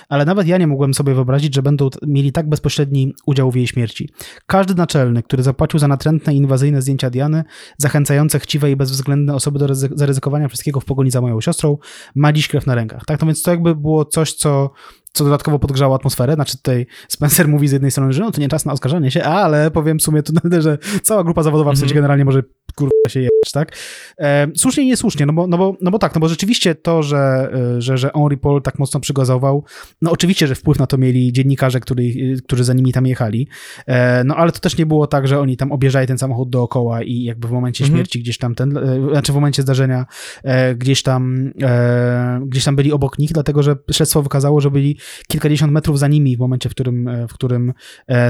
Ale 0.09 0.26
nawet 0.26 0.47
ja 0.47 0.57
nie 0.57 0.68
mogłem 0.68 0.93
sobie 0.93 1.14
wyobrazić, 1.14 1.55
że 1.55 1.61
będą 1.61 1.89
mieli 2.07 2.31
tak 2.31 2.49
bezpośredni 2.49 3.14
udział 3.26 3.51
w 3.51 3.55
jej 3.55 3.68
śmierci. 3.68 4.09
Każdy 4.45 4.76
naczelny, 4.76 5.23
który 5.23 5.43
zapłacił 5.43 5.80
za 5.80 5.88
natrętne 5.88 6.34
inwazyjne 6.34 6.81
zdjęcia 6.81 7.09
Diany, 7.09 7.43
zachęcające 7.77 8.39
chciwe 8.39 8.72
i 8.72 8.76
bezwzględne 8.76 9.35
osoby 9.35 9.59
do 9.59 9.76
zaryzykowania 9.76 10.47
wszystkiego 10.47 10.80
w 10.80 10.85
pogoni 10.85 11.11
za 11.11 11.22
moją 11.27 11.41
siostrą, 11.41 11.77
ma 12.15 12.33
dziś 12.33 12.47
krew 12.47 12.65
na 12.65 12.75
rękach. 12.75 13.05
Tak? 13.05 13.21
No 13.21 13.27
więc 13.27 13.41
to 13.41 13.51
jakby 13.51 13.75
było 13.75 14.05
coś, 14.05 14.33
co 14.33 14.71
co 15.18 15.23
dodatkowo 15.23 15.60
podgrzało 15.60 15.95
atmosferę. 15.95 16.34
Znaczy 16.34 16.57
tutaj 16.57 16.85
Spencer 17.07 17.48
mówi 17.48 17.68
z 17.68 17.72
jednej 17.72 17.91
strony, 17.91 18.14
że 18.14 18.23
no 18.23 18.31
to 18.31 18.41
nie 18.41 18.48
czas 18.48 18.65
na 18.65 18.73
oskarżanie 18.73 19.11
się, 19.11 19.23
ale 19.23 19.72
powiem 19.72 19.99
w 19.99 20.03
sumie 20.03 20.23
tu, 20.23 20.34
że 20.60 20.77
cała 21.03 21.23
grupa 21.23 21.44
zawodowa 21.44 21.72
w 21.72 21.76
sensie 21.76 21.91
mhm. 21.91 21.98
generalnie 21.98 22.26
może 22.26 22.44
kurwa 22.76 22.91
się 23.10 23.19
jebać, 23.19 23.52
tak? 23.53 23.77
E, 24.19 24.48
słusznie 24.56 24.84
i 24.84 24.88
niesłusznie, 24.88 25.26
no 25.26 25.34
bo, 25.34 25.48
no, 25.48 25.57
bo, 25.57 25.77
no 25.81 25.91
bo 25.91 25.99
tak, 25.99 26.15
no 26.15 26.22
bo 26.22 26.27
rzeczywiście 26.27 26.76
to, 26.76 27.03
że, 27.03 27.49
e, 27.77 27.81
że, 27.81 27.98
że 27.98 28.11
Henri 28.15 28.38
Paul 28.38 28.61
tak 28.61 28.80
mocno 28.80 28.99
przygazował, 28.99 29.64
no 30.02 30.11
oczywiście, 30.11 30.48
że 30.48 30.56
wpływ 30.56 30.80
na 30.80 30.88
to 30.88 30.98
mieli 30.98 31.34
dziennikarze, 31.34 31.80
który, 31.80 32.03
którzy 32.45 32.64
za 32.64 32.73
nimi 32.73 32.94
tam 32.94 33.07
jechali, 33.07 33.48
e, 33.88 34.23
no 34.23 34.35
ale 34.35 34.52
to 34.52 34.60
też 34.60 34.77
nie 34.77 34.85
było 34.85 35.07
tak, 35.07 35.27
że 35.27 35.39
oni 35.39 35.57
tam 35.57 35.72
objeżdżali 35.72 36.07
ten 36.07 36.18
samochód 36.18 36.49
dookoła 36.49 37.03
i 37.03 37.23
jakby 37.23 37.48
w 37.48 37.52
momencie 37.52 37.84
mhm. 37.84 37.98
śmierci 37.98 38.19
gdzieś 38.19 38.38
tam 38.38 38.56
ten, 38.56 38.77
e, 38.77 39.10
znaczy 39.11 39.31
w 39.31 39.35
momencie 39.35 39.61
zdarzenia 39.61 40.06
e, 40.44 40.76
gdzieś 40.76 41.03
tam 41.03 41.52
e, 41.61 42.41
gdzieś 42.45 42.64
tam 42.64 42.76
byli 42.76 42.91
obok 42.91 43.19
nich, 43.19 43.31
dlatego, 43.31 43.64
że 43.64 43.76
śledztwo 43.91 44.23
wykazało, 44.23 44.61
że 44.61 44.72
byli 44.72 44.98
kilkadziesiąt 45.27 45.73
metrów 45.73 45.99
za 45.99 46.07
nimi 46.07 46.38
w 46.38 46.39
momencie, 46.39 46.69
w 46.69 46.71
którym, 46.71 47.09
w 47.29 47.34
którym 47.34 47.73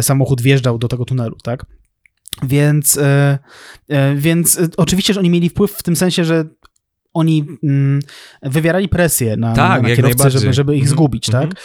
samochód 0.01 0.41
wjeżdżał 0.41 0.77
do 0.77 0.87
tego 0.87 1.05
tunelu, 1.05 1.37
tak? 1.43 1.65
Więc, 2.43 2.97
e, 2.97 3.39
e, 3.89 4.15
więc 4.15 4.59
e, 4.59 4.67
oczywiście, 4.77 5.13
że 5.13 5.19
oni 5.19 5.29
mieli 5.29 5.49
wpływ 5.49 5.71
w 5.71 5.83
tym 5.83 5.95
sensie, 5.95 6.25
że 6.25 6.45
oni 7.13 7.45
mm, 7.63 7.99
wywierali 8.43 8.89
presję 8.89 9.37
na, 9.37 9.53
tak, 9.53 9.83
na, 9.83 9.89
na 9.89 9.95
kierowcę, 9.95 10.31
żeby, 10.31 10.53
żeby 10.53 10.75
ich 10.75 10.81
mhm. 10.81 10.95
zgubić, 10.95 11.29
mm 11.29 11.41
-hmm. 11.41 11.49
tak? 11.49 11.59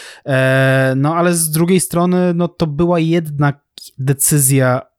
no 0.97 1.17
ale 1.17 1.35
z 1.35 1.51
drugiej 1.51 1.81
strony, 1.81 2.35
no 2.35 2.49
to 2.49 2.67
była 2.67 2.99
jednak 2.99 3.61
decyzja 3.99 4.92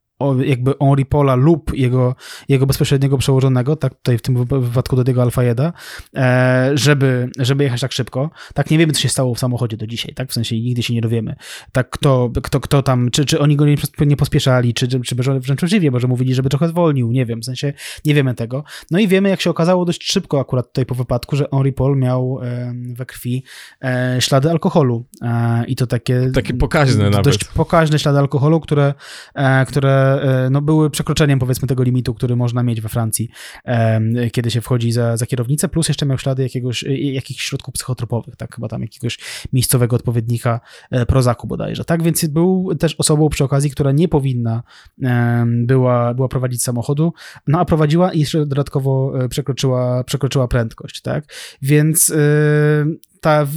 jakby 0.46 0.74
Henri 0.82 1.06
Paula 1.06 1.36
lub 1.36 1.74
jego, 1.74 2.16
jego 2.50 2.66
bezpośredniego 2.66 3.18
przełożonego, 3.18 3.76
tak 3.76 3.94
tutaj 3.94 4.18
w 4.18 4.22
tym 4.22 4.46
wypadku 4.46 4.96
do 4.96 5.04
tego 5.04 5.22
Alfajeda, 5.22 5.74
e, 6.16 6.72
żeby, 6.74 7.30
żeby 7.40 7.64
jechać 7.64 7.82
tak 7.82 7.92
szybko. 7.92 8.30
Tak 8.54 8.72
nie 8.72 8.78
wiemy, 8.78 8.94
co 8.94 9.02
się 9.02 9.10
stało 9.10 9.36
w 9.36 9.40
samochodzie 9.40 9.78
do 9.78 9.88
dzisiaj, 9.88 10.14
tak? 10.14 10.30
W 10.30 10.34
sensie 10.34 10.56
nigdy 10.56 10.84
się 10.84 10.94
nie 10.94 11.02
dowiemy. 11.02 11.36
Tak 11.72 11.90
kto, 11.90 12.32
kto, 12.44 12.60
kto 12.60 12.84
tam, 12.84 13.12
czy, 13.12 13.26
czy 13.26 13.40
oni 13.40 13.56
go 13.56 13.66
nie, 13.66 13.76
nie 14.00 14.18
pospieszali, 14.18 14.74
czy, 14.74 14.88
czy 14.88 15.16
wręcz 15.16 15.58
przeciwnie, 15.58 15.92
może 15.92 16.08
mówili, 16.08 16.36
żeby 16.36 16.50
trochę 16.50 16.68
zwolnił, 16.68 17.12
nie 17.12 17.26
wiem, 17.26 17.42
w 17.42 17.46
sensie 17.46 17.74
nie 18.06 18.14
wiemy 18.14 18.34
tego. 18.36 18.64
No 18.92 19.00
i 19.00 19.08
wiemy, 19.08 19.30
jak 19.30 19.42
się 19.42 19.50
okazało 19.50 19.86
dość 19.86 20.12
szybko 20.12 20.40
akurat 20.40 20.68
tutaj 20.68 20.86
po 20.86 20.96
wypadku, 20.96 21.36
że 21.36 21.48
Henri 21.52 21.74
Paul 21.74 21.98
miał 21.98 22.40
e, 22.42 22.74
we 22.94 23.06
krwi 23.06 23.44
e, 23.84 24.18
ślady 24.20 24.50
alkoholu 24.50 25.06
i 25.68 25.76
to 25.76 25.88
takie... 25.88 26.32
Takie 26.34 26.54
pokaźne 26.54 27.04
dość 27.04 27.12
nawet. 27.12 27.26
Dość 27.26 27.44
pokaźne 27.44 28.00
ślady 28.00 28.20
alkoholu, 28.20 28.60
które, 28.60 28.94
które 29.68 30.03
E, 30.04 30.50
no, 30.50 30.62
były 30.62 30.90
przekroczeniem 30.90 31.40
powiedzmy 31.40 31.68
tego 31.68 31.84
limitu, 31.84 32.14
który 32.14 32.36
można 32.36 32.64
mieć 32.64 32.82
we 32.82 32.90
Francji, 32.90 33.30
kiedy 34.32 34.52
się 34.52 34.62
wchodzi 34.62 34.92
za, 34.92 35.18
za 35.18 35.26
kierownicę, 35.26 35.70
plus 35.70 35.88
jeszcze 35.88 36.06
miał 36.06 36.18
ślady 36.18 36.44
jakiegoś, 36.44 36.84
e, 36.84 36.98
jakichś 36.98 37.46
środków 37.46 37.74
psychotropowych, 37.74 38.36
tak, 38.36 38.56
chyba 38.56 38.68
tam 38.68 38.82
jakiegoś 38.82 39.20
miejscowego 39.54 39.96
odpowiednika 39.96 40.60
e, 40.92 41.06
Prozaku 41.06 41.48
bodajże, 41.48 41.86
tak, 41.86 42.04
więc 42.04 42.26
był 42.26 42.76
też 42.76 42.96
osobą 42.96 43.30
przy 43.30 43.44
okazji, 43.44 43.72
która 43.72 43.92
nie 43.92 44.08
powinna 44.08 44.64
była, 45.46 46.14
była 46.14 46.28
prowadzić 46.28 46.64
samochodu, 46.64 47.14
no 47.48 47.60
a 47.60 47.66
prowadziła 47.66 48.14
i 48.14 48.20
jeszcze 48.20 48.46
dodatkowo 48.46 49.14
przekroczyła, 49.30 50.04
przekroczyła 50.04 50.48
prędkość, 50.48 51.02
tak, 51.02 51.26
więc 51.62 52.14
ta 53.24 53.48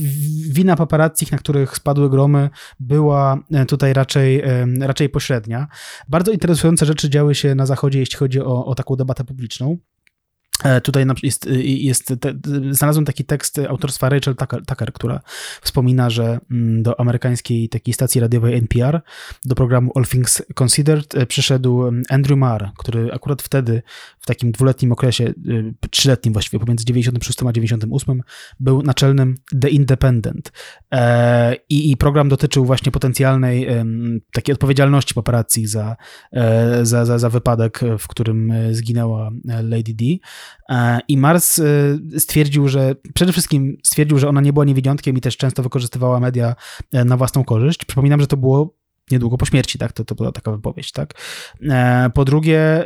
wina 0.50 0.76
paparazzi, 0.76 1.26
na 1.32 1.38
których 1.38 1.76
spadły 1.76 2.10
gromy, 2.10 2.50
była 2.80 3.38
e, 3.52 3.66
tutaj 3.66 3.92
raczej, 3.92 4.40
e, 4.40 4.66
raczej 4.80 5.08
pośrednia. 5.08 5.66
Bardzo 6.08 6.32
interesujące 6.32 6.86
rzeczy 6.86 7.10
działy 7.10 7.34
się 7.34 7.54
na 7.54 7.66
Zachodzie, 7.66 7.98
jeśli 7.98 8.16
chodzi 8.16 8.40
o, 8.40 8.66
o 8.66 8.74
taką 8.74 8.96
debatę 8.96 9.24
publiczną. 9.24 9.76
E, 10.64 10.80
tutaj 10.80 11.06
jest, 11.22 11.48
jest 11.62 12.14
te, 12.20 12.34
znalazłem 12.70 13.04
taki 13.04 13.24
tekst 13.24 13.60
autorstwa 13.68 14.08
Rachel 14.08 14.36
Tucker, 14.36 14.66
Tucker, 14.66 14.92
która 14.92 15.20
wspomina, 15.62 16.10
że 16.10 16.38
mm, 16.50 16.82
do 16.82 17.00
amerykańskiej 17.00 17.68
takiej 17.68 17.94
stacji 17.94 18.20
radiowej 18.20 18.54
NPR, 18.54 19.00
do 19.44 19.54
programu 19.54 19.92
All 19.94 20.04
Things 20.04 20.42
Considered 20.54 21.14
e, 21.14 21.26
przyszedł 21.26 21.86
mm, 21.86 22.02
Andrew 22.10 22.38
Marr, 22.38 22.70
który 22.78 23.12
akurat 23.12 23.42
wtedy, 23.42 23.82
w 24.20 24.26
takim 24.26 24.52
dwuletnim 24.52 24.92
okresie, 24.92 25.24
e, 25.24 25.32
trzyletnim 25.90 26.32
właściwie, 26.32 26.60
pomiędzy 26.60 26.84
96 26.84 27.38
a 27.42 27.52
98, 27.52 28.22
był 28.60 28.82
naczelnym 28.82 29.34
The 29.60 29.68
Independent. 29.68 30.52
I, 31.68 31.90
i 31.90 31.96
program 31.96 32.28
dotyczył 32.28 32.64
właśnie 32.64 32.92
potencjalnej 32.92 33.66
takiej 34.32 34.52
odpowiedzialności 34.52 35.14
paparazzi 35.14 35.66
za, 35.66 35.96
za, 36.82 37.04
za, 37.04 37.18
za 37.18 37.30
wypadek, 37.30 37.80
w 37.98 38.08
którym 38.08 38.52
zginęła 38.72 39.30
Lady 39.44 39.94
D. 39.94 40.04
E, 40.68 41.00
I 41.08 41.16
Mars 41.16 41.58
e, 41.58 41.64
stwierdził, 42.18 42.68
że 42.68 42.94
przede 43.14 43.32
wszystkim 43.32 43.76
stwierdził, 43.84 44.18
że 44.18 44.28
ona 44.28 44.40
nie 44.40 44.52
była 44.52 44.64
niewidzątkiem 44.64 45.16
i 45.16 45.20
też 45.20 45.36
często 45.36 45.62
wykorzystywała 45.62 46.20
media 46.20 46.54
e, 46.92 47.04
na 47.04 47.16
własną 47.16 47.44
korzyść. 47.44 47.84
Przypominam, 47.84 48.20
że 48.20 48.26
to 48.26 48.36
było 48.36 48.74
niedługo 49.10 49.38
po 49.38 49.46
śmierci, 49.46 49.78
tak? 49.78 49.92
To, 49.92 50.04
to 50.04 50.14
była 50.14 50.32
taka 50.32 50.52
wypowiedź, 50.52 50.92
tak? 50.92 51.14
Po 52.14 52.24
drugie, 52.24 52.84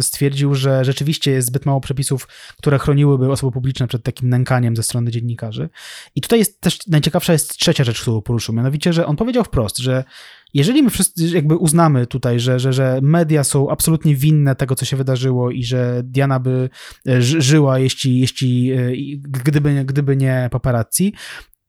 stwierdził, 0.00 0.54
że 0.54 0.84
rzeczywiście 0.84 1.30
jest 1.30 1.48
zbyt 1.48 1.66
mało 1.66 1.80
przepisów, 1.80 2.28
które 2.58 2.78
chroniłyby 2.78 3.32
osoby 3.32 3.52
publiczne 3.52 3.88
przed 3.88 4.02
takim 4.02 4.28
nękaniem 4.28 4.76
ze 4.76 4.82
strony 4.82 5.10
dziennikarzy. 5.10 5.68
I 6.14 6.20
tutaj 6.20 6.38
jest 6.38 6.60
też 6.60 6.86
najciekawsza 6.86 7.32
jest 7.32 7.56
trzecia 7.56 7.84
rzecz, 7.84 8.00
którą 8.02 8.22
poruszył, 8.22 8.54
mianowicie, 8.54 8.92
że 8.92 9.06
on 9.06 9.16
powiedział 9.16 9.44
wprost, 9.44 9.78
że 9.78 10.04
jeżeli 10.54 10.82
my 10.82 10.90
wszyscy 10.90 11.28
jakby 11.28 11.56
uznamy 11.56 12.06
tutaj, 12.06 12.40
że, 12.40 12.60
że, 12.60 12.72
że 12.72 12.98
media 13.02 13.44
są 13.44 13.70
absolutnie 13.70 14.14
winne 14.14 14.54
tego, 14.54 14.74
co 14.74 14.84
się 14.84 14.96
wydarzyło 14.96 15.50
i 15.50 15.64
że 15.64 16.00
Diana 16.04 16.40
by 16.40 16.70
e, 17.08 17.22
żyła, 17.22 17.78
jeśli, 17.78 18.20
jeśli 18.20 18.72
e, 18.72 18.90
gdyby, 19.22 19.84
gdyby 19.84 20.16
nie 20.16 20.48
paparazzi, 20.52 21.12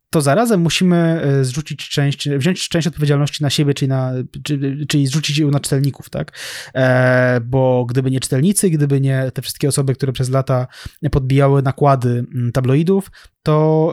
to 0.10 0.22
zarazem 0.22 0.62
musimy 0.62 0.98
e, 0.98 1.44
zrzucić 1.44 1.90
część, 1.90 2.30
wziąć 2.30 2.70
część 2.70 2.88
odpowiedzialności 2.88 3.44
na 3.44 3.50
siebie, 3.50 3.74
czyli, 3.74 3.90
na, 3.90 4.14
czyli, 4.44 4.88
czyli 4.88 5.08
zrzucić 5.08 5.38
ją 5.38 5.52
na 5.52 5.60
czytelników, 5.60 6.10
tak? 6.10 6.40
E, 6.76 7.42
bo 7.42 7.86
gdyby 7.86 8.12
nie 8.12 8.20
czytelnicy, 8.20 8.70
gdyby 8.70 9.02
nie 9.02 9.32
te 9.34 9.42
wszystkie 9.42 9.68
osoby, 9.68 9.96
które 9.96 10.14
przez 10.14 10.30
lata 10.30 10.68
podbijały 11.12 11.62
nakłady 11.62 12.26
mm, 12.36 12.52
tabloidów, 12.52 13.12
to 13.44 13.92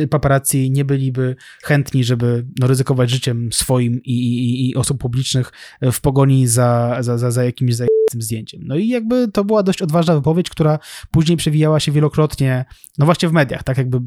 e, 0.00 0.06
paparazzi 0.06 0.70
nie 0.70 0.84
byliby 0.84 1.36
chętni, 1.62 2.04
żeby 2.04 2.46
no, 2.58 2.66
ryzykować 2.66 3.10
życiem 3.10 3.52
swoim 3.52 4.00
i, 4.04 4.12
i, 4.12 4.70
i 4.70 4.74
osób 4.74 5.00
publicznych 5.00 5.52
w 5.92 6.00
pogoni 6.00 6.46
za, 6.46 6.96
za, 7.00 7.18
za, 7.18 7.30
za 7.30 7.44
jakimś 7.44 7.74
za 7.74 7.84
tym 8.10 8.22
zdjęciem. 8.22 8.60
No 8.64 8.76
i 8.76 8.88
jakby 8.88 9.28
to 9.28 9.44
była 9.44 9.62
dość 9.62 9.82
odważna 9.82 10.14
wypowiedź, 10.14 10.50
która 10.50 10.78
później 11.10 11.36
przewijała 11.36 11.80
się 11.80 11.92
wielokrotnie, 11.92 12.64
no 12.98 13.04
właśnie 13.04 13.28
w 13.28 13.32
mediach, 13.32 13.62
tak 13.62 13.78
jakby 13.78 13.98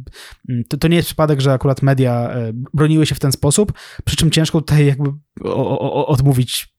mm, 0.50 0.64
to, 0.70 0.78
to 0.78 0.88
nie 0.88 0.96
jest 0.96 1.08
przypadek, 1.08 1.42
że 1.42 1.54
akurat 1.54 1.82
media 1.82 2.30
e, 2.30 2.52
broniły 2.74 3.06
się 3.06 3.16
w 3.16 3.20
ten 3.20 3.32
sposób, 3.32 3.74
przy 4.06 4.16
czym 4.16 4.32
ciężko 4.32 4.62
tutaj 4.62 4.86
jakby 4.86 5.10
o, 5.44 5.80
o, 5.80 6.08
odmówić 6.08 6.72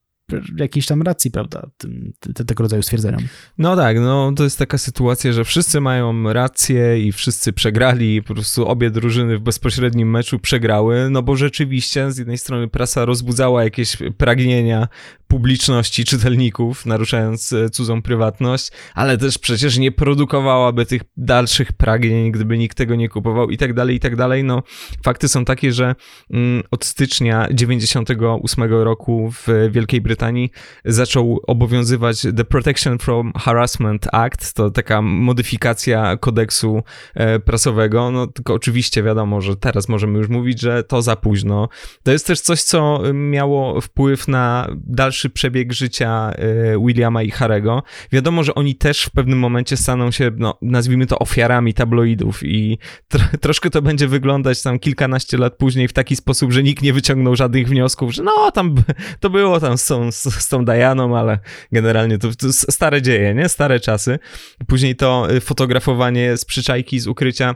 jakiejś 0.57 0.87
tam 0.87 1.03
racji, 1.03 1.31
prawda, 1.31 1.71
tym, 1.77 2.13
te, 2.35 2.45
tego 2.45 2.63
rodzaju 2.63 2.83
stwierdzeniom. 2.83 3.23
No 3.59 3.77
tak, 3.77 4.01
no 4.01 4.33
to 4.37 4.45
jest 4.45 4.59
taka 4.59 4.79
sytuacja, 4.79 5.33
że 5.33 5.45
wszyscy 5.45 5.81
mają 5.81 6.33
rację 6.33 7.07
i 7.07 7.13
wszyscy 7.13 7.53
przegrali, 7.53 8.23
po 8.23 8.35
prostu 8.35 8.67
obie 8.67 8.91
drużyny 8.91 9.39
w 9.39 9.41
bezpośrednim 9.41 10.11
meczu 10.11 10.39
przegrały, 10.39 11.11
no 11.11 11.23
bo 11.23 11.37
rzeczywiście 11.37 12.13
z 12.13 12.19
jednej 12.19 12.39
strony 12.39 12.69
prasa 12.69 13.05
rozbudzała 13.05 13.65
jakieś 13.65 13.97
pragnienia 14.17 14.89
publiczności 15.33 16.05
czytelników, 16.05 16.87
naruszając 16.87 17.53
e, 17.53 17.71
cudzą 17.71 18.03
prywatność, 18.03 18.71
ale 18.95 19.19
też 19.19 19.39
przecież 19.39 19.79
nie 19.79 19.93
produkowałaby 19.93 20.87
tych 20.87 21.03
dalszych 21.17 21.73
pragnień, 21.73 22.33
gdyby 22.33 22.59
nikt 22.59 22.77
tego 22.77 22.95
nie 22.95 23.09
kupował 23.09 23.51
i 23.51 23.57
tak 23.59 23.75
dalej, 23.75 23.97
i 23.97 24.01
tak 24.01 24.17
dalej. 24.17 24.45
No, 24.45 24.63
fakty 25.05 25.29
są 25.29 25.45
takie, 25.45 25.73
że 25.73 25.95
mm, 26.31 26.63
od 26.71 26.85
stycznia 26.85 27.49
98 27.53 28.73
roku 28.73 29.31
w 29.31 29.49
Wielkiej 29.71 30.01
Brytanii 30.01 30.51
zaczął 30.85 31.41
obowiązywać 31.47 32.23
The 32.37 32.45
Protection 32.45 32.99
from 32.99 33.33
Harassment 33.37 34.07
Act, 34.13 34.55
to 34.55 34.71
taka 34.71 35.03
modyfikacja 35.03 36.17
kodeksu 36.17 36.83
e, 37.15 37.39
prasowego, 37.39 38.11
no 38.11 38.27
tylko 38.27 38.55
oczywiście 38.55 39.03
wiadomo, 39.03 39.41
że 39.41 39.57
teraz 39.57 39.89
możemy 39.89 40.19
już 40.19 40.29
mówić, 40.29 40.61
że 40.61 40.85
to 40.85 41.03
za 41.03 41.17
późno. 41.17 41.69
To 42.03 42.13
jest 42.13 42.27
też 42.27 42.41
coś, 42.41 42.63
co 42.63 43.01
miało 43.13 43.81
wpływ 43.81 44.29
na 44.29 44.69
dalszy 44.87 45.22
przebieg 45.31 45.73
życia 45.73 46.33
e, 46.35 46.79
Williama 46.87 47.23
i 47.23 47.31
Harego. 47.31 47.83
Wiadomo, 48.13 48.45
że 48.45 48.55
oni 48.55 48.75
też 48.75 49.03
w 49.03 49.11
pewnym 49.11 49.39
momencie 49.39 49.77
staną 49.77 50.11
się, 50.11 50.31
no, 50.37 50.59
nazwijmy 50.63 51.07
to 51.07 51.19
ofiarami 51.19 51.75
tabloidów 51.75 52.43
i 52.43 52.79
tro 53.09 53.25
troszkę 53.41 53.71
to 53.71 53.83
będzie 53.83 54.09
wyglądać 54.09 54.63
tam 54.63 54.79
kilkanaście 54.79 55.39
lat 55.39 55.57
później 55.57 55.89
w 55.89 55.93
taki 55.93 56.17
sposób, 56.17 56.53
że 56.53 56.63
nikt 56.63 56.83
nie 56.83 56.93
wyciągnął 56.93 57.37
żadnych 57.37 57.69
wniosków, 57.69 58.15
że 58.15 58.23
no, 58.23 58.51
tam 58.51 58.75
to 59.21 59.31
było 59.31 59.61
tam 59.61 59.79
z 59.79 59.87
tą, 59.87 60.13
z 60.13 60.49
tą 60.49 60.65
Dianą, 60.65 61.19
ale 61.19 61.39
generalnie 61.73 62.19
to, 62.19 62.29
to 62.35 62.53
stare 62.53 63.03
dzieje, 63.03 63.35
nie? 63.35 63.49
Stare 63.49 63.81
czasy. 63.81 64.19
Później 64.67 64.97
to 64.97 65.27
y, 65.31 65.41
fotografowanie 65.41 66.37
z 66.37 66.45
przyczajki, 66.45 67.01
z 67.01 67.07
ukrycia 67.07 67.55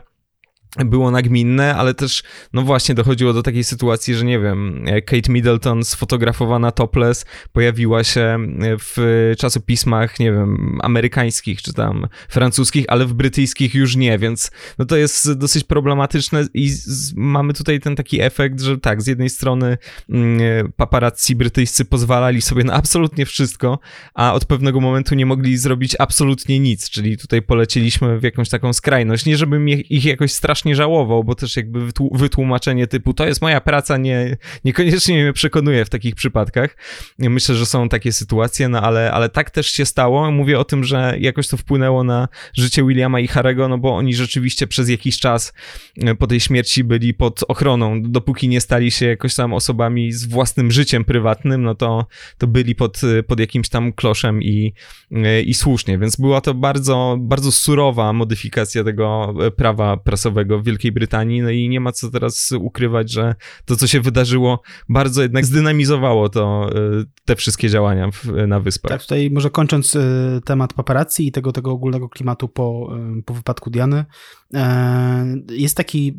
było 0.85 1.11
nagminne, 1.11 1.75
ale 1.75 1.93
też, 1.93 2.23
no 2.53 2.61
właśnie, 2.61 2.95
dochodziło 2.95 3.33
do 3.33 3.43
takiej 3.43 3.63
sytuacji, 3.63 4.15
że 4.15 4.25
nie 4.25 4.39
wiem, 4.39 4.85
Kate 5.05 5.31
Middleton 5.31 5.83
sfotografowana 5.83 6.71
topless 6.71 7.25
pojawiła 7.51 8.03
się 8.03 8.37
w 8.79 9.33
czasopismach, 9.37 10.19
nie 10.19 10.31
wiem, 10.31 10.79
amerykańskich 10.81 11.61
czy 11.61 11.73
tam 11.73 12.07
francuskich, 12.29 12.85
ale 12.87 13.05
w 13.05 13.13
brytyjskich 13.13 13.75
już 13.75 13.95
nie, 13.95 14.17
więc 14.17 14.51
no 14.77 14.85
to 14.85 14.97
jest 14.97 15.33
dosyć 15.33 15.63
problematyczne 15.63 16.45
i 16.53 16.69
z, 16.69 17.13
mamy 17.15 17.53
tutaj 17.53 17.79
ten 17.79 17.95
taki 17.95 18.21
efekt, 18.21 18.61
że 18.61 18.77
tak, 18.77 19.01
z 19.01 19.07
jednej 19.07 19.29
strony 19.29 19.77
mm, 20.09 20.71
paparazzi 20.75 21.35
brytyjscy 21.35 21.85
pozwalali 21.85 22.41
sobie 22.41 22.63
na 22.63 22.73
absolutnie 22.73 23.25
wszystko, 23.25 23.79
a 24.13 24.33
od 24.33 24.45
pewnego 24.45 24.81
momentu 24.81 25.15
nie 25.15 25.25
mogli 25.25 25.57
zrobić 25.57 25.95
absolutnie 25.99 26.59
nic, 26.59 26.89
czyli 26.89 27.17
tutaj 27.17 27.41
polecieliśmy 27.41 28.19
w 28.19 28.23
jakąś 28.23 28.49
taką 28.49 28.73
skrajność. 28.73 29.25
Nie, 29.25 29.37
żebym 29.37 29.69
ich 29.69 30.05
jakoś 30.05 30.31
strasznie 30.31 30.56
strasznie 30.57 30.75
żałował, 30.75 31.23
bo 31.23 31.35
też 31.35 31.57
jakby 31.57 31.79
wytłumaczenie 32.11 32.87
typu 32.87 33.13
to 33.13 33.27
jest 33.27 33.41
moja 33.41 33.61
praca 33.61 33.97
nie, 33.97 34.37
niekoniecznie 34.65 35.23
mnie 35.23 35.33
przekonuje 35.33 35.85
w 35.85 35.89
takich 35.89 36.15
przypadkach. 36.15 36.77
Myślę, 37.19 37.55
że 37.55 37.65
są 37.65 37.89
takie 37.89 38.11
sytuacje, 38.11 38.69
no 38.69 38.81
ale, 38.81 39.11
ale 39.11 39.29
tak 39.29 39.51
też 39.51 39.67
się 39.67 39.85
stało. 39.85 40.31
Mówię 40.31 40.59
o 40.59 40.63
tym, 40.63 40.83
że 40.83 41.15
jakoś 41.19 41.47
to 41.47 41.57
wpłynęło 41.57 42.03
na 42.03 42.27
życie 42.53 42.83
Williama 42.83 43.19
i 43.19 43.27
Harego, 43.27 43.67
no 43.67 43.77
bo 43.77 43.95
oni 43.95 44.13
rzeczywiście 44.13 44.67
przez 44.67 44.89
jakiś 44.89 45.19
czas 45.19 45.53
e, 45.97 46.15
po 46.15 46.27
tej 46.27 46.39
śmierci 46.39 46.83
byli 46.83 47.13
pod 47.13 47.43
ochroną. 47.47 48.01
Dopóki 48.01 48.47
nie 48.47 48.61
stali 48.61 48.91
się 48.91 49.05
jakoś 49.05 49.35
tam 49.35 49.53
osobami 49.53 50.11
z 50.11 50.25
własnym 50.25 50.71
życiem 50.71 51.03
prywatnym, 51.03 51.63
no 51.63 51.75
to, 51.75 52.05
to 52.37 52.47
byli 52.47 52.75
pod, 52.75 53.01
pod 53.27 53.39
jakimś 53.39 53.69
tam 53.69 53.93
kloszem 53.93 54.43
i, 54.43 54.73
e, 55.11 55.41
i 55.41 55.53
słusznie, 55.53 55.97
więc 55.97 56.15
była 56.15 56.41
to 56.41 56.53
bardzo, 56.53 57.17
bardzo 57.19 57.51
surowa 57.51 58.13
modyfikacja 58.13 58.83
tego 58.83 59.33
e, 59.45 59.51
prawa 59.51 59.97
prasowego 59.97 60.46
w 60.47 60.63
Wielkiej 60.63 60.91
Brytanii, 60.91 61.41
no 61.41 61.49
i 61.49 61.69
nie 61.69 61.79
ma 61.79 61.91
co 61.91 62.11
teraz 62.11 62.51
ukrywać, 62.51 63.11
że 63.11 63.35
to, 63.65 63.75
co 63.75 63.87
się 63.87 64.01
wydarzyło, 64.01 64.61
bardzo 64.89 65.21
jednak 65.21 65.45
zdynamizowało 65.45 66.29
to, 66.29 66.69
y, 67.01 67.05
te 67.25 67.35
wszystkie 67.35 67.69
działania 67.69 68.11
w, 68.11 68.47
na 68.47 68.59
wyspach. 68.59 68.91
Tak, 68.91 69.01
tutaj 69.01 69.29
może 69.31 69.49
kończąc 69.49 69.95
y, 69.95 70.41
temat 70.45 70.73
paparazzi 70.73 71.27
i 71.27 71.31
tego, 71.31 71.51
tego 71.51 71.71
ogólnego 71.71 72.09
klimatu 72.09 72.47
po, 72.47 72.95
y, 73.19 73.23
po 73.23 73.33
wypadku 73.33 73.69
Diany, 73.69 74.05
e, 74.53 75.25
jest 75.49 75.77
taki 75.77 76.17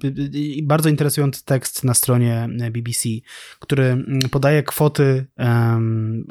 bardzo 0.63 0.89
interesujący 0.89 1.45
tekst 1.45 1.85
na 1.85 1.95
stronie 1.95 2.49
BBC, 2.71 3.09
który 3.59 3.85
mm, 3.85 4.21
podaje 4.31 4.63
kwoty 4.63 5.27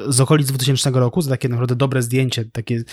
z 0.07 0.21
okolic 0.21 0.51
2000 0.51 0.91
roku 0.91 1.21
za 1.21 1.29
takie 1.29 1.49
naprawdę 1.49 1.75
dobre 1.75 2.01
zdjęcie, 2.01 2.45
takie 2.45 2.83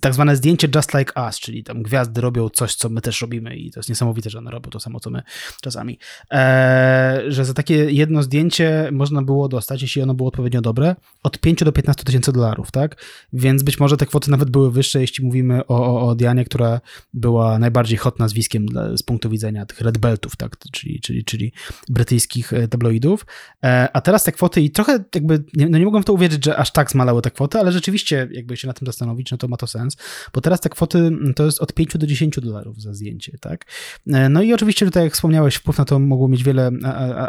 tak 0.00 0.14
zwane 0.14 0.36
zdjęcie 0.36 0.68
just 0.74 0.94
like 0.94 1.12
us, 1.28 1.40
czyli 1.40 1.64
tam 1.64 1.82
gwiazdy 1.82 2.20
robią 2.20 2.48
coś, 2.48 2.74
co 2.74 2.88
my 2.88 3.00
też 3.00 3.20
robimy 3.20 3.56
i 3.56 3.70
to 3.70 3.80
jest 3.80 3.88
niesamowite, 3.88 4.30
że 4.30 4.38
one 4.38 4.50
robią 4.54 4.70
to 4.70 4.80
samo, 4.80 5.00
co 5.00 5.10
my 5.10 5.22
czasami. 5.60 5.98
E, 6.32 7.22
że 7.28 7.44
za 7.44 7.54
takie 7.54 7.74
jedno 7.74 8.22
zdjęcie 8.22 8.88
można 8.92 9.22
było 9.22 9.48
dostać, 9.48 9.82
jeśli 9.82 10.02
ono 10.02 10.14
było 10.14 10.28
odpowiednio 10.28 10.60
dobre, 10.60 10.96
od 11.22 11.38
5 11.38 11.64
do 11.64 11.72
15 11.72 12.04
tysięcy 12.04 12.32
dolarów, 12.32 12.70
tak? 12.70 13.04
Więc 13.32 13.62
być 13.62 13.80
może 13.80 13.96
te 13.96 14.06
kwoty 14.06 14.30
nawet 14.30 14.50
były 14.50 14.70
wyższe, 14.70 15.00
jeśli 15.00 15.24
mówimy 15.24 15.66
o, 15.66 15.86
o, 15.86 16.08
o 16.08 16.14
Dianie, 16.14 16.44
która 16.44 16.80
była 17.14 17.58
najbardziej 17.58 17.98
hot 17.98 18.18
nazwiskiem 18.18 18.66
z 18.96 19.02
punktu 19.02 19.30
widzenia 19.30 19.66
tych 19.66 19.80
red 19.80 19.98
beltów, 19.98 20.36
tak? 20.36 20.56
Czyli, 20.72 21.00
czyli, 21.00 21.24
czyli 21.24 21.52
brytyjskich 21.88 22.52
e, 22.52 22.68
tabloidów. 22.68 23.26
E, 23.64 23.88
a 23.92 24.00
teraz 24.00 24.24
te 24.24 24.32
kwoty 24.32 24.60
i 24.60 24.70
trochę 24.70 25.04
jakby, 25.14 25.44
no 25.56 25.78
nie 25.78 25.84
mogłem 25.84 26.02
w 26.02 26.06
to 26.06 26.12
uwierzyć, 26.12 26.44
że 26.44 26.56
aż 26.56 26.72
tak 26.72 26.90
zmalały 26.90 27.22
te 27.22 27.30
kwoty, 27.30 27.58
ale 27.58 27.72
rzeczywiście 27.72 28.28
jakby 28.32 28.56
się 28.56 28.66
na 28.66 28.72
tym 28.72 28.86
zastanowić, 28.86 29.30
no 29.30 29.36
to 29.36 29.48
ma 29.48 29.56
to 29.56 29.66
sens, 29.66 29.96
bo 30.32 30.40
teraz 30.40 30.60
te 30.60 30.68
kwoty 30.68 31.10
to 31.36 31.44
jest 31.44 31.60
od 31.60 31.72
5 31.72 31.98
do 31.98 32.06
10 32.06 32.40
dolarów 32.40 32.82
za 32.82 32.94
zdjęcie, 32.94 33.38
tak? 33.40 33.64
E, 34.06 34.28
no 34.28 34.42
i 34.44 34.54
oczywiście 34.54 34.86
tutaj, 34.86 35.04
jak 35.04 35.12
wspomniałeś, 35.12 35.54
wpływ 35.54 35.78
na 35.78 35.84
to 35.84 35.98
mogło 35.98 36.28
mieć 36.28 36.44
wiele 36.44 36.70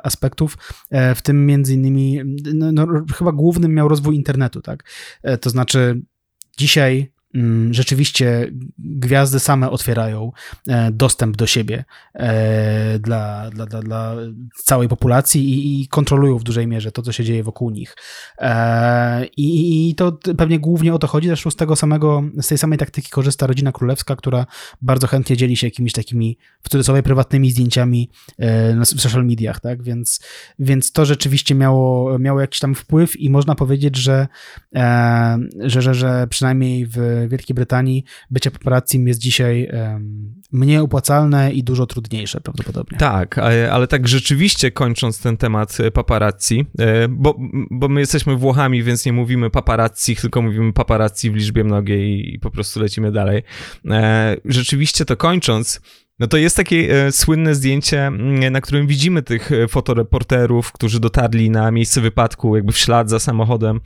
aspektów, 0.04 0.58
w 1.16 1.22
tym 1.24 1.46
między 1.46 1.74
innymi, 1.74 2.22
no, 2.54 2.72
no, 2.72 2.88
chyba 3.18 3.32
głównym 3.32 3.74
miał 3.74 3.88
rozwój 3.88 4.16
internetu, 4.16 4.62
tak? 4.62 4.84
E, 5.24 5.38
to 5.38 5.50
znaczy, 5.50 6.02
dzisiaj 6.58 7.12
rzeczywiście 7.72 8.52
gwiazdy 8.80 9.40
same 9.40 9.70
otwierają 9.70 10.32
e, 10.68 10.92
dostęp 10.92 11.38
do 11.38 11.48
siebie 11.48 11.86
e, 12.14 13.00
dla, 13.00 13.50
dla, 13.50 13.66
dla, 13.66 13.82
dla 13.82 14.16
całej 14.64 14.88
populacji 14.88 15.50
i, 15.50 15.82
i, 15.82 15.88
kontrolują 15.88 16.38
w 16.38 16.44
dużej 16.44 16.68
mierze 16.68 16.92
to, 16.92 17.02
co 17.02 17.12
się 17.12 17.24
dzieje 17.24 17.44
wokół 17.44 17.70
nich. 17.70 17.96
E, 18.38 19.26
I, 19.26 19.90
I, 19.90 19.96
to 19.96 20.18
pewnie 20.38 20.60
głównie 20.60 20.94
o 20.94 21.00
to 21.00 21.08
chodzi. 21.08 21.28
Zresztą 21.28 21.52
z 21.52 21.56
tego 21.56 21.76
samego, 21.76 22.24
z 22.42 22.48
tej 22.48 22.58
samej 22.58 22.80
taktyki 22.80 23.10
korzysta 23.10 23.48
rodzina 23.48 23.72
królewska, 23.72 24.16
która 24.16 24.46
bardzo 24.82 25.08
chętnie 25.08 25.38
dzieli 25.38 25.58
się 25.58 25.68
jakimiś 25.68 25.94
takimi 25.94 26.38
w 26.64 26.70
cudzysłowie 26.70 27.04
prywatnymi 27.04 27.52
zdjęciami 27.52 28.10
w 28.96 29.02
social 29.02 29.26
mediach, 29.26 29.60
tak? 29.60 29.84
Więc, 29.84 30.20
więc 30.60 30.92
to 30.92 31.06
rzeczywiście 31.06 31.56
miało, 31.56 32.20
miało 32.20 32.42
jakiś 32.42 32.60
tam 32.60 32.76
wpływ 32.76 33.20
i 33.20 33.30
można 33.30 33.56
powiedzieć, 33.56 33.96
że, 33.98 34.28
że, 35.60 35.82
że, 35.82 35.94
że 35.94 36.28
przynajmniej 36.30 36.86
w 36.86 37.25
Wielkiej 37.28 37.54
Brytanii 37.54 38.04
bycie 38.32 38.52
paparazzi 38.52 39.04
jest 39.06 39.20
dzisiaj 39.20 39.70
mniej 40.52 40.78
opłacalne 40.78 41.52
i 41.54 41.64
dużo 41.64 41.86
trudniejsze 41.86 42.42
prawdopodobnie. 42.42 42.98
Tak, 42.98 43.38
ale 43.72 43.88
tak 43.88 44.08
rzeczywiście 44.08 44.72
kończąc 44.72 45.20
ten 45.20 45.38
temat 45.38 45.78
e, 45.80 45.92
paparazzi, 45.92 46.66
e, 46.80 47.08
bo, 47.08 47.36
bo 47.72 47.88
my 47.88 48.00
jesteśmy 48.00 48.36
Włochami, 48.36 48.84
więc 48.84 49.06
nie 49.06 49.14
mówimy 49.14 49.50
paparazzi, 49.50 50.16
tylko 50.16 50.42
mówimy 50.42 50.74
paparazzi 50.74 51.32
w 51.32 51.36
liczbie 51.36 51.64
mnogiej 51.64 52.34
i 52.34 52.40
po 52.40 52.52
prostu 52.52 52.80
lecimy 52.80 53.12
dalej. 53.12 53.44
E, 53.90 54.38
rzeczywiście 54.46 55.06
to 55.06 55.18
kończąc, 55.18 55.82
no 56.20 56.28
to 56.28 56.38
jest 56.38 56.56
takie 56.56 57.06
e, 57.06 57.12
słynne 57.12 57.56
zdjęcie, 57.56 58.08
mm, 58.08 58.54
na 58.54 58.62
którym 58.62 58.88
widzimy 58.88 59.22
tych 59.22 59.52
e, 59.52 59.68
fotoreporterów, 59.68 60.72
którzy 60.72 61.00
dotarli 61.00 61.50
na 61.50 61.72
miejsce 61.72 62.02
wypadku, 62.02 62.56
jakby 62.56 62.72
w 62.72 62.78
ślad 62.78 63.10
za 63.10 63.20
samochodem 63.20 63.82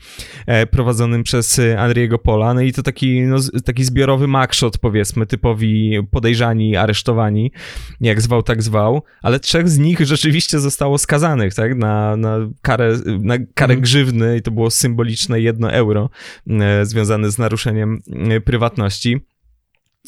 e, 0.46 0.66
prowadzonym 0.66 1.24
przez 1.24 1.60
e, 1.60 1.80
Andriego 1.80 2.20
Pola. 2.20 2.54
No 2.54 2.62
i 2.62 2.74
to 2.74 2.84
taki, 2.84 3.22
no, 3.22 3.38
taki 3.66 3.84
zbiorowy 3.84 4.28
makshot, 4.28 4.78
powiedzmy, 4.78 5.26
typowi 5.26 6.00
podejrzani, 6.12 6.76
aresztowani, 6.76 7.52
jak 8.02 8.22
zwał, 8.22 8.44
tak 8.44 8.64
zwał, 8.64 9.04
ale 9.22 9.40
trzech 9.40 9.70
z 9.70 9.78
nich 9.78 10.00
rzeczywiście 10.00 10.60
zostało 10.60 10.98
skazanych, 10.98 11.54
tak, 11.54 11.76
na, 11.76 12.18
na 12.18 12.38
karę, 12.62 12.98
na 13.06 13.38
karę 13.38 13.74
mhm. 13.74 13.82
grzywny 13.82 14.38
i 14.38 14.42
to 14.42 14.52
było 14.52 14.72
symboliczne 14.72 15.42
jedno 15.42 15.72
euro 15.72 16.10
e, 16.50 16.86
związane 16.86 17.32
z 17.32 17.38
naruszeniem 17.38 18.02
e, 18.08 18.42
prywatności 18.42 19.29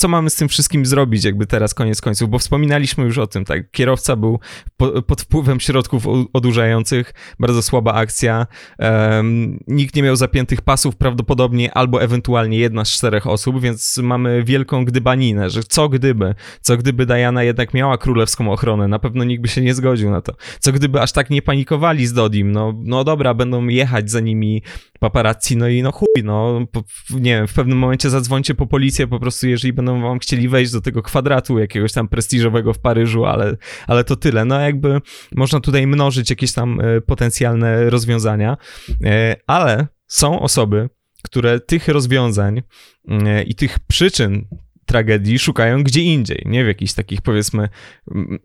co 0.01 0.07
mamy 0.07 0.29
z 0.29 0.35
tym 0.35 0.47
wszystkim 0.47 0.85
zrobić, 0.85 1.23
jakby 1.23 1.47
teraz 1.47 1.73
koniec 1.73 2.01
końców, 2.01 2.29
bo 2.29 2.39
wspominaliśmy 2.39 3.03
już 3.03 3.17
o 3.17 3.27
tym, 3.27 3.45
tak, 3.45 3.71
kierowca 3.71 4.15
był 4.15 4.39
po, 4.77 5.01
pod 5.01 5.21
wpływem 5.21 5.59
środków 5.59 6.03
odurzających, 6.33 7.13
bardzo 7.39 7.61
słaba 7.61 7.93
akcja, 7.93 8.47
um, 8.79 9.59
nikt 9.67 9.95
nie 9.95 10.03
miał 10.03 10.15
zapiętych 10.15 10.61
pasów 10.61 10.95
prawdopodobnie, 10.95 11.73
albo 11.73 12.01
ewentualnie 12.01 12.57
jedna 12.57 12.85
z 12.85 12.89
czterech 12.89 13.27
osób, 13.27 13.61
więc 13.61 13.97
mamy 13.97 14.43
wielką 14.43 14.85
gdybaninę, 14.85 15.49
że 15.49 15.63
co 15.63 15.89
gdyby, 15.89 16.35
co 16.61 16.77
gdyby 16.77 17.05
Diana 17.05 17.43
jednak 17.43 17.73
miała 17.73 17.97
królewską 17.97 18.51
ochronę, 18.51 18.87
na 18.87 18.99
pewno 18.99 19.23
nikt 19.23 19.41
by 19.41 19.47
się 19.47 19.61
nie 19.61 19.73
zgodził 19.73 20.09
na 20.09 20.21
to, 20.21 20.33
co 20.59 20.71
gdyby 20.71 21.01
aż 21.01 21.11
tak 21.11 21.29
nie 21.29 21.41
panikowali 21.41 22.07
z 22.07 22.13
Dodim, 22.13 22.51
no, 22.51 22.73
no 22.83 23.03
dobra, 23.03 23.33
będą 23.33 23.67
jechać 23.67 24.11
za 24.11 24.19
nimi 24.19 24.61
paparazzi, 24.99 25.57
no 25.57 25.67
i 25.67 25.83
no 25.83 25.91
chuj, 25.91 26.23
no, 26.23 26.65
po, 26.71 26.83
nie 27.09 27.35
wiem, 27.35 27.47
w 27.47 27.53
pewnym 27.53 27.77
momencie 27.77 28.09
zadzwońcie 28.09 28.55
po 28.55 28.67
policję 28.67 29.07
po 29.07 29.19
prostu, 29.19 29.47
jeżeli 29.47 29.73
będą 29.73 29.90
wam 29.99 30.19
chcieli 30.19 30.49
wejść 30.49 30.71
do 30.71 30.81
tego 30.81 31.01
kwadratu 31.01 31.59
jakiegoś 31.59 31.93
tam 31.93 32.07
prestiżowego 32.07 32.73
w 32.73 32.79
Paryżu, 32.79 33.25
ale, 33.25 33.57
ale 33.87 34.03
to 34.03 34.15
tyle. 34.15 34.45
No 34.45 34.59
jakby 34.59 35.01
można 35.35 35.59
tutaj 35.59 35.87
mnożyć 35.87 36.29
jakieś 36.29 36.53
tam 36.53 36.81
e, 36.81 37.01
potencjalne 37.01 37.89
rozwiązania, 37.89 38.57
e, 39.03 39.35
ale 39.47 39.87
są 40.07 40.39
osoby, 40.39 40.89
które 41.23 41.59
tych 41.59 41.87
rozwiązań 41.87 42.61
mm, 43.07 43.45
i 43.45 43.55
tych 43.55 43.79
przyczyn 43.79 44.47
tragedii 44.91 45.39
szukają 45.39 45.83
gdzie 45.83 46.01
indziej, 46.01 46.43
nie 46.45 46.63
w 46.63 46.67
jakichś 46.67 46.93
takich 46.93 47.21
powiedzmy 47.21 47.69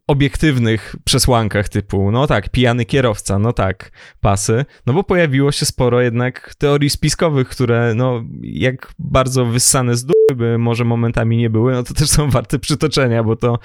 obiektywnych 0.07 0.97
przesłankach 1.05 1.69
typu, 1.69 2.11
no 2.11 2.27
tak, 2.27 2.49
pijany 2.49 2.85
kierowca, 2.85 3.39
no 3.39 3.53
tak, 3.53 3.91
pasy, 4.21 4.65
no 4.87 4.93
bo 4.93 5.05
pojawiło 5.05 5.53
się 5.53 5.67
sporo 5.67 6.01
jednak 6.01 6.55
teorii 6.59 6.91
spiskowych, 6.91 7.49
które 7.49 7.95
no 7.95 8.25
jak 8.43 8.93
bardzo 8.99 9.47
wyssane 9.47 9.97
z 9.97 10.05
dupy 10.05 10.16
by 10.35 10.59
może 10.59 10.85
momentami 10.85 11.37
nie 11.37 11.51
były, 11.51 11.73
no 11.73 11.83
to 11.83 11.95
też 11.95 12.11
są 12.11 12.31
warte 12.31 12.59
przytoczenia, 12.59 13.25
bo 13.25 13.37
to, 13.37 13.59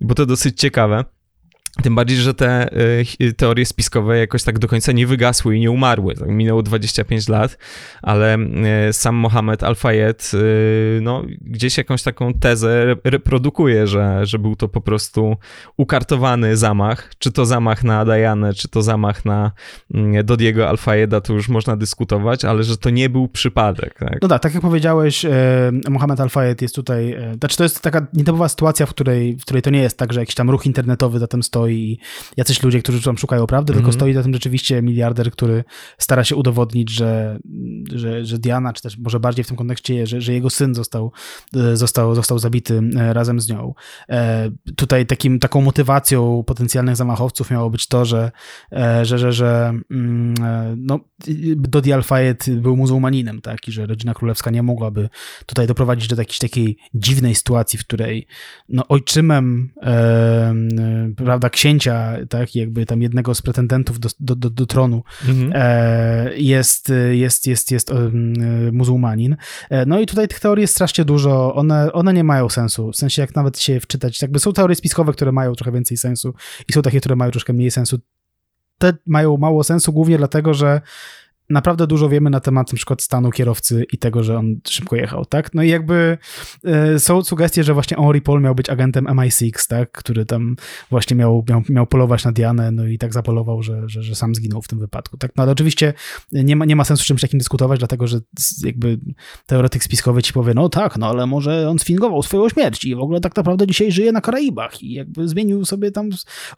bo 0.00 0.14
to 0.14 0.26
dosyć 0.26 0.60
ciekawe. 0.60 1.04
Tym 1.82 1.94
bardziej, 1.94 2.18
że 2.18 2.34
te 2.34 2.68
y, 3.20 3.32
teorie 3.32 3.66
spiskowe 3.66 4.18
jakoś 4.18 4.42
tak 4.42 4.58
do 4.58 4.68
końca 4.68 4.92
nie 4.92 5.06
wygasły 5.06 5.56
i 5.56 5.60
nie 5.60 5.70
umarły. 5.70 6.14
Tak, 6.14 6.28
minęło 6.28 6.62
25 6.62 7.28
lat, 7.28 7.58
ale 8.02 8.38
y, 8.88 8.92
sam 8.92 9.14
Mohamed 9.14 9.62
Al-Fayed 9.62 10.32
y, 10.34 10.98
no, 11.02 11.22
gdzieś 11.40 11.78
jakąś 11.78 12.02
taką 12.02 12.34
tezę 12.34 12.96
reprodukuje, 13.04 13.86
że, 13.86 14.26
że 14.26 14.38
był 14.38 14.56
to 14.56 14.68
po 14.68 14.80
prostu 14.80 15.36
ukartowany 15.76 16.56
zamach. 16.56 17.10
Czy 17.18 17.32
to 17.32 17.46
zamach 17.46 17.84
na 17.84 18.04
Dianę, 18.04 18.54
czy 18.54 18.68
to 18.68 18.82
zamach 18.82 19.24
na 19.24 19.52
Dodiego 20.24 20.68
Al-Fayeda, 20.68 21.20
to 21.20 21.32
już 21.32 21.48
można 21.48 21.76
dyskutować, 21.76 22.44
ale 22.44 22.64
że 22.64 22.76
to 22.76 22.90
nie 22.90 23.08
był 23.08 23.28
przypadek. 23.28 23.98
Tak? 23.98 24.18
No 24.22 24.28
tak, 24.28 24.42
tak 24.42 24.54
jak 24.54 24.62
powiedziałeś, 24.62 25.24
e, 25.24 25.30
Mohamed 25.90 26.20
Al-Fayed 26.20 26.62
jest 26.62 26.74
tutaj, 26.74 27.12
e, 27.12 27.34
znaczy 27.38 27.56
to 27.56 27.62
jest 27.62 27.80
taka 27.80 28.06
nietypowa 28.12 28.48
sytuacja, 28.48 28.86
w 28.86 28.90
której, 28.90 29.36
w 29.36 29.42
której 29.42 29.62
to 29.62 29.70
nie 29.70 29.82
jest 29.82 29.98
tak, 29.98 30.12
że 30.12 30.20
jakiś 30.20 30.34
tam 30.34 30.50
ruch 30.50 30.66
internetowy 30.66 31.18
za 31.18 31.26
tym 31.26 31.42
stoi 31.42 31.65
stoi 31.66 31.98
jacyś 32.36 32.62
ludzie, 32.62 32.82
którzy 32.82 33.02
tam 33.02 33.18
szukają 33.18 33.46
prawdy, 33.46 33.72
mm 33.72 33.74
-hmm. 33.74 33.84
tylko 33.84 33.96
mhm. 33.96 34.00
stoi 34.00 34.14
za 34.14 34.22
tym 34.22 34.34
rzeczywiście 34.34 34.82
miliarder, 34.82 35.30
który 35.30 35.64
stara 35.98 36.24
się 36.24 36.36
udowodnić, 36.36 36.90
że, 36.90 37.38
że, 37.92 38.24
że 38.24 38.38
Diana, 38.38 38.72
czy 38.72 38.82
też 38.82 38.98
może 38.98 39.20
bardziej 39.20 39.44
w 39.44 39.48
tym 39.48 39.56
kontekście, 39.56 40.06
że, 40.06 40.20
że 40.20 40.32
jego 40.32 40.50
syn 40.50 40.74
został, 40.74 41.12
e, 41.56 41.76
został, 41.76 42.14
został 42.14 42.38
zabity 42.38 42.82
e, 42.96 43.12
razem 43.12 43.40
z 43.40 43.48
nią. 43.48 43.74
E, 44.08 44.50
tutaj 44.76 45.06
takim, 45.06 45.38
taką 45.38 45.60
motywacją 45.60 46.44
potencjalnych 46.46 46.96
zamachowców 46.96 47.50
miało 47.50 47.70
być 47.70 47.86
to, 47.86 48.04
że, 48.04 48.30
że, 49.02 49.18
że, 49.18 49.32
że 49.32 49.72
mm, 49.90 50.34
no, 50.76 51.00
Dodi 51.56 51.92
Al-Fayed 51.92 52.50
był 52.60 52.76
muzułmaninem, 52.76 53.40
tak, 53.40 53.68
i 53.68 53.72
że 53.72 53.86
rodzina 53.86 54.14
królewska 54.14 54.50
nie 54.50 54.62
mogłaby 54.62 55.08
tutaj 55.46 55.66
doprowadzić 55.66 56.08
do 56.08 56.16
jakiejś 56.16 56.38
takiej 56.38 56.76
dziwnej 56.94 57.34
sytuacji, 57.34 57.78
w 57.78 57.84
której 57.86 58.26
no, 58.68 58.88
ojczymem, 58.88 59.70
prawda, 61.16 61.50
księcia, 61.56 62.16
tak, 62.28 62.54
jakby 62.54 62.86
tam 62.86 63.02
jednego 63.02 63.34
z 63.34 63.42
pretendentów 63.42 64.00
do, 64.00 64.08
do, 64.20 64.36
do, 64.36 64.50
do 64.50 64.66
tronu 64.66 65.02
mhm. 65.28 65.52
e, 65.54 66.36
jest, 66.36 66.92
jest, 67.10 67.46
jest, 67.46 67.70
jest 67.70 67.92
muzułmanin. 68.72 69.36
E, 69.70 69.86
no 69.86 70.00
i 70.00 70.06
tutaj 70.06 70.28
tych 70.28 70.40
teorii 70.40 70.62
jest 70.62 70.74
strasznie 70.74 71.04
dużo, 71.04 71.54
one, 71.54 71.92
one 71.92 72.12
nie 72.12 72.24
mają 72.24 72.48
sensu, 72.48 72.92
w 72.92 72.96
sensie 72.96 73.22
jak 73.22 73.34
nawet 73.34 73.58
się 73.58 73.80
wczytać, 73.80 74.22
jakby 74.22 74.38
są 74.38 74.52
teorie 74.52 74.76
spiskowe, 74.76 75.12
które 75.12 75.32
mają 75.32 75.54
trochę 75.54 75.72
więcej 75.72 75.96
sensu 75.96 76.34
i 76.68 76.72
są 76.72 76.82
takie, 76.82 77.00
które 77.00 77.16
mają 77.16 77.30
troszkę 77.30 77.52
mniej 77.52 77.70
sensu. 77.70 77.98
Te 78.78 78.92
mają 79.06 79.36
mało 79.36 79.64
sensu 79.64 79.92
głównie 79.92 80.18
dlatego, 80.18 80.54
że 80.54 80.80
naprawdę 81.50 81.86
dużo 81.86 82.08
wiemy 82.08 82.30
na 82.30 82.40
temat 82.40 82.72
na 82.72 82.76
przykład 82.76 83.02
stanu 83.02 83.30
kierowcy 83.30 83.84
i 83.92 83.98
tego, 83.98 84.22
że 84.22 84.38
on 84.38 84.56
szybko 84.68 84.96
jechał, 84.96 85.24
tak? 85.24 85.54
No 85.54 85.62
i 85.62 85.68
jakby 85.68 86.18
e, 86.64 86.98
są 86.98 87.24
sugestie, 87.24 87.64
że 87.64 87.74
właśnie 87.74 87.96
Henri 87.96 88.20
Paul 88.20 88.40
miał 88.40 88.54
być 88.54 88.70
agentem 88.70 89.04
MI6, 89.04 89.68
tak? 89.68 89.92
Który 89.92 90.24
tam 90.24 90.56
właśnie 90.90 91.16
miał, 91.16 91.44
miał, 91.48 91.62
miał 91.68 91.86
polować 91.86 92.24
na 92.24 92.32
Dianę, 92.32 92.72
no 92.72 92.86
i 92.86 92.98
tak 92.98 93.12
zapolował, 93.12 93.62
że, 93.62 93.88
że, 93.88 94.02
że 94.02 94.14
sam 94.14 94.34
zginął 94.34 94.62
w 94.62 94.68
tym 94.68 94.78
wypadku, 94.78 95.16
tak? 95.16 95.32
No 95.36 95.42
ale 95.42 95.52
oczywiście 95.52 95.92
nie 96.32 96.56
ma, 96.56 96.64
nie 96.64 96.76
ma 96.76 96.84
sensu 96.84 97.04
czymś 97.04 97.20
takim 97.20 97.38
dyskutować, 97.38 97.78
dlatego, 97.78 98.06
że 98.06 98.20
jakby 98.64 98.98
teoretyk 99.46 99.84
spiskowy 99.84 100.22
ci 100.22 100.32
powie, 100.32 100.54
no 100.54 100.68
tak, 100.68 100.98
no 100.98 101.06
ale 101.06 101.26
może 101.26 101.70
on 101.70 101.78
sfingował 101.78 102.22
swoją 102.22 102.48
śmierć 102.48 102.84
i 102.84 102.94
w 102.94 103.00
ogóle 103.00 103.20
tak 103.20 103.36
naprawdę 103.36 103.66
dzisiaj 103.66 103.92
żyje 103.92 104.12
na 104.12 104.20
Karaibach 104.20 104.82
i 104.82 104.92
jakby 104.92 105.28
zmienił 105.28 105.64
sobie 105.64 105.90
tam 105.90 106.08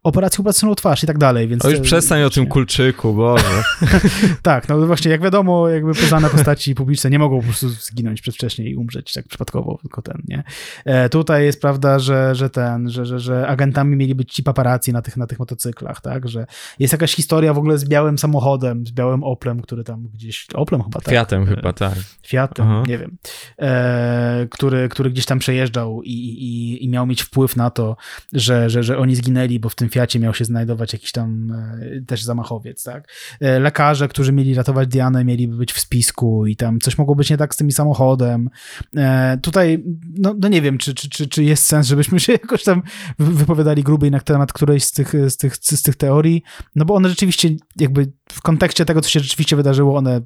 operację 0.03 0.41
upracowaną 0.41 0.75
twarz 0.75 1.05
i 1.05 1.07
tak 1.07 1.19
dalej, 1.19 1.49
więc... 1.49 1.65
O 1.65 1.71
już 1.71 1.81
przestań 1.81 2.23
o 2.23 2.31
tym 2.31 2.47
kulczyku, 2.47 3.15
Boże. 3.15 3.63
tak, 4.43 4.69
no 4.69 4.78
no 4.81 4.87
właśnie, 4.87 5.11
jak 5.11 5.23
wiadomo, 5.23 5.69
jakby 5.69 5.95
poznane 5.95 6.31
postaci 6.31 6.75
publiczne 6.75 7.11
nie 7.11 7.19
mogą 7.19 7.39
po 7.39 7.45
prostu 7.45 7.69
zginąć 7.69 8.21
przedwcześnie 8.21 8.71
i 8.71 8.77
umrzeć 8.77 9.13
tak 9.13 9.29
przypadkowo, 9.29 9.79
tylko 9.83 10.03
ten, 10.03 10.23
nie? 10.29 10.45
E, 10.85 11.09
tutaj 11.09 11.45
jest 11.45 11.61
prawda, 11.61 11.99
że, 11.99 12.35
że 12.35 12.51
ten, 12.51 12.91
że, 12.91 13.07
że, 13.07 13.21
że 13.21 13.49
agentami 13.49 13.97
mieli 13.97 14.15
być 14.15 14.33
ci 14.33 14.43
paparazzi 14.43 14.93
na 14.93 15.03
tych, 15.03 15.17
na 15.17 15.27
tych 15.27 15.39
motocyklach, 15.39 16.01
tak? 16.01 16.29
Że 16.29 16.47
jest 16.79 16.93
jakaś 16.93 17.15
historia 17.15 17.55
w 17.55 17.59
ogóle 17.59 17.79
z 17.79 17.89
białym 17.89 18.19
samochodem, 18.19 18.87
z 18.87 18.91
białym 18.91 19.25
Oplem, 19.25 19.63
który 19.63 19.85
tam 19.85 20.09
gdzieś, 20.15 20.47
Oplem 20.55 20.83
chyba, 20.83 21.01
tak? 21.01 21.15
Fiatem 21.15 21.47
chyba, 21.47 21.73
tak. 21.73 21.95
Fiatem, 22.27 22.67
Aha. 22.67 22.83
nie 22.87 22.99
wiem. 22.99 23.17
E, 23.59 24.47
który, 24.51 24.89
który 24.89 25.11
gdzieś 25.11 25.27
tam 25.27 25.39
przejeżdżał 25.39 26.03
i, 26.03 26.13
i, 26.13 26.85
i 26.85 26.89
miał 26.89 27.07
mieć 27.07 27.23
wpływ 27.23 27.57
na 27.57 27.71
to, 27.71 27.97
że, 28.33 28.71
że, 28.71 28.83
że 28.83 28.99
oni 28.99 29.17
zginęli, 29.17 29.61
bo 29.61 29.69
w 29.69 29.75
tym 29.75 29.89
Fiacie 29.89 30.21
miał 30.21 30.35
się 30.35 30.45
znajdować 30.45 30.93
jakiś 30.93 31.13
tam 31.13 31.53
e, 31.53 32.01
też 32.07 32.23
zamachowiec, 32.23 32.85
tak? 32.85 33.09
E, 33.41 33.61
lekarze, 33.61 34.09
którzy 34.09 34.33
mieli 34.33 34.55
ratować 34.69 34.89
Dianę, 34.89 35.25
mieliby 35.25 35.57
być 35.57 35.73
w 35.73 35.81
spisku 35.81 36.47
i 36.47 36.57
tam 36.57 36.81
coś 36.81 36.99
mogło 36.99 37.15
być 37.15 37.31
nie 37.31 37.37
tak 37.37 37.55
z 37.55 37.57
tym 37.57 37.73
samochodem. 37.73 38.51
E, 38.97 39.39
tutaj, 39.43 39.85
no, 40.19 40.35
no, 40.41 40.49
nie 40.49 40.63
wiem, 40.63 40.79
czy, 40.79 40.95
czy, 40.95 41.09
czy, 41.09 41.27
czy 41.27 41.45
jest 41.45 41.67
sens, 41.67 41.87
żebyśmy 41.87 42.21
się 42.25 42.33
jakoś 42.33 42.65
tam 42.65 42.83
wypowiadali 43.19 43.83
grubiej 43.83 44.11
na 44.11 44.21
temat 44.21 44.53
którejś 44.53 44.85
z 44.85 44.93
tych, 44.93 45.15
z, 45.29 45.37
tych, 45.37 45.57
z 45.57 45.83
tych 45.83 45.97
teorii, 45.97 46.43
no 46.77 46.85
bo 46.85 46.95
one 46.95 47.09
rzeczywiście 47.09 47.49
jakby 47.77 48.13
w 48.33 48.43
kontekście 48.43 48.85
tego, 48.85 49.01
co 49.01 49.09
się 49.09 49.21
rzeczywiście 49.21 49.57
wydarzyło, 49.57 49.97
one 49.97 50.21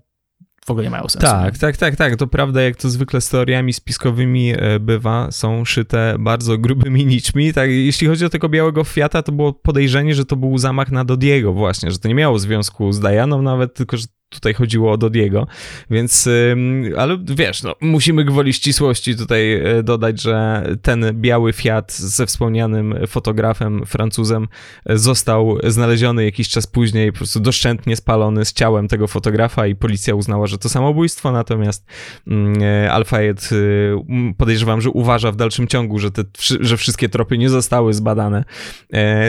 w 0.66 0.70
ogóle 0.70 0.84
nie 0.84 0.90
mają 0.90 1.02
sensu. 1.02 1.26
Tak, 1.26 1.58
tak, 1.58 1.76
tak, 1.76 1.96
tak. 1.96 2.16
To 2.16 2.26
prawda, 2.26 2.62
jak 2.62 2.76
to 2.76 2.90
zwykle 2.90 3.20
z 3.20 3.28
teoriami 3.28 3.72
spiskowymi 3.72 4.52
e, 4.56 4.80
bywa, 4.80 5.30
są 5.30 5.64
szyte 5.64 6.16
bardzo 6.18 6.58
grubymi 6.58 7.06
nićmi. 7.06 7.52
Tak, 7.52 7.70
jeśli 7.70 8.06
chodzi 8.06 8.24
o 8.24 8.28
tego 8.28 8.48
białego 8.48 8.84
Fiata, 8.84 9.22
to 9.22 9.32
było 9.32 9.52
podejrzenie, 9.52 10.14
że 10.14 10.24
to 10.24 10.36
był 10.36 10.58
zamach 10.58 10.90
na 10.90 11.04
Dodiego 11.04 11.52
właśnie, 11.52 11.90
że 11.90 11.98
to 11.98 12.08
nie 12.08 12.14
miało 12.14 12.38
związku 12.38 12.92
z 12.92 13.00
Dianą 13.00 13.42
nawet, 13.42 13.74
tylko 13.74 13.96
że 13.96 14.06
tutaj 14.32 14.54
chodziło 14.54 14.92
o 14.92 14.96
Dodiego, 14.96 15.46
więc, 15.90 16.28
ale 16.96 17.18
wiesz, 17.24 17.62
no, 17.62 17.74
musimy 17.80 18.24
gwoli 18.24 18.52
ścisłości 18.52 19.16
tutaj 19.16 19.52
e, 19.52 19.82
dodać, 19.82 20.22
że 20.22 20.66
ten 20.82 21.04
biały 21.12 21.52
Fiat 21.52 21.92
ze 21.92 22.26
wspomnianym 22.26 22.94
fotografem, 23.06 23.86
Francuzem, 23.86 24.48
e, 24.86 24.98
został 24.98 25.58
znaleziony 25.64 26.24
jakiś 26.24 26.48
czas 26.48 26.66
później, 26.66 27.12
po 27.12 27.18
prostu 27.18 27.40
doszczętnie 27.40 27.96
spalony 27.96 28.44
z 28.44 28.52
ciałem 28.52 28.88
tego 28.88 29.06
fotografa 29.06 29.66
i 29.66 29.74
policja 29.74 30.14
uznała, 30.14 30.46
że 30.46 30.58
to 30.58 30.68
samobójstwo, 30.68 31.32
natomiast 31.32 31.86
mm, 32.26 32.62
e, 32.62 32.92
Alfayed 32.92 33.50
podejrzewam, 34.38 34.80
że 34.80 34.90
uważa 34.90 35.32
w 35.32 35.36
dalszym 35.36 35.66
ciągu, 35.66 35.98
że, 35.98 36.10
te, 36.10 36.22
że 36.60 36.76
wszystkie 36.76 37.08
tropy 37.08 37.38
nie 37.38 37.48
zostały 37.48 37.94
zbadane. 37.94 38.44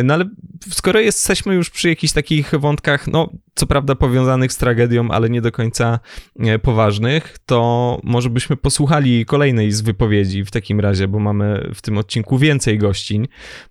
No 0.03 0.13
ale 0.13 0.25
skoro 0.69 0.99
jesteśmy 0.99 1.55
już 1.55 1.69
przy 1.69 1.89
jakichś 1.89 2.13
takich 2.13 2.51
wątkach, 2.59 3.07
no 3.07 3.29
co 3.55 3.67
prawda 3.67 3.95
powiązanych 3.95 4.53
z 4.53 4.57
tragedią, 4.57 4.92
ale 5.11 5.29
nie 5.29 5.41
do 5.41 5.51
końca 5.51 5.99
e, 6.39 6.59
poważnych, 6.59 7.37
to 7.45 7.99
może 8.03 8.29
byśmy 8.29 8.57
posłuchali 8.57 9.25
kolejnej 9.25 9.71
z 9.71 9.81
wypowiedzi 9.81 10.45
w 10.45 10.51
takim 10.51 10.79
razie, 10.79 11.07
bo 11.07 11.19
mamy 11.19 11.71
w 11.75 11.81
tym 11.81 11.97
odcinku 11.97 12.37
więcej 12.37 12.77
gościń. 12.77 13.27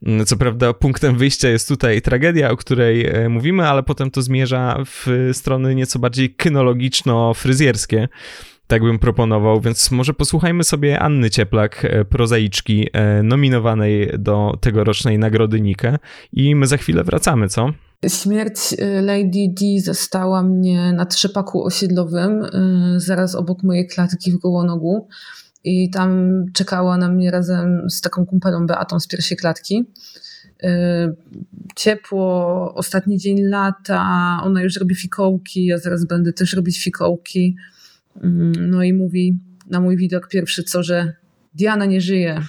Mm, 0.06 0.26
co 0.26 0.36
prawda 0.36 0.72
punktem 0.72 1.16
wyjścia 1.16 1.48
jest 1.48 1.68
tutaj 1.68 2.02
tragedia, 2.02 2.50
o 2.50 2.56
której 2.56 3.06
e, 3.06 3.28
mówimy, 3.28 3.68
ale 3.68 3.82
potem 3.82 4.10
to 4.10 4.22
zmierza 4.22 4.76
w 4.86 5.30
strony 5.32 5.74
nieco 5.74 5.98
bardziej 5.98 6.34
kynologiczno-fryzjerskie 6.36 8.08
tak 8.66 8.82
bym 8.82 8.98
proponował, 8.98 9.60
więc 9.60 9.90
może 9.90 10.14
posłuchajmy 10.14 10.64
sobie 10.64 11.00
Anny 11.00 11.30
Cieplak, 11.30 11.84
e, 11.84 12.04
prozaiczki 12.04 12.88
nominowanej 13.22 14.10
do 14.18 14.58
tegorocznej 14.60 15.18
nagrody 15.18 15.60
Nike 15.60 15.98
i 16.32 16.54
my 16.54 16.66
za 16.66 16.76
chwilę 16.76 17.04
wracamy, 17.04 17.48
co? 17.48 17.72
Śmierć 18.08 18.72
y, 18.72 19.02
Lady 19.02 19.48
D 19.48 19.64
zastała 19.80 20.42
mnie 20.42 20.92
na 20.92 21.06
trzepaku 21.06 21.64
osiedlowym, 21.64 22.44
y, 22.44 23.00
zaraz 23.00 23.34
obok 23.34 23.62
mojej 23.62 23.86
klatki 23.86 24.32
w 24.32 24.38
Gołonogu. 24.38 25.08
I 25.64 25.90
tam 25.90 26.30
czekała 26.52 26.96
na 26.96 27.08
mnie 27.08 27.30
razem 27.30 27.90
z 27.90 28.00
taką 28.00 28.26
kumpelą 28.26 28.66
Beatą 28.66 29.00
z 29.00 29.06
pierwszej 29.06 29.36
klatki. 29.36 29.84
Y, 30.64 30.68
ciepło, 31.76 32.74
ostatni 32.74 33.18
dzień 33.18 33.42
lata, 33.42 34.40
ona 34.42 34.62
już 34.62 34.76
robi 34.76 34.94
fikołki, 34.94 35.66
ja 35.66 35.78
zaraz 35.78 36.04
będę 36.04 36.32
też 36.32 36.52
robić 36.52 36.84
fikołki. 36.84 37.56
No 38.60 38.82
i 38.82 38.92
mówi 38.92 39.38
na 39.70 39.80
mój 39.80 39.96
widok 39.96 40.28
pierwszy 40.28 40.62
co, 40.62 40.82
że 40.82 41.12
Diana 41.54 41.84
nie 41.84 42.00
żyje. 42.00 42.40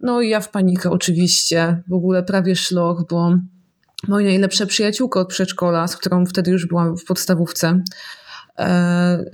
No 0.00 0.20
i 0.20 0.28
ja 0.28 0.40
w 0.40 0.50
panikę 0.50 0.90
oczywiście, 0.90 1.82
w 1.88 1.92
ogóle 1.92 2.22
prawie 2.22 2.56
szlok, 2.56 3.08
bo 3.10 3.38
moja 4.08 4.26
najlepsza 4.28 4.66
przyjaciółka 4.66 5.20
od 5.20 5.28
przedszkola, 5.28 5.88
z 5.88 5.96
którą 5.96 6.26
wtedy 6.26 6.50
już 6.50 6.66
byłam 6.66 6.96
w 6.96 7.04
podstawówce. 7.04 7.82
E, 8.58 9.24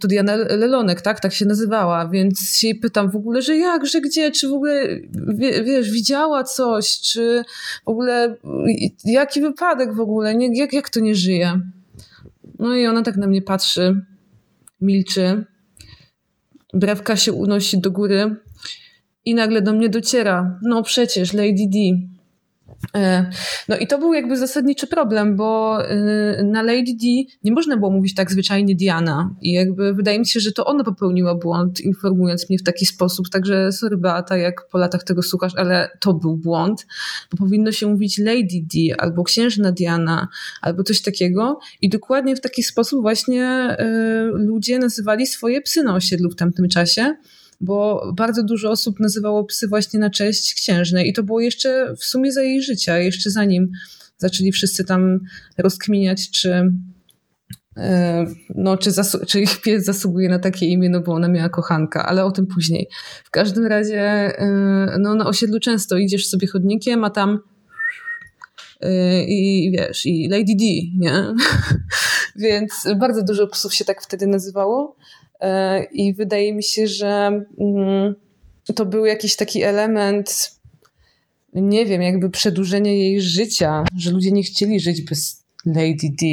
to 0.00 0.08
Diana 0.08 0.36
Lelonek, 0.36 1.00
tak? 1.00 1.20
Tak 1.20 1.32
się 1.34 1.46
nazywała, 1.46 2.08
więc 2.08 2.56
się 2.56 2.74
pytam 2.74 3.10
w 3.10 3.16
ogóle, 3.16 3.42
że 3.42 3.56
jak, 3.56 3.86
że 3.86 4.00
gdzie, 4.00 4.30
czy 4.30 4.48
w 4.48 4.52
ogóle, 4.52 4.88
wiesz, 5.64 5.90
widziała 5.90 6.44
coś, 6.44 7.00
czy 7.00 7.44
w 7.84 7.88
ogóle, 7.88 8.36
jaki 9.04 9.40
wypadek 9.40 9.94
w 9.94 10.00
ogóle, 10.00 10.34
nie, 10.34 10.58
jak, 10.58 10.72
jak 10.72 10.90
to 10.90 11.00
nie 11.00 11.14
żyje? 11.14 11.60
No 12.58 12.74
i 12.74 12.86
ona 12.86 13.02
tak 13.02 13.16
na 13.16 13.26
mnie 13.26 13.42
patrzy, 13.42 14.02
milczy. 14.80 15.44
Brewka 16.74 17.16
się 17.16 17.32
unosi 17.32 17.80
do 17.80 17.90
góry 17.90 18.36
i 19.24 19.34
nagle 19.34 19.62
do 19.62 19.72
mnie 19.72 19.88
dociera. 19.88 20.58
No 20.62 20.82
przecież, 20.82 21.32
Lady 21.32 21.66
D. 21.72 21.78
E, 22.96 23.30
no 23.68 23.76
i 23.76 23.86
to 23.86 23.98
był 23.98 24.14
jakby 24.14 24.36
zasadniczy 24.36 24.86
problem, 24.86 25.36
bo 25.36 25.78
e, 25.88 26.42
na 26.44 26.62
Lady 26.62 26.92
D 27.00 27.06
nie 27.44 27.52
można 27.52 27.76
było 27.76 27.90
mówić 27.90 28.14
tak 28.14 28.32
zwyczajnie 28.32 28.74
Diana. 28.74 29.34
I 29.42 29.52
jakby 29.52 29.94
wydaje 29.94 30.18
mi 30.18 30.26
się, 30.26 30.40
że 30.40 30.52
to 30.52 30.66
ona 30.66 30.84
popełniła 30.84 31.34
błąd 31.34 31.80
informując 31.80 32.50
mnie 32.50 32.58
w 32.58 32.62
taki 32.62 32.86
sposób, 32.86 33.28
także 33.28 33.72
sorry 33.72 33.96
Beata, 33.96 34.36
jak 34.36 34.68
po 34.68 34.78
latach 34.78 35.04
tego 35.04 35.22
słuchasz, 35.22 35.52
ale 35.56 35.90
to 36.00 36.14
był 36.14 36.36
błąd, 36.36 36.86
bo 37.30 37.36
powinno 37.36 37.72
się 37.72 37.86
mówić 37.86 38.18
Lady 38.18 38.64
D 38.74 39.00
albo 39.00 39.24
księżna 39.24 39.72
Diana 39.72 40.28
albo 40.62 40.82
coś 40.82 41.02
takiego. 41.02 41.58
I 41.80 41.88
dokładnie 41.88 42.36
w 42.36 42.40
taki 42.40 42.62
sposób 42.62 43.02
właśnie 43.02 43.44
e, 43.44 43.86
ludzie 44.34 44.78
nazywali 44.78 45.26
swoje 45.26 45.60
psy 45.60 45.82
na 45.82 45.94
osiedlu 45.94 46.30
w 46.30 46.36
tamtym 46.36 46.68
czasie 46.68 47.14
bo 47.60 48.10
bardzo 48.16 48.42
dużo 48.42 48.70
osób 48.70 49.00
nazywało 49.00 49.44
psy 49.44 49.68
właśnie 49.68 50.00
na 50.00 50.10
cześć 50.10 50.54
księżnej 50.54 51.08
i 51.08 51.12
to 51.12 51.22
było 51.22 51.40
jeszcze 51.40 51.94
w 51.96 52.04
sumie 52.04 52.32
za 52.32 52.42
jej 52.42 52.62
życia, 52.62 52.98
jeszcze 52.98 53.30
zanim 53.30 53.70
zaczęli 54.18 54.52
wszyscy 54.52 54.84
tam 54.84 55.20
rozkminiać, 55.58 56.30
czy 56.30 56.72
e, 57.76 58.26
no, 58.54 58.76
czy, 58.76 58.90
czy 59.26 59.40
ich 59.40 59.60
pies 59.60 59.84
zasługuje 59.84 60.28
na 60.28 60.38
takie 60.38 60.66
imię, 60.66 60.88
no 60.88 61.00
bo 61.00 61.12
ona 61.12 61.28
miała 61.28 61.48
kochanka, 61.48 62.06
ale 62.06 62.24
o 62.24 62.30
tym 62.30 62.46
później. 62.46 62.88
W 63.24 63.30
każdym 63.30 63.66
razie 63.66 64.00
e, 64.00 64.96
no, 64.98 65.14
na 65.14 65.26
osiedlu 65.26 65.60
często 65.60 65.96
idziesz 65.96 66.28
sobie 66.28 66.46
chodnikiem, 66.46 67.04
a 67.04 67.10
tam 67.10 67.38
e, 68.80 69.24
i 69.24 69.70
wiesz, 69.76 70.06
i 70.06 70.28
Lady 70.28 70.54
D, 70.58 70.64
nie? 70.98 71.24
Więc 72.36 72.86
bardzo 72.96 73.22
dużo 73.22 73.46
psów 73.46 73.74
się 73.74 73.84
tak 73.84 74.02
wtedy 74.02 74.26
nazywało. 74.26 74.96
E, 75.40 75.84
I 75.84 76.14
wydaje 76.14 76.54
mi 76.54 76.62
się, 76.62 76.86
że 76.86 77.44
mm, 77.60 78.14
to 78.74 78.86
był 78.86 79.06
jakiś 79.06 79.36
taki 79.36 79.62
element, 79.62 80.58
nie 81.54 81.86
wiem, 81.86 82.02
jakby 82.02 82.30
przedłużenie 82.30 82.98
jej 82.98 83.20
życia, 83.20 83.84
że 83.96 84.10
ludzie 84.10 84.32
nie 84.32 84.42
chcieli 84.42 84.80
żyć 84.80 85.02
bez 85.02 85.44
Lady 85.66 86.08
D. 86.22 86.26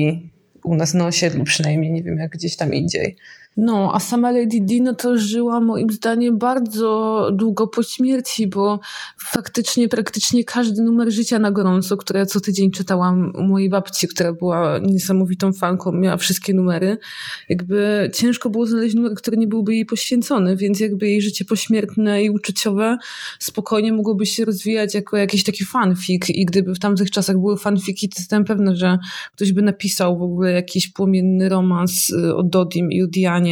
U 0.63 0.75
nas 0.75 0.93
na 0.93 1.07
osiedlu 1.07 1.43
przynajmniej, 1.43 1.91
nie 1.91 2.03
wiem 2.03 2.17
jak 2.17 2.31
gdzieś 2.31 2.55
tam 2.55 2.73
indziej. 2.73 3.15
No, 3.57 3.91
a 3.93 3.99
sama 3.99 4.31
Lady 4.31 4.59
Di 4.61 4.81
no 4.81 4.93
to 4.93 5.17
żyła 5.17 5.59
moim 5.59 5.89
zdaniem 5.89 6.37
bardzo 6.37 7.29
długo 7.33 7.67
po 7.67 7.83
śmierci, 7.83 8.47
bo 8.47 8.79
faktycznie 9.17 9.89
praktycznie 9.89 10.43
każdy 10.43 10.81
numer 10.81 11.11
życia 11.11 11.39
na 11.39 11.51
gorąco, 11.51 11.97
które 11.97 12.19
ja 12.19 12.25
co 12.25 12.39
tydzień 12.39 12.71
czytałam 12.71 13.33
u 13.35 13.43
mojej 13.43 13.69
babci, 13.69 14.07
która 14.07 14.33
była 14.33 14.79
niesamowitą 14.79 15.53
fanką, 15.53 15.91
miała 15.91 16.17
wszystkie 16.17 16.53
numery, 16.53 16.97
jakby 17.49 18.11
ciężko 18.13 18.49
było 18.49 18.65
znaleźć 18.65 18.95
numer, 18.95 19.13
który 19.15 19.37
nie 19.37 19.47
byłby 19.47 19.75
jej 19.75 19.85
poświęcony, 19.85 20.55
więc 20.55 20.79
jakby 20.79 21.09
jej 21.09 21.21
życie 21.21 21.45
pośmiertne 21.45 22.23
i 22.23 22.29
uczuciowe 22.29 22.97
spokojnie 23.39 23.93
mogłoby 23.93 24.25
się 24.25 24.45
rozwijać 24.45 24.95
jako 24.95 25.17
jakiś 25.17 25.43
taki 25.43 25.65
fanfic. 25.65 26.29
I 26.29 26.45
gdyby 26.45 26.75
w 26.75 26.79
tamtych 26.79 27.11
czasach 27.11 27.37
były 27.37 27.57
fanfiki, 27.57 28.09
to 28.09 28.15
jestem 28.17 28.45
pewna, 28.45 28.75
że 28.75 28.97
ktoś 29.35 29.53
by 29.53 29.61
napisał 29.61 30.17
w 30.17 30.21
ogóle 30.21 30.51
jakiś 30.51 30.87
płomienny 30.87 31.49
romans 31.49 32.09
y, 32.09 32.35
o 32.35 32.43
Dodim 32.43 32.91
i 32.91 33.03
o 33.03 33.07
Dianie 33.07 33.44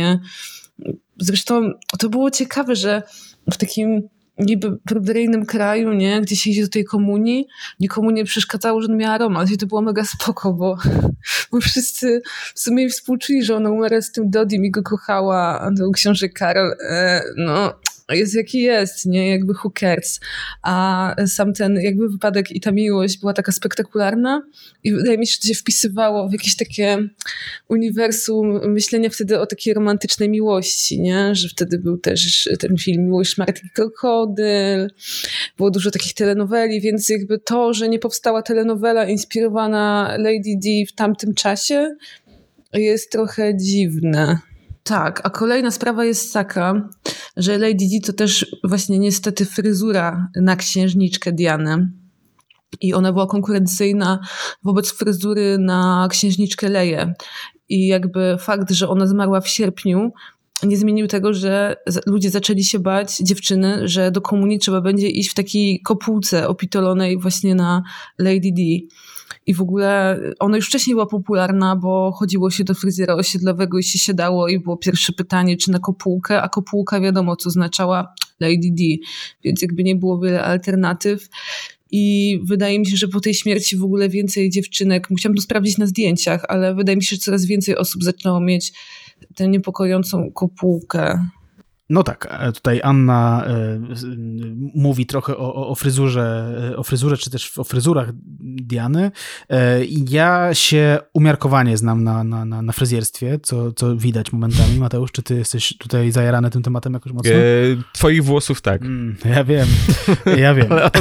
Zresztą 1.17 1.71
to 1.99 2.09
było 2.09 2.31
ciekawe, 2.31 2.75
że 2.75 3.03
w 3.51 3.57
takim 3.57 4.09
niby 4.37 4.77
pruderyjnym 4.77 5.45
kraju, 5.45 5.93
nie, 5.93 6.21
gdzie 6.21 6.35
się 6.35 6.49
idzie 6.49 6.61
do 6.61 6.69
tej 6.69 6.85
komunii, 6.85 7.47
nikomu 7.79 8.11
nie 8.11 8.25
przeszkadzało, 8.25 8.81
że 8.81 8.87
on 8.87 8.97
miała 8.97 9.17
romans 9.17 9.51
i 9.51 9.57
to 9.57 9.65
było 9.65 9.81
mega 9.81 10.05
spoko, 10.05 10.53
bo, 10.53 10.77
bo 11.51 11.61
wszyscy 11.61 12.21
w 12.55 12.59
sumie 12.59 12.89
współczuli, 12.89 13.43
że 13.43 13.55
ona 13.55 13.69
umarła 13.69 14.01
z 14.01 14.11
tym 14.11 14.29
Dodim 14.29 14.65
i 14.65 14.71
go 14.71 14.83
kochała, 14.83 15.59
a 15.61 15.71
ten 15.77 15.91
książę 15.91 16.29
Karol, 16.29 16.75
e, 16.89 17.21
no 17.37 17.73
jest 18.13 18.35
jaki 18.35 18.61
jest, 18.61 19.05
nie? 19.05 19.29
Jakby 19.29 19.53
who 19.63 19.71
cares. 19.79 20.19
A 20.61 21.15
sam 21.27 21.53
ten 21.53 21.75
jakby 21.75 22.09
wypadek 22.09 22.51
i 22.51 22.61
ta 22.61 22.71
miłość 22.71 23.17
była 23.19 23.33
taka 23.33 23.51
spektakularna 23.51 24.41
i 24.83 24.93
wydaje 24.93 25.17
mi 25.17 25.27
się, 25.27 25.37
że 25.43 25.49
się 25.49 25.55
wpisywało 25.55 26.29
w 26.29 26.31
jakieś 26.31 26.55
takie 26.55 26.97
uniwersum 27.69 28.71
myślenia 28.73 29.09
wtedy 29.09 29.39
o 29.39 29.45
takiej 29.45 29.73
romantycznej 29.73 30.29
miłości, 30.29 31.01
nie? 31.01 31.35
Że 31.35 31.49
wtedy 31.49 31.79
był 31.79 31.97
też 31.97 32.49
ten 32.59 32.77
film 32.77 33.03
Miłość 33.05 33.37
Marty 33.37 33.61
Krokodyl, 33.73 34.89
było 35.57 35.71
dużo 35.71 35.91
takich 35.91 36.13
telenoweli, 36.13 36.81
więc 36.81 37.09
jakby 37.09 37.39
to, 37.39 37.73
że 37.73 37.89
nie 37.89 37.99
powstała 37.99 38.41
telenowela 38.41 39.05
inspirowana 39.05 40.15
Lady 40.17 40.57
D 40.63 40.69
w 40.87 40.95
tamtym 40.95 41.33
czasie 41.33 41.95
jest 42.73 43.11
trochę 43.11 43.57
dziwne. 43.57 44.37
Tak, 44.83 45.21
a 45.23 45.29
kolejna 45.29 45.71
sprawa 45.71 46.05
jest 46.05 46.33
taka, 46.33 46.89
że 47.37 47.57
Lady 47.57 47.87
Di 47.87 48.01
to 48.01 48.13
też 48.13 48.55
właśnie 48.63 48.99
niestety 48.99 49.45
fryzura 49.45 50.27
na 50.35 50.55
księżniczkę 50.55 51.31
Dianę. 51.31 51.91
I 52.81 52.93
ona 52.93 53.13
była 53.13 53.27
konkurencyjna 53.27 54.19
wobec 54.63 54.91
fryzury 54.91 55.57
na 55.57 56.07
księżniczkę 56.11 56.69
Leję. 56.69 57.13
I 57.69 57.87
jakby 57.87 58.37
fakt, 58.39 58.71
że 58.71 58.89
ona 58.89 59.07
zmarła 59.07 59.41
w 59.41 59.47
sierpniu, 59.47 60.11
nie 60.63 60.77
zmienił 60.77 61.07
tego, 61.07 61.33
że 61.33 61.75
ludzie 62.05 62.29
zaczęli 62.29 62.63
się 62.63 62.79
bać, 62.79 63.17
dziewczyny, 63.17 63.87
że 63.87 64.11
do 64.11 64.21
komunii 64.21 64.59
trzeba 64.59 64.81
będzie 64.81 65.07
iść 65.07 65.29
w 65.29 65.33
takiej 65.33 65.81
kopułce 65.81 66.47
opitolonej 66.47 67.19
właśnie 67.19 67.55
na 67.55 67.83
Lady 68.19 68.51
D. 68.51 68.61
I 69.45 69.53
w 69.53 69.61
ogóle 69.61 70.19
ona 70.39 70.55
już 70.55 70.67
wcześniej 70.67 70.93
była 70.93 71.05
popularna, 71.05 71.75
bo 71.75 72.11
chodziło 72.11 72.49
się 72.49 72.63
do 72.63 72.73
fryzjera 72.73 73.15
osiedlowego 73.15 73.79
i 73.79 73.83
się 73.83 73.99
siadało 73.99 74.47
i 74.47 74.59
było 74.59 74.77
pierwsze 74.77 75.13
pytanie, 75.13 75.57
czy 75.57 75.71
na 75.71 75.79
kopułkę, 75.79 76.41
a 76.41 76.49
kopułka 76.49 76.99
wiadomo, 76.99 77.35
co 77.35 77.49
oznaczała 77.49 78.13
Lady 78.39 78.71
D, 78.71 78.83
więc 79.43 79.61
jakby 79.61 79.83
nie 79.83 79.95
było 79.95 80.19
wiele 80.19 80.43
alternatyw. 80.43 81.29
I 81.91 82.39
wydaje 82.43 82.79
mi 82.79 82.85
się, 82.85 82.97
że 82.97 83.07
po 83.07 83.19
tej 83.19 83.33
śmierci 83.33 83.77
w 83.77 83.83
ogóle 83.83 84.09
więcej 84.09 84.49
dziewczynek, 84.49 85.09
musiałam 85.09 85.35
to 85.35 85.41
sprawdzić 85.41 85.77
na 85.77 85.87
zdjęciach, 85.87 86.45
ale 86.49 86.75
wydaje 86.75 86.95
mi 86.95 87.03
się, 87.03 87.15
że 87.15 87.21
coraz 87.21 87.45
więcej 87.45 87.77
osób 87.77 88.03
zaczynało 88.03 88.39
mieć 88.39 88.73
tę 89.35 89.47
niepokojącą 89.47 90.31
kopułkę. 90.31 91.25
No 91.89 92.03
tak, 92.03 92.27
e, 92.31 92.51
tutaj 92.51 92.81
Anna 92.83 93.45
e, 93.47 93.79
mówi 94.75 95.05
trochę 95.05 95.37
o, 95.37 95.67
o, 95.67 95.75
fryzurze, 95.75 96.55
e, 96.71 96.77
o 96.77 96.83
fryzurze, 96.83 97.17
czy 97.17 97.29
też 97.29 97.57
o 97.57 97.63
fryzurach 97.63 98.09
Diany. 98.39 99.11
Ja 100.09 100.53
się 100.53 100.99
umiarkowanie 101.13 101.77
znam 101.77 102.03
na, 102.03 102.23
na, 102.23 102.45
na, 102.45 102.61
na 102.61 102.73
fryzjerstwie, 102.73 103.39
co, 103.43 103.71
co 103.71 103.95
widać 103.95 104.31
momentami. 104.31 104.79
Mateusz, 104.79 105.11
czy 105.11 105.23
ty 105.23 105.35
jesteś 105.35 105.77
tutaj 105.77 106.11
zajarany 106.11 106.49
tym 106.49 106.63
tematem 106.63 106.93
jakoś 106.93 107.11
mocno? 107.11 107.31
E, 107.31 107.35
twoich 107.93 108.23
włosów 108.23 108.61
tak. 108.61 108.81
Mm, 108.81 109.15
ja 109.25 109.43
wiem, 109.43 109.67
ja 110.37 110.53
wiem. 110.53 110.71
ale, 110.71 110.83
od, 110.83 110.93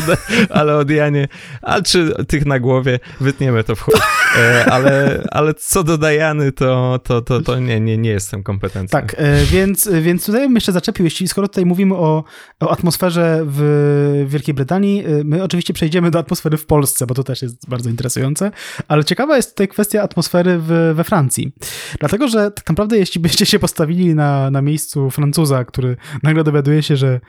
ale 0.51 0.77
od 0.77 0.91
Janie, 0.91 1.29
a 1.63 1.83
czy 1.83 2.25
tych 2.29 2.47
na 2.47 2.61
głowie, 2.61 3.01
wytniemy 3.21 3.65
to 3.65 3.77
w 3.77 3.81
chuj. 3.81 3.95
Ale, 4.71 5.23
ale 5.31 5.55
co 5.55 5.85
do 5.85 5.99
Diany, 5.99 6.53
to, 6.53 7.01
to, 7.05 7.23
to, 7.23 7.41
to 7.41 7.61
nie, 7.61 7.81
nie, 7.81 7.99
nie 7.99 8.11
jestem 8.11 8.43
kompetentny. 8.43 9.01
Tak, 9.01 9.17
więc, 9.45 9.89
więc 10.01 10.27
tutaj 10.27 10.49
myślę, 10.49 10.73
zaczepił, 10.73 11.05
jeśli 11.05 11.29
skoro 11.29 11.49
tutaj 11.49 11.67
mówimy 11.67 11.95
o, 11.95 12.25
o 12.61 12.71
atmosferze 12.71 13.43
w 13.47 14.25
Wielkiej 14.27 14.55
Brytanii, 14.55 15.07
y, 15.07 15.25
my 15.25 15.43
oczywiście 15.43 15.75
przejdziemy 15.75 16.11
do 16.11 16.19
atmosfery 16.19 16.57
w 16.57 16.67
Polsce, 16.67 17.07
bo 17.07 17.15
to 17.15 17.25
też 17.25 17.43
jest 17.43 17.69
bardzo 17.69 17.91
interesujące, 17.91 18.51
ale 18.89 19.05
ciekawa 19.05 19.37
jest 19.37 19.51
tutaj 19.51 19.69
kwestia 19.69 20.03
atmosfery 20.03 20.59
w, 20.59 20.93
we 20.95 21.05
Francji. 21.05 21.53
Dlatego, 22.01 22.29
że 22.29 22.51
tak 22.51 22.69
naprawdę 22.69 22.99
jeśli 22.99 23.21
byście 23.21 23.47
się 23.47 23.59
postawili 23.59 24.15
na, 24.15 24.51
na 24.51 24.63
miejscu 24.63 25.11
Francuza, 25.11 25.65
który 25.65 25.97
nagle 26.23 26.45
dowiaduje 26.45 26.83
się, 26.83 26.97
że 26.97 27.21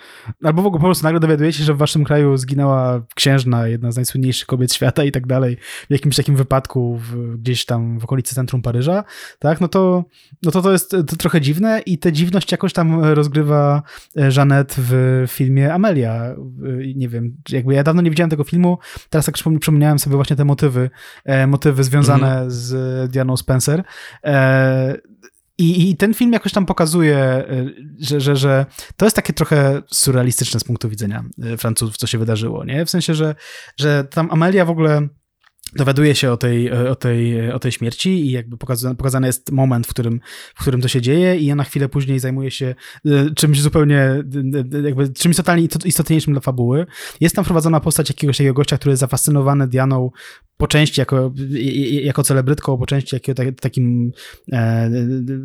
albo 0.44 0.62
w 0.62 0.66
ogóle 0.66 0.82
po 0.82 0.88
prostu 0.88 1.04
nagle 1.04 1.20
dowiaduje 1.20 1.54
się, 1.54 1.64
że 1.64 1.74
w 1.74 1.78
waszym 1.78 2.04
kraju 2.04 2.38
zginęła 2.38 3.02
księżna, 3.16 3.68
jedna 3.68 3.92
z 3.92 3.96
najsłynniejszych 3.96 4.48
kobiet 4.48 4.74
świata 4.74 5.04
i 5.04 5.12
tak 5.12 5.28
dalej, 5.28 5.58
w 5.90 5.92
jakimś 5.92 6.16
takim 6.16 6.36
wypadku 6.36 6.93
w, 6.98 7.38
gdzieś 7.38 7.66
tam 7.66 8.00
w 8.00 8.04
okolicy 8.04 8.36
centrum 8.36 8.62
Paryża, 8.62 9.04
tak, 9.40 9.62
no 9.62 9.68
to, 9.68 10.06
no 10.44 10.52
to 10.52 10.62
to 10.62 10.72
jest 10.72 10.92
to 10.92 11.04
trochę 11.04 11.42
dziwne 11.42 11.82
i 11.86 11.98
tę 11.98 12.12
dziwność 12.12 12.52
jakoś 12.52 12.74
tam 12.74 13.04
rozgrywa 13.04 13.82
e, 14.16 14.30
Jeanette 14.38 14.76
w 14.78 15.24
filmie 15.28 15.74
Amelia. 15.74 16.36
Nie 16.96 17.10
wiem, 17.10 17.38
jakby 17.50 17.74
ja 17.74 17.84
dawno 17.84 18.02
nie 18.02 18.10
widziałem 18.10 18.30
tego 18.30 18.44
filmu, 18.44 18.78
teraz 19.10 19.26
tak 19.26 19.36
przypomniałem 19.36 20.00
sobie 20.00 20.16
właśnie 20.16 20.36
te 20.36 20.46
motywy, 20.46 20.90
e, 21.26 21.48
motywy 21.48 21.84
związane 21.84 22.32
mhm. 22.32 22.52
z 22.52 23.12
Dianą 23.12 23.38
Spencer. 23.38 23.84
E, 24.24 24.98
I, 25.58 25.90
I, 25.90 25.98
ten 25.98 26.14
film 26.14 26.34
jakoś 26.34 26.52
tam 26.52 26.66
pokazuje, 26.66 27.44
że, 28.00 28.22
że, 28.22 28.36
że 28.36 28.66
to 28.98 29.06
jest 29.06 29.16
takie 29.16 29.34
trochę 29.34 29.82
surrealistyczne 29.92 30.60
z 30.60 30.64
punktu 30.64 30.90
widzenia 30.90 31.24
Francuzów, 31.58 31.98
co 31.98 32.08
się 32.08 32.18
wydarzyło, 32.18 32.66
nie? 32.66 32.86
W 32.86 32.90
sensie, 32.90 33.14
że, 33.14 33.36
że 33.78 34.04
tam 34.04 34.32
Amelia 34.32 34.66
w 34.66 34.70
ogóle 34.70 35.08
dowiaduje 35.76 36.16
się 36.16 36.32
o 36.32 36.38
tej, 36.38 36.72
o 36.72 36.96
tej, 36.96 37.52
o 37.52 37.60
tej 37.60 37.72
śmierci 37.72 38.10
i 38.10 38.32
jakby 38.32 38.58
pokazany, 38.58 38.96
pokazany 38.96 39.28
jest 39.28 39.52
moment, 39.52 39.88
w 39.88 39.90
którym, 39.90 40.20
w 40.56 40.62
którym 40.62 40.82
to 40.82 40.88
się 40.88 41.02
dzieje 41.02 41.38
i 41.38 41.52
ona 41.52 41.64
chwilę 41.64 41.90
później 41.90 42.20
zajmuje 42.20 42.52
się 42.52 42.76
czymś 43.36 43.62
zupełnie, 43.62 44.24
jakby 44.84 45.14
czymś 45.14 45.38
totalnie 45.38 45.68
istotniejszym 45.86 46.34
dla 46.34 46.42
fabuły. 46.42 46.86
Jest 47.20 47.36
tam 47.36 47.46
wprowadzona 47.46 47.80
postać 47.80 48.10
jakiegoś 48.10 48.38
takiego 48.38 48.54
gościa, 48.54 48.78
który 48.78 48.92
jest 48.92 49.00
zafascynowany 49.00 49.68
Dianą 49.68 50.12
po 50.58 50.68
części 50.68 51.02
jako, 51.02 51.34
jako 51.90 52.24
celebrytką, 52.24 52.78
po 52.78 52.86
części 52.86 53.16
jako 53.16 53.42
takim 53.62 54.12
e, 54.52 54.92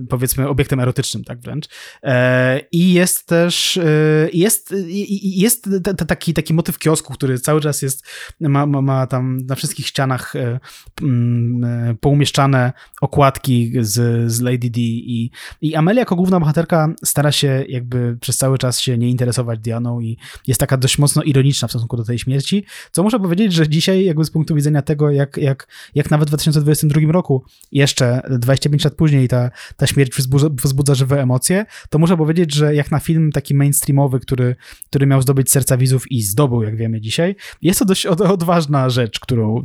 powiedzmy 0.08 0.48
obiektem 0.48 0.80
erotycznym, 0.80 1.24
tak 1.24 1.40
wręcz. 1.40 1.68
E, 2.02 2.60
I 2.72 2.92
jest 2.92 3.26
też 3.26 3.76
e, 3.76 4.28
jest, 4.32 4.74
jest 5.22 5.68
taki, 6.08 6.34
taki 6.34 6.54
motyw 6.54 6.78
kiosku, 6.78 7.12
który 7.12 7.38
cały 7.38 7.60
czas 7.60 7.82
jest, 7.82 8.06
ma, 8.40 8.66
ma, 8.66 8.82
ma 8.82 9.06
tam 9.06 9.36
na 9.46 9.54
wszystkich 9.54 9.86
ścianach 9.86 10.17
e, 10.36 10.40
e, 10.48 11.94
poumieszczane 12.00 12.72
okładki 13.00 13.72
z, 13.80 14.30
z 14.32 14.40
Lady 14.40 14.70
D 14.70 14.80
i, 14.80 15.30
i 15.60 15.74
Amelia 15.74 16.00
jako 16.00 16.16
główna 16.16 16.40
bohaterka 16.40 16.88
stara 17.04 17.32
się 17.32 17.64
jakby 17.68 18.16
przez 18.20 18.36
cały 18.36 18.58
czas 18.58 18.80
się 18.80 18.98
nie 18.98 19.10
interesować 19.10 19.58
Dianą 19.58 20.00
i 20.00 20.18
jest 20.46 20.60
taka 20.60 20.76
dość 20.76 20.98
mocno 20.98 21.22
ironiczna 21.22 21.68
w 21.68 21.70
stosunku 21.70 21.96
do 21.96 22.04
tej 22.04 22.18
śmierci, 22.18 22.64
co 22.92 23.02
muszę 23.02 23.18
powiedzieć, 23.20 23.52
że 23.52 23.68
dzisiaj 23.68 24.04
jakby 24.04 24.24
z 24.24 24.30
punktu 24.30 24.54
widzenia 24.54 24.82
tego, 24.82 25.10
jak, 25.10 25.36
jak, 25.36 25.68
jak 25.94 26.10
nawet 26.10 26.28
w 26.28 26.30
2022 26.30 27.12
roku, 27.12 27.44
jeszcze 27.72 28.22
25 28.30 28.84
lat 28.84 28.94
później 28.94 29.28
ta, 29.28 29.50
ta 29.76 29.86
śmierć 29.86 30.16
wzbudza, 30.16 30.48
wzbudza 30.62 30.94
żywe 30.94 31.22
emocje, 31.22 31.66
to 31.90 31.98
muszę 31.98 32.16
powiedzieć, 32.16 32.54
że 32.54 32.74
jak 32.74 32.90
na 32.90 32.98
film 33.00 33.32
taki 33.32 33.54
mainstreamowy, 33.54 34.20
który, 34.20 34.56
który 34.86 35.06
miał 35.06 35.22
zdobyć 35.22 35.50
serca 35.50 35.76
widzów 35.76 36.12
i 36.12 36.22
zdobył, 36.22 36.62
jak 36.62 36.76
wiemy 36.76 37.00
dzisiaj, 37.00 37.36
jest 37.62 37.78
to 37.78 37.84
dość 37.84 38.06
od, 38.06 38.20
odważna 38.20 38.90
rzecz, 38.90 39.20
którą, 39.20 39.62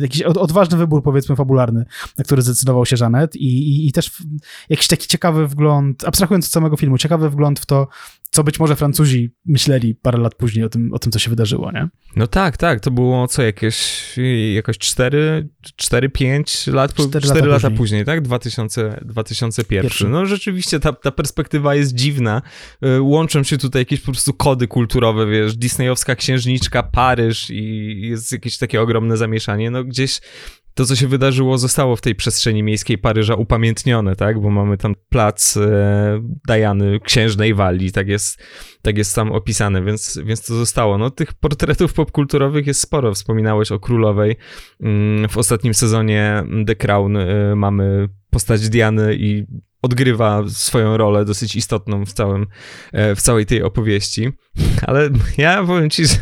jakiś 0.00 0.22
od, 0.22 0.36
odważny 0.36 0.78
wybór, 0.78 1.02
powiedzmy, 1.02 1.36
fabularny, 1.36 1.84
na 2.18 2.24
który 2.24 2.42
zdecydował 2.42 2.86
się 2.86 2.96
Janet 3.00 3.36
i, 3.36 3.46
i, 3.46 3.88
i 3.88 3.92
też 3.92 4.22
jakiś 4.68 4.88
taki 4.88 5.06
ciekawy 5.06 5.46
wgląd, 5.46 6.04
abstrahując 6.04 6.46
od 6.46 6.52
samego 6.52 6.76
filmu, 6.76 6.98
ciekawy 6.98 7.30
wgląd 7.30 7.60
w 7.60 7.66
to, 7.66 7.88
co 8.30 8.44
być 8.44 8.60
może 8.60 8.76
Francuzi 8.76 9.30
myśleli 9.46 9.94
parę 9.94 10.18
lat 10.18 10.34
później 10.34 10.64
o 10.64 10.68
tym, 10.68 10.92
o 10.92 10.98
tym 10.98 11.12
co 11.12 11.18
się 11.18 11.30
wydarzyło, 11.30 11.72
nie? 11.72 11.88
No 12.16 12.26
tak, 12.26 12.56
tak, 12.56 12.80
to 12.80 12.90
było 12.90 13.28
co, 13.28 13.42
jakieś, 13.42 14.04
jakoś 14.54 14.78
4, 14.78 15.48
4 15.76 16.08
5 16.08 16.66
lat, 16.66 16.94
4, 16.94 17.08
4 17.08 17.24
lata, 17.26 17.46
lata 17.46 17.60
później. 17.60 17.78
później, 17.78 18.04
tak? 18.04 18.22
2000, 18.22 19.00
2001. 19.04 19.82
Pierwszy. 19.82 20.08
No 20.08 20.26
rzeczywiście 20.26 20.80
ta, 20.80 20.92
ta 20.92 21.10
perspektywa 21.10 21.74
jest 21.74 21.94
dziwna. 21.94 22.42
Y, 22.84 23.02
łączą 23.02 23.42
się 23.42 23.58
tutaj 23.58 23.82
jakieś 23.82 24.00
po 24.00 24.12
prostu 24.12 24.32
kody 24.34 24.68
kulturowe, 24.68 25.26
wiesz, 25.26 25.56
disneyowska 25.56 26.14
księżniczka, 26.14 26.82
Paryż 26.82 27.50
i 27.50 28.00
jest 28.00 28.32
jakieś 28.32 28.58
takie 28.58 28.80
ogromne 28.80 29.16
zamieszanie. 29.16 29.70
No 29.70 29.84
gdzieś 29.84 30.20
to, 30.78 30.84
co 30.84 30.96
się 30.96 31.08
wydarzyło, 31.08 31.58
zostało 31.58 31.96
w 31.96 32.00
tej 32.00 32.14
przestrzeni 32.14 32.62
miejskiej 32.62 32.98
Paryża 32.98 33.34
upamiętnione, 33.34 34.16
tak? 34.16 34.40
Bo 34.40 34.50
mamy 34.50 34.76
tam 34.76 34.94
plac 35.08 35.56
e, 35.56 36.22
Dajany, 36.46 37.00
księżnej 37.00 37.54
Walii, 37.54 37.92
tak 37.92 38.08
jest, 38.08 38.42
tak 38.82 38.98
jest 38.98 39.14
tam 39.14 39.32
opisane, 39.32 39.82
więc, 39.82 40.20
więc 40.24 40.46
to 40.46 40.54
zostało. 40.54 40.98
No, 40.98 41.10
tych 41.10 41.34
portretów 41.34 41.92
popkulturowych 41.92 42.66
jest 42.66 42.80
sporo. 42.80 43.14
Wspominałeś 43.14 43.72
o 43.72 43.80
królowej. 43.80 44.36
Mm, 44.80 45.28
w 45.28 45.38
ostatnim 45.38 45.74
sezonie 45.74 46.44
The 46.66 46.76
Crown 46.76 47.16
e, 47.16 47.56
mamy 47.56 48.08
postać 48.30 48.68
Diany 48.68 49.14
i 49.14 49.46
odgrywa 49.82 50.42
swoją 50.48 50.96
rolę 50.96 51.24
dosyć 51.24 51.56
istotną 51.56 52.06
w, 52.06 52.12
całym, 52.12 52.46
e, 52.92 53.14
w 53.14 53.22
całej 53.22 53.46
tej 53.46 53.62
opowieści. 53.62 54.32
Ale 54.86 55.08
ja 55.38 55.64
powiem 55.64 55.90
ci, 55.90 56.06
że 56.06 56.14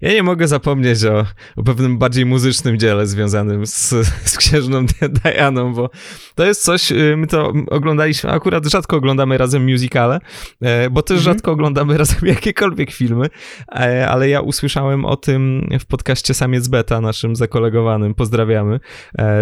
ja 0.00 0.12
nie 0.12 0.22
mogę 0.22 0.48
zapomnieć 0.48 1.04
o, 1.04 1.26
o 1.56 1.62
pewnym 1.62 1.98
bardziej 1.98 2.26
muzycznym 2.26 2.78
dziele 2.78 3.06
związanym 3.06 3.66
z, 3.66 3.88
z 4.24 4.36
księżną 4.36 4.86
Dianą, 5.22 5.74
bo 5.74 5.90
to 6.34 6.44
jest 6.44 6.64
coś, 6.64 6.92
y, 6.92 7.16
my 7.16 7.26
to 7.26 7.52
oglądaliśmy, 7.70 8.30
akurat 8.30 8.66
rzadko 8.66 8.96
oglądamy 8.96 9.38
razem 9.38 9.70
musicale, 9.70 10.20
e, 10.62 10.90
bo 10.90 11.02
też 11.02 11.18
mhm. 11.18 11.34
rzadko 11.34 11.52
oglądamy 11.52 11.98
razem 11.98 12.20
jakiekolwiek 12.22 12.90
filmy, 12.90 13.26
e, 13.74 14.08
ale 14.08 14.28
ja 14.28 14.40
usłyszałem 14.40 15.04
o 15.04 15.16
tym 15.16 15.68
w 15.80 15.86
podcaście 15.86 16.34
Samiec 16.34 16.68
Beta, 16.68 17.00
naszym 17.00 17.36
zakolegowanym, 17.36 18.14
pozdrawiamy. 18.14 18.80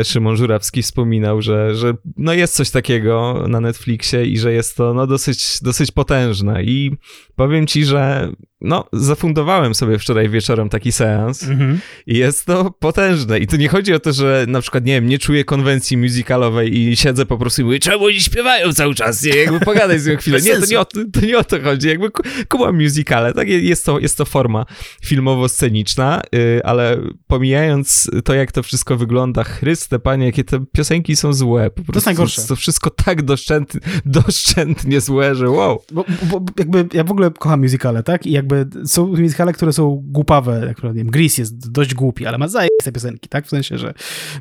Szymon 0.04 0.36
Żurawski 0.36 0.82
wspominał, 0.82 1.42
że, 1.42 1.74
że 1.74 1.94
no 2.16 2.32
jest 2.32 2.54
coś 2.54 2.70
takiego 2.70 3.44
na 3.48 3.60
Netflixie 3.70 4.26
i 4.26 4.38
że 4.38 4.52
jest 4.52 4.76
to 4.76 4.94
no, 4.94 5.06
dosyć, 5.06 5.58
dosyć 5.62 5.90
potężne. 5.90 6.62
I 6.64 6.90
powiem 7.36 7.66
ci, 7.66 7.84
że 7.84 8.32
no, 8.60 8.84
zafundowałem 8.92 9.74
sobie 9.74 9.98
wczoraj 9.98 10.28
wieczorem 10.28 10.68
taki 10.68 10.92
seans 10.92 11.42
mm-hmm. 11.42 11.76
i 12.06 12.18
jest 12.18 12.46
to 12.46 12.70
potężne. 12.70 13.38
I 13.38 13.46
tu 13.46 13.56
nie 13.56 13.68
chodzi 13.68 13.94
o 13.94 14.00
to, 14.00 14.12
że 14.12 14.44
na 14.48 14.60
przykład, 14.60 14.84
nie 14.84 14.92
wiem, 14.92 15.06
nie 15.06 15.18
czuję 15.18 15.44
konwencji 15.44 15.96
musicalowej 15.96 16.78
i 16.78 16.96
siedzę 16.96 17.26
po 17.26 17.38
prostu 17.38 17.62
i 17.62 17.64
mówię, 17.64 17.78
czemu 17.78 18.04
oni 18.04 18.20
śpiewają 18.20 18.72
cały 18.72 18.94
czas, 18.94 19.22
nie? 19.22 19.36
Jakby 19.36 19.60
pogadaj 19.60 19.98
z 19.98 20.06
nią 20.06 20.16
chwilę. 20.20 20.40
Nie, 20.40 20.56
to 20.56 20.66
nie, 20.66 20.80
o, 20.80 20.84
to 20.84 21.20
nie 21.26 21.38
o 21.38 21.44
to 21.44 21.60
chodzi. 21.60 21.88
Jakby 21.88 22.10
kumam 22.48 22.82
musicale, 22.82 23.32
tak? 23.32 23.48
Jest 23.48 23.86
to, 23.86 23.98
jest 23.98 24.18
to 24.18 24.24
forma 24.24 24.66
filmowo-sceniczna, 25.04 26.20
yy, 26.32 26.60
ale 26.64 26.98
pomijając 27.26 28.10
to, 28.24 28.34
jak 28.34 28.52
to 28.52 28.62
wszystko 28.62 28.96
wygląda, 28.96 29.44
Chryste, 29.44 29.98
panie, 29.98 30.26
jakie 30.26 30.44
te 30.44 30.64
piosenki 30.72 31.16
są 31.16 31.32
złe. 31.32 31.70
Po 31.70 31.82
to 31.82 31.92
jest 31.94 32.06
najgorsze. 32.06 32.42
To 32.42 32.56
wszystko 32.56 32.90
tak 32.90 33.22
doszczętnie, 33.22 33.80
doszczętnie 34.04 35.00
złe, 35.00 35.34
że 35.34 35.50
wow. 35.50 35.82
Bo, 35.92 36.04
bo, 36.22 36.44
jakby 36.58 36.88
ja 36.92 37.04
w 37.04 37.10
ogóle 37.10 37.30
kocham 37.30 37.60
musicale, 37.60 38.02
tak? 38.02 38.26
I 38.26 38.32
jakby 38.32 38.49
jakby 38.56 38.88
są 38.88 39.06
musicale, 39.06 39.52
które 39.52 39.72
są 39.72 40.02
głupawe, 40.06 40.64
jak 40.66 40.82
nie 40.82 40.92
wiem, 40.92 41.06
Grease 41.06 41.42
jest 41.42 41.72
dość 41.72 41.94
głupi, 41.94 42.26
ale 42.26 42.38
ma 42.38 42.48
zajebiste 42.48 42.92
piosenki, 42.92 43.28
tak? 43.28 43.46
W 43.46 43.48
sensie, 43.48 43.78
że 43.78 43.94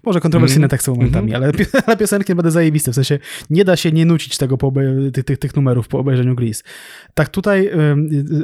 może 0.04 0.20
kontrowersyjne 0.20 0.64
mm. 0.64 0.70
teksty 0.70 0.92
momentami, 0.92 1.36
mm 1.36 1.52
-hmm. 1.52 1.54
ale, 1.72 1.82
ale 1.88 1.98
piosenki 1.98 2.32
naprawdę 2.32 2.52
zajebiste, 2.52 2.92
w 2.92 2.96
sensie 2.96 3.20
nie 3.50 3.66
da 3.66 3.76
się 3.76 3.92
nie 3.92 4.06
nucić 4.06 4.38
tego 4.38 4.58
po 4.58 4.74
tych, 5.14 5.26
tych, 5.26 5.38
tych 5.38 5.56
numerów 5.56 5.88
po 5.88 6.00
obejrzeniu 6.00 6.36
Grease. 6.36 6.64
Tak 7.14 7.30
tutaj 7.30 7.72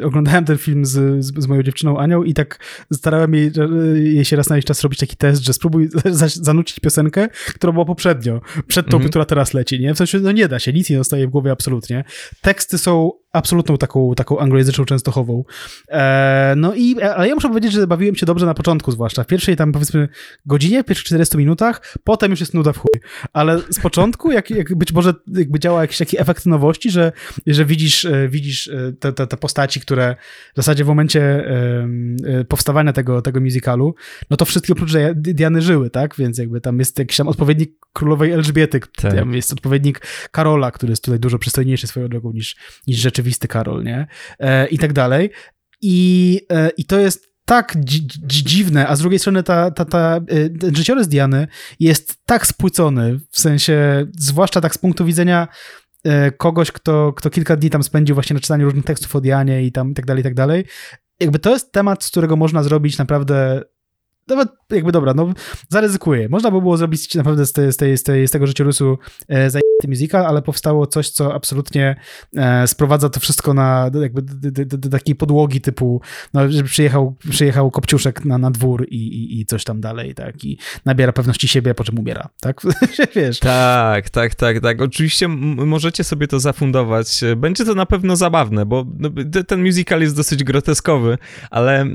oglądałem 0.03 0.45
ten 0.45 0.57
film 0.57 0.85
z, 0.85 1.25
z, 1.25 1.43
z, 1.43 1.47
moją 1.47 1.63
dziewczyną 1.63 1.99
Anią 1.99 2.23
i 2.23 2.33
tak 2.33 2.59
starałem 2.93 3.33
jej, 3.33 3.51
jej 3.95 4.25
się 4.25 4.35
raz 4.35 4.49
na 4.49 4.55
jakiś 4.55 4.67
czas 4.67 4.81
robić 4.81 4.99
taki 4.99 5.17
test, 5.17 5.43
że 5.43 5.53
spróbuj 5.53 5.89
zanucić 6.49 6.79
piosenkę, 6.79 7.27
która 7.47 7.73
była 7.73 7.85
poprzednio, 7.85 8.41
przed 8.67 8.89
tą, 8.89 8.97
mm 8.97 9.07
-hmm. 9.07 9.09
która 9.09 9.25
teraz 9.25 9.53
leci, 9.53 9.79
nie? 9.79 9.93
W 9.93 9.97
sensie, 9.97 10.19
no 10.19 10.31
nie 10.31 10.47
da 10.47 10.59
się, 10.59 10.73
nic 10.73 10.89
nie 10.89 10.97
zostaje 10.97 11.27
w 11.27 11.29
głowie 11.29 11.51
absolutnie. 11.51 12.03
Teksty 12.41 12.77
są 12.77 13.11
absolutną 13.35 13.77
taką, 13.77 14.15
taką 14.15 14.39
anglojęzyczną 14.39 14.85
częstochową. 14.85 15.43
E, 15.89 16.53
no 16.57 16.73
i, 16.75 17.01
ale 17.01 17.27
ja 17.27 17.35
muszę 17.35 17.47
powiedzieć, 17.47 17.71
że 17.71 17.87
bawiłem 17.87 18.15
się 18.15 18.25
dobrze 18.25 18.45
na 18.45 18.53
początku 18.53 18.91
zwłaszcza. 18.91 19.23
W 19.23 19.27
pierwszej 19.27 19.55
tam 19.55 19.71
powiedzmy 19.71 20.09
godzinie, 20.45 20.83
w 20.83 20.85
pierwszych 20.85 21.05
40 21.05 21.37
minutach, 21.37 21.95
potem 22.03 22.31
już 22.31 22.39
jest 22.39 22.53
nuda 22.53 22.73
w 22.73 22.77
chuj. 22.77 23.01
Ale 23.33 23.59
z 23.69 23.79
początku, 23.79 24.31
jak, 24.31 24.49
jak 24.49 24.75
być 24.75 24.93
może 24.93 25.13
jakby 25.27 25.59
działa 25.59 25.81
jakiś 25.81 25.97
taki 25.97 26.21
efekt 26.21 26.45
nowości, 26.45 26.91
że, 26.91 27.11
że 27.47 27.65
widzisz, 27.65 28.05
e, 28.05 28.29
widzisz 28.29 28.67
e, 28.67 28.93
te, 28.99 29.13
te, 29.13 29.27
te 29.27 29.37
postaci, 29.37 29.79
które 29.79 30.15
w 30.53 30.55
zasadzie 30.55 30.83
w 30.83 30.87
momencie 30.87 31.21
e, 31.21 32.43
powstawania 32.43 32.93
tego, 32.93 33.21
tego 33.21 33.41
musicalu, 33.41 33.95
no 34.29 34.37
to 34.37 34.45
wszystkie 34.45 34.73
oprócz 34.73 34.91
Diany 35.15 35.61
żyły, 35.61 35.89
tak? 35.89 36.15
Więc 36.17 36.37
jakby 36.37 36.61
tam 36.61 36.79
jest 36.79 36.99
jakiś 36.99 37.17
tam 37.17 37.27
odpowiednik 37.27 37.85
królowej 37.93 38.31
Elżbiety, 38.31 38.79
tak. 38.95 39.27
jest 39.31 39.53
odpowiednik 39.53 40.01
Karola, 40.31 40.71
który 40.71 40.91
jest 40.91 41.03
tutaj 41.03 41.19
dużo 41.19 41.39
przystojniejszy 41.39 41.87
swoją 41.87 42.07
drogą 42.07 42.31
niż, 42.31 42.55
niż 42.87 42.97
rzeczywisty 42.97 43.47
Karol, 43.47 43.83
nie? 43.83 44.07
E, 44.39 44.67
I 44.67 44.77
tak 44.77 44.93
dalej. 44.93 45.29
I, 45.81 46.41
e, 46.51 46.69
i 46.69 46.85
to 46.85 46.99
jest 46.99 47.35
tak 47.45 47.75
dzi 47.79 48.43
dziwne, 48.43 48.87
a 48.87 48.95
z 48.95 48.99
drugiej 48.99 49.19
strony 49.19 49.43
ta, 49.43 49.71
ta, 49.71 49.85
ta, 49.85 50.19
e, 50.27 50.49
ten 50.49 50.75
życiorys 50.75 51.07
Diany 51.07 51.47
jest 51.79 52.17
tak 52.25 52.47
spłycony, 52.47 53.19
w 53.31 53.39
sensie, 53.39 54.07
zwłaszcza 54.19 54.61
tak 54.61 54.75
z 54.75 54.77
punktu 54.77 55.05
widzenia 55.05 55.47
e, 56.03 56.31
kogoś, 56.31 56.71
kto, 56.71 57.13
kto 57.13 57.29
kilka 57.29 57.55
dni 57.55 57.69
tam 57.69 57.83
spędził 57.83 58.13
właśnie 58.13 58.33
na 58.33 58.39
czytaniu 58.39 58.65
różnych 58.65 58.85
tekstów 58.85 59.15
o 59.15 59.21
Dianie 59.21 59.63
i 59.63 59.71
tam 59.71 59.91
i 59.91 59.93
tak 59.93 60.05
dalej, 60.05 60.21
i 60.21 60.23
tak 60.23 60.33
dalej. 60.33 60.65
Jakby 61.19 61.39
to 61.39 61.49
jest 61.53 61.71
temat, 61.71 62.03
z 62.03 62.09
którego 62.09 62.35
można 62.35 62.63
zrobić 62.63 62.97
naprawdę 62.97 63.61
nawet 64.27 64.49
jakby 64.71 64.91
dobra, 64.91 65.13
no 65.13 65.33
zaryzykuję. 65.69 66.29
Można 66.29 66.51
by 66.51 66.61
było 66.61 66.77
zrobić 66.77 67.15
naprawdę 67.15 67.45
z, 67.45 67.51
tej, 67.51 67.71
z, 67.71 67.77
tej, 67.77 67.97
z, 67.97 68.03
tej, 68.03 68.27
z 68.27 68.31
tego 68.31 68.47
życiorysu 68.47 68.97
e, 69.27 69.49
musical, 69.87 70.25
ale 70.25 70.41
powstało 70.41 70.87
coś, 70.87 71.09
co 71.09 71.33
absolutnie 71.33 71.95
e, 72.37 72.67
sprowadza 72.67 73.09
to 73.09 73.19
wszystko 73.19 73.53
na 73.53 73.91
jakby 74.01 74.21
do, 74.77 74.89
takiej 74.89 75.15
podłogi 75.15 75.61
typu, 75.61 76.01
no, 76.33 76.51
że 76.51 76.63
przyjechał, 76.63 77.15
przyjechał 77.29 77.71
Kopciuszek 77.71 78.25
na, 78.25 78.37
na 78.37 78.51
dwór 78.51 78.87
i, 78.89 78.95
i, 78.95 79.41
i 79.41 79.45
coś 79.45 79.63
tam 79.63 79.81
dalej, 79.81 80.15
tak, 80.15 80.45
i 80.45 80.57
nabiera 80.85 81.13
pewności 81.13 81.47
siebie, 81.47 81.73
po 81.73 81.83
czym 81.83 81.99
umiera, 81.99 82.29
tak, 82.41 82.61
wiesz. 83.15 83.39
Tak, 83.39 84.09
tak, 84.09 84.35
tak, 84.35 84.59
tak. 84.59 84.81
Oczywiście 84.81 85.27
możecie 85.27 86.03
sobie 86.03 86.27
to 86.27 86.39
zafundować. 86.39 87.21
Będzie 87.37 87.65
to 87.65 87.75
na 87.75 87.85
pewno 87.85 88.15
zabawne, 88.15 88.65
bo 88.65 88.85
no, 88.99 89.09
ten 89.47 89.63
musical 89.63 90.01
jest 90.01 90.15
dosyć 90.15 90.43
groteskowy, 90.43 91.17
ale 91.49 91.85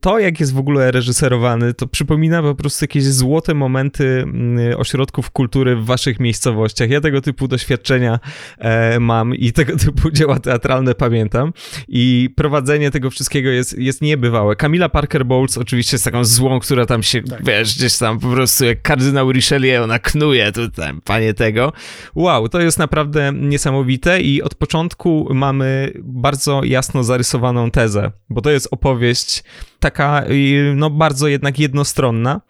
to, 0.00 0.18
jak 0.18 0.40
jest 0.40 0.52
w 0.52 0.58
ogóle 0.58 0.90
reżyserowany 0.90 1.74
to 1.74 1.86
przypomina 1.86 2.42
po 2.42 2.54
prostu 2.54 2.84
jakieś 2.84 3.04
złote 3.04 3.54
momenty 3.54 4.24
ośrodków 4.76 5.30
kultury 5.30 5.76
w 5.76 5.84
waszych 5.84 6.20
miejscowościach. 6.20 6.90
Ja 6.90 7.00
tego 7.04 7.20
typu 7.20 7.48
doświadczenia 7.48 8.18
e, 8.58 9.00
mam 9.00 9.34
i 9.34 9.52
tego 9.52 9.76
typu 9.86 10.10
dzieła 10.10 10.38
teatralne 10.38 10.94
pamiętam 10.94 11.52
i 11.88 12.30
prowadzenie 12.36 12.90
tego 12.90 13.10
wszystkiego 13.10 13.50
jest, 13.50 13.78
jest 13.78 14.02
niebywałe. 14.02 14.56
Camila 14.56 14.88
Parker 14.88 15.26
Bowles 15.26 15.58
oczywiście 15.58 15.94
jest 15.94 16.04
taką 16.04 16.24
złą, 16.24 16.60
która 16.60 16.86
tam 16.86 17.02
się, 17.02 17.22
tak. 17.22 17.44
wiesz, 17.44 17.76
gdzieś 17.76 17.98
tam 17.98 18.20
po 18.20 18.28
prostu 18.28 18.64
jak 18.64 18.82
kardynał 18.82 19.32
Richelieu, 19.32 19.84
ona 19.84 19.98
knuje 19.98 20.52
tutaj, 20.52 20.92
panie 21.04 21.34
tego. 21.34 21.72
Wow, 22.14 22.48
to 22.48 22.60
jest 22.60 22.78
naprawdę 22.78 23.32
niesamowite 23.34 24.20
i 24.20 24.42
od 24.42 24.54
początku 24.54 25.28
mamy 25.34 25.92
bardzo 26.02 26.64
jasno 26.64 27.04
zarysowaną 27.04 27.70
tezę, 27.70 28.12
bo 28.30 28.40
to 28.40 28.50
jest 28.50 28.68
opowieść 28.70 29.44
taka, 29.78 30.24
no 30.74 30.90
bardzo 30.90 31.28
jednak 31.28 31.58
jednostronna 31.58 32.40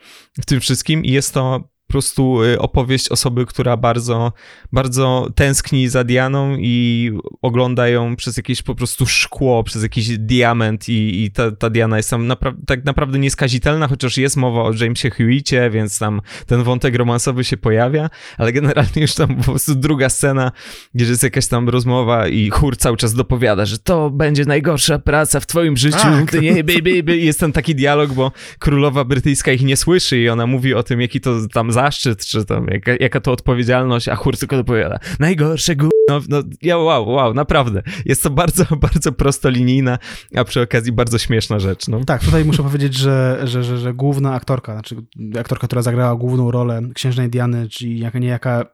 w 0.41 0.47
tym 0.47 0.61
wszystkim 0.61 1.05
i 1.05 1.11
jest 1.11 1.35
to 1.35 1.74
prostu 1.95 2.43
y, 2.43 2.59
opowieść 2.59 3.09
osoby, 3.09 3.47
która 3.47 3.77
bardzo, 3.77 4.33
bardzo 4.73 5.29
tęskni 5.35 5.89
za 5.89 6.05
Dianą 6.05 6.57
i 6.59 7.13
ogląda 7.43 7.89
ją 7.89 8.17
przez 8.17 8.37
jakieś 8.37 8.63
po 8.63 8.75
prostu 8.75 9.07
szkło, 9.07 9.65
przez 9.65 9.83
jakiś 9.83 10.19
diament 10.19 10.89
i, 10.89 11.25
i 11.25 11.31
ta, 11.31 11.51
ta 11.51 11.71
Diana 11.71 11.97
jest 11.97 12.11
tam 12.11 12.27
napra 12.27 12.55
tak 12.67 12.85
naprawdę 12.85 13.19
nieskazitelna, 13.19 13.89
chociaż 13.89 14.17
jest 14.19 14.37
mowa 14.37 14.63
o 14.63 14.73
Jamesie 14.81 15.11
Hewicie, 15.11 15.71
więc 15.71 15.99
tam 15.99 16.21
ten 16.47 16.63
wątek 16.63 16.95
romansowy 16.95 17.45
się 17.45 17.57
pojawia, 17.57 18.11
ale 18.39 18.53
generalnie 18.53 19.03
już 19.03 19.15
tam 19.15 19.37
po 19.37 19.43
prostu 19.43 19.75
druga 19.75 20.09
scena, 20.09 20.53
gdzie 20.95 21.05
jest 21.05 21.23
jakaś 21.23 21.47
tam 21.47 21.69
rozmowa 21.69 22.29
i 22.29 22.51
chór 22.51 22.77
cały 22.77 22.97
czas 22.97 23.15
dopowiada, 23.15 23.65
że 23.65 23.79
to 23.79 24.11
będzie 24.11 24.45
najgorsza 24.45 24.99
praca 24.99 25.41
w 25.41 25.47
twoim 25.47 25.77
życiu, 25.77 25.99
tak. 25.99 26.31
ty 26.31 26.41
nie, 26.41 26.65
by, 26.65 26.83
by, 26.83 27.03
by. 27.03 27.17
jest 27.17 27.41
ten 27.41 27.53
taki 27.53 27.75
dialog, 27.75 28.13
bo 28.13 28.33
królowa 28.59 29.05
brytyjska 29.05 29.53
ich 29.53 29.63
nie 29.63 29.77
słyszy 29.77 30.19
i 30.19 30.29
ona 30.29 30.47
mówi 30.47 30.75
o 30.75 30.83
tym, 30.83 31.01
jaki 31.01 31.21
to 31.21 31.49
tam 31.53 31.73
za 31.73 31.84
zaszczyt, 31.85 32.27
czy 32.27 32.45
tam 32.45 32.67
jaka, 32.71 32.93
jaka 33.01 33.21
to 33.21 33.33
odpowiedzialność, 33.33 34.09
a 34.09 34.17
chór 34.17 34.39
tylko 34.39 34.57
dopowiada, 34.57 34.99
najgorsze 35.19 35.77
gó... 35.77 35.94
No, 36.09 36.21
no 36.29 36.43
ja, 36.63 36.79
wow, 36.79 37.09
wow, 37.09 37.35
naprawdę. 37.35 37.83
Jest 38.05 38.23
to 38.23 38.31
bardzo, 38.31 38.65
bardzo 38.91 39.13
prostolinijna, 39.13 39.99
a 40.37 40.45
przy 40.45 40.63
okazji 40.63 40.93
bardzo 40.93 41.19
śmieszna 41.19 41.59
rzecz. 41.59 41.89
No. 41.89 42.05
Tak, 42.05 42.25
tutaj 42.25 42.45
muszę 42.45 42.63
powiedzieć, 42.63 42.95
że, 42.95 43.41
że, 43.45 43.65
że, 43.65 43.79
że 43.79 43.95
główna 43.95 44.35
aktorka, 44.35 44.73
znaczy 44.73 44.97
aktorka, 45.41 45.67
która 45.67 45.83
zagrała 45.83 46.17
główną 46.17 46.51
rolę 46.51 46.83
księżnej 46.95 47.31
Diany, 47.31 47.69
czyli 47.69 47.99
jaka 47.99 48.19
niejaka 48.19 48.65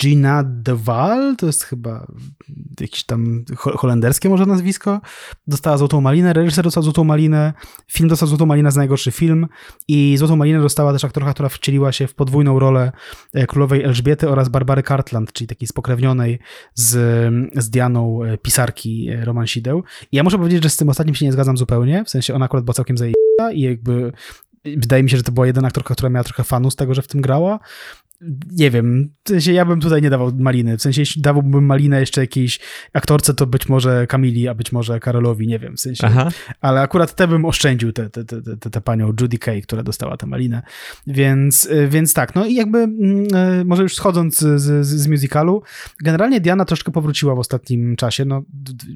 Gina 0.00 0.42
de 0.46 0.76
Waal, 0.76 1.36
to 1.36 1.46
jest 1.46 1.64
chyba 1.64 2.06
jakieś 2.80 3.04
tam 3.04 3.44
holenderskie 3.56 4.28
może 4.28 4.46
nazwisko, 4.46 5.00
dostała 5.46 5.78
Złotą 5.78 6.00
Malinę, 6.00 6.32
reżyser 6.32 6.64
dostał 6.64 6.82
Złotą 6.82 7.04
Malinę, 7.04 7.52
film 7.90 8.08
dostał 8.08 8.28
Złotą 8.28 8.46
Malinę 8.46 8.72
za 8.72 8.80
najgorszy 8.80 9.10
film 9.10 9.46
i 9.88 10.16
Złotą 10.16 10.36
Malinę 10.36 10.60
dostała 10.60 10.92
też 10.92 11.04
aktorka, 11.04 11.32
która 11.32 11.48
wcieliła 11.48 11.92
się 11.92 12.06
w 12.06 12.14
podwójną 12.14 12.42
podwójną 12.42 12.58
rolę 12.58 12.92
e, 13.34 13.46
królowej 13.46 13.82
Elżbiety 13.82 14.28
oraz 14.28 14.48
Barbary 14.48 14.82
Cartland, 14.82 15.32
czyli 15.32 15.48
takiej 15.48 15.68
spokrewnionej 15.68 16.38
z, 16.74 16.90
z 17.56 17.70
Dianą 17.70 18.24
e, 18.24 18.38
pisarki 18.38 19.08
e, 19.08 19.24
romansideł. 19.24 19.82
I 20.12 20.16
ja 20.16 20.22
muszę 20.22 20.38
powiedzieć, 20.38 20.62
że 20.62 20.70
z 20.70 20.76
tym 20.76 20.88
ostatnim 20.88 21.14
się 21.14 21.24
nie 21.24 21.32
zgadzam 21.32 21.56
zupełnie, 21.56 22.04
w 22.04 22.10
sensie 22.10 22.34
ona 22.34 22.44
akurat 22.44 22.64
była 22.64 22.74
całkiem 22.74 22.98
zajęta 22.98 23.52
i 23.54 23.60
jakby 23.60 24.12
wydaje 24.64 25.02
mi 25.02 25.10
się, 25.10 25.16
że 25.16 25.22
to 25.22 25.32
była 25.32 25.46
jedyna 25.46 25.68
aktorka, 25.68 25.94
która 25.94 26.10
miała 26.10 26.24
trochę 26.24 26.44
fanu 26.44 26.70
z 26.70 26.76
tego, 26.76 26.94
że 26.94 27.02
w 27.02 27.08
tym 27.08 27.20
grała 27.20 27.58
nie 28.52 28.70
wiem, 28.70 29.10
w 29.24 29.28
sensie 29.28 29.52
ja 29.52 29.64
bym 29.64 29.80
tutaj 29.80 30.02
nie 30.02 30.10
dawał 30.10 30.32
maliny, 30.38 30.76
w 30.76 30.82
sensie 30.82 31.02
jeśli 31.02 31.22
dawałbym 31.22 31.66
malinę 31.66 32.00
jeszcze 32.00 32.20
jakiejś 32.20 32.60
aktorce, 32.92 33.34
to 33.34 33.46
być 33.46 33.68
może 33.68 34.06
Kamili, 34.06 34.48
a 34.48 34.54
być 34.54 34.72
może 34.72 35.00
Karolowi, 35.00 35.46
nie 35.46 35.58
wiem, 35.58 35.76
w 35.76 35.80
sensie, 35.80 36.06
Aha. 36.06 36.28
ale 36.60 36.80
akurat 36.80 37.14
te 37.14 37.28
bym 37.28 37.44
oszczędził, 37.44 37.92
tę 37.92 38.10
te, 38.10 38.24
te, 38.24 38.42
te, 38.42 38.70
te, 38.70 38.80
panią 38.80 39.12
Judy 39.20 39.38
Kay, 39.38 39.62
która 39.62 39.82
dostała 39.82 40.16
tę 40.16 40.26
malinę, 40.26 40.62
więc, 41.06 41.64
y, 41.64 41.88
więc 41.88 42.14
tak, 42.14 42.34
no 42.34 42.46
i 42.46 42.54
jakby 42.54 42.78
mm, 42.78 43.26
y, 43.60 43.64
może 43.64 43.82
już 43.82 43.94
schodząc 43.94 44.38
z, 44.38 44.60
z, 44.60 44.86
z 44.86 45.08
musicalu, 45.08 45.62
generalnie 46.02 46.40
Diana 46.40 46.64
troszkę 46.64 46.92
powróciła 46.92 47.34
w 47.34 47.38
ostatnim 47.38 47.96
czasie, 47.96 48.24
no 48.24 48.42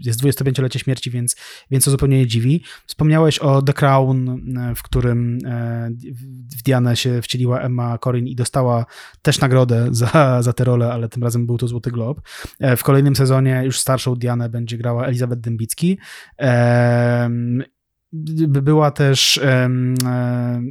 jest 0.04 0.22
25-lecie 0.22 0.78
śmierci, 0.78 1.10
więc, 1.10 1.36
więc 1.70 1.84
to 1.84 1.90
zupełnie 1.90 2.18
nie 2.18 2.26
dziwi. 2.26 2.62
Wspomniałeś 2.86 3.38
o 3.38 3.62
The 3.62 3.72
Crown, 3.72 4.28
y, 4.28 4.74
w 4.74 4.82
którym 4.82 5.38
w 6.58 6.62
Dianę 6.62 6.96
się 6.96 7.22
wcieliła 7.22 7.60
Emma 7.60 7.98
Corrin 7.98 8.26
i 8.26 8.34
dostała 8.34 8.86
też 9.26 9.40
nagrodę 9.40 9.88
za, 9.90 10.42
za 10.42 10.52
tę 10.52 10.64
rolę, 10.64 10.92
ale 10.92 11.08
tym 11.08 11.22
razem 11.22 11.46
był 11.46 11.58
to 11.58 11.68
Złoty 11.68 11.90
Glob. 11.90 12.20
E, 12.60 12.76
w 12.76 12.82
kolejnym 12.82 13.16
sezonie 13.16 13.62
już 13.64 13.80
starszą 13.80 14.14
Dianę 14.14 14.48
będzie 14.48 14.78
grała 14.78 15.06
Elizabeth 15.06 15.40
Dębicki 15.40 15.98
była 18.48 18.90
też 18.90 19.40
um, 19.62 19.94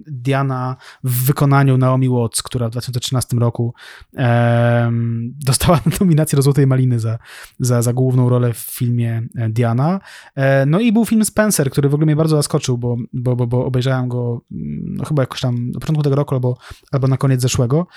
Diana 0.08 0.76
w 1.04 1.26
wykonaniu 1.26 1.78
Naomi 1.78 2.10
Watts, 2.10 2.44
która 2.44 2.68
w 2.68 2.72
2013 2.72 3.38
roku 3.38 3.74
um, 4.14 5.34
dostała 5.46 5.80
nominację 6.00 6.36
do 6.36 6.42
Złotej 6.42 6.68
Maliny 6.68 7.00
za, 7.00 7.18
za, 7.60 7.82
za 7.82 7.94
główną 7.94 8.30
rolę 8.30 8.54
w 8.54 8.58
filmie 8.58 9.28
e, 9.36 9.50
Diana. 9.50 10.00
E, 10.36 10.66
no 10.66 10.80
i 10.80 10.92
był 10.92 11.06
film 11.06 11.26
Spencer, 11.26 11.72
który 11.72 11.90
w 11.90 11.94
ogóle 11.94 12.06
mnie 12.06 12.16
bardzo 12.16 12.36
zaskoczył, 12.36 12.78
bo, 12.78 12.98
bo, 13.14 13.36
bo, 13.36 13.48
bo 13.48 13.66
obejrzałem 13.66 14.10
go 14.10 14.42
no, 14.52 15.06
chyba 15.06 15.24
jakoś 15.24 15.42
tam 15.42 15.72
na 15.72 15.80
początku 15.80 16.04
tego 16.04 16.16
roku 16.16 16.36
albo, 16.36 16.58
albo 16.92 17.08
na 17.08 17.18
koniec 17.18 17.42
zeszłego, 17.42 17.88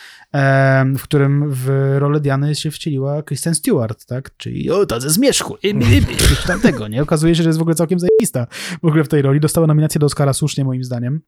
w 0.98 1.02
którym 1.02 1.44
w 1.50 1.96
rolę 1.98 2.20
Diany 2.20 2.54
się 2.54 2.70
wcieliła 2.70 3.22
Kristen 3.22 3.54
Stewart, 3.54 4.06
tak? 4.06 4.36
Czyli 4.36 4.70
o, 4.70 4.86
to 4.86 5.00
ze 5.00 5.10
zmierzchu, 5.10 5.56
i, 5.62 5.68
i, 5.68 5.96
i, 5.96 6.46
tamtego, 6.46 6.88
nie? 6.88 7.02
Okazuje 7.02 7.34
się, 7.34 7.42
że 7.42 7.48
jest 7.48 7.58
w 7.58 7.62
ogóle 7.62 7.74
całkiem 7.74 7.98
zajebista 7.98 8.46
w 8.82 8.86
ogóle 8.86 9.04
w 9.04 9.08
tej 9.08 9.22
roli 9.22 9.37
dostała 9.40 9.66
nominację 9.66 9.98
do 9.98 10.06
Oscara 10.06 10.32
słusznie 10.32 10.64
moim 10.64 10.84
zdaniem. 10.84 11.20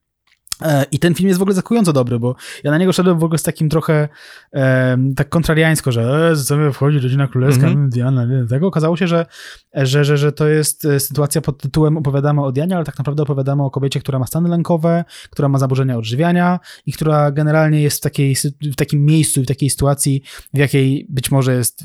E, 0.62 0.84
I 0.90 0.98
ten 0.98 1.14
film 1.14 1.28
jest 1.28 1.38
w 1.38 1.42
ogóle 1.42 1.54
zakująco 1.54 1.92
dobry, 1.92 2.18
bo 2.18 2.34
ja 2.64 2.70
na 2.70 2.78
niego 2.78 2.92
szedłem 2.92 3.18
w 3.18 3.24
ogóle 3.24 3.38
z 3.38 3.42
takim 3.42 3.68
trochę 3.68 4.08
e, 4.52 4.98
tak 5.16 5.28
kontrariańsko, 5.28 5.92
że 5.92 6.30
e, 6.32 6.36
co 6.36 6.72
wchodzi 6.72 6.98
rodzina 6.98 7.28
królewska, 7.28 7.66
mm 7.66 7.86
-hmm. 7.86 7.90
Diana, 7.90 8.24
nie? 8.24 8.46
Tego 8.46 8.66
okazało 8.66 8.96
się, 8.96 9.06
że, 9.06 9.26
że, 9.74 10.04
że, 10.04 10.18
że 10.18 10.32
to 10.32 10.48
jest 10.48 10.84
e, 10.84 11.00
sytuacja 11.00 11.40
pod 11.40 11.62
tytułem 11.62 11.96
opowiadamy 11.96 12.42
o 12.42 12.52
Dianie, 12.52 12.76
ale 12.76 12.84
tak 12.84 12.98
naprawdę 12.98 13.22
opowiadamy 13.22 13.62
o 13.62 13.70
kobiecie, 13.70 14.00
która 14.00 14.18
ma 14.18 14.26
stany 14.26 14.48
lękowe, 14.48 15.04
która 15.30 15.48
ma 15.48 15.58
zaburzenia 15.58 15.96
odżywiania 15.96 16.60
i 16.86 16.92
która 16.92 17.30
generalnie 17.30 17.82
jest 17.82 17.98
w, 17.98 18.00
takiej, 18.00 18.36
w 18.62 18.76
takim 18.76 19.04
miejscu 19.04 19.40
i 19.40 19.44
w 19.44 19.46
takiej 19.46 19.70
sytuacji, 19.70 20.22
w 20.54 20.58
jakiej 20.58 21.06
być 21.08 21.30
może 21.30 21.54
jest 21.54 21.84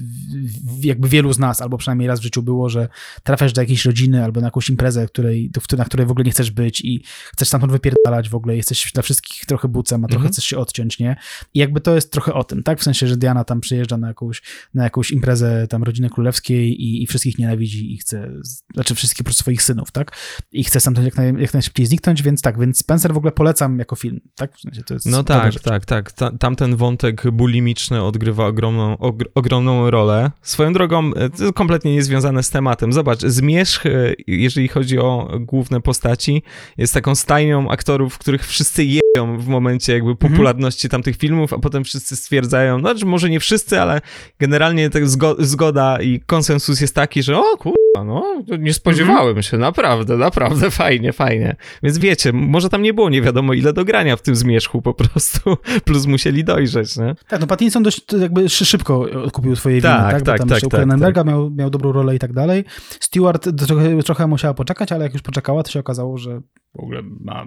jakby 0.82 1.10
wielu 1.10 1.34
z 1.34 1.40
nas, 1.40 1.62
albo 1.62 1.78
przynajmniej 1.78 2.08
raz 2.08 2.20
w 2.20 2.24
życiu 2.24 2.44
było, 2.44 2.70
że 2.70 2.88
trafiasz 3.24 3.54
do 3.54 3.62
jakiejś 3.62 3.86
rodziny 3.86 4.24
albo 4.24 4.42
na 4.42 4.48
jakąś 4.48 4.70
imprezę, 4.70 5.08
której, 5.08 5.52
na 5.78 5.86
której 5.86 6.06
w 6.08 6.12
ogóle 6.12 6.26
nie 6.26 6.32
chcesz 6.32 6.52
być 6.52 6.82
i 6.82 7.04
chcesz 7.34 7.48
stamtąd 7.48 7.72
wypierdalać 7.72 8.30
w 8.30 8.36
ogóle, 8.36 8.56
jesteś 8.72 8.92
dla 8.94 9.04
wszystkich 9.04 9.46
trochę 9.46 9.68
bucem, 9.68 10.06
a 10.06 10.08
trochę 10.08 10.22
mm 10.22 10.30
-hmm. 10.30 10.34
chcesz 10.34 10.46
się 10.46 10.58
odciąć, 10.58 11.00
nie? 11.00 11.16
I 11.54 11.60
jakby 11.60 11.82
to 11.82 11.96
jest 11.96 12.12
trochę 12.12 12.34
o 12.34 12.44
tym, 12.44 12.64
tak? 12.64 12.80
W 12.80 12.84
sensie, 12.84 13.08
że 13.08 13.18
Diana 13.18 13.44
tam 13.44 13.62
przyjeżdża 13.62 13.98
na 13.98 14.08
jakąś, 14.08 14.42
na 14.74 14.84
jakąś 14.84 15.12
imprezę 15.12 15.68
tam 15.68 15.84
rodziny 15.84 16.10
królewskiej 16.10 16.82
i, 16.82 17.04
i 17.04 17.08
wszystkich 17.08 17.38
nienawidzi 17.38 17.94
i 17.94 17.98
chce, 17.98 18.32
znaczy 18.74 18.96
wszystkich 18.96 19.18
po 19.18 19.24
prostu 19.24 19.42
swoich 19.42 19.64
synów, 19.64 19.92
tak? 19.92 20.18
I 20.52 20.64
chce 20.64 20.80
stamtąd 20.80 21.06
jak, 21.06 21.18
naj, 21.18 21.34
jak 21.38 21.54
najszybciej 21.54 21.86
zniknąć, 21.86 22.24
więc 22.24 22.42
tak, 22.42 22.60
więc 22.60 22.80
Spencer 22.80 23.14
w 23.14 23.18
ogóle 23.18 23.32
polecam 23.32 23.80
jako 23.80 23.96
film, 23.96 24.22
tak? 24.36 24.58
W 24.58 24.62
sensie 24.62 24.84
to 24.84 24.94
jest 24.94 25.06
no 25.06 25.24
tak, 25.24 25.60
tak, 25.60 25.86
tak. 25.86 26.12
Ta, 26.12 26.32
tamten 26.32 26.76
wątek 26.76 27.32
bulimiczny 27.32 28.04
odgrywa 28.04 28.46
ogromną, 28.46 28.98
og, 28.98 29.24
ogromną 29.36 29.90
rolę. 29.90 30.32
Swoją 30.42 30.74
drogą, 30.74 31.12
e, 31.14 31.54
kompletnie 31.54 31.94
niezwiązane 31.94 32.44
z 32.44 32.50
tematem. 32.50 32.94
Zobacz, 32.94 33.20
Zmierzch, 33.20 33.86
e, 33.86 34.14
jeżeli 34.28 34.68
chodzi 34.68 35.00
o 35.00 35.40
główne 35.40 35.82
postaci, 35.82 36.44
jest 36.78 36.94
taką 36.94 37.16
stajnią 37.16 37.70
aktorów, 37.70 38.18
których 38.18 38.46
wszyscy 38.56 38.84
jeją 38.84 39.38
w 39.38 39.48
momencie 39.48 39.94
jakby 39.94 40.12
mhm. 40.12 40.32
popularności 40.32 40.90
tamtych 40.90 41.18
filmów, 41.18 41.54
a 41.54 41.60
potem 41.60 41.84
wszyscy 41.84 42.16
stwierdzają, 42.16 42.80
no, 42.80 42.98
że 42.98 43.06
może 43.06 43.30
nie 43.30 43.40
wszyscy, 43.40 43.82
ale 43.82 44.02
generalnie 44.40 44.90
tak 44.90 45.04
zgoda 45.40 46.02
i 46.02 46.20
konsensus 46.20 46.82
jest 46.82 46.96
taki, 46.96 47.24
że 47.24 47.38
o 47.38 47.58
kurwa, 47.58 48.04
no, 48.06 48.44
nie 48.60 48.74
spodziewałem 48.74 49.28
mhm. 49.28 49.44
się, 49.44 49.58
naprawdę, 49.58 50.18
naprawdę 50.18 50.72
fajnie, 50.72 51.14
fajnie. 51.14 51.56
Więc 51.84 51.98
wiecie, 51.98 52.34
może 52.34 52.70
tam 52.70 52.82
nie 52.82 52.94
było 52.94 53.10
nie 53.10 53.22
wiadomo 53.22 53.54
ile 53.54 53.74
do 53.74 53.86
grania 53.86 54.16
w 54.16 54.22
tym 54.22 54.36
zmierzchu 54.36 54.82
po 54.82 54.94
prostu, 54.94 55.58
plus 55.86 56.06
musieli 56.06 56.44
dojrzeć, 56.44 56.98
nie? 56.98 57.16
Tak, 57.28 57.42
no 57.42 57.48
Pattinson 57.48 57.84
dość 57.84 58.02
jakby 58.20 58.50
szybko 58.50 59.06
kupił 59.34 59.56
swoje 59.56 59.82
tak, 59.82 60.00
winy, 60.00 60.12
tak? 60.12 60.22
tak, 60.22 60.36
Bo 60.36 60.38
tam 60.38 60.50
tak, 60.50 61.00
tak, 61.02 61.16
tak. 61.16 61.28
Miał, 61.28 61.52
miał 61.52 61.70
dobrą 61.70 61.92
rolę 61.92 62.16
i 62.16 62.20
tak 62.20 62.34
dalej. 62.34 62.64
Stewart 63.00 63.50
trochę, 63.68 64.04
trochę 64.04 64.28
musiała 64.28 64.54
poczekać, 64.54 64.92
ale 64.92 65.04
jak 65.04 65.14
już 65.14 65.22
poczekała, 65.22 65.64
to 65.64 65.72
się 65.72 65.80
okazało, 65.80 66.18
że 66.18 66.42
w 66.76 66.80
ogóle 66.80 67.02
ma, 67.20 67.46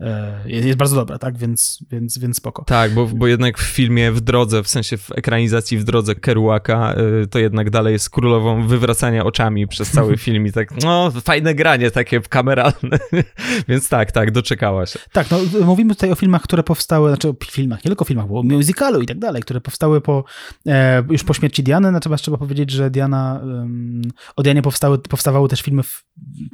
e, 0.00 0.42
jest 0.46 0.78
bardzo 0.78 0.96
dobra, 0.96 1.18
tak? 1.18 1.38
Więc, 1.38 1.84
więc, 1.90 2.18
więc 2.18 2.36
spoko. 2.36 2.64
Tak, 2.64 2.94
bo, 2.94 3.06
bo 3.06 3.26
jednak 3.26 3.58
w 3.58 3.62
filmie 3.62 4.12
w 4.12 4.20
drodze, 4.20 4.62
w 4.62 4.68
sensie 4.68 4.96
w 4.96 5.10
ekranizacji 5.12 5.78
w 5.78 5.84
drodze 5.84 6.14
Kerouaka, 6.14 6.94
e, 6.94 7.26
to 7.26 7.38
jednak 7.38 7.70
dalej 7.70 7.92
jest 7.92 8.10
królową 8.10 8.66
wywracania 8.66 9.24
oczami 9.24 9.66
przez 9.68 9.90
cały 9.90 10.16
film 10.24 10.46
i 10.46 10.52
tak, 10.52 10.82
no, 10.82 11.10
fajne 11.24 11.54
granie 11.54 11.90
takie 11.90 12.20
kameralne. 12.20 12.98
więc 13.68 13.88
tak, 13.88 14.12
tak, 14.12 14.30
doczekała 14.30 14.86
się. 14.86 14.98
Tak, 15.12 15.30
no 15.30 15.38
mówimy 15.64 15.94
tutaj 15.94 16.12
o 16.12 16.14
filmach, 16.14 16.42
które 16.42 16.62
powstały, 16.62 17.10
znaczy 17.10 17.28
o 17.28 17.34
filmach, 17.50 17.84
nie 17.84 17.88
tylko 17.88 18.04
filmach, 18.04 18.28
bo 18.28 18.40
o 18.40 18.42
musicalu 18.42 19.00
i 19.00 19.06
tak 19.06 19.18
dalej, 19.18 19.42
które 19.42 19.60
powstały 19.60 20.00
po, 20.00 20.24
e, 20.66 21.04
już 21.10 21.24
po 21.24 21.34
śmierci 21.34 21.62
Diany, 21.62 21.92
natomiast 21.92 22.22
trzeba 22.22 22.38
powiedzieć, 22.38 22.70
że 22.70 22.90
Diana, 22.90 23.40
um, 23.44 24.02
o 24.36 24.42
Dianie 24.42 24.62
powstały, 24.62 24.98
powstawały 24.98 25.48
też 25.48 25.62
filmy 25.62 25.82
w 25.82 26.04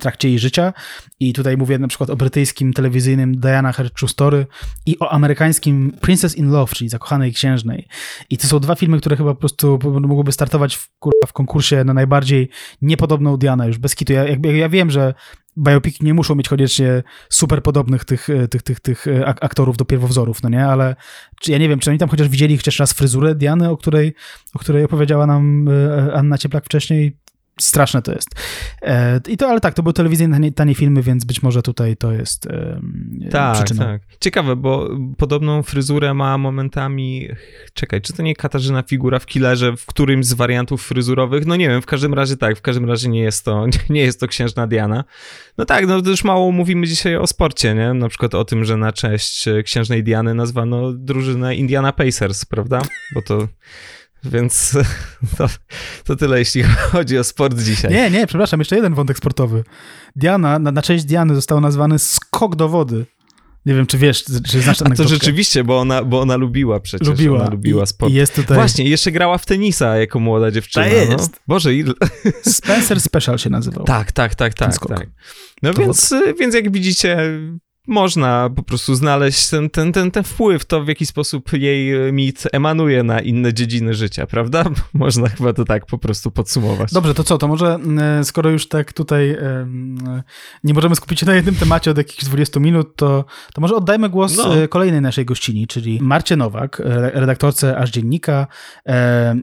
trakcie 0.01 0.29
jej 0.29 0.39
życia 0.39 0.73
i 1.21 1.33
tutaj 1.33 1.57
mówię 1.57 1.79
na 1.79 1.89
przykład 1.89 2.08
przykład 2.09 2.15
o 2.15 2.17
brytyjskim 2.17 2.73
telewizyjnym 2.73 3.41
Diana 3.41 3.73
Her 3.73 3.91
True 3.91 4.09
Story 4.09 4.47
i 4.87 4.99
o 4.99 5.13
amerykańskim 5.13 5.93
Princess 6.01 6.37
in 6.37 6.51
Love, 6.51 6.75
czyli 6.75 6.89
Zakochanej 6.89 7.33
Księżnej. 7.33 7.89
I 8.31 8.39
to 8.39 8.47
są 8.47 8.61
dwa 8.61 8.75
filmy, 8.75 8.99
które 8.99 9.17
chyba 9.17 9.35
po 9.35 9.41
prostu 9.41 9.79
mogłyby 9.85 10.33
startować 10.33 10.77
w, 10.77 10.89
w 11.27 11.33
konkursie 11.33 11.85
na 11.85 11.95
najbardziej 11.95 12.49
niepodobną 12.83 13.37
Diana 13.37 13.67
już 13.67 13.79
bez 13.79 13.95
kitu. 13.95 14.13
Ja, 14.13 14.25
ja 14.43 14.69
wiem, 14.69 14.91
że 14.91 15.15
biopiki 15.59 16.05
nie 16.05 16.15
muszą 16.15 16.35
mieć 16.35 16.49
koniecznie 16.49 17.03
super 17.29 17.63
podobnych 17.63 18.05
tych, 18.05 18.29
tych, 18.51 18.63
tych, 18.63 18.81
tych 18.81 19.07
aktorów 19.25 19.77
do 19.77 19.85
pierwowzorów, 19.85 20.43
no 20.43 20.49
nie? 20.49 20.67
Ale 20.67 20.97
ja 21.47 21.59
nie 21.59 21.69
wiem, 21.69 21.79
czy 21.79 21.91
oni 21.91 21.99
tam 21.99 22.09
chociaż 22.09 22.29
widzieli 22.29 22.57
chociaż 22.57 22.79
raz 22.79 22.93
fryzurę 22.93 23.35
Diany, 23.35 23.71
o 23.71 23.77
której, 23.77 24.15
o 24.55 24.59
której 24.59 24.85
opowiedziała 24.85 25.27
nam 25.27 25.69
e, 25.69 26.15
Anna 26.15 26.39
Cieplak 26.39 26.65
wcześniej? 26.65 27.17
Straszne 27.61 28.03
to 28.03 28.13
jest. 28.13 28.29
E, 28.83 29.21
I 29.29 29.37
to, 29.37 29.49
ale 29.49 29.61
tak, 29.61 29.75
to 29.75 29.83
były 29.83 29.93
telewizyjne 29.93 30.37
tanie, 30.37 30.53
tanie 30.53 30.75
filmy, 30.75 31.03
więc 31.03 31.25
być 31.25 31.43
może 31.43 31.63
tutaj 31.63 31.97
to 31.97 32.13
jest 32.13 32.49
tak, 33.31 33.57
przyczyna. 33.57 33.85
Tak, 33.85 34.03
Ciekawe, 34.21 34.57
bo 34.57 34.89
podobną 35.17 35.63
fryzurę 35.63 36.15
ma 36.15 36.39
momentami, 36.39 37.29
czekaj, 37.75 38.01
czy 38.01 38.13
to 38.13 38.23
nie 38.23 38.35
Katarzyna 38.35 38.83
Figura 38.83 39.19
w 39.19 39.27
Killerze, 39.27 39.77
w 39.77 39.87
którymś 39.87 40.27
z 40.27 40.33
wariantów 40.33 40.87
fryzurowych? 40.87 41.47
No 41.47 41.57
nie 41.57 41.69
wiem, 41.69 41.83
w 41.83 41.87
każdym 41.87 42.15
razie 42.15 42.37
tak, 42.37 42.59
w 42.59 42.63
każdym 42.63 42.85
razie 42.85 43.09
nie 43.09 43.21
jest 43.21 43.45
to, 43.45 43.67
nie 43.91 44.01
jest 44.01 44.21
to 44.21 44.29
księżna 44.29 44.67
Diana. 44.67 45.05
No 45.59 45.65
tak, 45.65 45.87
no 45.87 46.03
to 46.03 46.11
już 46.11 46.25
mało 46.25 46.53
mówimy 46.53 46.87
dzisiaj 46.87 47.17
o 47.17 47.27
sporcie, 47.27 47.75
nie? 47.75 47.95
Na 47.95 48.09
przykład 48.09 48.35
o 48.35 48.45
tym, 48.45 48.65
że 48.65 48.77
na 48.77 48.93
cześć 48.93 49.45
księżnej 49.65 50.05
Diany 50.05 50.35
nazwano 50.35 50.93
drużynę 50.93 51.57
Indiana 51.57 51.93
Pacers, 51.93 52.45
prawda? 52.45 52.83
Bo 53.15 53.23
to 53.23 53.49
więc 54.25 54.77
to, 55.39 55.47
to, 56.05 56.17
tyle, 56.17 56.39
jeśli 56.39 56.63
chodzi 56.93 57.19
o 57.19 57.25
sport 57.25 57.59
dzisiaj. 57.59 57.93
Nie, 57.93 58.11
nie, 58.11 58.27
przepraszam, 58.27 58.61
jeszcze 58.61 58.77
jeden 58.77 58.95
wątek 58.95 59.19
sportowy. 59.19 59.65
Diana, 60.17 60.59
na, 60.59 60.73
na 60.73 60.83
cześć 60.83 61.05
Diany 61.05 61.35
został 61.35 61.61
nazwany 61.61 61.99
skok 61.99 62.57
do 62.57 62.69
wody. 62.69 63.07
Nie 63.67 63.75
wiem, 63.75 63.87
czy 63.87 63.99
wiesz, 63.99 64.25
czy 64.25 64.61
znasz 64.61 64.83
A 64.83 64.91
to 64.91 65.09
rzeczywiście, 65.09 65.65
bo 65.65 65.81
ona, 65.81 66.05
bo 66.05 66.21
ona 66.21 66.37
lubiła 66.37 66.81
przecież. 66.81 67.09
Lubiła. 67.09 67.41
Ona 67.41 67.51
lubiła 67.51 67.87
sport. 67.87 68.13
I 68.13 68.15
jest 68.15 68.35
tutaj... 68.35 68.57
Właśnie, 68.57 68.85
jeszcze 68.85 69.13
grała 69.13 69.39
w 69.39 69.47
tenisa 69.47 69.97
jako 69.97 70.21
młoda 70.21 70.51
dziewczyna. 70.51 70.87
To 70.87 70.93
jest. 70.93 71.33
No. 71.33 71.39
Boże, 71.49 71.75
ile... 71.75 71.93
Spencer 72.43 73.01
Special 73.01 73.39
się 73.39 73.51
nazywał. 73.51 73.85
Tak, 73.85 74.13
tak, 74.13 74.35
tak, 74.35 74.55
tak. 74.55 74.87
tak. 74.89 75.11
No 75.63 75.75
więc, 75.75 76.15
więc 76.41 76.55
jak 76.55 76.73
widzicie, 76.73 77.19
można 77.89 78.51
po 78.57 78.63
prostu 78.63 78.95
znaleźć 78.95 79.49
ten, 79.49 79.71
ten, 79.71 79.93
ten, 79.93 80.11
ten 80.11 80.25
wpływ, 80.25 80.65
to 80.65 80.85
w 80.85 80.89
jaki 80.89 81.07
sposób 81.07 81.53
jej 81.53 82.13
mit 82.13 82.45
emanuje 82.53 83.03
na 83.03 83.21
inne 83.21 83.55
dziedziny 83.55 83.95
życia, 83.95 84.27
prawda? 84.27 84.65
Można 84.93 85.29
chyba 85.29 85.53
to 85.53 85.65
tak 85.65 85.87
po 85.87 85.99
prostu 85.99 86.31
podsumować. 86.31 86.93
Dobrze, 86.93 87.15
to 87.15 87.25
co, 87.25 87.39
to 87.39 87.49
może 87.49 87.79
e, 87.99 88.25
skoro 88.25 88.51
już 88.51 88.69
tak 88.69 88.93
tutaj 88.93 89.37
nie 90.65 90.75
możemy 90.75 90.95
skupić 90.95 91.21
się 91.21 91.27
na 91.27 91.35
jednym 91.35 91.55
temacie 91.55 91.91
od 91.91 91.99
jakichś 91.99 92.25
20 92.25 92.61
minut, 92.61 92.97
to, 92.97 93.25
to 93.55 93.61
może 93.61 93.77
oddajmy 93.77 94.09
głos 94.09 94.37
no. 94.37 94.63
E, 94.63 94.69
kolejnej 94.69 95.01
naszej 95.01 95.25
gościni, 95.25 95.67
czyli 95.67 95.99
Marcie 96.03 96.37
Nowak, 96.37 96.83
redaktorce 97.13 97.79
Aż 97.79 97.91
Dziennika 97.91 98.47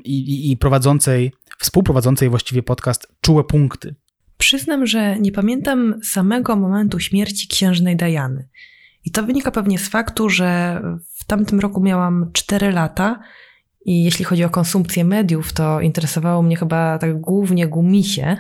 i, 0.04 0.52
i 0.52 0.58
prowadzącej, 0.58 1.32
współprowadzącej 1.60 2.30
właściwie 2.30 2.64
podcast 2.64 3.08
Czułe 3.22 3.44
Punkty. 3.44 3.96
Przyznam, 4.38 4.86
że 4.86 5.20
nie 5.20 5.32
pamiętam 5.32 5.96
samego 6.04 6.56
momentu 6.56 7.00
śmierci 7.00 7.48
księżnej 7.48 7.96
Dajany. 7.96 8.48
I 9.06 9.12
to 9.12 9.24
wynika 9.24 9.52
pewnie 9.52 9.80
z 9.80 9.90
faktu, 9.90 10.30
że 10.30 10.82
w 11.14 11.26
tamtym 11.26 11.60
roku 11.60 11.82
miałam 11.82 12.30
4 12.34 12.72
lata 12.72 13.20
i 13.86 14.04
jeśli 14.04 14.26
chodzi 14.26 14.44
o 14.44 14.50
konsumpcję 14.50 15.06
mediów, 15.06 15.54
to 15.54 15.82
interesowało 15.82 16.42
mnie 16.42 16.56
chyba 16.56 16.98
tak 16.98 17.22
głównie 17.22 17.68
gumisie, 17.68 18.38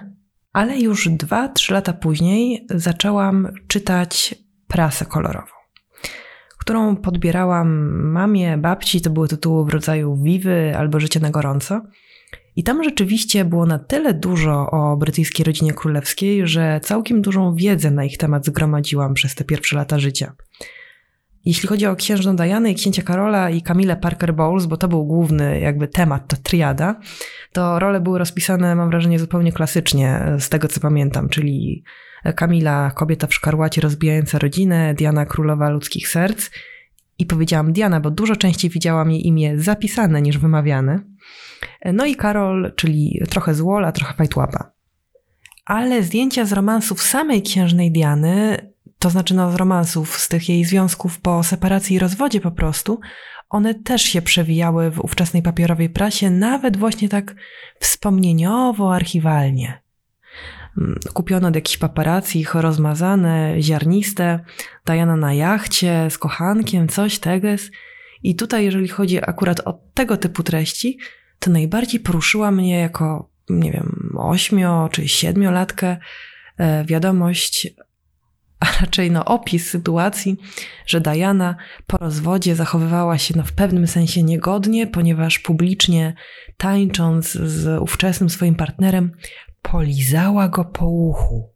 ale 0.54 0.80
już 0.80 1.10
2-3 1.10 1.72
lata 1.72 1.94
później 1.94 2.68
zaczęłam 2.70 3.48
czytać 3.68 4.36
prasę 4.68 5.06
kolorową, 5.06 5.54
którą 6.58 6.96
podbierałam 6.96 8.00
mamie, 8.12 8.58
babci, 8.58 9.02
to 9.02 9.10
były 9.10 9.28
tytuły 9.28 9.66
w 9.66 9.70
rodzaju 9.70 10.16
Wiwy 10.24 10.78
albo 10.78 11.00
Życie 11.00 11.20
na 11.20 11.30
gorąco– 11.30 11.82
i 12.56 12.64
tam 12.64 12.84
rzeczywiście 12.84 13.46
było 13.46 13.66
na 13.66 13.80
tyle 13.80 14.14
dużo 14.14 14.72
o 14.72 14.98
brytyjskiej 14.98 15.44
rodzinie 15.44 15.74
królewskiej, 15.74 16.48
że 16.48 16.80
całkiem 16.84 17.22
dużą 17.22 17.56
wiedzę 17.56 17.92
na 17.92 18.06
ich 18.06 18.18
temat 18.18 18.46
zgromadziłam 18.46 19.14
przez 19.14 19.36
te 19.36 19.44
pierwsze 19.44 19.76
lata 19.76 20.00
życia. 20.00 20.36
Jeśli 21.46 21.70
chodzi 21.70 21.86
o 21.86 21.96
księżną 21.96 22.36
Dianę 22.36 22.72
i 22.72 22.76
księcia 22.76 23.02
Karola 23.02 23.50
i 23.50 23.62
Kamilę 23.62 23.98
Parker 23.98 24.34
Bowles, 24.34 24.66
bo 24.66 24.78
to 24.78 24.88
był 24.88 25.06
główny 25.06 25.60
jakby 25.60 25.88
temat, 25.88 26.28
to 26.28 26.38
triada, 26.38 27.00
to 27.52 27.80
role 27.80 28.02
były 28.02 28.20
rozpisane, 28.20 28.76
mam 28.76 28.90
wrażenie, 28.90 29.20
zupełnie 29.20 29.52
klasycznie, 29.52 30.22
z 30.40 30.50
tego 30.50 30.68
co 30.68 30.80
pamiętam, 30.80 31.30
czyli 31.30 31.84
Kamila, 32.36 32.92
kobieta 32.92 33.28
w 33.28 33.34
szkarłacie 33.34 33.82
rozbijająca 33.82 34.40
rodzinę, 34.40 34.94
Diana, 34.94 35.26
królowa 35.26 35.70
ludzkich 35.70 36.08
serc. 36.08 36.50
I 37.20 37.26
powiedziałam 37.26 37.74
Diana, 37.74 38.00
bo 38.00 38.12
dużo 38.12 38.36
częściej 38.36 38.72
widziałam 38.72 39.12
jej 39.12 39.28
imię 39.28 39.60
zapisane 39.60 40.22
niż 40.22 40.38
wymawiane. 40.38 41.00
No 41.94 42.06
i 42.06 42.16
Karol, 42.16 42.74
czyli 42.76 43.22
trochę 43.30 43.54
złola, 43.54 43.92
trochę 43.92 44.14
fajtłapa. 44.14 44.72
Ale 45.66 46.04
zdjęcia 46.04 46.46
z 46.46 46.52
romansów 46.52 47.02
samej 47.02 47.42
księżnej 47.42 47.92
Diany, 47.92 48.58
to 49.00 49.10
znaczy 49.10 49.34
no 49.34 49.52
z 49.52 49.56
romansów, 49.56 50.18
z 50.18 50.28
tych 50.28 50.50
jej 50.50 50.66
związków 50.66 51.20
po 51.20 51.44
separacji 51.44 51.96
i 51.96 52.00
rozwodzie 52.00 52.42
po 52.42 52.52
prostu, 52.52 53.00
one 53.50 53.74
też 53.74 54.02
się 54.02 54.22
przewijały 54.22 54.92
w 54.92 55.00
ówczesnej 55.00 55.44
papierowej 55.44 55.90
prasie, 55.90 56.30
nawet 56.30 56.78
właśnie 56.78 57.10
tak 57.10 57.36
wspomnieniowo, 57.80 58.96
archiwalnie. 58.96 59.82
Kupiono 61.14 61.48
od 61.48 61.56
jakichś 61.56 61.78
paparazzi, 61.78 62.40
ich 62.40 62.56
rozmazane, 62.56 63.62
ziarniste, 63.62 64.40
Diana 64.86 65.16
na 65.16 65.34
jachcie, 65.34 66.08
z 66.10 66.18
kochankiem, 66.18 66.88
coś 66.88 67.20
teges. 67.20 67.72
I 68.24 68.36
tutaj, 68.36 68.66
jeżeli 68.66 68.88
chodzi 68.88 69.30
akurat 69.30 69.60
o 69.66 69.80
tego 69.94 70.18
typu 70.18 70.44
treści, 70.44 70.98
to 71.46 71.52
najbardziej 71.52 72.00
poruszyła 72.00 72.52
mnie 72.52 72.80
jako, 72.80 73.30
nie 73.50 73.72
wiem, 73.72 74.16
ośmio 74.18 74.90
czy 74.92 75.08
siedmiolatkę 75.08 75.98
e, 76.58 76.86
wiadomość, 76.86 77.68
a 78.60 78.66
raczej 78.82 79.12
no 79.12 79.26
opis 79.26 79.70
sytuacji, 79.70 80.38
że 80.86 81.02
Diana 81.02 81.56
po 81.88 81.98
rozwodzie 81.98 82.56
zachowywała 82.56 83.18
się 83.18 83.34
no 83.38 83.44
w 83.44 83.52
pewnym 83.54 83.88
sensie 83.88 84.24
niegodnie, 84.24 84.88
ponieważ 84.88 85.40
publicznie 85.40 86.14
tańcząc 86.58 87.32
z 87.32 87.82
ówczesnym 87.82 88.30
swoim 88.30 88.56
partnerem 88.56 89.12
polizała 89.62 90.50
go 90.50 90.66
po 90.66 90.88
uchu. 90.88 91.55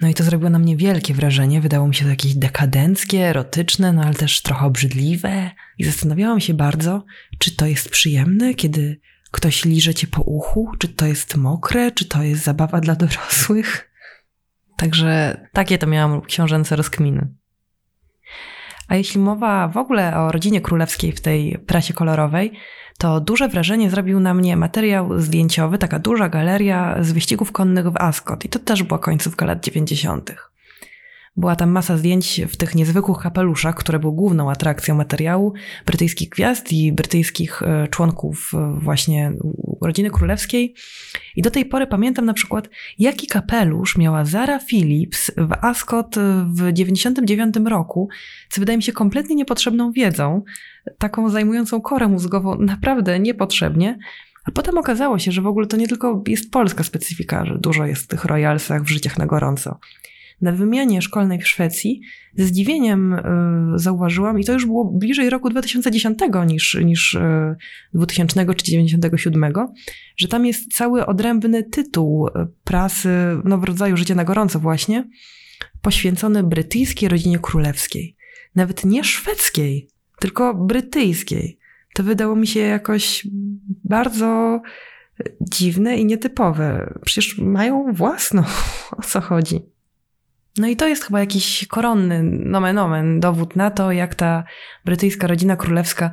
No 0.00 0.08
i 0.08 0.14
to 0.14 0.24
zrobiło 0.24 0.50
na 0.50 0.58
mnie 0.58 0.76
wielkie 0.76 1.14
wrażenie. 1.14 1.60
Wydało 1.60 1.88
mi 1.88 1.94
się 1.94 2.04
to 2.04 2.10
jakieś 2.10 2.34
dekadenckie, 2.34 3.18
erotyczne, 3.28 3.92
no 3.92 4.02
ale 4.02 4.14
też 4.14 4.42
trochę 4.42 4.66
obrzydliwe. 4.66 5.50
I 5.78 5.84
zastanawiałam 5.84 6.40
się 6.40 6.54
bardzo, 6.54 7.04
czy 7.38 7.56
to 7.56 7.66
jest 7.66 7.88
przyjemne, 7.88 8.54
kiedy 8.54 9.00
ktoś 9.30 9.64
liże 9.64 9.94
cię 9.94 10.06
po 10.06 10.22
uchu, 10.22 10.72
czy 10.78 10.88
to 10.88 11.06
jest 11.06 11.36
mokre, 11.36 11.92
czy 11.92 12.04
to 12.04 12.22
jest 12.22 12.44
zabawa 12.44 12.80
dla 12.80 12.94
dorosłych. 12.94 13.90
Także 14.76 15.40
takie 15.52 15.78
to 15.78 15.86
miałam 15.86 16.22
książęce 16.22 16.76
rozkminy. 16.76 17.28
A 18.88 18.96
jeśli 18.96 19.20
mowa 19.20 19.68
w 19.68 19.76
ogóle 19.76 20.16
o 20.16 20.32
rodzinie 20.32 20.60
królewskiej 20.60 21.12
w 21.12 21.20
tej 21.20 21.58
prasie 21.66 21.94
kolorowej, 21.94 22.52
to 22.98 23.20
duże 23.20 23.48
wrażenie 23.48 23.90
zrobił 23.90 24.20
na 24.20 24.34
mnie 24.34 24.56
materiał 24.56 25.20
zdjęciowy, 25.20 25.78
taka 25.78 25.98
duża 25.98 26.28
galeria 26.28 26.96
z 27.00 27.12
wyścigów 27.12 27.52
konnych 27.52 27.90
w 27.90 27.96
Ascot. 27.96 28.44
I 28.44 28.48
to 28.48 28.58
też 28.58 28.82
była 28.82 28.98
końcówka 28.98 29.46
lat 29.46 29.64
90. 29.64 30.34
Była 31.36 31.56
tam 31.56 31.70
masa 31.70 31.96
zdjęć 31.96 32.40
w 32.48 32.56
tych 32.56 32.74
niezwykłych 32.74 33.18
kapeluszach, 33.18 33.74
które 33.74 33.98
były 33.98 34.12
główną 34.12 34.50
atrakcją 34.50 34.94
materiału 34.94 35.52
brytyjskich 35.86 36.28
gwiazd 36.28 36.72
i 36.72 36.92
brytyjskich 36.92 37.62
e, 37.62 37.88
członków 37.88 38.52
e, 38.54 38.78
właśnie 38.80 39.32
rodziny 39.80 40.10
królewskiej. 40.10 40.74
I 41.36 41.42
do 41.42 41.50
tej 41.50 41.64
pory 41.64 41.86
pamiętam 41.86 42.24
na 42.24 42.34
przykład, 42.34 42.68
jaki 42.98 43.26
kapelusz 43.26 43.96
miała 43.98 44.24
Zara 44.24 44.58
Phillips 44.58 45.30
w 45.36 45.52
Ascot 45.60 46.16
w 46.46 46.72
99 46.72 47.56
roku, 47.64 48.08
co 48.48 48.60
wydaje 48.60 48.76
mi 48.76 48.82
się 48.82 48.92
kompletnie 48.92 49.36
niepotrzebną 49.36 49.92
wiedzą, 49.92 50.42
taką 50.98 51.30
zajmującą 51.30 51.80
korę 51.80 52.08
mózgową 52.08 52.58
naprawdę 52.58 53.20
niepotrzebnie. 53.20 53.98
A 54.44 54.50
potem 54.50 54.78
okazało 54.78 55.18
się, 55.18 55.32
że 55.32 55.42
w 55.42 55.46
ogóle 55.46 55.66
to 55.66 55.76
nie 55.76 55.88
tylko 55.88 56.22
jest 56.26 56.50
polska 56.50 56.84
specyfika, 56.84 57.46
że 57.46 57.58
dużo 57.58 57.86
jest 57.86 58.02
w 58.02 58.06
tych 58.06 58.24
royalsach 58.24 58.82
w 58.82 58.88
życiach 58.88 59.18
na 59.18 59.26
gorąco 59.26 59.78
na 60.40 60.52
wymianie 60.52 61.02
szkolnej 61.02 61.40
w 61.40 61.48
Szwecji 61.48 62.00
ze 62.34 62.44
zdziwieniem 62.44 63.12
y, 63.14 63.22
zauważyłam, 63.74 64.40
i 64.40 64.44
to 64.44 64.52
już 64.52 64.66
było 64.66 64.84
bliżej 64.84 65.30
roku 65.30 65.50
2010 65.50 66.18
niż, 66.46 66.74
niż 66.84 67.14
y, 67.14 67.56
2000 67.94 68.54
czy 68.54 68.64
97, 68.64 69.52
że 70.16 70.28
tam 70.28 70.46
jest 70.46 70.74
cały 70.74 71.06
odrębny 71.06 71.62
tytuł 71.62 72.28
e, 72.28 72.46
prasy, 72.64 73.10
no 73.44 73.58
w 73.58 73.64
rodzaju 73.64 73.96
życia 73.96 74.14
na 74.14 74.24
gorąco 74.24 74.58
właśnie, 74.58 75.08
poświęcony 75.82 76.42
brytyjskiej 76.42 77.08
rodzinie 77.08 77.38
królewskiej. 77.38 78.16
Nawet 78.54 78.84
nie 78.84 79.04
szwedzkiej, 79.04 79.88
tylko 80.20 80.54
brytyjskiej. 80.54 81.58
To 81.94 82.02
wydało 82.02 82.36
mi 82.36 82.46
się 82.46 82.60
jakoś 82.60 83.26
bardzo 83.84 84.60
dziwne 85.40 85.98
i 85.98 86.04
nietypowe. 86.04 86.94
Przecież 87.04 87.38
mają 87.38 87.92
własną, 87.92 88.42
o 88.98 89.02
co 89.02 89.20
chodzi. 89.20 89.75
No 90.58 90.68
i 90.68 90.76
to 90.76 90.88
jest 90.88 91.04
chyba 91.04 91.20
jakiś 91.20 91.66
koronny 91.66 92.22
nomen 92.22 92.78
omen, 92.78 93.20
dowód 93.20 93.56
na 93.56 93.70
to, 93.70 93.92
jak 93.92 94.14
ta 94.14 94.44
brytyjska 94.84 95.26
rodzina 95.26 95.56
królewska 95.56 96.10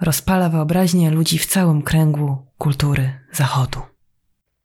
rozpala 0.00 0.48
wyobraźnię 0.48 1.10
ludzi 1.10 1.38
w 1.38 1.46
całym 1.46 1.82
kręgu 1.82 2.46
kultury 2.58 3.12
Zachodu. 3.32 3.80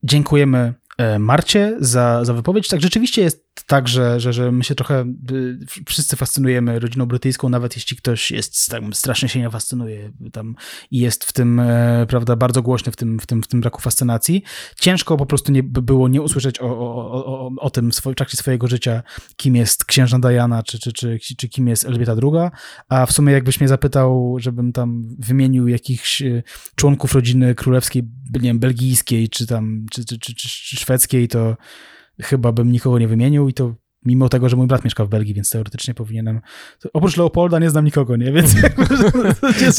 Dziękujemy 0.03 0.73
E, 1.01 1.19
Marcie 1.19 1.75
za, 1.79 2.25
za 2.25 2.33
wypowiedź. 2.33 2.67
Tak, 2.67 2.81
rzeczywiście 2.81 3.21
jest 3.21 3.45
tak, 3.65 3.88
że, 3.88 4.19
że, 4.19 4.34
że 4.34 4.52
my 4.52 4.64
się 4.64 4.76
trochę 4.76 5.06
y, 5.32 5.60
wszyscy 5.86 6.15
fascynujemy 6.15 6.80
rodziną 6.80 7.06
brytyjską, 7.06 7.49
nawet 7.49 7.76
jeśli 7.76 7.98
ktoś 7.98 8.32
jest 8.32 8.69
tam 8.69 8.94
strasznie 8.94 9.30
się 9.30 9.40
nie 9.40 9.49
fascynuje 9.49 10.11
tam 10.32 10.56
i 10.91 10.99
jest 10.99 11.26
w 11.26 11.34
tym, 11.34 11.60
e, 11.60 12.06
prawda, 12.10 12.36
bardzo 12.36 12.61
głośny 12.61 12.91
w 12.91 12.95
tym, 12.95 13.19
w 13.19 13.26
tym, 13.28 13.44
w 13.44 13.48
tym 13.48 13.61
braku 13.61 13.82
fascynacji. 13.82 14.44
Ciężko 14.80 15.18
po 15.18 15.26
prostu 15.26 15.52
nie, 15.52 15.64
było 15.64 16.07
nie 16.07 16.22
usłyszeć 16.22 16.61
o, 16.61 16.65
o, 16.65 17.26
o, 17.26 17.52
o 17.57 17.69
tym 17.69 17.91
w 17.91 18.15
trakcie 18.15 18.38
swojego 18.38 18.68
życia, 18.68 19.03
kim 19.36 19.56
jest 19.56 19.86
księżna 19.86 20.19
Diana, 20.19 20.64
czy, 20.64 20.80
czy, 20.80 20.94
czy, 20.94 21.19
czy 21.38 21.49
kim 21.49 21.68
jest 21.68 21.86
Elżbieta 21.86 22.11
II, 22.11 22.49
a 22.90 23.06
w 23.06 23.11
sumie 23.11 23.34
jakbyś 23.34 23.60
mnie 23.60 23.68
zapytał, 23.68 24.36
żebym 24.40 24.73
tam 24.73 25.15
wymienił 25.19 25.68
jakichś 25.68 26.22
e, 26.22 26.44
członków 26.76 27.14
rodziny 27.14 27.56
królewskiej, 27.56 28.03
nie 28.34 28.41
wiem, 28.41 28.60
belgijskiej, 28.60 29.30
czy 29.30 29.48
tam, 29.48 29.86
czy, 29.91 30.06
czy, 30.06 30.19
czy, 30.19 30.36
czy 30.36 30.78
szwedzkiej, 30.78 31.28
to 31.28 31.57
chyba 32.21 32.51
bym 32.51 32.71
nikogo 32.71 32.99
nie 32.99 33.07
wymienił 33.07 33.49
i 33.49 33.53
to 33.53 33.73
mimo 34.06 34.30
tego, 34.30 34.49
że 34.49 34.56
mój 34.56 34.68
brat 34.68 34.84
mieszka 34.84 35.06
w 35.06 35.10
Belgii, 35.10 35.34
więc 35.34 35.49
teoretycznie 35.49 35.94
powinienem. 35.94 36.41
Oprócz 36.94 37.18
Leopolda 37.18 37.60
nie 37.60 37.69
znam 37.69 37.86
nikogo, 37.86 38.15
nie? 38.15 38.32
Więc. 38.32 38.56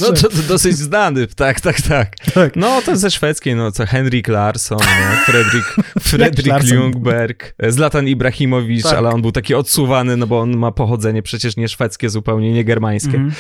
no 0.01 0.13
to, 0.13 0.29
to 0.29 0.43
dosyć 0.49 0.77
znany, 0.77 1.27
tak, 1.27 1.61
tak, 1.61 1.81
tak, 1.81 2.17
tak. 2.35 2.57
No 2.57 2.83
to 2.83 2.97
ze 2.97 3.11
szwedzkiej, 3.11 3.55
no 3.57 3.73
co 3.73 3.87
Henrik 3.87 4.29
Larsson, 4.29 4.79
Fredrik, 5.27 5.65
Fredrik 6.11 6.65
Ljungberg, 6.65 7.55
Zlatan 7.69 8.09
Ibrahimowicz, 8.09 8.83
tak. 8.83 8.99
ale 8.99 9.11
on 9.11 9.23
był 9.23 9.33
taki 9.33 9.55
odsuwany, 9.55 10.17
no 10.17 10.27
bo 10.27 10.41
on 10.41 10.57
ma 10.57 10.73
pochodzenie 10.73 11.23
przecież 11.23 11.57
nie 11.57 11.69
szwedzkie, 11.69 12.11
zupełnie 12.11 12.53
nie 12.53 12.65
germańskie. 12.65 13.17
Mm. 13.17 13.33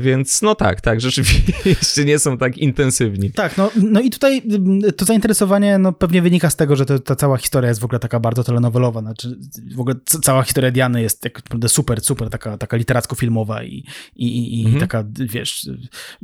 Więc 0.00 0.42
no 0.42 0.54
tak, 0.54 0.80
tak, 0.80 1.00
rzeczywiście 1.00 2.04
nie 2.10 2.18
są 2.18 2.38
tak 2.38 2.58
intensywni. 2.58 3.30
Tak, 3.30 3.56
no, 3.56 3.70
no 3.76 4.00
i 4.00 4.10
tutaj 4.10 4.42
to 4.96 5.04
zainteresowanie 5.04 5.78
no, 5.78 5.92
pewnie 5.92 6.22
wynika 6.22 6.50
z 6.50 6.56
tego, 6.56 6.76
że 6.76 6.86
to, 6.86 6.98
ta 6.98 7.16
cała 7.16 7.36
historia 7.36 7.68
jest 7.68 7.80
w 7.80 7.84
ogóle 7.84 7.98
taka 7.98 8.20
bardzo 8.20 8.44
telenowelowa, 8.44 9.00
znaczy 9.00 9.38
w 9.76 9.80
ogóle 9.80 9.94
cała 10.28 10.42
historia 10.42 10.70
Diany 10.70 11.02
jest 11.02 11.22
tak 11.22 11.36
naprawdę 11.44 11.68
super, 11.68 12.00
super, 12.00 12.30
taka, 12.30 12.58
taka 12.58 12.76
literacko-filmowa 12.76 13.64
i, 13.64 13.84
i, 14.16 14.60
i 14.60 14.64
mhm. 14.64 14.80
taka, 14.80 15.04
wiesz, 15.14 15.70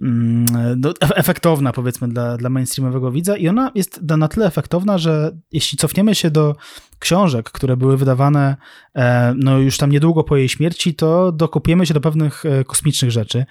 mm, 0.02 0.46
no, 0.76 0.92
efektowna 1.00 1.72
powiedzmy 1.72 2.08
dla, 2.08 2.36
dla 2.36 2.50
mainstreamowego 2.50 3.10
widza 3.10 3.36
i 3.36 3.48
ona 3.48 3.72
jest 3.74 4.02
na 4.02 4.28
tyle 4.28 4.46
efektowna, 4.46 4.98
że 4.98 5.36
jeśli 5.52 5.78
cofniemy 5.78 6.14
się 6.14 6.30
do 6.30 6.56
książek, 6.98 7.50
które 7.50 7.76
były 7.76 7.96
wydawane 7.96 8.56
e, 8.94 9.34
no 9.36 9.58
już 9.58 9.78
tam 9.78 9.90
niedługo 9.90 10.24
po 10.24 10.36
jej 10.36 10.48
śmierci, 10.48 10.94
to 10.94 11.32
dokopiemy 11.32 11.86
się 11.86 11.94
do 11.94 12.00
pewnych 12.00 12.46
e, 12.46 12.64
kosmicznych 12.64 13.10
rzeczy. 13.10 13.44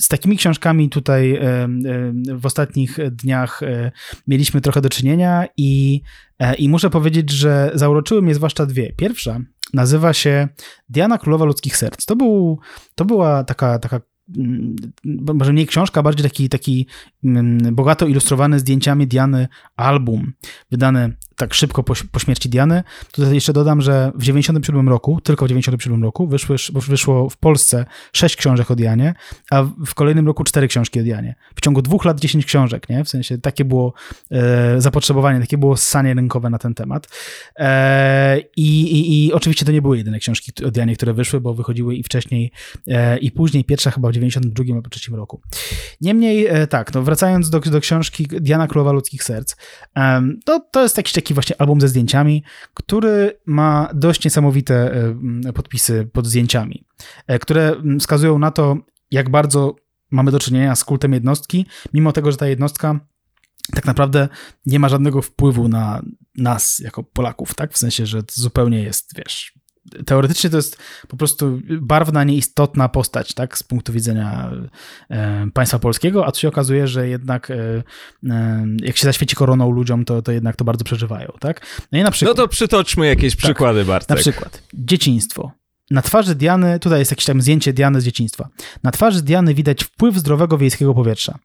E, 0.00 0.02
z 0.02 0.08
takimi 0.08 0.36
książkami 0.36 0.88
tutaj 0.88 1.40
w 2.34 2.46
ostatnich 2.46 2.98
dniach 3.10 3.60
mieliśmy 4.26 4.60
trochę 4.60 4.80
do 4.80 4.88
czynienia 4.88 5.46
i, 5.56 6.02
e, 6.38 6.54
i 6.54 6.68
muszę 6.68 6.90
powiedzieć, 6.90 7.30
że 7.30 7.70
zauroczyły 7.74 8.22
mnie 8.22 8.34
zwłaszcza 8.34 8.66
dwie. 8.66 8.92
Pierwsza 8.92 9.40
nazywa 9.74 10.12
się 10.12 10.48
Diana 10.88 11.18
Królowa 11.18 11.44
Ludzkich 11.44 11.76
Serc. 11.76 12.04
To, 12.04 12.16
był, 12.16 12.58
to 12.94 13.04
była 13.04 13.44
taka, 13.44 13.78
taka 13.78 14.00
mm, 14.36 14.76
może 15.34 15.52
nie 15.52 15.66
książka, 15.66 16.02
bardziej 16.02 16.24
taki, 16.24 16.48
taki 16.48 16.86
mm, 17.24 17.74
bogato 17.74 18.06
ilustrowany 18.06 18.58
zdjęciami 18.58 19.06
Diany 19.06 19.48
album, 19.76 20.32
wydany 20.70 21.16
tak 21.36 21.54
szybko 21.54 21.82
po, 21.82 21.94
po, 22.12 22.18
śmierci 22.18 22.48
Diany. 22.48 22.82
Tutaj 23.12 23.34
jeszcze 23.34 23.52
dodam, 23.52 23.80
że 23.80 24.12
w 24.14 24.22
97 24.22 24.88
roku, 24.88 25.20
tylko 25.20 25.44
w 25.44 25.48
97 25.48 26.02
roku, 26.02 26.26
wyszły, 26.26 26.56
wyszło 26.72 27.30
w 27.30 27.36
Polsce 27.36 27.86
sześć 28.12 28.36
książek 28.36 28.70
o 28.70 28.76
Dianie, 28.76 29.14
a 29.50 29.62
w 29.86 29.94
kolejnym 29.94 30.26
roku 30.26 30.44
cztery 30.44 30.68
książki 30.68 31.00
o 31.00 31.02
Dianie. 31.02 31.34
W 31.54 31.60
ciągu 31.60 31.82
dwóch 31.82 32.04
lat 32.04 32.20
10 32.20 32.46
książek, 32.46 32.88
nie? 32.88 33.04
W 33.04 33.08
sensie 33.08 33.38
takie 33.38 33.64
było 33.64 33.92
e, 34.30 34.80
zapotrzebowanie, 34.80 35.40
takie 35.40 35.58
było 35.58 35.76
ssanie 35.76 36.14
rynkowe 36.14 36.50
na 36.50 36.58
ten 36.58 36.74
temat. 36.74 37.08
E, 37.58 38.40
i, 38.56 39.26
i, 39.26 39.32
oczywiście 39.32 39.66
to 39.66 39.72
nie 39.72 39.82
były 39.82 39.96
jedyne 39.96 40.18
książki 40.18 40.64
o 40.64 40.70
Dianie, 40.70 40.96
które 40.96 41.14
wyszły, 41.14 41.40
bo 41.40 41.54
wychodziły 41.54 41.94
i 41.94 42.02
wcześniej, 42.02 42.52
e, 42.88 43.18
i 43.18 43.30
później. 43.30 43.64
Pierwsza 43.64 43.90
chyba 43.90 44.08
w 44.08 44.12
92 44.12 44.74
albo 44.74 44.88
3 44.88 45.10
roku. 45.16 45.40
Niemniej, 46.00 46.46
e, 46.46 46.66
tak, 46.66 46.94
no 46.94 47.02
wracając 47.02 47.50
do, 47.50 47.60
do 47.60 47.80
książki 47.80 48.26
Diana 48.26 48.66
Królowa 48.66 48.92
Ludzkich 48.92 49.24
Serc, 49.24 49.56
to, 50.44 50.60
to 50.72 50.82
jest 50.82 50.96
jakiś 50.96 51.12
taki 51.12 51.23
właśnie 51.32 51.60
album 51.60 51.80
ze 51.80 51.88
zdjęciami, 51.88 52.44
który 52.74 53.40
ma 53.46 53.88
dość 53.94 54.24
niesamowite 54.24 54.94
e, 55.46 55.52
podpisy 55.52 56.08
pod 56.12 56.26
zdjęciami, 56.26 56.84
e, 57.26 57.38
które 57.38 57.76
wskazują 58.00 58.38
na 58.38 58.50
to, 58.50 58.76
jak 59.10 59.30
bardzo 59.30 59.76
mamy 60.10 60.30
do 60.30 60.38
czynienia 60.38 60.76
z 60.76 60.84
kultem 60.84 61.12
jednostki, 61.12 61.66
mimo 61.94 62.12
tego, 62.12 62.30
że 62.30 62.36
ta 62.36 62.46
jednostka 62.46 63.00
tak 63.74 63.84
naprawdę 63.84 64.28
nie 64.66 64.78
ma 64.78 64.88
żadnego 64.88 65.22
wpływu 65.22 65.68
na 65.68 66.02
nas 66.36 66.78
jako 66.78 67.02
Polaków, 67.02 67.54
tak? 67.54 67.72
W 67.72 67.78
sensie, 67.78 68.06
że 68.06 68.22
zupełnie 68.32 68.82
jest, 68.82 69.16
wiesz, 69.16 69.52
teoretycznie 70.06 70.50
to 70.50 70.56
jest 70.56 70.78
po 71.08 71.16
prostu 71.16 71.60
barwna, 71.80 72.24
nieistotna 72.24 72.88
postać, 72.88 73.34
tak, 73.34 73.58
z 73.58 73.62
punktu 73.62 73.92
widzenia 73.92 74.50
e, 75.10 75.46
państwa 75.54 75.78
polskiego, 75.78 76.26
a 76.26 76.32
tu 76.32 76.40
się 76.40 76.48
okazuje, 76.48 76.88
że 76.88 77.08
jednak 77.08 77.50
e, 77.50 77.82
e, 78.30 78.66
jak 78.82 78.96
się 78.96 79.04
zaświeci 79.04 79.36
koroną 79.36 79.70
ludziom, 79.70 80.04
to, 80.04 80.22
to 80.22 80.32
jednak 80.32 80.56
to 80.56 80.64
bardzo 80.64 80.84
przeżywają, 80.84 81.32
tak? 81.40 81.66
No, 81.92 81.98
i 81.98 82.02
na 82.02 82.10
przykład, 82.10 82.36
no 82.36 82.42
to 82.42 82.48
przytoczmy 82.48 83.06
jakieś 83.06 83.32
tak, 83.32 83.44
przykłady, 83.44 83.84
Bartek. 83.84 84.08
Na 84.08 84.16
przykład 84.16 84.62
dzieciństwo. 84.74 85.63
Na 85.90 86.02
twarzy 86.02 86.34
Diany, 86.34 86.78
tutaj 86.78 86.98
jest 86.98 87.10
jakieś 87.10 87.24
tam 87.24 87.42
zdjęcie 87.42 87.72
Diany 87.72 88.00
z 88.00 88.04
dzieciństwa. 88.04 88.48
Na 88.82 88.90
twarzy 88.90 89.22
Diany 89.22 89.54
widać 89.54 89.84
wpływ 89.84 90.16
zdrowego 90.16 90.58
wiejskiego 90.58 90.94
powietrza. 90.94 91.38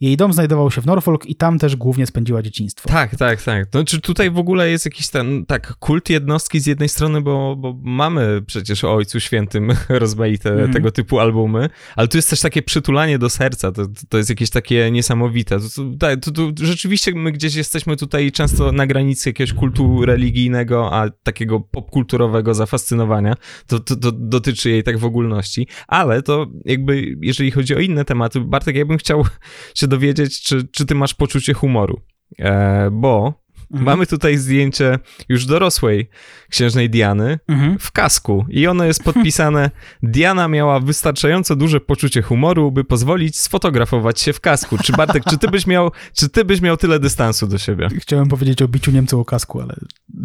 Jej 0.00 0.16
dom 0.16 0.32
znajdował 0.32 0.70
się 0.70 0.80
w 0.80 0.86
Norfolk 0.86 1.26
i 1.26 1.36
tam 1.36 1.58
też 1.58 1.76
głównie 1.76 2.06
spędziła 2.06 2.42
dzieciństwo. 2.42 2.88
Tak, 2.88 3.16
tak, 3.16 3.42
tak. 3.42 3.66
No, 3.74 3.84
czy 3.84 4.00
tutaj 4.00 4.30
w 4.30 4.38
ogóle 4.38 4.70
jest 4.70 4.84
jakiś 4.84 5.08
ten, 5.08 5.46
tak, 5.46 5.74
kult 5.78 6.10
jednostki 6.10 6.60
z 6.60 6.66
jednej 6.66 6.88
strony, 6.88 7.20
bo, 7.20 7.56
bo 7.56 7.76
mamy 7.82 8.42
przecież 8.46 8.84
o 8.84 8.94
Ojcu 8.94 9.20
Świętym 9.20 9.72
rozmaite 9.88 10.52
mm. 10.52 10.72
tego 10.72 10.90
typu 10.90 11.18
albumy, 11.18 11.68
ale 11.96 12.08
tu 12.08 12.18
jest 12.18 12.30
też 12.30 12.40
takie 12.40 12.62
przytulanie 12.62 13.18
do 13.18 13.30
serca, 13.30 13.72
to, 13.72 13.86
to 14.08 14.18
jest 14.18 14.30
jakieś 14.30 14.50
takie 14.50 14.90
niesamowite. 14.90 15.58
To, 15.60 16.16
to, 16.16 16.30
to, 16.30 16.66
rzeczywiście 16.66 17.12
my 17.14 17.32
gdzieś 17.32 17.54
jesteśmy 17.54 17.96
tutaj 17.96 18.32
często 18.32 18.72
na 18.72 18.86
granicy 18.86 19.28
jakiegoś 19.28 19.52
kultu 19.52 20.06
religijnego, 20.06 20.94
a 20.94 21.10
takiego 21.10 21.60
popkulturowego 21.60 22.54
zafascynowania. 22.54 23.34
To, 23.66 23.80
to, 23.86 23.96
to 23.96 24.12
dotyczy 24.12 24.70
jej 24.70 24.82
tak 24.82 24.98
w 24.98 25.04
ogólności, 25.04 25.68
ale 25.88 26.22
to 26.22 26.46
jakby, 26.64 27.16
jeżeli 27.20 27.50
chodzi 27.50 27.76
o 27.76 27.78
inne 27.78 28.04
tematy, 28.04 28.40
Bartek, 28.40 28.76
ja 28.76 28.86
bym 28.86 28.98
chciał 28.98 29.24
się 29.78 29.88
dowiedzieć, 29.88 30.42
czy, 30.42 30.68
czy 30.68 30.86
ty 30.86 30.94
masz 30.94 31.14
poczucie 31.14 31.54
humoru, 31.54 32.00
e, 32.38 32.90
bo 32.90 33.45
Mhm. 33.70 33.84
Mamy 33.84 34.06
tutaj 34.06 34.36
zdjęcie 34.36 34.98
już 35.28 35.46
dorosłej 35.46 36.10
księżnej 36.50 36.90
Diany 36.90 37.38
mhm. 37.48 37.78
w 37.78 37.92
kasku 37.92 38.46
i 38.48 38.66
ono 38.66 38.84
jest 38.84 39.04
podpisane 39.04 39.70
Diana 40.02 40.48
miała 40.48 40.80
wystarczająco 40.80 41.56
duże 41.56 41.80
poczucie 41.80 42.22
humoru, 42.22 42.72
by 42.72 42.84
pozwolić 42.84 43.38
sfotografować 43.38 44.20
się 44.20 44.32
w 44.32 44.40
kasku. 44.40 44.78
Czy 44.78 44.92
Bartek, 44.92 45.24
czy 45.24 45.38
ty 45.38 45.48
byś 45.48 45.66
miał, 45.66 45.90
czy 46.12 46.28
ty 46.28 46.44
byś 46.44 46.60
miał 46.60 46.76
tyle 46.76 46.98
dystansu 46.98 47.46
do 47.46 47.58
siebie? 47.58 47.88
Chciałem 48.02 48.28
powiedzieć 48.28 48.62
o 48.62 48.68
biciu 48.68 48.90
Niemców 48.90 49.20
o 49.20 49.24
kasku, 49.24 49.60
ale 49.60 49.74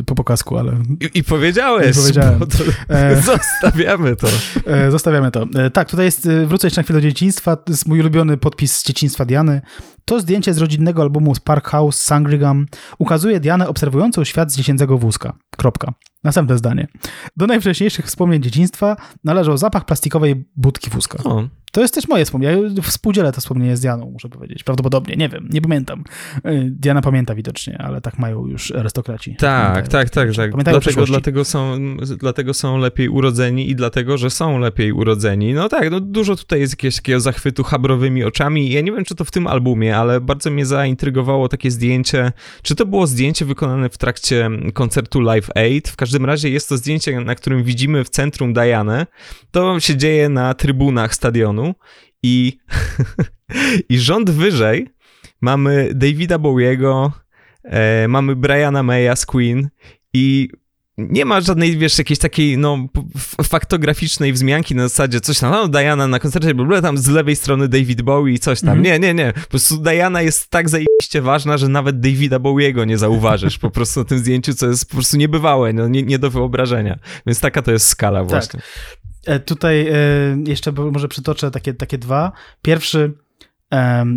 po, 0.05 0.15
po 0.15 0.23
kasku, 0.23 0.57
ale... 0.57 0.77
I, 0.99 1.19
i 1.19 1.23
powiedziałeś. 1.23 1.97
I 1.97 1.99
powiedziałem. 1.99 2.39
To, 2.39 2.57
e... 2.89 3.22
Zostawiamy 3.31 4.15
to. 4.15 4.27
E, 4.65 4.91
zostawiamy 4.91 5.31
to. 5.31 5.45
E, 5.55 5.69
tak, 5.69 5.89
tutaj 5.89 6.05
jest, 6.05 6.26
e, 6.26 6.45
wrócę 6.45 6.68
jeszcze 6.68 6.81
na 6.81 6.84
chwilę 6.84 7.01
do 7.01 7.07
dzieciństwa. 7.07 7.55
To 7.55 7.72
jest 7.72 7.88
mój 7.88 7.99
ulubiony 7.99 8.38
podpis 8.38 8.77
z 8.77 8.84
dzieciństwa 8.84 9.26
Diany. 9.26 9.61
To 10.12 10.20
zdjęcie 10.20 10.54
z 10.54 10.58
rodzinnego 10.58 11.02
albumu 11.02 11.36
Spark 11.36 11.68
House 11.68 12.02
Sangrigham 12.02 12.66
ukazuje 13.00 13.40
Dianę 13.40 13.68
obserwującą 13.68 14.24
świat 14.24 14.52
z 14.52 14.58
dziecięcego 14.58 14.98
wózka. 14.98 15.34
Kropka. 15.58 15.94
Następne 16.24 16.58
zdanie. 16.58 16.88
Do 17.38 17.48
najwcześniejszych 17.48 18.06
wspomnień 18.06 18.44
dzieciństwa 18.44 18.96
należał 19.24 19.58
zapach 19.58 19.86
plastikowej 19.86 20.46
budki 20.56 20.90
wózka. 20.90 21.24
O. 21.24 21.48
To 21.72 21.81
jest 21.81 21.93
też 21.93 22.07
moje 22.07 22.26
wspomnienie. 22.26 22.81
Współdzielę 22.81 23.31
to 23.31 23.41
wspomnienie 23.41 23.77
z 23.77 23.81
Dianą, 23.81 24.11
muszę 24.11 24.30
powiedzieć. 24.30 24.64
Prawdopodobnie, 24.64 25.15
nie 25.15 25.30
wiem, 25.30 25.49
nie 25.53 25.61
pamiętam. 25.61 26.03
Y, 26.45 26.69
Diana 26.72 27.02
pamięta 27.02 27.35
widocznie, 27.35 27.77
ale 27.77 28.02
tak 28.02 28.19
mają 28.19 28.48
już 28.48 28.72
arystokraci. 28.72 29.35
Tak, 29.35 29.88
tak, 29.88 30.10
tak, 30.10 30.35
tak. 30.35 30.64
Dlatego, 30.64 31.06
dlatego, 31.06 31.45
są, 31.45 31.77
dlatego 32.18 32.53
są 32.53 32.77
lepiej 32.77 33.10
urodzeni 33.10 33.69
i 33.69 33.76
dlatego, 33.76 34.18
że 34.18 34.30
są 34.30 34.60
lepiej 34.60 34.91
urodzeni. 34.91 35.53
No 35.53 35.69
tak, 35.69 35.91
no 35.91 35.99
dużo 35.99 36.35
tutaj 36.35 36.60
jest 36.60 36.73
jakiegoś 36.73 36.95
takiego 36.95 37.19
zachwytu 37.19 37.64
habrowymi 37.64 38.23
oczami. 38.23 38.72
Ja 38.72 38.81
nie 38.81 38.91
wiem, 38.91 39.06
czy 39.06 39.15
to 39.15 39.26
w 39.26 39.31
tym 39.31 39.48
albumie, 39.48 39.98
ale 39.98 40.22
bardzo 40.22 40.52
mnie 40.52 40.65
zaintrygowało 40.65 41.49
takie 41.49 41.72
zdjęcie. 41.72 42.31
Czy 42.61 42.76
to 42.76 42.85
było 42.85 43.07
zdjęcie 43.07 43.45
wykonane 43.45 43.89
w 43.89 43.98
trakcie 43.98 44.49
koncertu 44.73 45.22
Live 45.22 45.49
Aid? 45.56 45.89
W 45.89 45.95
każdym 45.95 46.26
razie 46.26 46.49
jest 46.49 46.69
to 46.69 46.77
zdjęcie, 46.77 47.19
na 47.19 47.35
którym 47.35 47.64
widzimy 47.64 48.03
w 48.03 48.10
centrum 48.10 48.53
Dianę. 48.53 49.07
To 49.52 49.80
się 49.80 49.98
dzieje 49.98 50.30
na 50.30 50.53
trybunach 50.53 51.15
stadionu 51.15 51.61
i, 52.24 52.58
i 53.90 54.00
rząd 54.00 54.30
wyżej 54.30 54.88
mamy 55.42 55.92
Davida 55.94 56.40
Bowiego, 56.40 57.12
e, 57.64 58.08
mamy 58.08 58.36
Briana 58.36 58.84
Maya 58.84 59.16
z 59.16 59.26
Queen 59.26 59.70
i 60.14 60.50
nie 60.98 61.26
ma 61.26 61.42
żadnej, 61.42 61.78
wiesz, 61.78 61.98
jakiejś 61.98 62.20
takiej, 62.20 62.58
no, 62.58 62.78
faktograficznej 63.44 64.34
wzmianki 64.34 64.76
na 64.76 64.84
zasadzie 64.88 65.22
coś 65.22 65.40
tam, 65.40 65.52
no, 65.52 65.68
Diana 65.68 66.08
na 66.08 66.20
koncercie, 66.20 66.54
bo 66.54 66.82
tam 66.82 66.98
z 66.98 67.08
lewej 67.08 67.36
strony 67.36 67.68
David 67.68 68.02
Bowie 68.02 68.34
i 68.34 68.40
coś 68.40 68.62
tam. 68.62 68.70
Mm 68.70 68.82
-hmm. 68.82 68.86
Nie, 68.86 69.00
nie, 69.00 69.14
nie. 69.14 69.34
Po 69.34 69.50
prostu 69.50 69.78
Diana 69.78 70.22
jest 70.22 70.50
tak 70.50 70.70
zajebiście 70.70 71.22
ważna, 71.22 71.58
że 71.58 71.68
nawet 71.68 72.00
Davida 72.00 72.40
Bowiego 72.40 72.86
nie 72.86 72.98
zauważysz 72.98 73.58
po 73.58 73.72
prostu 73.72 74.00
na 74.00 74.06
tym 74.06 74.20
zdjęciu, 74.20 74.54
co 74.54 74.68
jest 74.68 74.86
po 74.86 74.96
prostu 74.96 75.18
niebywałe, 75.18 75.74
no, 75.74 75.88
nie, 75.88 76.04
nie 76.04 76.20
do 76.20 76.30
wyobrażenia. 76.30 77.00
Więc 77.26 77.40
taka 77.40 77.62
to 77.62 77.72
jest 77.72 77.88
skala 77.88 78.20
tak. 78.20 78.30
właśnie. 78.30 78.60
Tak. 79.26 79.45
Tutaj 79.45 79.88
e, 79.88 79.93
jeszcze 80.48 80.72
może 80.72 81.07
przytoczę 81.07 81.52
takie, 81.52 81.73
takie 81.73 81.98
dwa. 81.98 82.31
Pierwszy 82.61 83.14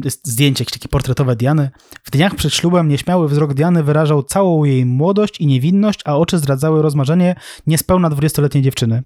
jest 0.04 0.26
zdjęcie, 0.26 0.62
jakieś 0.62 0.72
takie 0.72 0.88
portretowe 0.88 1.36
Diany. 1.36 1.70
W 2.04 2.10
dniach 2.10 2.34
przed 2.34 2.54
ślubem 2.54 2.88
nieśmiały 2.88 3.28
wzrok 3.28 3.54
Diany 3.54 3.82
wyrażał 3.82 4.22
całą 4.22 4.64
jej 4.64 4.86
młodość 4.86 5.40
i 5.40 5.46
niewinność, 5.46 6.00
a 6.04 6.16
oczy 6.16 6.38
zdradzały 6.38 6.82
rozmarzenie 6.82 7.34
niespełna 7.66 8.10
20-letniej 8.10 8.62
dziewczyny. 8.62 9.02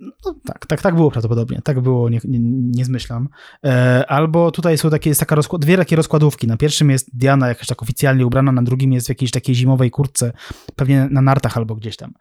No, 0.00 0.34
tak, 0.44 0.66
tak, 0.66 0.82
tak 0.82 0.94
było 0.94 1.10
prawdopodobnie. 1.10 1.62
Tak 1.64 1.80
było, 1.80 2.08
nie, 2.08 2.20
nie, 2.24 2.38
nie 2.40 2.84
zmyślam. 2.84 3.28
E, 3.64 4.04
albo 4.08 4.50
tutaj 4.50 4.78
są 4.78 4.90
takie, 4.90 5.10
jest 5.10 5.20
taka 5.20 5.34
rozkład, 5.34 5.62
dwie 5.62 5.76
takie 5.76 5.96
rozkładówki. 5.96 6.46
Na 6.46 6.56
pierwszym 6.56 6.90
jest 6.90 7.16
Diana 7.16 7.48
jakaś 7.48 7.66
tak 7.66 7.82
oficjalnie 7.82 8.26
ubrana, 8.26 8.52
na 8.52 8.62
drugim 8.62 8.92
jest 8.92 9.06
w 9.06 9.08
jakiejś 9.08 9.30
takiej 9.30 9.54
zimowej 9.54 9.90
kurtce, 9.90 10.32
pewnie 10.76 11.08
na 11.10 11.22
nartach 11.22 11.56
albo 11.56 11.74
gdzieś 11.74 11.96
tam. 11.96 12.12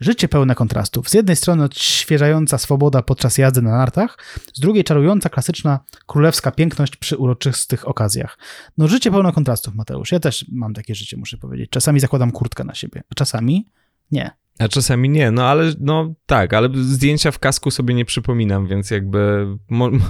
Życie 0.00 0.28
pełne 0.28 0.54
kontrastów. 0.54 1.08
Z 1.08 1.14
jednej 1.14 1.36
strony 1.36 1.64
odświeżająca 1.64 2.58
swoboda 2.58 3.02
podczas 3.02 3.38
jazdy 3.38 3.62
na 3.62 3.70
nartach, 3.70 4.18
z 4.54 4.60
drugiej 4.60 4.84
czarująca 4.84 5.28
klasyczna 5.28 5.80
królewska 6.06 6.50
piękność 6.50 6.96
przy 6.96 7.16
uroczystych 7.16 7.88
okazjach. 7.88 8.38
No 8.78 8.88
życie 8.88 9.10
pełne 9.10 9.32
kontrastów, 9.32 9.74
Mateusz. 9.74 10.12
Ja 10.12 10.20
też 10.20 10.46
mam 10.52 10.74
takie 10.74 10.94
życie, 10.94 11.16
muszę 11.16 11.36
powiedzieć. 11.36 11.70
Czasami 11.70 12.00
zakładam 12.00 12.30
kurtkę 12.30 12.64
na 12.64 12.74
siebie, 12.74 13.02
a 13.10 13.14
czasami 13.14 13.68
nie. 14.10 14.30
A 14.60 14.68
czasami 14.68 15.08
nie, 15.08 15.30
no 15.30 15.46
ale 15.46 15.72
no 15.80 16.14
tak, 16.26 16.54
ale 16.54 16.68
zdjęcia 16.74 17.30
w 17.30 17.38
kasku 17.38 17.70
sobie 17.70 17.94
nie 17.94 18.04
przypominam, 18.04 18.66
więc 18.66 18.90
jakby 18.90 19.46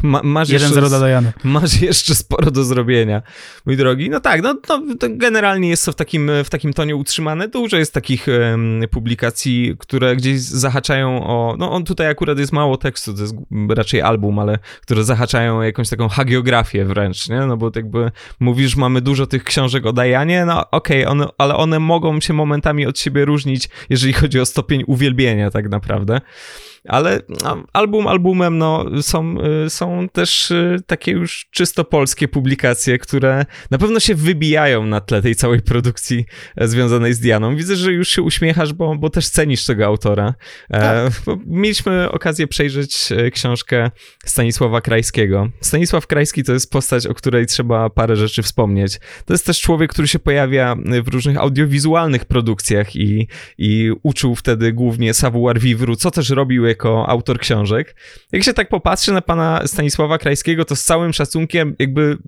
ma, 0.03 0.23
masz, 0.23 0.49
jeszcze, 0.49 0.83
masz 1.45 1.81
jeszcze 1.81 2.15
sporo 2.15 2.51
do 2.51 2.65
zrobienia, 2.65 3.23
mój 3.67 3.77
drogi. 3.77 4.11
No 4.11 4.21
tak, 4.21 4.43
no 4.43 4.55
to 4.55 4.83
generalnie 5.11 5.69
jest 5.69 5.87
to 5.87 5.93
w 5.93 5.95
takim, 5.95 6.31
w 6.45 6.51
takim 6.51 6.73
tonie 6.73 6.97
utrzymane. 6.97 7.49
Dużo 7.49 7.77
jest 7.77 7.95
takich 7.95 8.27
um, 8.51 8.83
publikacji, 8.91 9.77
które 9.79 10.17
gdzieś 10.17 10.41
zahaczają 10.41 11.27
o, 11.27 11.57
no 11.59 11.73
on 11.73 11.85
tutaj 11.85 12.07
akurat 12.07 12.39
jest 12.39 12.53
mało 12.53 12.77
tekstu, 12.77 13.15
to 13.15 13.23
jest 13.23 13.35
raczej 13.69 14.03
album, 14.03 14.39
ale 14.39 14.59
które 14.83 15.05
zahaczają 15.05 15.59
o 15.59 15.63
jakąś 15.63 15.89
taką 15.89 16.09
hagiografię 16.09 16.85
wręcz, 16.85 17.29
nie? 17.29 17.41
No 17.41 17.57
bo 17.57 17.71
jakby 17.75 18.11
mówisz, 18.41 18.77
mamy 18.77 19.01
dużo 19.01 19.27
tych 19.27 19.45
książek 19.45 19.87
o 19.87 19.93
Dajanie, 19.93 20.45
no 20.45 20.71
okej, 20.71 21.05
okay, 21.05 21.13
one, 21.13 21.27
ale 21.39 21.57
one 21.57 21.79
mogą 21.79 22.21
się 22.21 22.33
momentami 22.33 22.87
od 22.87 22.99
siebie 22.99 23.25
różnić, 23.25 23.69
jeżeli 23.91 24.13
chodzi 24.13 24.40
o 24.40 24.40
stopień 24.47 24.85
uwielbienia 24.87 25.51
tak 25.51 25.69
naprawdę 25.69 26.21
ale 26.89 27.21
no, 27.45 27.65
album 27.73 28.07
albumem 28.07 28.59
no, 28.59 28.85
są, 29.03 29.35
y, 29.67 29.71
są 29.71 30.09
też 30.09 30.51
y, 30.51 30.77
takie 30.87 31.13
już 31.13 31.47
czysto 31.51 31.85
polskie 31.85 32.29
publikacje, 32.29 32.99
które 32.99 33.47
na 33.71 33.79
pewno 33.79 34.01
się 34.01 34.15
wybijają 34.15 34.87
na 34.87 35.01
tle 35.01 35.23
tej 35.23 35.35
całej 35.35 35.61
produkcji 35.61 36.25
e, 36.57 36.69
związanej 36.69 37.15
z 37.15 37.21
Dianą. 37.21 37.57
Widzę, 37.57 37.77
że 37.77 37.93
już 37.93 38.09
się 38.09 38.23
uśmiechasz, 38.23 38.73
bo, 38.73 38.97
bo 38.97 39.11
też 39.11 39.29
cenisz 39.29 39.67
tego 39.67 39.87
autora. 39.87 40.35
E, 40.71 40.81
tak. 40.81 41.37
Mieliśmy 41.47 42.11
okazję 42.11 42.47
przejrzeć 42.47 43.13
e, 43.13 43.31
książkę 43.31 43.91
Stanisława 44.25 44.81
Krajskiego. 44.81 45.51
Stanisław 45.61 46.07
Krajski 46.07 46.45
to 46.45 46.53
jest 46.53 46.71
postać, 46.71 47.07
o 47.07 47.15
której 47.15 47.47
trzeba 47.47 47.91
parę 47.91 48.17
rzeczy 48.17 48.43
wspomnieć. 48.43 49.01
To 49.25 49.35
jest 49.35 49.47
też 49.47 49.61
człowiek, 49.61 49.91
który 49.91 50.09
się 50.09 50.19
pojawia 50.19 50.77
w 51.05 51.09
różnych 51.09 51.37
audiowizualnych 51.37 52.25
produkcjach 52.25 52.97
i, 52.97 53.29
i 53.59 53.91
uczył 54.03 54.35
wtedy 54.35 54.73
głównie 54.73 55.15
savoir 55.15 55.59
vivre, 55.59 55.97
co 55.97 56.11
też 56.11 56.31
robił 56.31 56.67
jako 56.71 57.09
autor 57.09 57.39
książek. 57.39 57.97
Jak 58.33 58.43
się 58.45 58.53
tak 58.53 58.69
popatrzy 58.69 59.13
na 59.13 59.21
pana 59.21 59.63
Stanisława 59.67 60.19
Krajskiego, 60.19 60.65
to 60.65 60.77
z 60.77 60.85
całym 60.85 61.13
szacunkiem 61.13 61.77
jakby 61.79 62.19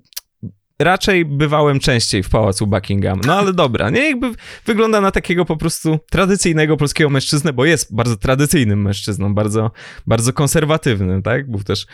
raczej 0.79 1.25
bywałem 1.25 1.79
częściej 1.79 2.23
w 2.23 2.29
pałacu 2.29 2.67
Buckingham. 2.67 3.21
No 3.25 3.35
ale 3.35 3.53
dobra, 3.53 3.89
nie? 3.89 4.09
Jakby 4.09 4.31
wygląda 4.65 5.01
na 5.01 5.11
takiego 5.11 5.45
po 5.45 5.57
prostu 5.57 5.99
tradycyjnego 6.11 6.77
polskiego 6.77 7.09
mężczyznę, 7.09 7.53
bo 7.53 7.65
jest 7.65 7.95
bardzo 7.95 8.17
tradycyjnym 8.17 8.81
mężczyzną, 8.81 9.35
bardzo, 9.35 9.71
bardzo 10.07 10.33
konserwatywnym, 10.33 11.21
tak? 11.21 11.51
Był 11.51 11.63
też 11.63 11.85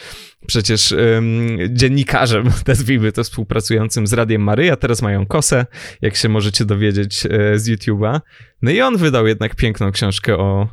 przecież 0.47 0.91
um, 0.91 1.57
dziennikarzem, 1.69 2.49
nazwijmy 2.67 3.11
to, 3.11 3.23
współpracującym 3.23 4.07
z 4.07 4.13
Radiem 4.13 4.41
Maryja. 4.41 4.75
Teraz 4.75 5.01
mają 5.01 5.25
kosę, 5.25 5.65
jak 6.01 6.15
się 6.15 6.29
możecie 6.29 6.65
dowiedzieć 6.65 7.25
e, 7.25 7.59
z 7.59 7.69
YouTube'a. 7.69 8.19
No 8.61 8.71
i 8.71 8.81
on 8.81 8.97
wydał 8.97 9.27
jednak 9.27 9.55
piękną 9.55 9.91
książkę 9.91 10.37
o 10.37 10.67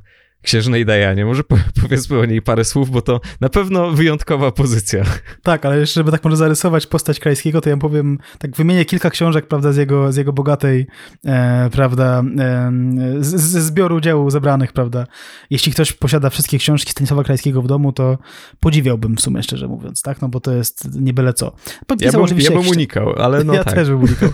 księżnej 0.47 0.86
Dajanie. 0.86 1.24
Może 1.24 1.43
powiedzmy 1.82 2.18
o 2.18 2.24
niej 2.24 2.43
parę 2.43 2.64
słów, 2.64 2.90
bo 2.90 3.02
to 3.02 3.20
na 3.40 3.48
pewno 3.48 3.90
wyjątkowa 3.90 4.51
pozycja. 4.51 5.05
Tak, 5.43 5.66
ale 5.66 5.78
jeszcze, 5.78 6.01
żeby 6.01 6.10
tak 6.10 6.24
może 6.24 6.36
zarysować 6.36 6.86
postać 6.86 7.20
Krajskiego, 7.20 7.60
to 7.60 7.70
ja 7.70 7.77
powiem, 7.77 8.18
tak 8.39 8.56
wymienię 8.56 8.85
kilka 8.85 9.10
książek, 9.10 9.47
prawda, 9.47 9.73
z 9.73 9.77
jego, 9.77 10.12
z 10.12 10.16
jego 10.16 10.32
bogatej, 10.32 10.86
e, 11.24 11.70
prawda, 11.73 12.23
e, 12.39 12.73
ze 13.20 13.62
zbioru 13.62 14.01
dzieł 14.01 14.31
zebranych, 14.31 14.73
prawda. 14.73 15.06
Jeśli 15.51 15.73
ktoś 15.73 15.93
posiada 15.93 16.31
wszystkie 16.31 16.59
książki 16.59 16.90
Stanisława 16.90 17.24
Krajskiego 17.24 17.62
w 17.62 17.66
domu, 17.66 17.93
to 17.93 18.18
podziwiałbym 18.60 19.16
w 19.16 19.20
sumie, 19.20 19.43
szczerze 19.43 19.68
mówiąc, 19.68 20.02
tak, 20.02 20.23
no 20.23 20.28
bo 20.28 20.40
to 20.40 20.52
jest 20.52 21.01
nie 21.01 21.14
byle 21.14 21.32
co. 21.32 21.52
Podpisał 21.86 22.20
ja 22.20 22.28
bym, 22.28 22.40
ja 22.40 22.51
bym 22.51 22.68
unikał, 22.68 23.12
ale 23.12 23.44
no 23.44 23.55
Ja 23.55 23.64
tak. 23.64 23.74
też 23.74 23.89
bym 23.89 24.02
unikał. 24.02 24.28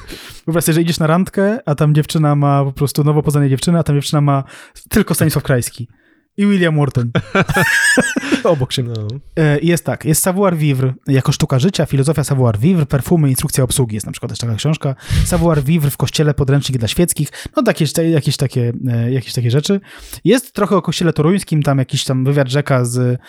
Wyobraź 0.46 0.64
sobie, 0.64 0.74
że 0.74 0.82
idziesz 0.82 0.98
na 0.98 1.06
randkę, 1.06 1.58
a 1.66 1.74
tam 1.74 1.94
dziewczyna 1.94 2.36
ma 2.36 2.64
po 2.64 2.72
prostu 2.72 3.04
nowo 3.04 3.22
poznanej 3.22 3.50
dziewczyny, 3.50 3.78
a 3.78 3.82
tam 3.82 3.96
dziewczyna 3.96 4.20
ma 4.20 4.44
tylko 4.88 5.14
Stanisław 5.14 5.44
Krajski 5.44 5.88
i 6.36 6.46
William 6.46 6.74
Morton. 6.74 7.10
Obok 8.44 8.72
siebie. 8.72 8.92
No. 8.96 9.06
E, 9.36 9.58
jest 9.60 9.84
tak, 9.84 10.04
jest 10.04 10.22
savoir 10.22 10.56
vivre 10.56 10.94
jako 11.06 11.32
sztuka 11.32 11.58
życia, 11.58 11.86
filozofia 11.86 12.24
savoir 12.24 12.58
vivre, 12.58 12.86
perfumy, 12.86 13.28
instrukcja 13.28 13.64
obsługi, 13.64 13.94
jest 13.94 14.06
na 14.06 14.12
przykład 14.12 14.30
też 14.30 14.38
taka 14.38 14.54
książka. 14.54 14.94
Savoir 15.24 15.64
vivre 15.64 15.90
w 15.90 15.96
kościele, 15.96 16.34
podręcznik 16.34 16.78
dla 16.78 16.88
świeckich, 16.88 17.28
no 17.56 17.62
jakieś, 17.66 17.92
jakieś, 18.12 18.36
takie, 18.36 18.72
e, 18.88 19.12
jakieś 19.12 19.32
takie 19.32 19.50
rzeczy. 19.50 19.80
Jest 20.24 20.52
trochę 20.52 20.76
o 20.76 20.82
kościele 20.82 21.12
toruńskim, 21.12 21.62
tam 21.62 21.78
jakiś 21.78 22.04
tam 22.04 22.24
wywiad 22.24 22.48
rzeka 22.48 22.84
z, 22.84 23.20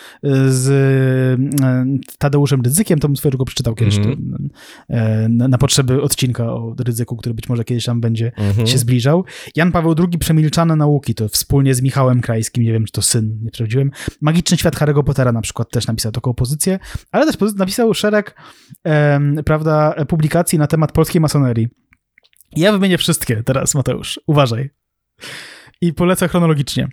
z 0.48 0.68
e, 1.62 1.84
Tadeuszem 2.18 2.60
Rydzykiem, 2.60 2.98
to 2.98 3.08
bym 3.08 3.16
swojego 3.16 3.38
go 3.38 3.44
przeczytał 3.44 3.74
kiedyś 3.74 3.96
mm 3.96 4.10
-hmm. 4.10 5.28
na, 5.28 5.48
na, 5.48 5.58
potrzeby 5.58 6.02
odcinka 6.02 6.44
o 6.44 6.74
Rydzyku, 6.78 7.16
który 7.16 7.34
być 7.34 7.48
może 7.48 7.64
kiedyś 7.64 7.84
tam 7.84 8.00
będzie 8.00 8.32
mm 8.36 8.52
-hmm. 8.52 8.66
się 8.66 8.78
zbliżał. 8.78 9.24
Jan 9.56 9.72
Paweł 9.72 9.94
II, 9.98 10.18
Przemilczane 10.18 10.76
nauki, 10.76 11.14
to 11.14 11.28
wspólnie 11.28 11.74
z 11.74 11.82
Michałem 11.82 12.20
Krajskim, 12.20 12.64
nie 12.64 12.72
wiem, 12.72 12.84
czy 12.84 12.93
to 12.94 13.02
syn, 13.02 13.38
nie 13.42 13.50
sprawdziłem. 13.50 13.90
Magiczny 14.20 14.56
świat 14.56 14.76
Harry'ego 14.76 15.04
Pottera 15.04 15.32
na 15.32 15.40
przykład 15.40 15.70
też 15.70 15.86
napisał 15.86 16.12
taką 16.12 16.34
pozycję, 16.34 16.78
ale 17.12 17.26
też 17.32 17.54
napisał 17.56 17.94
szereg, 17.94 18.36
prawda, 19.44 19.94
publikacji 20.08 20.58
na 20.58 20.66
temat 20.66 20.92
polskiej 20.92 21.20
masonerii. 21.20 21.68
Ja 22.56 22.72
wymienię 22.72 22.98
wszystkie 22.98 23.42
teraz, 23.42 23.74
Mateusz. 23.74 24.20
Uważaj. 24.26 24.70
I 25.80 25.92
polecę 25.92 26.28
chronologicznie. 26.28 26.88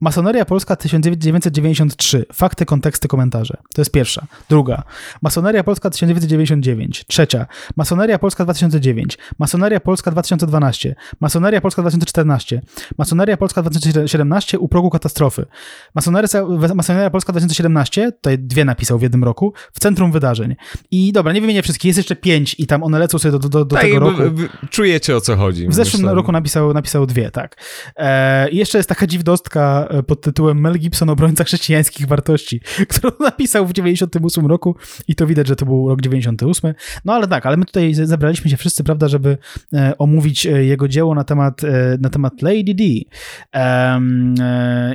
Masoneria 0.00 0.44
Polska 0.44 0.76
1993. 0.76 2.24
Fakty, 2.32 2.64
konteksty, 2.64 3.08
komentarze. 3.08 3.56
To 3.74 3.80
jest 3.80 3.90
pierwsza. 3.90 4.26
Druga. 4.48 4.82
Masoneria 5.22 5.64
Polska 5.64 5.90
1999. 5.90 7.04
Trzecia. 7.06 7.46
Masoneria 7.76 8.18
Polska 8.18 8.44
2009. 8.44 9.18
Masoneria 9.38 9.80
Polska 9.80 10.10
2012. 10.10 10.94
Masoneria 11.20 11.60
Polska 11.60 11.82
2014. 11.82 12.60
Masoneria 12.98 13.36
Polska 13.36 13.62
2017 13.62 14.58
u 14.58 14.68
progu 14.68 14.90
katastrofy. 14.90 15.46
Masoneria, 15.94 16.28
Masoneria 16.74 17.10
Polska 17.10 17.32
2017, 17.32 18.12
tutaj 18.12 18.38
dwie 18.38 18.64
napisał 18.64 18.98
w 18.98 19.02
jednym 19.02 19.24
roku, 19.24 19.52
w 19.72 19.80
centrum 19.80 20.12
wydarzeń. 20.12 20.56
I 20.90 21.12
dobra, 21.12 21.32
nie 21.32 21.40
wymienię 21.40 21.62
wszystkich, 21.62 21.88
jest 21.88 21.96
jeszcze 21.96 22.16
pięć 22.16 22.56
i 22.58 22.66
tam 22.66 22.82
one 22.82 22.98
lecą 22.98 23.18
sobie 23.18 23.32
do, 23.32 23.38
do, 23.38 23.64
do 23.64 23.76
tak, 23.76 23.84
tego 23.84 23.98
roku. 23.98 24.22
Czujecie 24.70 25.16
o 25.16 25.20
co 25.20 25.36
chodzi. 25.36 25.68
W 25.68 25.74
zeszłym 25.74 26.02
myślę. 26.02 26.14
roku 26.14 26.32
napisał, 26.32 26.74
napisał 26.74 27.06
dwie, 27.06 27.30
tak. 27.30 27.56
E, 27.96 28.50
I 28.50 28.56
jeszcze 28.56 28.78
jest 28.78 28.88
taka 28.88 29.06
dziwdostka 29.06 29.85
E, 29.90 30.02
pod 30.02 30.20
tytułem 30.20 30.60
Mel 30.60 30.78
Gibson, 30.78 31.10
obrońca 31.10 31.44
chrześcijańskich 31.44 32.06
wartości, 32.06 32.60
którą 32.88 33.10
napisał 33.20 33.66
w 33.66 33.72
98 33.72 34.46
roku 34.46 34.76
i 35.08 35.14
to 35.14 35.26
widać, 35.26 35.48
że 35.48 35.56
to 35.56 35.66
był 35.66 35.88
rok 35.88 36.00
98. 36.00 36.74
No 37.04 37.12
ale 37.12 37.28
tak, 37.28 37.46
ale 37.46 37.56
my 37.56 37.64
tutaj 37.64 37.94
zebraliśmy 37.94 38.50
się 38.50 38.56
wszyscy, 38.56 38.84
prawda, 38.84 39.08
żeby 39.08 39.38
e, 39.72 39.98
omówić 39.98 40.46
e, 40.46 40.64
jego 40.64 40.88
dzieło 40.88 41.14
na 41.14 41.24
temat, 41.24 41.62
na 42.00 42.10
temat 42.10 42.42
Lady 42.42 42.74
D. 42.74 42.84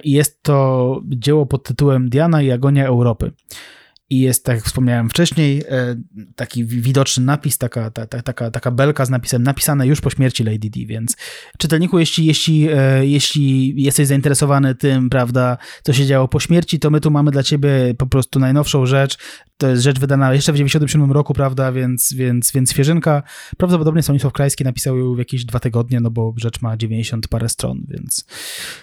I 0.04 0.12
jest 0.12 0.44
to 0.44 1.02
dzieło 1.06 1.46
pod 1.46 1.64
tytułem 1.64 2.10
Diana 2.10 2.42
i 2.42 2.52
Agonia 2.52 2.86
Europy 2.86 3.32
i 4.12 4.20
jest, 4.20 4.46
tak 4.46 4.56
jak 4.56 4.66
wspomniałem 4.66 5.10
wcześniej, 5.10 5.64
e, 5.70 5.96
taki 6.36 6.66
widoczny 6.66 7.26
napis, 7.26 7.58
taka, 7.58 7.92
ta, 7.92 8.06
taka, 8.06 8.52
taka 8.52 8.72
belka 8.72 9.06
z 9.06 9.10
napisem 9.10 9.44
napisane 9.44 9.88
już 9.88 10.02
po 10.02 10.10
śmierci 10.10 10.44
Lady 10.44 10.70
D, 10.70 10.86
więc 10.86 11.18
czytelniku, 11.58 12.00
jeśli, 12.00 12.26
jeśli, 12.26 12.70
e, 12.70 13.06
jeśli 13.06 13.74
jesteś 13.84 14.08
zainteresowany 14.08 14.76
tym, 14.76 15.10
prawda, 15.10 15.58
co 15.84 15.94
się 15.94 16.06
działo 16.06 16.28
po 16.28 16.40
śmierci, 16.40 16.80
to 16.80 16.90
my 16.90 17.00
tu 17.00 17.12
mamy 17.12 17.32
dla 17.32 17.44
ciebie 17.44 17.70
po 17.98 18.08
prostu 18.08 18.40
najnowszą 18.40 18.86
rzecz, 18.86 19.18
to 19.62 19.68
jest 19.68 19.84
rzecz 19.84 20.00
wydana 20.00 20.34
jeszcze 20.34 20.54
w 20.54 20.56
97 20.56 21.12
roku, 21.12 21.34
prawda, 21.34 21.72
więc, 21.72 22.14
więc, 22.14 22.52
więc 22.52 22.72
świeżynka. 22.72 23.24
Prawdopodobnie 23.58 24.04
Stanisław 24.04 24.34
Krajski 24.34 24.64
napisał 24.64 24.98
ją 24.98 25.16
w 25.16 25.18
jakieś 25.18 25.46
dwa 25.46 25.60
tygodnie, 25.60 26.00
no 26.00 26.12
bo 26.12 26.34
rzecz 26.38 26.62
ma 26.62 26.78
90 26.78 27.28
parę 27.28 27.50
stron, 27.50 27.82
więc... 27.88 28.26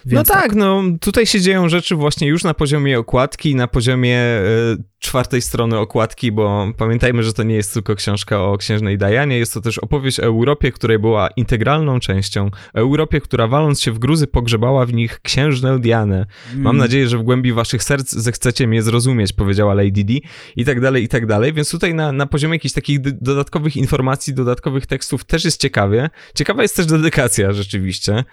więc 0.07 0.29
no 0.29 0.35
tak, 0.35 0.43
tak, 0.43 0.55
no 0.55 0.83
tutaj 1.01 1.27
się 1.27 1.41
dzieją 1.41 1.69
rzeczy 1.69 1.95
właśnie 1.95 2.29
już 2.29 2.45
na 2.45 2.55
poziomie 2.55 2.99
okładki, 2.99 3.55
na 3.55 3.69
poziomie 3.69 4.19
y, 4.19 4.99
czwartej 4.99 5.43
strony 5.43 5.79
okładki, 5.79 6.33
bo 6.33 6.73
pamiętajmy, 6.77 7.23
że 7.23 7.33
to 7.33 7.43
nie 7.43 7.55
jest 7.55 7.75
tylko 7.75 7.95
książka 7.95 8.43
o 8.43 8.57
księżnej 8.59 8.99
Dajanie, 8.99 9.39
jest 9.39 9.55
to 9.55 9.61
też 9.61 9.79
opowieść 9.79 10.21
o 10.21 10.23
Europie, 10.23 10.73
której 10.73 10.99
była 10.99 11.29
integralną 11.29 12.01
częścią, 12.01 12.51
Europie, 12.75 13.21
która 13.21 13.47
waląc 13.47 13.81
się 13.81 13.93
w 13.93 13.99
gruzy 13.99 14.27
pogrzebała 14.27 14.87
w 14.87 14.93
nich 14.93 15.21
księżnę 15.23 15.79
Dianę. 15.79 16.27
Mm. 16.51 16.63
Mam 16.63 16.77
nadzieję, 16.77 17.09
że 17.09 17.19
w 17.19 17.23
głębi 17.23 17.53
waszych 17.53 17.83
serc 17.83 18.13
zechcecie 18.13 18.67
mnie 18.67 18.83
zrozumieć, 18.83 19.33
powiedziała 19.33 19.75
Lady 19.75 20.05
Di 20.05 20.23
i 20.57 20.65
tak 20.69 20.81
dalej, 20.81 21.05
i 21.05 21.09
tak 21.09 21.27
dalej, 21.27 21.53
więc 21.53 21.71
tutaj 21.71 21.95
na, 21.95 22.13
na 22.13 22.27
poziomie 22.27 22.55
jakichś 22.55 22.75
takich 22.75 23.01
dodatkowych 23.01 23.77
informacji, 23.77 24.35
dodatkowych 24.35 24.87
tekstów 24.87 25.25
też 25.25 25.45
jest 25.45 25.61
ciekawie. 25.61 26.11
Ciekawa 26.35 26.63
jest 26.63 26.77
też 26.77 26.87
dedykacja 26.87 27.53
rzeczywiście, 27.53 28.25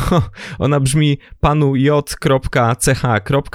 ona 0.58 0.80
brzmi 0.80 1.18
panu 1.40 1.76
j.ch. 1.76 3.04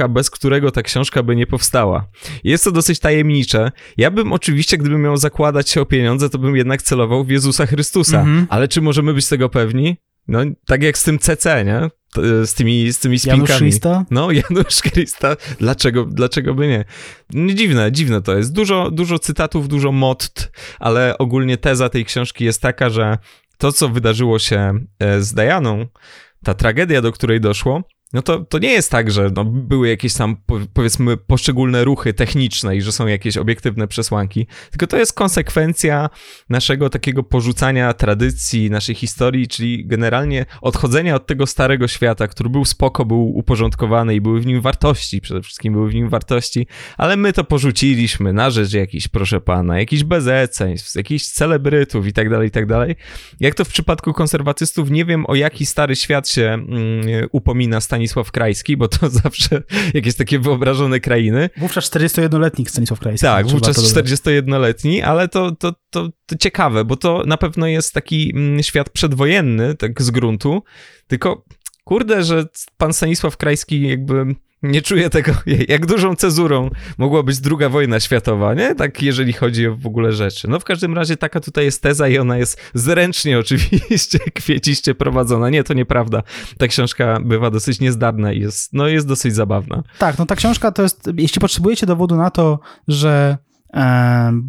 bez 0.10 0.30
którego 0.30 0.72
ta 0.72 0.82
książka 0.82 1.24
by 1.24 1.36
nie 1.36 1.48
powstała. 1.48 2.08
Jest 2.44 2.64
to 2.64 2.72
dosyć 2.72 3.00
tajemnicze. 3.00 3.72
Ja 3.98 4.12
bym 4.12 4.34
oczywiście, 4.34 4.78
gdybym 4.78 5.02
miał 5.02 5.18
zakładać 5.18 5.70
się 5.70 5.82
o 5.82 5.86
pieniądze, 5.86 6.30
to 6.30 6.38
bym 6.38 6.56
jednak 6.56 6.82
celował 6.82 7.24
w 7.24 7.30
Jezusa 7.30 7.66
Chrystusa. 7.66 8.20
Mhm. 8.20 8.48
Ale 8.50 8.68
czy 8.68 8.82
możemy 8.82 9.14
być 9.14 9.28
tego 9.28 9.50
pewni? 9.50 9.98
No, 10.28 10.40
tak 10.66 10.84
jak 10.84 10.98
z 10.98 11.04
tym 11.04 11.20
CC, 11.20 11.66
nie? 11.66 11.90
Z 12.46 12.54
tymi, 12.54 12.94
z 12.94 13.00
tymi 13.00 13.20
spinkami. 13.20 13.42
Janusz 13.42 13.58
Christa? 13.58 14.06
No, 14.12 14.32
Janusz 14.50 14.82
Christa. 14.82 15.36
Dlaczego, 15.60 16.06
dlaczego 16.06 16.54
by 16.54 16.68
nie? 16.68 16.86
nie? 17.34 17.56
Dziwne, 17.56 17.92
dziwne 17.92 18.22
to 18.22 18.38
jest. 18.38 18.54
Dużo, 18.54 18.92
dużo 18.92 19.20
cytatów, 19.20 19.68
dużo 19.68 19.92
motт, 19.92 20.52
ale 20.80 21.18
ogólnie 21.18 21.58
teza 21.58 21.90
tej 21.90 22.06
książki 22.06 22.46
jest 22.46 22.62
taka, 22.62 22.90
że 22.90 23.18
to, 23.58 23.72
co 23.72 23.90
wydarzyło 23.90 24.40
się 24.40 24.80
e, 25.00 25.22
z 25.22 25.34
Dajaną, 25.34 25.86
ta 26.44 26.54
tragedia, 26.54 27.02
do 27.02 27.12
której 27.12 27.42
doszło, 27.42 27.84
no 28.16 28.22
to, 28.22 28.40
to 28.40 28.60
nie 28.60 28.72
jest 28.72 28.92
tak, 28.92 29.12
że 29.12 29.30
no, 29.36 29.46
były 29.46 29.90
jakieś 29.90 30.14
tam, 30.14 30.38
powiedzmy, 30.74 31.18
poszczególne 31.18 31.84
ruchy 31.84 32.14
techniczne 32.14 32.76
i 32.76 32.82
że 32.82 32.92
są 32.92 33.08
jakieś 33.08 33.38
obiektywne 33.38 33.88
przesłanki, 33.88 34.48
tylko 34.70 34.88
to 34.88 34.98
jest 34.98 35.14
konsekwencja 35.14 36.10
naszego 36.50 36.90
takiego 36.90 37.24
porzucania 37.24 37.94
tradycji, 37.94 38.70
naszej 38.70 38.96
historii, 38.96 39.48
czyli 39.48 39.88
generalnie 39.88 40.46
odchodzenia 40.62 41.16
od 41.16 41.28
tego 41.28 41.48
starego 41.48 41.88
świata, 41.88 42.28
który 42.28 42.50
był 42.50 42.66
spoko, 42.66 43.06
był 43.06 43.38
uporządkowany 43.38 44.16
i 44.16 44.22
były 44.22 44.42
w 44.42 44.46
nim 44.46 44.62
wartości, 44.62 45.22
przede 45.22 45.42
wszystkim 45.42 45.74
były 45.74 45.90
w 45.90 45.96
nim 45.96 46.10
wartości, 46.10 46.68
ale 46.98 47.18
my 47.18 47.34
to 47.34 47.44
porzuciliśmy 47.44 48.34
na 48.34 48.50
rzecz 48.50 48.74
jakichś, 48.74 49.08
proszę 49.08 49.42
pana, 49.42 49.80
jakichś 49.80 50.04
bezeceństw, 50.04 50.96
jakichś 50.96 51.26
celebrytów 51.26 52.08
i 52.08 52.14
tak 52.14 52.30
dalej, 52.30 52.48
i 52.48 52.52
tak 52.52 52.66
dalej. 52.66 52.96
Jak 53.40 53.56
to 53.56 53.66
w 53.66 53.70
przypadku 53.70 54.14
konserwatystów, 54.14 54.92
nie 54.92 55.06
wiem 55.06 55.26
o 55.26 55.36
jaki 55.36 55.66
stary 55.66 55.96
świat 55.96 56.30
się 56.30 56.44
mm, 56.44 56.68
upomina 57.32 57.82
Stanisław 57.82 58.05
Stanisław 58.06 58.32
Krajski, 58.32 58.78
bo 58.78 58.88
to 58.88 59.10
zawsze 59.24 59.64
jakieś 59.94 60.16
takie 60.16 60.40
wyobrażone 60.40 61.00
krainy. 61.00 61.50
Wówczas 61.58 61.92
41-letni 61.92 62.66
Stanisław 62.66 63.00
Krajski. 63.00 63.26
Tak, 63.26 63.48
wówczas 63.48 63.78
41-letni, 63.78 65.02
ale 65.02 65.28
to, 65.28 65.52
to, 65.52 65.74
to, 65.90 66.10
to 66.26 66.36
ciekawe, 66.38 66.86
bo 66.86 66.96
to 66.96 67.24
na 67.26 67.38
pewno 67.38 67.68
jest 67.68 67.94
taki 67.94 68.32
mm, 68.36 68.64
świat 68.64 68.90
przedwojenny, 68.90 69.76
tak 69.76 70.02
z 70.02 70.12
gruntu, 70.12 70.64
tylko 71.08 71.46
kurde, 71.84 72.24
że 72.24 72.46
pan 72.78 72.94
Stanisław 72.94 73.38
Krajski 73.38 73.88
jakby 73.88 74.36
nie 74.64 74.82
czuję 74.82 75.10
tego, 75.10 75.32
jak 75.68 75.86
dużą 75.86 76.16
cezurą 76.16 76.70
mogła 76.98 77.24
być 77.24 77.40
druga 77.40 77.70
wojna 77.70 78.00
światowa, 78.00 78.54
nie? 78.54 78.76
Tak, 78.76 79.02
jeżeli 79.02 79.34
chodzi 79.34 79.68
o 79.68 79.76
w 79.76 79.88
ogóle 79.88 80.12
rzeczy. 80.12 80.48
No 80.48 80.60
w 80.60 80.64
każdym 80.64 80.96
razie 80.96 81.18
taka 81.18 81.40
tutaj 81.40 81.66
jest 81.66 81.82
teza 81.82 82.08
i 82.08 82.18
ona 82.18 82.38
jest 82.38 82.62
zręcznie 82.74 83.40
oczywiście, 83.44 84.20
kwieciście 84.34 84.96
prowadzona. 84.96 85.50
Nie, 85.50 85.64
to 85.64 85.74
nieprawda. 85.74 86.24
Ta 86.58 86.68
książka 86.68 87.18
bywa 87.26 87.52
dosyć 87.52 87.80
niezdarna 87.80 88.34
i 88.34 88.40
jest, 88.40 88.74
no 88.74 88.88
jest 88.88 89.08
dosyć 89.08 89.36
zabawna. 89.36 89.84
Tak, 90.00 90.18
no 90.18 90.26
ta 90.26 90.36
książka 90.36 90.72
to 90.72 90.82
jest, 90.82 91.10
jeśli 91.18 91.42
potrzebujecie 91.42 91.86
dowodu 91.86 92.16
na 92.16 92.30
to, 92.32 92.60
że 92.88 93.38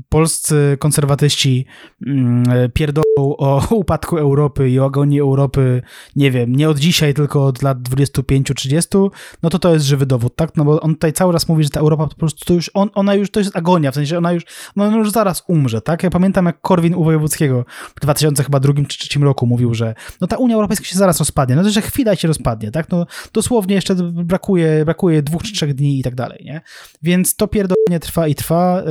polscy 0.09 0.77
konserwatyści 0.81 1.67
mm, 2.07 2.71
pierdolą 2.73 3.05
o 3.17 3.67
upadku 3.75 4.17
Europy 4.17 4.71
i 4.71 4.81
o 4.81 4.85
agonii 4.85 5.21
Europy, 5.21 5.83
nie 6.17 6.31
wiem, 6.31 6.57
nie 6.57 6.69
od 6.69 6.79
dzisiaj, 6.79 7.15
tylko 7.15 7.47
od 7.47 7.63
lat 7.63 7.79
25-30, 7.79 9.11
no 9.43 9.51
to 9.51 9.59
to 9.59 9.75
jest 9.75 9.87
żywy 9.87 10.07
dowód, 10.07 10.37
tak? 10.37 10.57
No 10.57 10.65
bo 10.65 10.81
on 10.81 10.95
tutaj 10.95 11.13
cały 11.13 11.33
raz 11.33 11.49
mówi, 11.49 11.65
że 11.65 11.71
ta 11.71 11.81
Europa 11.81 12.07
po 12.07 12.15
prostu 12.15 12.45
to 12.45 12.55
już, 12.55 12.71
on, 12.75 12.91
ona 12.95 13.15
już, 13.15 13.31
to 13.31 13.41
jest 13.41 13.57
agonia, 13.57 13.91
w 13.91 13.95
sensie 13.95 14.19
ona 14.19 14.33
już, 14.33 14.45
no 14.77 14.85
ona 14.85 14.97
już 14.97 15.11
zaraz 15.11 15.45
umrze, 15.49 15.81
tak? 15.81 16.03
Ja 16.03 16.11
pamiętam, 16.11 16.47
jak 16.47 16.61
Korwin 16.61 16.95
u 16.95 17.05
Wojewódzkiego 17.05 17.65
w 17.97 18.01
2002 18.01 18.61
czy 18.61 18.73
2003 18.73 19.21
roku 19.21 19.47
mówił, 19.47 19.75
że 19.75 19.95
no 20.21 20.27
ta 20.27 20.37
Unia 20.37 20.55
Europejska 20.55 20.87
się 20.87 20.99
zaraz 20.99 21.19
rozpadnie, 21.19 21.57
no 21.57 21.63
to, 21.63 21.71
że 21.71 21.83
chwila 21.83 22.17
się 22.17 22.29
rozpadnie, 22.29 22.71
tak? 22.71 22.91
No 22.91 23.07
dosłownie 23.33 23.75
jeszcze 23.75 23.95
brakuje, 24.13 24.85
brakuje 24.85 25.23
dwóch 25.23 25.43
czy 25.43 25.53
trzech 25.53 25.75
dni 25.75 25.99
i 25.99 26.03
tak 26.03 26.15
dalej, 26.15 26.43
nie? 26.45 26.61
Więc 27.03 27.37
to 27.37 27.49
pierdolenie 27.87 28.01
trwa 28.01 28.29
i 28.29 28.35
trwa, 28.35 28.83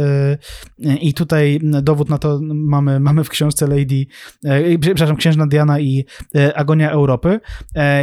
yy, 0.79 0.95
i 0.95 1.13
tutaj 1.13 1.59
dowód 1.63 2.09
na 2.09 2.17
to 2.17 2.39
mamy, 2.43 2.99
mamy 2.99 3.23
w 3.23 3.29
książce 3.29 3.67
Lady, 3.67 4.05
e, 4.45 4.77
przepraszam, 4.79 5.15
Księżna 5.15 5.47
Diana 5.47 5.79
i 5.79 6.05
e, 6.35 6.57
Agonia 6.57 6.91
Europy. 6.91 7.39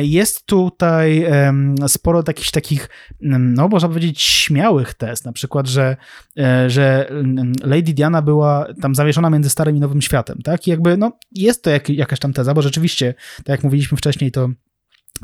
Jest 0.00 0.46
tutaj 0.46 1.26
sporo 1.86 2.22
takich, 2.22 2.50
takich, 2.50 2.88
no 3.20 3.68
można 3.68 3.88
powiedzieć, 3.88 4.22
śmiałych 4.22 4.94
test, 4.94 5.24
na 5.24 5.32
przykład, 5.32 5.66
że, 5.66 5.96
że 6.66 7.10
Lady 7.64 7.94
Diana 7.94 8.22
była 8.22 8.66
tam 8.80 8.94
zawieszona 8.94 9.30
między 9.30 9.50
Starym 9.50 9.76
i 9.76 9.80
Nowym 9.80 10.02
Światem, 10.02 10.38
tak? 10.44 10.66
I 10.66 10.70
jakby, 10.70 10.96
no, 10.96 11.12
jest 11.32 11.64
to 11.64 11.70
jak, 11.70 11.88
jakaś 11.88 12.18
tam 12.18 12.32
teza, 12.32 12.54
bo 12.54 12.62
rzeczywiście, 12.62 13.14
tak 13.36 13.48
jak 13.48 13.62
mówiliśmy 13.64 13.98
wcześniej, 13.98 14.32
to 14.32 14.48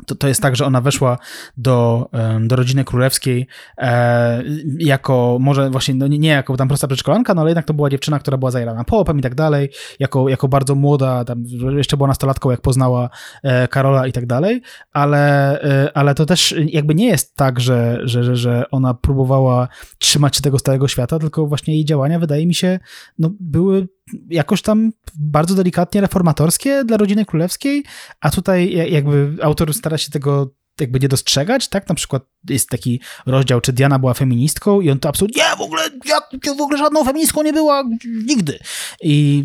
to, 0.05 0.15
to 0.15 0.27
jest 0.27 0.41
tak, 0.41 0.55
że 0.55 0.65
ona 0.65 0.81
weszła 0.81 1.17
do, 1.57 2.09
do 2.41 2.55
rodziny 2.55 2.83
królewskiej 2.83 3.47
e, 3.77 4.43
jako, 4.77 5.37
może 5.39 5.69
właśnie, 5.69 5.93
no 5.95 6.07
nie 6.07 6.29
jako 6.29 6.57
tam 6.57 6.67
prosta 6.67 6.87
przedszkolanka, 6.87 7.33
no 7.33 7.41
ale 7.41 7.49
jednak 7.49 7.65
to 7.65 7.73
była 7.73 7.89
dziewczyna, 7.89 8.19
która 8.19 8.37
była 8.37 8.51
zajarana 8.51 8.83
popem 8.83 9.19
i 9.19 9.21
tak 9.21 9.35
dalej, 9.35 9.69
jako, 9.99 10.29
jako 10.29 10.47
bardzo 10.47 10.75
młoda, 10.75 11.25
tam 11.25 11.43
jeszcze 11.77 11.97
była 11.97 12.07
nastolatką, 12.07 12.51
jak 12.51 12.61
poznała 12.61 13.09
e, 13.43 13.67
Karola 13.67 14.07
i 14.07 14.11
tak 14.11 14.25
dalej, 14.25 14.61
ale, 14.93 15.61
e, 15.61 15.97
ale 15.97 16.15
to 16.15 16.25
też 16.25 16.55
jakby 16.65 16.95
nie 16.95 17.07
jest 17.07 17.35
tak, 17.35 17.59
że, 17.59 17.99
że, 18.03 18.23
że, 18.23 18.35
że 18.35 18.63
ona 18.71 18.93
próbowała 18.93 19.67
trzymać 19.97 20.35
się 20.35 20.41
tego 20.41 20.59
starego 20.59 20.87
świata, 20.87 21.19
tylko 21.19 21.47
właśnie 21.47 21.73
jej 21.73 21.85
działania, 21.85 22.19
wydaje 22.19 22.47
mi 22.47 22.55
się, 22.55 22.79
no 23.19 23.29
były 23.39 23.87
jakoś 24.29 24.61
tam 24.61 24.91
bardzo 25.15 25.55
delikatnie 25.55 26.01
reformatorskie 26.01 26.83
dla 26.85 26.97
rodziny 26.97 27.25
królewskiej, 27.25 27.83
a 28.21 28.31
tutaj 28.31 28.91
jakby 28.91 29.37
autor 29.41 29.73
stara 29.73 29.97
się 29.97 30.11
tego 30.11 30.51
jakby 30.81 30.99
nie 30.99 31.07
dostrzegać, 31.07 31.67
tak? 31.67 31.89
Na 31.89 31.95
przykład 31.95 32.23
jest 32.49 32.69
taki 32.69 33.01
rozdział, 33.25 33.61
czy 33.61 33.73
Diana 33.73 33.99
była 33.99 34.13
feministką 34.13 34.81
i 34.81 34.89
on 34.89 34.99
to 34.99 35.09
absolutnie, 35.09 35.43
nie, 35.43 35.57
w 35.57 35.61
ogóle, 35.61 35.83
ja 36.05 36.19
w 36.55 36.61
ogóle 36.61 36.77
żadną 36.77 37.03
feministką 37.03 37.43
nie 37.43 37.53
była, 37.53 37.83
nigdy. 38.25 38.59
I 39.01 39.43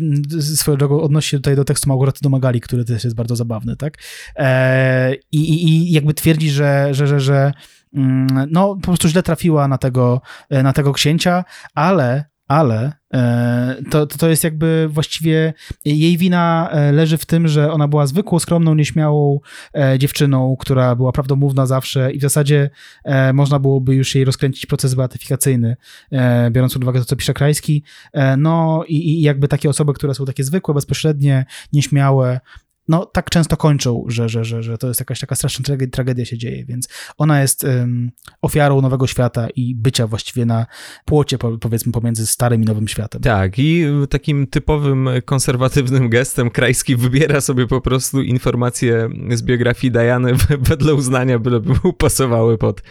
swoją 0.55 0.77
drogą 0.77 1.01
odnosi 1.01 1.29
się 1.29 1.37
tutaj 1.37 1.55
do 1.55 1.65
tekstu 1.65 1.89
Małgorzaty 1.89 2.19
Domagali, 2.21 2.61
który 2.61 2.85
też 2.85 3.03
jest 3.03 3.15
bardzo 3.15 3.35
zabawny, 3.35 3.75
tak? 3.75 3.97
E, 4.35 5.15
i, 5.31 5.67
I 5.67 5.91
jakby 5.91 6.13
twierdzi, 6.13 6.49
że, 6.49 6.89
że, 6.91 7.07
że, 7.07 7.19
że 7.19 7.53
mm, 7.93 8.47
no, 8.51 8.75
po 8.75 8.81
prostu 8.81 9.07
źle 9.07 9.23
trafiła 9.23 9.67
na 9.67 9.77
tego, 9.77 10.21
na 10.49 10.73
tego 10.73 10.93
księcia, 10.93 11.43
ale 11.73 12.34
ale 12.47 12.93
e, 13.13 13.75
to, 13.91 14.05
to 14.05 14.29
jest 14.29 14.43
jakby 14.43 14.87
właściwie 14.89 15.53
jej 15.85 16.17
wina 16.17 16.69
e, 16.71 16.91
leży 16.91 17.17
w 17.17 17.25
tym, 17.25 17.47
że 17.47 17.71
ona 17.71 17.87
była 17.87 18.07
zwykłą, 18.07 18.39
skromną, 18.39 18.75
nieśmiałą 18.75 19.39
e, 19.77 19.99
dziewczyną, 19.99 20.55
która 20.59 20.95
była 20.95 21.11
prawdomówna 21.11 21.65
zawsze 21.65 22.11
i 22.11 22.19
w 22.19 22.21
zasadzie 22.21 22.69
można 23.33 23.59
byłoby 23.59 23.95
już 23.95 24.15
jej 24.15 24.25
rozkręcić 24.25 24.65
proces 24.65 24.93
beatyfikacyjny, 24.93 25.75
biorąc 26.51 26.73
pod 26.73 26.83
uwagę 26.83 26.99
to, 26.99 27.05
co 27.05 27.15
pisze 27.15 27.33
Krajski. 27.33 27.83
No 28.37 28.83
i, 28.87 29.09
i 29.09 29.21
jakby 29.21 29.47
takie 29.47 29.69
osoby, 29.69 29.93
które 29.93 30.15
są 30.15 30.25
takie 30.25 30.43
zwykłe, 30.43 30.73
bezpośrednie, 30.73 31.45
nieśmiałe, 31.73 32.39
no 32.87 33.05
tak 33.05 33.29
często 33.29 33.57
kończą, 33.57 34.05
że, 34.07 34.29
że, 34.29 34.45
że, 34.45 34.63
że 34.63 34.77
to 34.77 34.87
jest 34.87 34.99
jakaś 34.99 35.19
taka 35.19 35.35
straszna 35.35 35.65
tragedia, 35.65 35.91
tragedia 35.91 36.25
się 36.25 36.37
dzieje, 36.37 36.65
więc 36.65 36.89
ona 37.17 37.41
jest 37.41 37.63
um, 37.63 38.11
ofiarą 38.41 38.81
nowego 38.81 39.07
świata 39.07 39.47
i 39.55 39.75
bycia 39.75 40.07
właściwie 40.07 40.45
na 40.45 40.65
płocie, 41.05 41.37
powiedzmy, 41.37 41.91
pomiędzy 41.91 42.27
starym 42.27 42.61
i 42.61 42.65
nowym 42.65 42.87
światem. 42.87 43.21
Tak, 43.21 43.59
i 43.59 43.85
takim 44.09 44.47
typowym 44.47 45.09
konserwatywnym 45.25 46.09
gestem 46.09 46.49
Krajski 46.49 46.95
wybiera 46.95 47.41
sobie 47.41 47.67
po 47.67 47.81
prostu 47.81 48.21
informacje 48.21 49.09
z 49.33 49.41
biografii 49.41 49.91
Diany 49.91 50.33
wedle 50.69 50.93
uznania, 50.93 51.39
byleby 51.39 51.73
mu 51.83 51.93
pasowały 51.93 52.57
pod, 52.57 52.81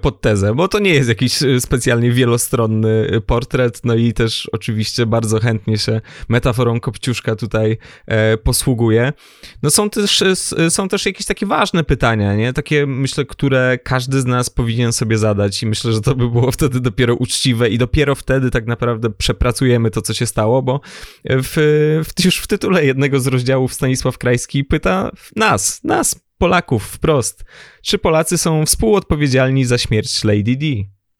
pod 0.00 0.20
tezę, 0.20 0.54
bo 0.54 0.68
to 0.68 0.78
nie 0.78 0.94
jest 0.94 1.08
jakiś 1.08 1.38
specjalnie 1.58 2.12
wielostronny 2.12 3.20
portret, 3.26 3.80
no 3.84 3.94
i 3.94 4.12
też 4.12 4.48
oczywiście 4.52 5.06
bardzo 5.06 5.40
chętnie 5.40 5.78
się 5.78 6.00
metaforą 6.28 6.80
Kopciuszka 6.80 7.36
tutaj 7.36 7.78
e, 8.06 8.36
posługuje. 8.36 9.12
No 9.62 9.70
są 9.70 9.90
też, 9.90 10.24
są 10.68 10.88
też 10.88 11.06
jakieś 11.06 11.26
takie 11.26 11.46
ważne 11.46 11.84
pytania, 11.84 12.34
nie? 12.34 12.52
Takie, 12.52 12.86
myślę, 12.86 13.24
które 13.24 13.78
każdy 13.84 14.20
z 14.20 14.24
nas 14.24 14.50
powinien 14.50 14.92
sobie 14.92 15.18
zadać 15.18 15.62
i 15.62 15.66
myślę, 15.66 15.92
że 15.92 16.00
to 16.00 16.14
by 16.14 16.30
było 16.30 16.52
wtedy 16.58 16.80
dopiero 16.80 17.14
uczciwe 17.14 17.68
i 17.68 17.78
dopiero 17.78 18.14
wtedy 18.14 18.50
tak 18.50 18.66
naprawdę 18.66 19.10
przepracujemy 19.10 19.90
to, 19.90 20.02
co 20.02 20.14
się 20.14 20.26
stało, 20.26 20.62
bo 20.62 20.80
w, 21.24 22.02
w, 22.04 22.24
już 22.24 22.36
w 22.36 22.46
tytule 22.46 22.84
jednego 22.84 23.20
z 23.20 23.26
rozdziałów 23.26 23.74
Stanisław 23.74 24.18
Krajski 24.18 24.64
pyta 24.64 25.10
nas, 25.36 25.84
nas, 25.84 26.24
Polaków, 26.38 26.84
wprost, 26.84 27.44
czy 27.82 27.98
Polacy 27.98 28.38
są 28.38 28.66
współodpowiedzialni 28.66 29.64
za 29.64 29.78
śmierć 29.78 30.24
Lady 30.24 30.56
D? 30.56 30.66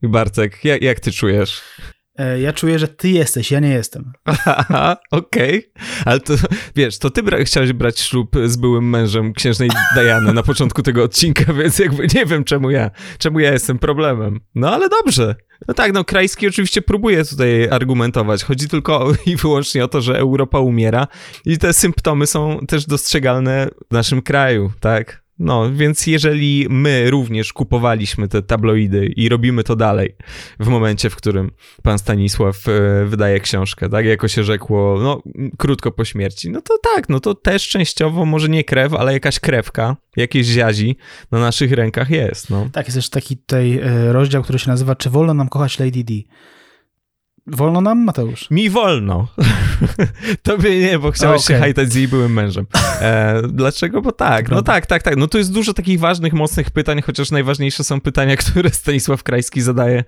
Bartek, 0.08 0.64
jak, 0.64 0.82
jak 0.82 1.00
ty 1.00 1.12
czujesz? 1.12 1.62
E, 2.18 2.40
ja 2.40 2.52
czuję, 2.52 2.78
że 2.78 2.88
ty 2.88 3.08
jesteś, 3.08 3.50
ja 3.50 3.60
nie 3.60 3.68
jestem. 3.68 4.12
Okej. 5.10 5.58
Okay. 5.58 5.86
Ale 6.04 6.20
to, 6.20 6.34
wiesz, 6.76 6.98
to 6.98 7.10
ty 7.10 7.22
bra 7.22 7.44
chciałeś 7.44 7.72
brać 7.72 8.00
ślub 8.00 8.36
z 8.44 8.56
byłym 8.56 8.90
mężem 8.90 9.32
księżnej 9.32 9.70
Diany 9.94 10.32
na 10.32 10.42
początku 10.42 10.82
tego 10.82 11.02
odcinka, 11.02 11.52
więc 11.62 11.78
jakby 11.78 12.06
nie 12.14 12.26
wiem, 12.26 12.44
czemu 12.44 12.70
ja, 12.70 12.90
czemu 13.18 13.40
ja 13.40 13.52
jestem 13.52 13.78
problemem. 13.78 14.40
No 14.54 14.74
ale 14.74 14.88
dobrze. 14.88 15.34
No 15.68 15.74
tak, 15.74 15.92
no 15.92 16.04
Krajski 16.04 16.48
oczywiście 16.48 16.82
próbuje 16.82 17.24
tutaj 17.24 17.68
argumentować. 17.70 18.44
Chodzi 18.44 18.68
tylko 18.68 19.12
i 19.26 19.36
wyłącznie 19.36 19.84
o 19.84 19.88
to, 19.88 20.00
że 20.00 20.18
Europa 20.18 20.58
umiera 20.58 21.06
i 21.44 21.58
te 21.58 21.72
symptomy 21.72 22.26
są 22.26 22.58
też 22.68 22.86
dostrzegalne 22.86 23.68
w 23.90 23.94
naszym 23.94 24.22
kraju, 24.22 24.72
tak? 24.80 25.23
No, 25.38 25.72
więc 25.72 26.06
jeżeli 26.06 26.66
my 26.70 27.10
również 27.10 27.52
kupowaliśmy 27.52 28.28
te 28.28 28.42
tabloidy 28.42 29.06
i 29.06 29.28
robimy 29.28 29.64
to 29.64 29.76
dalej 29.76 30.16
w 30.60 30.68
momencie, 30.68 31.10
w 31.10 31.16
którym 31.16 31.50
pan 31.82 31.98
Stanisław 31.98 32.68
e, 32.68 33.04
wydaje 33.04 33.40
książkę, 33.40 33.88
tak, 33.88 34.06
jako 34.06 34.28
się 34.28 34.44
rzekło, 34.44 34.98
no, 35.02 35.22
krótko 35.58 35.90
po 35.90 36.04
śmierci, 36.04 36.50
no 36.50 36.60
to 36.60 36.78
tak, 36.94 37.08
no 37.08 37.20
to 37.20 37.34
też 37.34 37.68
częściowo, 37.68 38.24
może 38.24 38.48
nie 38.48 38.64
krew, 38.64 38.94
ale 38.94 39.12
jakaś 39.12 39.40
krewka, 39.40 39.96
jakieś 40.16 40.46
ziazi 40.46 40.96
na 41.30 41.40
naszych 41.40 41.72
rękach 41.72 42.10
jest, 42.10 42.50
no. 42.50 42.68
Tak, 42.72 42.86
jest 42.86 42.98
też 42.98 43.10
taki 43.10 43.36
tutaj 43.36 43.78
e, 43.78 44.12
rozdział, 44.12 44.42
który 44.42 44.58
się 44.58 44.70
nazywa 44.70 44.94
Czy 44.94 45.10
wolno 45.10 45.34
nam 45.34 45.48
kochać 45.48 45.78
Lady 45.78 46.04
D? 46.04 46.14
Wolno 47.46 47.80
nam, 47.80 48.04
Mateusz? 48.04 48.50
Mi 48.50 48.70
wolno. 48.70 49.28
Tobie 50.42 50.78
nie, 50.80 50.98
bo 50.98 51.10
chciałeś 51.10 51.44
okay. 51.44 51.56
się 51.56 51.60
hajtać 51.60 51.92
z 51.92 51.94
jej 51.94 52.08
byłym 52.08 52.32
mężem. 52.32 52.66
E, 53.00 53.42
dlaczego? 53.48 54.02
Bo 54.02 54.12
tak, 54.12 54.50
no 54.50 54.62
tak, 54.62 54.86
tak, 54.86 55.02
tak. 55.02 55.16
No 55.16 55.26
tu 55.26 55.38
jest 55.38 55.52
dużo 55.52 55.74
takich 55.74 56.00
ważnych, 56.00 56.32
mocnych 56.32 56.70
pytań, 56.70 57.02
chociaż 57.02 57.30
najważniejsze 57.30 57.84
są 57.84 58.00
pytania, 58.00 58.36
które 58.50 58.70
Stanisław 58.70 59.22
Krajski 59.22 59.62
zadaje 59.62 60.04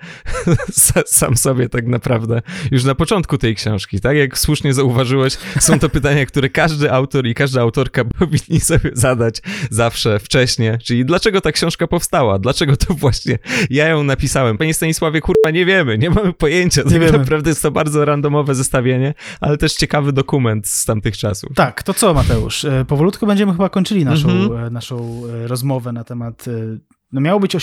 sam 1.07 1.37
sobie 1.37 1.69
tak 1.69 1.87
naprawdę 1.87 2.43
już 2.71 2.85
na 2.85 2.95
początku 2.95 3.39
tej 3.39 3.55
książki, 3.55 4.01
tak? 4.01 4.17
Jak 4.17 4.39
słusznie 4.39 4.75
zauważyłeś, 4.75 5.37
są 5.61 5.79
to 5.79 5.89
pytania, 5.89 6.27
które 6.27 6.49
każdy 6.49 6.93
autor 6.93 7.27
i 7.27 7.35
każda 7.35 7.61
autorka 7.61 8.05
powinni 8.05 8.61
sobie 8.61 8.91
zadać 8.93 9.43
zawsze, 9.71 10.19
wcześniej. 10.19 10.79
Czyli 10.79 11.05
dlaczego 11.05 11.41
ta 11.41 11.53
książka 11.53 11.87
powstała? 11.87 12.39
Dlaczego 12.39 12.77
to 12.77 12.95
właśnie 12.95 13.39
ja 13.71 13.89
ją 13.89 14.03
napisałem? 14.03 14.59
Panie 14.59 14.75
Stanisławie, 14.75 15.21
kurwa, 15.21 15.51
nie 15.51 15.67
wiemy, 15.67 15.99
nie 15.99 16.11
mamy 16.11 16.33
pojęcia. 16.33 16.83
Nie 16.87 17.01
wiemy 17.01 17.26
naprawdę 17.27 17.51
jest 17.51 17.63
to 17.63 17.71
bardzo 17.71 18.05
randomowe 18.05 18.55
zestawienie, 18.55 19.15
ale 19.41 19.57
też 19.57 19.75
ciekawy 19.75 20.13
dokument 20.13 20.69
z 20.69 20.85
tamtych 20.85 21.19
czasów. 21.19 21.55
Tak, 21.55 21.83
to 21.83 21.95
co 21.95 22.15
Mateusz? 22.15 22.65
E, 22.65 22.85
powolutku 22.85 23.27
będziemy 23.27 23.53
chyba 23.53 23.69
kończyli 23.69 24.05
naszą, 24.05 24.29
mm 24.29 24.49
-hmm. 24.49 24.73
naszą 24.73 25.23
e, 25.45 25.47
rozmowę 25.47 25.93
na 25.93 26.05
temat 26.05 26.45
no 27.13 27.21
miało 27.21 27.41
być 27.41 27.57
o, 27.57 27.59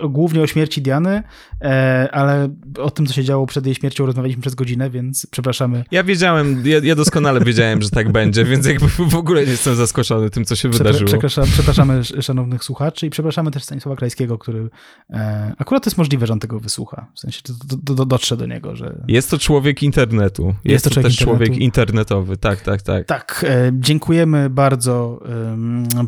o, 0.00 0.08
głównie 0.08 0.42
o 0.42 0.46
śmierci 0.46 0.82
Diany, 0.82 1.22
e, 1.62 2.08
ale 2.12 2.48
o 2.78 2.90
tym, 2.90 3.06
co 3.06 3.12
się 3.12 3.24
działo 3.24 3.46
przed 3.46 3.66
jej 3.66 3.74
śmiercią, 3.74 4.06
rozmawialiśmy 4.06 4.40
przez 4.40 4.54
godzinę, 4.54 4.90
więc 4.90 5.26
przepraszamy. 5.30 5.84
Ja 5.90 6.04
wiedziałem, 6.04 6.62
ja, 6.66 6.78
ja 6.82 6.94
doskonale 6.94 7.40
wiedziałem, 7.40 7.82
że 7.82 7.90
tak 7.90 8.12
będzie, 8.12 8.44
więc 8.44 8.66
jakby 8.66 8.88
w 8.88 9.14
ogóle 9.14 9.44
nie 9.44 9.50
jestem 9.50 9.76
zaskoczony 9.76 10.30
tym, 10.30 10.44
co 10.44 10.56
się 10.56 10.68
wydarzyło. 10.68 11.08
Przepraszam, 11.08 11.44
przepraszamy 11.44 12.04
szanownych 12.04 12.64
słuchaczy 12.64 13.06
i 13.06 13.10
przepraszamy 13.10 13.50
też 13.50 13.64
Stanisława 13.64 13.96
Krajskiego, 13.96 14.38
który 14.38 14.70
e, 15.10 15.52
akurat 15.58 15.86
jest 15.86 15.98
możliwe, 15.98 16.26
że 16.26 16.32
on 16.32 16.38
tego 16.38 16.60
wysłucha. 16.60 17.06
W 17.14 17.20
sensie 17.20 17.42
do, 17.64 17.94
do, 17.94 18.06
dotrze 18.06 18.36
do 18.36 18.46
niego, 18.46 18.76
że... 18.76 19.04
Jest 19.08 19.30
to 19.30 19.38
człowiek 19.38 19.82
internetu. 19.82 20.46
Jest, 20.46 20.64
jest 20.64 20.84
to, 20.84 20.90
człowiek 20.90 21.06
też 21.06 21.20
internetu. 21.20 21.38
człowiek 21.46 21.62
internetowy, 21.62 22.36
tak, 22.36 22.60
tak, 22.60 22.82
tak. 22.82 23.06
Tak, 23.06 23.44
e, 23.48 23.70
dziękujemy 23.72 24.50
bardzo 24.50 25.20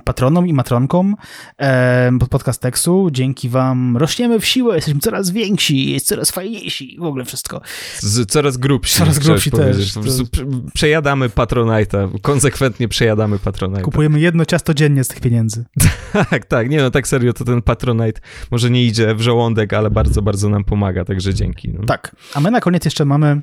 patronom 0.04 0.48
i 0.48 0.52
matronkom. 0.52 1.16
E, 1.58 2.10
podcast 2.30 2.59
tekstu. 2.60 3.08
Dzięki 3.12 3.48
wam 3.48 3.96
rośniemy 3.96 4.40
w 4.40 4.46
siłę, 4.46 4.74
jesteśmy 4.74 5.00
coraz 5.00 5.30
więksi, 5.30 5.90
jest 5.92 6.06
coraz 6.06 6.30
fajniejsi, 6.30 6.96
w 7.00 7.04
ogóle 7.04 7.24
wszystko. 7.24 7.60
Z, 7.98 8.30
coraz 8.30 8.56
grubsi. 8.56 8.98
Coraz 8.98 9.18
grubsi 9.18 9.50
też. 9.50 9.92
Po 9.92 10.00
prostu 10.00 10.24
przejadamy 10.74 11.28
Patronite'a, 11.28 12.20
konsekwentnie 12.22 12.88
przejadamy 12.88 13.36
Patronite'a. 13.36 13.80
Kupujemy 13.80 14.20
jedno 14.20 14.44
ciasto 14.44 14.74
dziennie 14.74 15.04
z 15.04 15.08
tych 15.08 15.20
pieniędzy. 15.20 15.64
tak, 16.30 16.44
tak, 16.44 16.70
nie 16.70 16.78
no, 16.78 16.90
tak 16.90 17.08
serio, 17.08 17.32
to 17.32 17.44
ten 17.44 17.62
Patronite 17.62 18.20
może 18.50 18.70
nie 18.70 18.84
idzie 18.84 19.14
w 19.14 19.20
żołądek, 19.20 19.72
ale 19.72 19.90
bardzo, 19.90 20.22
bardzo 20.22 20.48
nam 20.48 20.64
pomaga, 20.64 21.04
także 21.04 21.34
dzięki. 21.34 21.68
No. 21.68 21.86
Tak, 21.86 22.16
a 22.34 22.40
my 22.40 22.50
na 22.50 22.60
koniec 22.60 22.84
jeszcze 22.84 23.04
mamy 23.04 23.40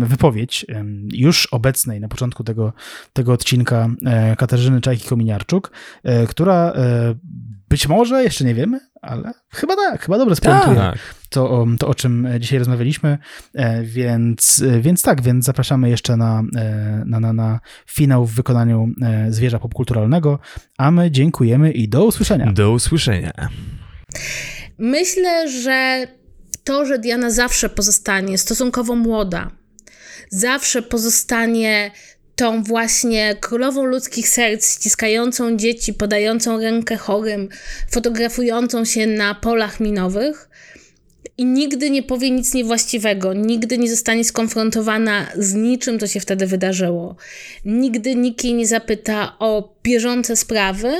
wypowiedź 0.00 0.66
już 1.12 1.46
obecnej 1.46 2.00
na 2.00 2.08
początku 2.08 2.44
tego, 2.44 2.72
tego 3.12 3.32
odcinka 3.32 3.88
e, 4.06 4.36
Katarzyny 4.36 4.80
Czajki-Kominiarczuk, 4.80 5.70
e, 6.02 6.26
która 6.26 6.72
e, 6.72 7.14
być 7.70 7.88
może, 7.88 8.22
jeszcze 8.24 8.44
nie 8.44 8.54
wiemy, 8.54 8.80
ale 9.02 9.32
chyba 9.52 9.76
tak, 9.76 10.02
chyba 10.02 10.18
dobrze 10.18 10.36
spuentuje 10.36 10.76
tak. 10.76 10.98
to, 11.28 11.66
to, 11.78 11.88
o 11.88 11.94
czym 11.94 12.28
dzisiaj 12.40 12.58
rozmawialiśmy, 12.58 13.18
więc, 13.82 14.64
więc 14.80 15.02
tak, 15.02 15.22
więc 15.22 15.44
zapraszamy 15.44 15.90
jeszcze 15.90 16.16
na, 16.16 16.42
na, 17.06 17.20
na, 17.20 17.32
na 17.32 17.60
finał 17.86 18.26
w 18.26 18.34
wykonaniu 18.34 18.88
zwierza 19.28 19.58
popkulturalnego, 19.58 20.38
a 20.78 20.90
my 20.90 21.10
dziękujemy 21.10 21.72
i 21.72 21.88
do 21.88 22.04
usłyszenia. 22.04 22.52
Do 22.52 22.72
usłyszenia. 22.72 23.32
Myślę, 24.78 25.48
że 25.48 26.06
to, 26.64 26.86
że 26.86 26.98
Diana 26.98 27.30
zawsze 27.30 27.68
pozostanie 27.68 28.38
stosunkowo 28.38 28.96
młoda, 28.96 29.50
zawsze 30.30 30.82
pozostanie 30.82 31.90
tą 32.40 32.62
właśnie 32.62 33.36
królową 33.40 33.84
ludzkich 33.84 34.28
serc, 34.28 34.74
ściskającą 34.74 35.56
dzieci, 35.56 35.94
podającą 35.94 36.60
rękę 36.60 36.96
chorym, 36.96 37.48
fotografującą 37.90 38.84
się 38.84 39.06
na 39.06 39.34
polach 39.34 39.80
minowych 39.80 40.48
i 41.38 41.44
nigdy 41.44 41.90
nie 41.90 42.02
powie 42.02 42.30
nic 42.30 42.54
niewłaściwego, 42.54 43.34
nigdy 43.34 43.78
nie 43.78 43.90
zostanie 43.90 44.24
skonfrontowana 44.24 45.26
z 45.36 45.54
niczym, 45.54 45.98
co 45.98 46.06
się 46.06 46.20
wtedy 46.20 46.46
wydarzyło. 46.46 47.16
Nigdy 47.64 48.14
nikt 48.14 48.44
jej 48.44 48.54
nie 48.54 48.66
zapyta 48.66 49.36
o 49.38 49.74
bieżące 49.82 50.36
sprawy, 50.36 50.92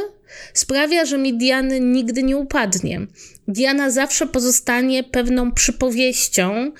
sprawia, 0.54 1.04
że 1.04 1.18
mi 1.18 1.38
Diany 1.38 1.80
nigdy 1.80 2.22
nie 2.22 2.36
upadnie. 2.36 3.00
Diana 3.48 3.90
zawsze 3.90 4.26
pozostanie 4.26 5.04
pewną 5.04 5.52
przypowieścią 5.52 6.72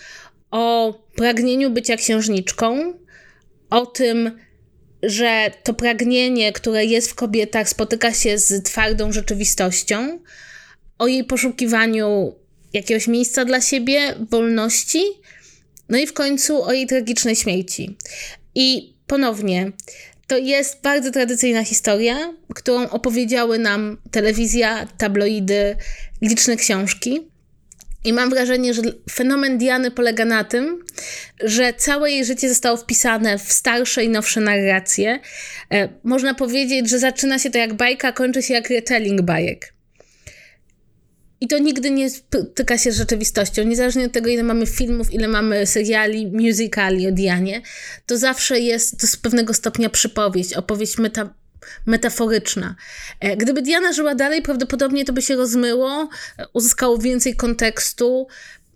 o 0.51 0.95
pragnieniu 1.17 1.71
bycia 1.71 1.97
księżniczką, 1.97 2.95
o 3.71 3.87
tym, 3.87 4.31
że 5.03 5.51
to 5.63 5.75
pragnienie, 5.75 6.53
które 6.53 6.85
jest 6.85 7.11
w 7.11 7.15
kobietach, 7.15 7.69
spotyka 7.69 8.13
się 8.13 8.39
z 8.39 8.65
twardą 8.65 9.13
rzeczywistością, 9.13 10.19
o 10.99 11.07
jej 11.07 11.25
poszukiwaniu 11.25 12.35
jakiegoś 12.73 13.07
miejsca 13.07 13.45
dla 13.45 13.61
siebie, 13.61 14.15
wolności, 14.31 15.03
no 15.89 15.99
i 15.99 16.07
w 16.07 16.13
końcu 16.13 16.63
o 16.63 16.73
jej 16.73 16.87
tragicznej 16.87 17.37
śmierci. 17.37 17.97
I 18.55 18.95
ponownie, 19.07 19.73
to 20.27 20.39
jest 20.39 20.81
bardzo 20.83 21.11
tradycyjna 21.11 21.65
historia, 21.65 22.35
którą 22.55 22.89
opowiedziały 22.89 23.59
nam 23.59 23.99
telewizja, 24.11 24.89
tabloidy, 24.99 25.77
liczne 26.23 26.57
książki. 26.57 27.21
I 28.05 28.13
mam 28.13 28.31
wrażenie, 28.31 28.75
że 28.75 28.83
fenomen 29.11 29.59
Diany 29.59 29.91
polega 29.91 30.25
na 30.25 30.45
tym, 30.45 30.85
że 31.45 31.73
całe 31.75 32.11
jej 32.11 32.25
życie 32.25 32.49
zostało 32.49 32.77
wpisane 32.77 33.39
w 33.39 33.53
starsze 33.53 34.05
i 34.05 34.09
nowsze 34.09 34.41
narracje. 34.41 35.21
E, 35.73 35.89
można 36.05 36.35
powiedzieć, 36.35 36.91
że 36.91 36.99
zaczyna 36.99 37.39
się 37.39 37.51
to 37.51 37.59
jak 37.59 37.75
bajka, 37.75 38.13
kończy 38.13 38.43
się 38.43 38.55
jak 38.55 38.71
retelling 38.71 39.23
bajek. 39.23 39.73
I 41.41 41.49
to 41.49 41.59
nigdy 41.59 41.91
nie 41.91 42.11
spotyka 42.11 42.79
się 42.79 42.93
z 42.93 42.97
rzeczywistością. 42.97 43.65
Niezależnie 43.65 44.05
od 44.05 44.13
tego, 44.13 44.29
ile 44.29 44.43
mamy 44.43 44.67
filmów, 44.67 45.15
ile 45.15 45.29
mamy 45.29 45.67
seriali, 45.67 46.27
musicali 46.27 47.09
o 47.09 47.13
Dianie, 47.13 47.63
to 48.07 48.19
zawsze 48.19 48.61
jest 48.61 49.01
to 49.01 49.07
z 49.07 49.17
pewnego 49.17 49.55
stopnia 49.55 49.91
przypowieść, 49.91 50.55
opowieść 50.55 50.99
meta, 50.99 51.35
metaforyczna. 51.87 52.75
E, 53.21 53.37
gdyby 53.37 53.63
Diana 53.63 53.93
żyła 53.93 54.15
dalej, 54.15 54.43
prawdopodobnie 54.43 55.05
to 55.05 55.13
by 55.13 55.23
się 55.23 55.37
rozmyło, 55.37 56.09
uzyskało 56.53 56.99
więcej 56.99 57.37
kontekstu. 57.37 58.27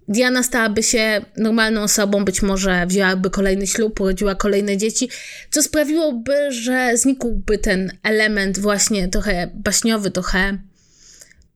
Diana 0.09 0.43
stałaby 0.43 0.82
się 0.82 1.24
normalną 1.36 1.82
osobą, 1.82 2.24
być 2.24 2.43
może 2.43 2.86
wzięłaby 2.86 3.31
kolejny 3.31 3.66
ślub, 3.66 4.01
urodziła 4.01 4.35
kolejne 4.35 4.77
dzieci, 4.77 5.09
co 5.51 5.62
sprawiłoby, 5.62 6.52
że 6.52 6.97
znikłby 6.97 7.59
ten 7.59 7.93
element 8.02 8.59
właśnie 8.59 9.09
trochę 9.09 9.51
baśniowy, 9.55 10.11
trochę 10.11 10.59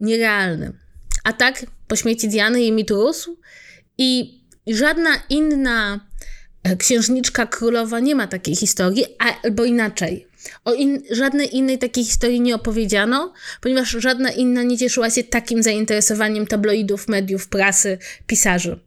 nierealny. 0.01 0.73
A 1.25 1.33
tak 1.33 1.67
po 1.89 1.97
śmierci 1.97 2.29
Diany 2.29 2.61
jej 2.61 2.73
mit 2.73 2.91
rósł 2.91 3.37
i 3.99 4.41
żadna 4.67 5.11
inna 5.29 6.01
e, 6.63 6.77
księżniczka 6.77 7.47
królowa 7.47 8.01
nie 8.01 8.15
ma 8.15 8.27
takiej 8.27 8.57
historii, 8.57 9.05
albo 9.19 9.65
inaczej. 9.65 10.28
O 10.65 10.75
in, 10.75 11.03
żadnej 11.11 11.57
innej 11.57 11.79
takiej 11.79 12.05
historii 12.05 12.41
nie 12.41 12.55
opowiedziano, 12.55 13.33
ponieważ 13.61 13.91
żadna 13.91 14.31
inna 14.31 14.63
nie 14.63 14.79
cieszyła 14.79 15.11
się 15.11 15.25
takim 15.25 15.63
zainteresowaniem 15.63 16.47
tabloidów, 16.47 17.09
mediów, 17.09 17.49
prasy, 17.49 17.99
pisarzy. 18.27 18.81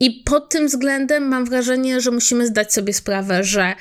I 0.00 0.22
pod 0.24 0.48
tym 0.48 0.66
względem 0.66 1.28
mam 1.28 1.44
wrażenie, 1.44 2.00
że 2.00 2.10
musimy 2.10 2.46
zdać 2.46 2.72
sobie 2.72 2.92
sprawę, 2.92 3.44
że 3.44 3.74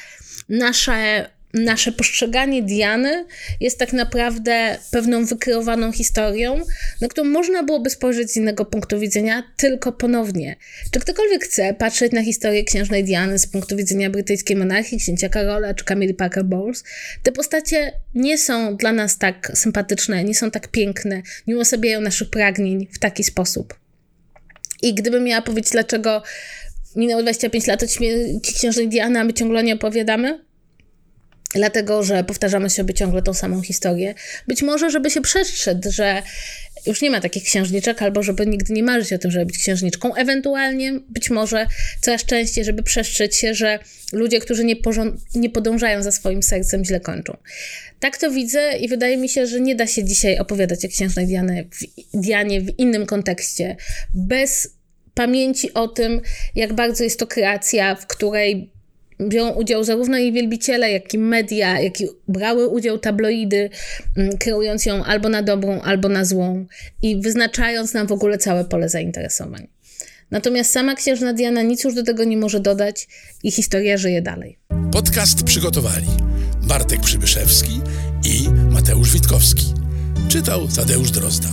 nasze 0.49 1.29
nasze 1.57 1.91
postrzeganie 1.91 2.63
Diany 2.63 3.25
jest 3.59 3.79
tak 3.79 3.93
naprawdę 3.93 4.77
pewną 4.91 5.25
wykreowaną 5.25 5.91
historią, 5.91 6.61
na 7.01 7.07
którą 7.07 7.27
można 7.27 7.63
byłoby 7.63 7.89
spojrzeć 7.89 8.31
z 8.31 8.37
innego 8.37 8.65
punktu 8.65 8.99
widzenia, 8.99 9.43
tylko 9.57 9.91
ponownie. 9.91 10.55
Czy 10.91 10.99
ktokolwiek 10.99 11.43
chce 11.43 11.73
patrzeć 11.73 12.11
na 12.11 12.23
historię 12.23 12.63
księżnej 12.63 13.03
Diany 13.03 13.39
z 13.39 13.47
punktu 13.47 13.75
widzenia 13.75 14.09
brytyjskiej 14.09 14.57
monarchii, 14.57 14.99
księcia 14.99 15.29
Karola 15.29 15.73
czy 15.73 15.85
Camille 15.85 16.13
Parker 16.13 16.45
Bowles, 16.45 16.83
te 17.23 17.31
postacie 17.31 17.91
nie 18.15 18.37
są 18.37 18.77
dla 18.77 18.91
nas 18.91 19.17
tak 19.17 19.51
sympatyczne, 19.53 20.23
nie 20.23 20.35
są 20.35 20.51
tak 20.51 20.67
piękne, 20.67 21.21
nie 21.47 21.57
uosabiają 21.57 22.01
naszych 22.01 22.29
pragnień 22.29 22.87
w 22.91 22.99
taki 22.99 23.23
sposób. 23.23 23.79
I 24.81 24.93
gdybym 24.93 25.23
miała 25.23 25.41
powiedzieć, 25.41 25.71
dlaczego 25.71 26.23
minęło 26.95 27.21
25 27.21 27.67
lat 27.67 27.83
od 27.83 27.91
śmierci 27.91 28.53
księżnej 28.53 28.87
Diany, 28.87 29.19
a 29.19 29.23
my 29.23 29.33
ciągle 29.33 29.63
nie 29.63 29.73
opowiadamy, 29.73 30.46
dlatego 31.53 32.03
że 32.03 32.23
powtarzamy 32.23 32.69
sobie 32.69 32.93
ciągle 32.93 33.21
tą 33.21 33.33
samą 33.33 33.61
historię. 33.61 34.13
Być 34.47 34.61
może, 34.61 34.89
żeby 34.89 35.09
się 35.09 35.21
przestrzec, 35.21 35.85
że 35.85 36.23
już 36.85 37.01
nie 37.01 37.11
ma 37.11 37.21
takich 37.21 37.43
księżniczek, 37.43 38.01
albo 38.01 38.23
żeby 38.23 38.47
nigdy 38.47 38.73
nie 38.73 38.83
marzyć 38.83 39.13
o 39.13 39.17
tym, 39.17 39.31
żeby 39.31 39.45
być 39.45 39.57
księżniczką. 39.57 40.15
Ewentualnie, 40.15 40.93
być 41.09 41.29
może 41.29 41.67
coraz 42.01 42.25
częściej, 42.25 42.65
żeby 42.65 42.83
przestrzec 42.83 43.35
się, 43.35 43.53
że 43.53 43.79
ludzie, 44.13 44.39
którzy 44.39 44.65
nie, 44.65 44.75
nie 45.35 45.49
podążają 45.49 46.03
za 46.03 46.11
swoim 46.11 46.43
sercem, 46.43 46.85
źle 46.85 46.99
kończą. 46.99 47.37
Tak 47.99 48.17
to 48.17 48.31
widzę 48.31 48.77
i 48.77 48.87
wydaje 48.87 49.17
mi 49.17 49.29
się, 49.29 49.47
że 49.47 49.61
nie 49.61 49.75
da 49.75 49.87
się 49.87 50.03
dzisiaj 50.03 50.39
opowiadać 50.39 50.85
o 50.85 50.87
księżnej 50.87 51.27
Dianie 51.27 51.65
w, 51.71 52.17
Dianie 52.21 52.61
w 52.61 52.79
innym 52.79 53.05
kontekście, 53.05 53.75
bez 54.13 54.77
pamięci 55.13 55.73
o 55.73 55.87
tym, 55.87 56.21
jak 56.55 56.73
bardzo 56.73 57.03
jest 57.03 57.19
to 57.19 57.27
kreacja, 57.27 57.95
w 57.95 58.07
której 58.07 58.76
biorą 59.21 59.51
udział 59.51 59.83
zarówno 59.83 60.17
jej 60.17 60.33
wielbiciele, 60.33 60.91
jak 60.91 61.13
i 61.13 61.17
media, 61.17 61.79
jak 61.79 62.01
i 62.01 62.07
brały 62.27 62.67
udział 62.67 62.99
tabloidy, 62.99 63.69
mm, 64.17 64.37
kreując 64.37 64.85
ją 64.85 65.03
albo 65.03 65.29
na 65.29 65.43
dobrą, 65.43 65.81
albo 65.81 66.09
na 66.09 66.25
złą 66.25 66.65
i 67.01 67.21
wyznaczając 67.21 67.93
nam 67.93 68.07
w 68.07 68.11
ogóle 68.11 68.37
całe 68.37 68.65
pole 68.65 68.89
zainteresowań. 68.89 69.67
Natomiast 70.31 70.71
sama 70.71 70.95
księżna 70.95 71.33
Diana 71.33 71.61
nic 71.61 71.83
już 71.83 71.93
do 71.93 72.03
tego 72.03 72.23
nie 72.23 72.37
może 72.37 72.59
dodać 72.59 73.07
i 73.43 73.51
historia 73.51 73.97
żyje 73.97 74.21
dalej. 74.21 74.57
Podcast 74.91 75.43
przygotowali 75.43 76.07
Bartek 76.63 76.99
Przybyszewski 76.99 77.81
i 78.25 78.49
Mateusz 78.71 79.13
Witkowski. 79.13 79.73
Czytał 80.29 80.67
Tadeusz 80.67 81.11
Drozda. 81.11 81.49